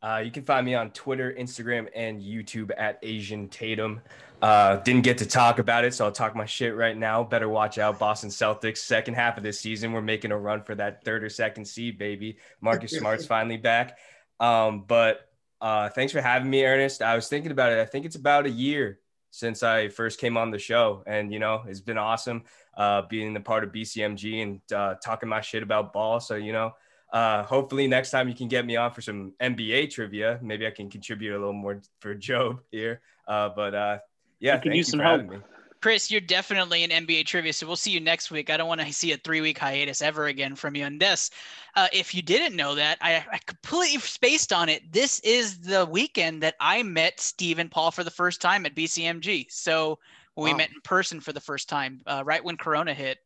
Uh, 0.02 0.22
you 0.24 0.30
can 0.30 0.44
find 0.44 0.64
me 0.64 0.74
on 0.74 0.90
Twitter, 0.90 1.34
Instagram, 1.38 1.88
and 1.94 2.20
YouTube 2.20 2.70
at 2.76 2.98
Asian 3.02 3.48
Tatum. 3.48 4.00
Uh, 4.40 4.76
didn't 4.76 5.02
get 5.02 5.18
to 5.18 5.26
talk 5.26 5.58
about 5.58 5.84
it, 5.84 5.92
so 5.92 6.06
I'll 6.06 6.12
talk 6.12 6.34
my 6.34 6.46
shit 6.46 6.74
right 6.74 6.96
now. 6.96 7.22
Better 7.22 7.48
watch 7.48 7.76
out, 7.76 7.98
Boston 7.98 8.30
Celtics. 8.30 8.78
Second 8.78 9.14
half 9.14 9.36
of 9.36 9.42
this 9.42 9.60
season, 9.60 9.92
we're 9.92 10.00
making 10.00 10.32
a 10.32 10.38
run 10.38 10.62
for 10.62 10.74
that 10.74 11.04
third 11.04 11.22
or 11.22 11.28
second 11.28 11.66
seed, 11.66 11.98
baby. 11.98 12.38
Marcus 12.62 12.92
Smart's 12.92 13.26
finally 13.34 13.58
back. 13.58 13.98
Um, 14.38 14.84
but 14.86 15.28
uh, 15.60 15.90
thanks 15.90 16.12
for 16.12 16.22
having 16.22 16.48
me, 16.48 16.64
Ernest. 16.64 17.02
I 17.02 17.14
was 17.14 17.28
thinking 17.28 17.52
about 17.52 17.72
it. 17.72 17.78
I 17.78 17.84
think 17.84 18.06
it's 18.06 18.16
about 18.16 18.46
a 18.46 18.50
year 18.50 19.00
since 19.30 19.62
I 19.62 19.88
first 19.88 20.18
came 20.18 20.38
on 20.38 20.50
the 20.50 20.58
show, 20.58 21.04
and 21.06 21.30
you 21.30 21.38
know, 21.38 21.62
it's 21.66 21.80
been 21.80 21.98
awesome 21.98 22.44
uh, 22.76 23.02
being 23.02 23.36
a 23.36 23.40
part 23.40 23.64
of 23.64 23.72
BCMG 23.72 24.42
and 24.42 24.60
uh, 24.72 24.94
talking 25.04 25.28
my 25.28 25.42
shit 25.42 25.62
about 25.62 25.92
ball. 25.92 26.18
So 26.18 26.36
you 26.36 26.54
know, 26.54 26.72
uh, 27.12 27.42
hopefully 27.44 27.86
next 27.88 28.10
time 28.10 28.28
you 28.28 28.34
can 28.34 28.48
get 28.48 28.64
me 28.64 28.76
on 28.76 28.92
for 28.92 29.00
some 29.00 29.34
NBA 29.40 29.86
trivia. 29.86 30.38
Maybe 30.42 30.66
I 30.66 30.70
can 30.70 30.90
contribute 30.90 31.32
a 31.32 31.38
little 31.38 31.52
more 31.52 31.80
for 32.00 32.14
Job 32.14 32.60
here. 32.70 33.00
Uh, 33.26 33.50
but 33.54 33.74
uh, 33.74 33.98
yeah, 34.40 34.56
We 34.56 34.60
could 34.60 34.72
thank 34.72 34.76
you 34.76 34.78
use 34.78 34.90
some 34.90 35.00
for 35.00 35.04
help. 35.04 35.28
me. 35.28 35.38
Chris, 35.82 36.10
you're 36.10 36.20
definitely 36.20 36.82
in 36.84 36.90
NBA 36.90 37.24
trivia, 37.24 37.54
so 37.54 37.66
we'll 37.66 37.74
see 37.76 37.90
you 37.90 38.00
next 38.00 38.30
week. 38.30 38.50
I 38.50 38.58
don't 38.58 38.68
want 38.68 38.82
to 38.82 38.92
see 38.92 39.12
a 39.12 39.16
three 39.16 39.40
week 39.40 39.58
hiatus 39.58 40.02
ever 40.02 40.26
again 40.26 40.54
from 40.54 40.76
you. 40.76 40.84
And 40.84 41.00
this, 41.00 41.30
uh, 41.74 41.88
if 41.92 42.14
you 42.14 42.20
didn't 42.20 42.54
know 42.54 42.74
that, 42.74 42.98
I, 43.00 43.24
I 43.32 43.38
completely 43.46 43.98
spaced 44.00 44.52
on 44.52 44.68
it. 44.68 44.92
This 44.92 45.20
is 45.20 45.58
the 45.60 45.86
weekend 45.86 46.42
that 46.42 46.54
I 46.60 46.82
met 46.82 47.18
Steve 47.18 47.58
and 47.58 47.70
Paul 47.70 47.90
for 47.90 48.04
the 48.04 48.10
first 48.10 48.42
time 48.42 48.66
at 48.66 48.74
BCMG. 48.74 49.46
So 49.48 49.98
we 50.36 50.52
Wow. 50.52 50.58
met 50.58 50.70
in 50.70 50.80
person 50.82 51.20
for 51.20 51.32
the 51.32 51.40
first 51.40 51.68
time, 51.68 52.02
uh, 52.06 52.22
right 52.26 52.44
when 52.44 52.56
Corona 52.58 52.92
hit. 52.92 53.18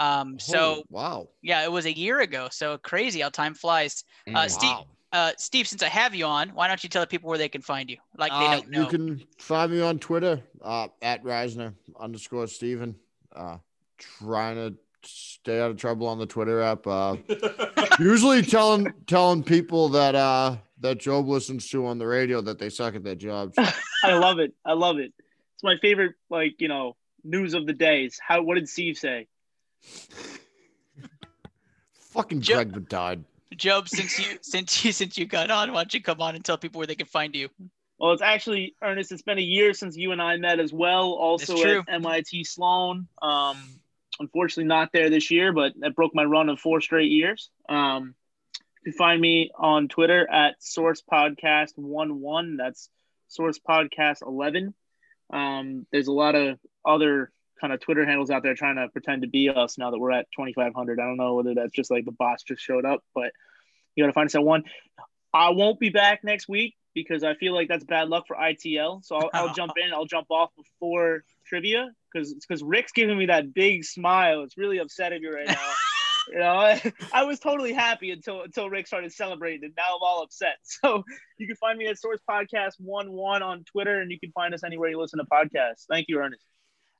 Um, 0.00 0.38
so 0.38 0.82
wow. 0.88 1.28
yeah, 1.42 1.62
it 1.62 1.70
was 1.70 1.84
a 1.84 1.92
year 1.96 2.20
ago. 2.20 2.48
So 2.50 2.78
crazy 2.78 3.20
how 3.20 3.28
time 3.28 3.54
flies. 3.54 4.02
Uh, 4.26 4.46
Mm. 4.46 4.50
Steve, 4.50 4.70
Wow. 4.70 4.86
uh, 5.12 5.32
Steve, 5.36 5.68
since 5.68 5.82
I 5.82 5.88
have 5.88 6.14
you 6.14 6.24
on, 6.24 6.48
why 6.50 6.68
don't 6.68 6.82
you 6.82 6.88
tell 6.88 7.02
the 7.02 7.06
people 7.06 7.28
where 7.28 7.36
they 7.38 7.50
can 7.50 7.60
find 7.60 7.90
you? 7.90 7.98
Like 8.16 8.32
they 8.32 8.46
Uh, 8.46 8.50
don't 8.52 8.70
know. 8.70 8.80
You 8.80 8.86
can 8.86 9.22
find 9.38 9.70
me 9.70 9.82
on 9.82 9.98
Twitter 9.98 10.42
uh, 10.62 10.88
at 11.02 11.22
Reisner 11.22 11.74
underscore 11.98 12.46
Steven. 12.46 12.96
Uh, 13.36 13.58
trying 13.98 14.56
to 14.56 14.74
stay 15.04 15.60
out 15.60 15.70
of 15.70 15.76
trouble 15.76 16.06
on 16.06 16.18
the 16.18 16.26
Twitter 16.26 16.62
app. 16.62 16.86
Uh, 16.86 17.16
usually 17.98 18.42
telling 18.42 18.92
telling 19.06 19.42
people 19.42 19.90
that 19.90 20.14
uh, 20.14 20.56
that 20.80 20.98
Job 20.98 21.28
listens 21.28 21.68
to 21.70 21.86
on 21.86 21.98
the 21.98 22.06
radio 22.06 22.40
that 22.40 22.58
they 22.58 22.70
suck 22.70 22.94
at 22.94 23.04
their 23.04 23.14
jobs. 23.14 23.54
I 24.04 24.14
love 24.14 24.38
it. 24.38 24.54
I 24.64 24.72
love 24.72 24.98
it. 24.98 25.12
It's 25.54 25.62
my 25.62 25.76
favorite, 25.76 26.14
like 26.30 26.54
you 26.58 26.68
know, 26.68 26.96
news 27.22 27.52
of 27.54 27.66
the 27.66 27.74
days. 27.74 28.18
How? 28.26 28.42
What 28.42 28.54
did 28.54 28.68
Steve 28.68 28.96
say? 28.96 29.26
Fucking 32.12 32.40
Jo- 32.40 32.54
Greg 32.56 32.72
Bedard. 32.72 33.24
Job, 33.56 33.88
since 33.88 34.18
you 34.18 34.38
since 34.42 34.84
you 34.84 34.92
since 34.92 35.18
you 35.18 35.26
got 35.26 35.50
on, 35.50 35.72
why 35.72 35.82
don't 35.82 35.94
you 35.94 36.02
come 36.02 36.20
on 36.20 36.34
and 36.34 36.44
tell 36.44 36.58
people 36.58 36.78
where 36.78 36.86
they 36.86 36.94
can 36.94 37.06
find 37.06 37.34
you? 37.34 37.48
Well, 37.98 38.12
it's 38.12 38.22
actually 38.22 38.74
Ernest. 38.82 39.12
It's 39.12 39.22
been 39.22 39.38
a 39.38 39.42
year 39.42 39.74
since 39.74 39.96
you 39.96 40.12
and 40.12 40.22
I 40.22 40.36
met 40.38 40.58
as 40.58 40.72
well. 40.72 41.12
Also 41.12 41.62
at 41.62 41.84
MIT 41.88 42.44
Sloan. 42.44 43.08
Um, 43.20 43.58
unfortunately, 44.18 44.64
not 44.64 44.90
there 44.92 45.10
this 45.10 45.30
year, 45.30 45.52
but 45.52 45.72
that 45.80 45.94
broke 45.94 46.14
my 46.14 46.24
run 46.24 46.48
of 46.48 46.58
four 46.58 46.80
straight 46.80 47.10
years. 47.10 47.50
Um, 47.68 48.14
you 48.84 48.92
can 48.92 48.98
find 48.98 49.20
me 49.20 49.50
on 49.58 49.88
Twitter 49.88 50.26
at 50.30 50.62
Source 50.62 51.02
Podcast 51.02 51.72
One 51.76 52.20
One. 52.20 52.56
That's 52.56 52.88
Source 53.28 53.58
Podcast 53.58 54.22
Eleven. 54.22 54.72
Um, 55.30 55.86
there's 55.92 56.08
a 56.08 56.12
lot 56.12 56.34
of 56.34 56.58
other 56.84 57.30
kind 57.60 57.72
of 57.72 57.80
Twitter 57.80 58.06
handles 58.06 58.30
out 58.30 58.42
there 58.42 58.54
trying 58.54 58.76
to 58.76 58.88
pretend 58.88 59.22
to 59.22 59.28
be 59.28 59.48
us 59.48 59.78
now 59.78 59.90
that 59.90 59.98
we're 59.98 60.12
at 60.12 60.26
2,500. 60.36 60.98
I 60.98 61.04
don't 61.04 61.16
know 61.16 61.34
whether 61.34 61.54
that's 61.54 61.72
just 61.72 61.90
like 61.90 62.04
the 62.04 62.12
bots 62.12 62.42
just 62.42 62.62
showed 62.62 62.84
up, 62.84 63.02
but 63.14 63.32
you 63.94 64.04
got 64.04 64.08
to 64.08 64.12
find 64.12 64.26
us 64.26 64.34
at 64.34 64.42
one. 64.42 64.64
I 65.32 65.50
won't 65.50 65.78
be 65.78 65.90
back 65.90 66.24
next 66.24 66.48
week 66.48 66.74
because 66.94 67.22
I 67.22 67.34
feel 67.34 67.54
like 67.54 67.68
that's 67.68 67.84
bad 67.84 68.08
luck 68.08 68.24
for 68.26 68.36
ITL. 68.36 69.04
So 69.04 69.16
I'll, 69.16 69.30
I'll 69.32 69.54
jump 69.54 69.72
in. 69.76 69.92
I'll 69.92 70.06
jump 70.06 70.26
off 70.30 70.50
before 70.56 71.24
trivia 71.46 71.90
because 72.12 72.32
it's 72.32 72.46
because 72.46 72.62
Rick's 72.62 72.92
giving 72.92 73.16
me 73.16 73.26
that 73.26 73.54
big 73.54 73.84
smile. 73.84 74.42
It's 74.42 74.56
really 74.56 74.78
upsetting 74.78 75.22
me 75.22 75.28
right 75.28 75.46
now. 75.46 75.72
you 76.32 76.38
know, 76.38 76.56
I, 76.56 76.92
I 77.12 77.24
was 77.24 77.38
totally 77.38 77.72
happy 77.72 78.10
until 78.10 78.42
until 78.42 78.68
Rick 78.68 78.86
started 78.86 79.12
celebrating, 79.12 79.64
and 79.64 79.74
now 79.76 79.96
I'm 79.96 80.02
all 80.02 80.22
upset. 80.22 80.56
So 80.82 81.04
you 81.38 81.46
can 81.46 81.56
find 81.56 81.78
me 81.78 81.86
at 81.86 81.98
Source 81.98 82.20
Podcast 82.28 82.74
One 82.78 83.12
One 83.12 83.42
on 83.42 83.64
Twitter, 83.64 84.00
and 84.00 84.10
you 84.10 84.18
can 84.18 84.32
find 84.32 84.54
us 84.54 84.64
anywhere 84.64 84.88
you 84.90 85.00
listen 85.00 85.18
to 85.18 85.24
podcasts. 85.24 85.84
Thank 85.88 86.06
you, 86.08 86.18
Ernest. 86.18 86.44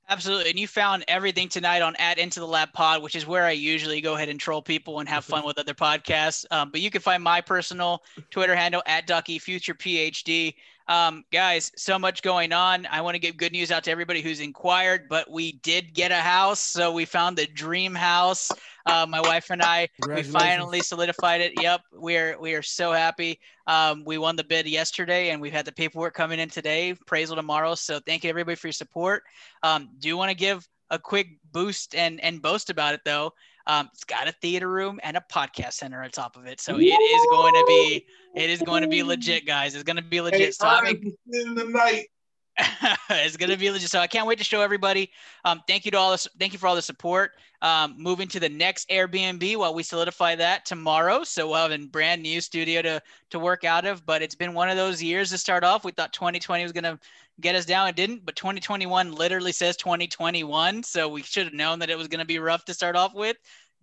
Absolutely. 0.08 0.50
And 0.50 0.58
you 0.58 0.66
found 0.66 1.04
everything 1.06 1.48
tonight 1.48 1.82
on 1.82 1.94
at 1.96 2.18
Into 2.18 2.40
the 2.40 2.46
Lab 2.46 2.72
Pod, 2.72 3.00
which 3.00 3.14
is 3.14 3.26
where 3.26 3.44
I 3.44 3.52
usually 3.52 4.00
go 4.00 4.16
ahead 4.16 4.28
and 4.28 4.40
troll 4.40 4.60
people 4.60 4.98
and 4.98 5.08
have 5.08 5.24
fun 5.24 5.44
with 5.46 5.58
other 5.58 5.74
podcasts. 5.74 6.44
Um, 6.50 6.70
but 6.70 6.80
you 6.80 6.90
can 6.90 7.00
find 7.00 7.22
my 7.22 7.40
personal 7.40 8.02
Twitter 8.30 8.56
handle 8.56 8.82
at 8.86 9.06
Ducky 9.06 9.38
Future 9.38 9.74
PhD. 9.74 10.54
Um, 10.90 11.24
guys, 11.30 11.70
so 11.76 12.00
much 12.00 12.20
going 12.20 12.52
on. 12.52 12.84
I 12.86 13.00
want 13.00 13.14
to 13.14 13.20
give 13.20 13.36
good 13.36 13.52
news 13.52 13.70
out 13.70 13.84
to 13.84 13.92
everybody 13.92 14.22
who's 14.22 14.40
inquired, 14.40 15.08
but 15.08 15.30
we 15.30 15.52
did 15.52 15.94
get 15.94 16.10
a 16.10 16.16
house. 16.16 16.58
So 16.58 16.90
we 16.90 17.04
found 17.04 17.38
the 17.38 17.46
dream 17.46 17.94
house. 17.94 18.50
Uh, 18.86 19.06
my 19.08 19.20
wife 19.20 19.50
and 19.50 19.62
I, 19.62 19.88
we 20.04 20.24
finally 20.24 20.80
solidified 20.80 21.42
it. 21.42 21.52
Yep, 21.62 21.82
we're 21.92 22.40
we 22.40 22.54
are 22.54 22.62
so 22.62 22.90
happy. 22.90 23.38
Um, 23.68 24.02
we 24.04 24.18
won 24.18 24.34
the 24.34 24.42
bid 24.42 24.66
yesterday, 24.66 25.30
and 25.30 25.40
we've 25.40 25.52
had 25.52 25.64
the 25.64 25.70
paperwork 25.70 26.14
coming 26.14 26.40
in 26.40 26.48
today. 26.48 26.90
Appraisal 26.90 27.36
tomorrow. 27.36 27.76
So 27.76 28.00
thank 28.00 28.24
you 28.24 28.30
everybody 28.30 28.56
for 28.56 28.66
your 28.66 28.72
support. 28.72 29.22
Um, 29.62 29.90
do 30.00 30.16
want 30.16 30.30
to 30.30 30.36
give 30.36 30.68
a 30.90 30.98
quick 30.98 31.28
boost 31.52 31.94
and 31.94 32.20
and 32.20 32.42
boast 32.42 32.68
about 32.68 32.94
it 32.94 33.02
though. 33.04 33.32
Um, 33.66 33.88
it's 33.92 34.04
got 34.04 34.28
a 34.28 34.32
theater 34.32 34.68
room 34.68 35.00
and 35.02 35.16
a 35.16 35.24
podcast 35.32 35.74
center 35.74 36.02
on 36.02 36.10
top 36.10 36.36
of 36.36 36.46
it, 36.46 36.60
so 36.60 36.78
it 36.78 36.84
is 36.84 37.26
going 37.30 37.54
to 37.54 37.64
be 37.66 38.06
it 38.34 38.50
is 38.50 38.62
going 38.62 38.82
to 38.82 38.88
be 38.88 39.02
legit, 39.02 39.46
guys. 39.46 39.74
It's 39.74 39.84
going 39.84 39.96
to 39.96 40.02
be 40.02 40.20
legit. 40.20 40.54
So 40.54 40.66
I'm 40.66 40.86
in 41.32 41.54
the 41.54 41.64
night. 41.64 42.06
it's 43.10 43.36
gonna 43.36 43.56
be 43.56 43.70
legit. 43.70 43.90
So 43.90 44.00
I 44.00 44.06
can't 44.06 44.26
wait 44.26 44.38
to 44.38 44.44
show 44.44 44.60
everybody. 44.60 45.10
Um, 45.44 45.62
thank 45.66 45.84
you 45.84 45.90
to 45.92 45.98
all 45.98 46.10
this. 46.10 46.26
Thank 46.38 46.52
you 46.52 46.58
for 46.58 46.66
all 46.66 46.74
the 46.74 46.82
support. 46.82 47.32
Um, 47.62 47.94
moving 47.98 48.26
to 48.28 48.40
the 48.40 48.48
next 48.48 48.88
Airbnb 48.88 49.56
while 49.56 49.74
we 49.74 49.82
solidify 49.82 50.34
that 50.36 50.64
tomorrow. 50.64 51.24
So 51.24 51.48
we'll 51.48 51.56
have 51.56 51.72
a 51.72 51.86
brand 51.86 52.22
new 52.22 52.40
studio 52.40 52.82
to 52.82 53.02
to 53.30 53.38
work 53.38 53.64
out 53.64 53.86
of. 53.86 54.04
But 54.04 54.22
it's 54.22 54.34
been 54.34 54.54
one 54.54 54.68
of 54.68 54.76
those 54.76 55.02
years 55.02 55.30
to 55.30 55.38
start 55.38 55.64
off. 55.64 55.84
We 55.84 55.92
thought 55.92 56.12
2020 56.12 56.62
was 56.62 56.72
gonna 56.72 56.98
get 57.40 57.54
us 57.54 57.64
down. 57.64 57.88
It 57.88 57.96
didn't. 57.96 58.24
But 58.24 58.36
2021 58.36 59.12
literally 59.12 59.52
says 59.52 59.76
2021. 59.76 60.82
So 60.82 61.08
we 61.08 61.22
should 61.22 61.46
have 61.46 61.54
known 61.54 61.78
that 61.80 61.90
it 61.90 61.98
was 61.98 62.08
gonna 62.08 62.24
be 62.24 62.38
rough 62.38 62.64
to 62.66 62.74
start 62.74 62.96
off 62.96 63.14
with. 63.14 63.36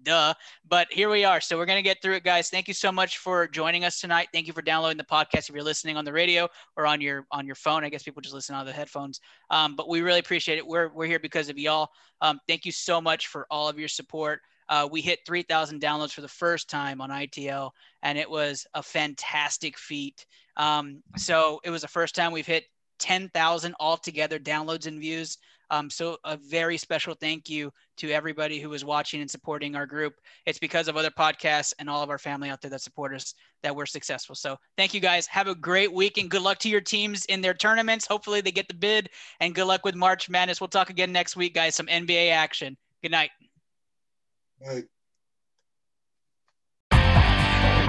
Duh. 0.04 0.34
But 0.68 0.88
here 0.92 1.10
we 1.10 1.26
are. 1.26 1.42
So 1.42 1.58
we're 1.58 1.66
going 1.66 1.80
to 1.80 1.84
get 1.84 2.02
through 2.02 2.14
it, 2.14 2.24
guys. 2.24 2.50
Thank 2.50 2.68
you 2.68 2.74
so 2.74 2.92
much 2.92 3.18
for 3.18 3.48
joining 3.48 3.84
us 3.84 4.00
tonight. 4.00 4.28
Thank 4.32 4.48
you 4.48 4.54
for 4.54 4.62
downloading 4.62 4.98
the 4.98 5.04
podcast 5.04 5.50
if 5.50 5.56
you're 5.56 5.64
listening 5.64 5.98
on 5.98 6.06
the 6.06 6.14
radio 6.14 6.48
or 6.76 6.86
on 6.86 7.02
your 7.02 7.26
on 7.32 7.46
your 7.46 7.56
phone. 7.56 7.84
I 7.84 7.90
guess 7.90 8.04
people 8.04 8.22
just 8.22 8.36
listen 8.36 8.56
on 8.56 8.66
the 8.66 8.72
headphones. 8.72 9.20
Um, 9.50 9.76
but 9.76 9.90
we 9.90 10.02
really 10.02 10.20
appreciate 10.20 10.58
it. 10.58 10.68
We're, 10.68 10.90
we're 10.90 11.08
here 11.08 11.20
because 11.20 11.50
of 11.50 11.58
y'all. 11.58 11.90
Um, 12.22 12.40
thank 12.48 12.66
you 12.66 12.72
so 12.72 13.02
much 13.02 13.28
for 13.28 13.48
all 13.50 13.68
of 13.68 13.80
your 13.80 13.88
support. 13.88 14.42
Uh, 14.70 14.88
we 14.92 15.02
hit 15.02 15.20
3,000 15.26 15.82
downloads 15.82 16.12
for 16.12 16.22
the 16.22 16.28
first 16.28 16.70
time 16.70 17.00
on 17.00 17.10
ITL, 17.10 17.72
and 18.04 18.18
it 18.18 18.30
was 18.30 18.68
a 18.74 18.84
fantastic 18.84 19.78
feat. 19.78 20.26
Um, 20.58 21.02
so 21.16 21.62
it 21.64 21.70
was 21.70 21.84
the 21.84 21.88
first 21.88 22.16
time 22.16 22.34
we've 22.34 22.46
hit 22.46 22.66
10,000 23.00 23.76
altogether 23.80 24.40
downloads 24.40 24.88
and 24.88 25.00
views. 25.00 25.38
Um, 25.70 25.90
so 25.90 26.18
a 26.24 26.38
very 26.38 26.78
special 26.78 27.14
thank 27.14 27.50
you 27.50 27.72
to 27.98 28.12
everybody 28.12 28.60
who 28.60 28.70
was 28.70 28.86
watching 28.86 29.22
and 29.22 29.30
supporting 29.30 29.76
our 29.76 29.86
group. 29.86 30.14
It's 30.46 30.60
because 30.60 30.88
of 30.88 30.96
other 30.96 31.10
podcasts 31.10 31.74
and 31.80 31.90
all 31.90 32.02
of 32.02 32.10
our 32.10 32.18
family 32.18 32.50
out 32.50 32.62
there 32.62 32.72
that 32.72 32.82
support 32.82 33.14
us 33.14 33.34
that 33.64 33.76
we're 33.76 33.86
successful. 33.86 34.36
So 34.36 34.58
thank 34.78 34.94
you 34.94 35.02
guys. 35.02 35.28
Have 35.28 35.48
a 35.48 35.56
great 35.56 35.92
week 35.92 36.18
and 36.18 36.30
good 36.30 36.42
luck 36.42 36.60
to 36.60 36.70
your 36.70 36.82
teams 36.82 37.26
in 37.26 37.42
their 37.42 37.54
tournaments. 37.54 38.08
Hopefully 38.08 38.40
they 38.40 38.52
get 38.52 38.68
the 38.68 38.74
bid 38.74 39.10
and 39.40 39.54
good 39.54 39.66
luck 39.66 39.84
with 39.84 39.96
March 39.96 40.30
Madness. 40.30 40.62
We'll 40.62 40.70
talk 40.70 40.90
again 40.90 41.12
next 41.12 41.36
week, 41.36 41.54
guys. 41.54 41.76
Some 41.76 41.88
NBA 41.88 42.32
action. 42.32 42.78
Good 43.02 43.12
night. 43.12 43.32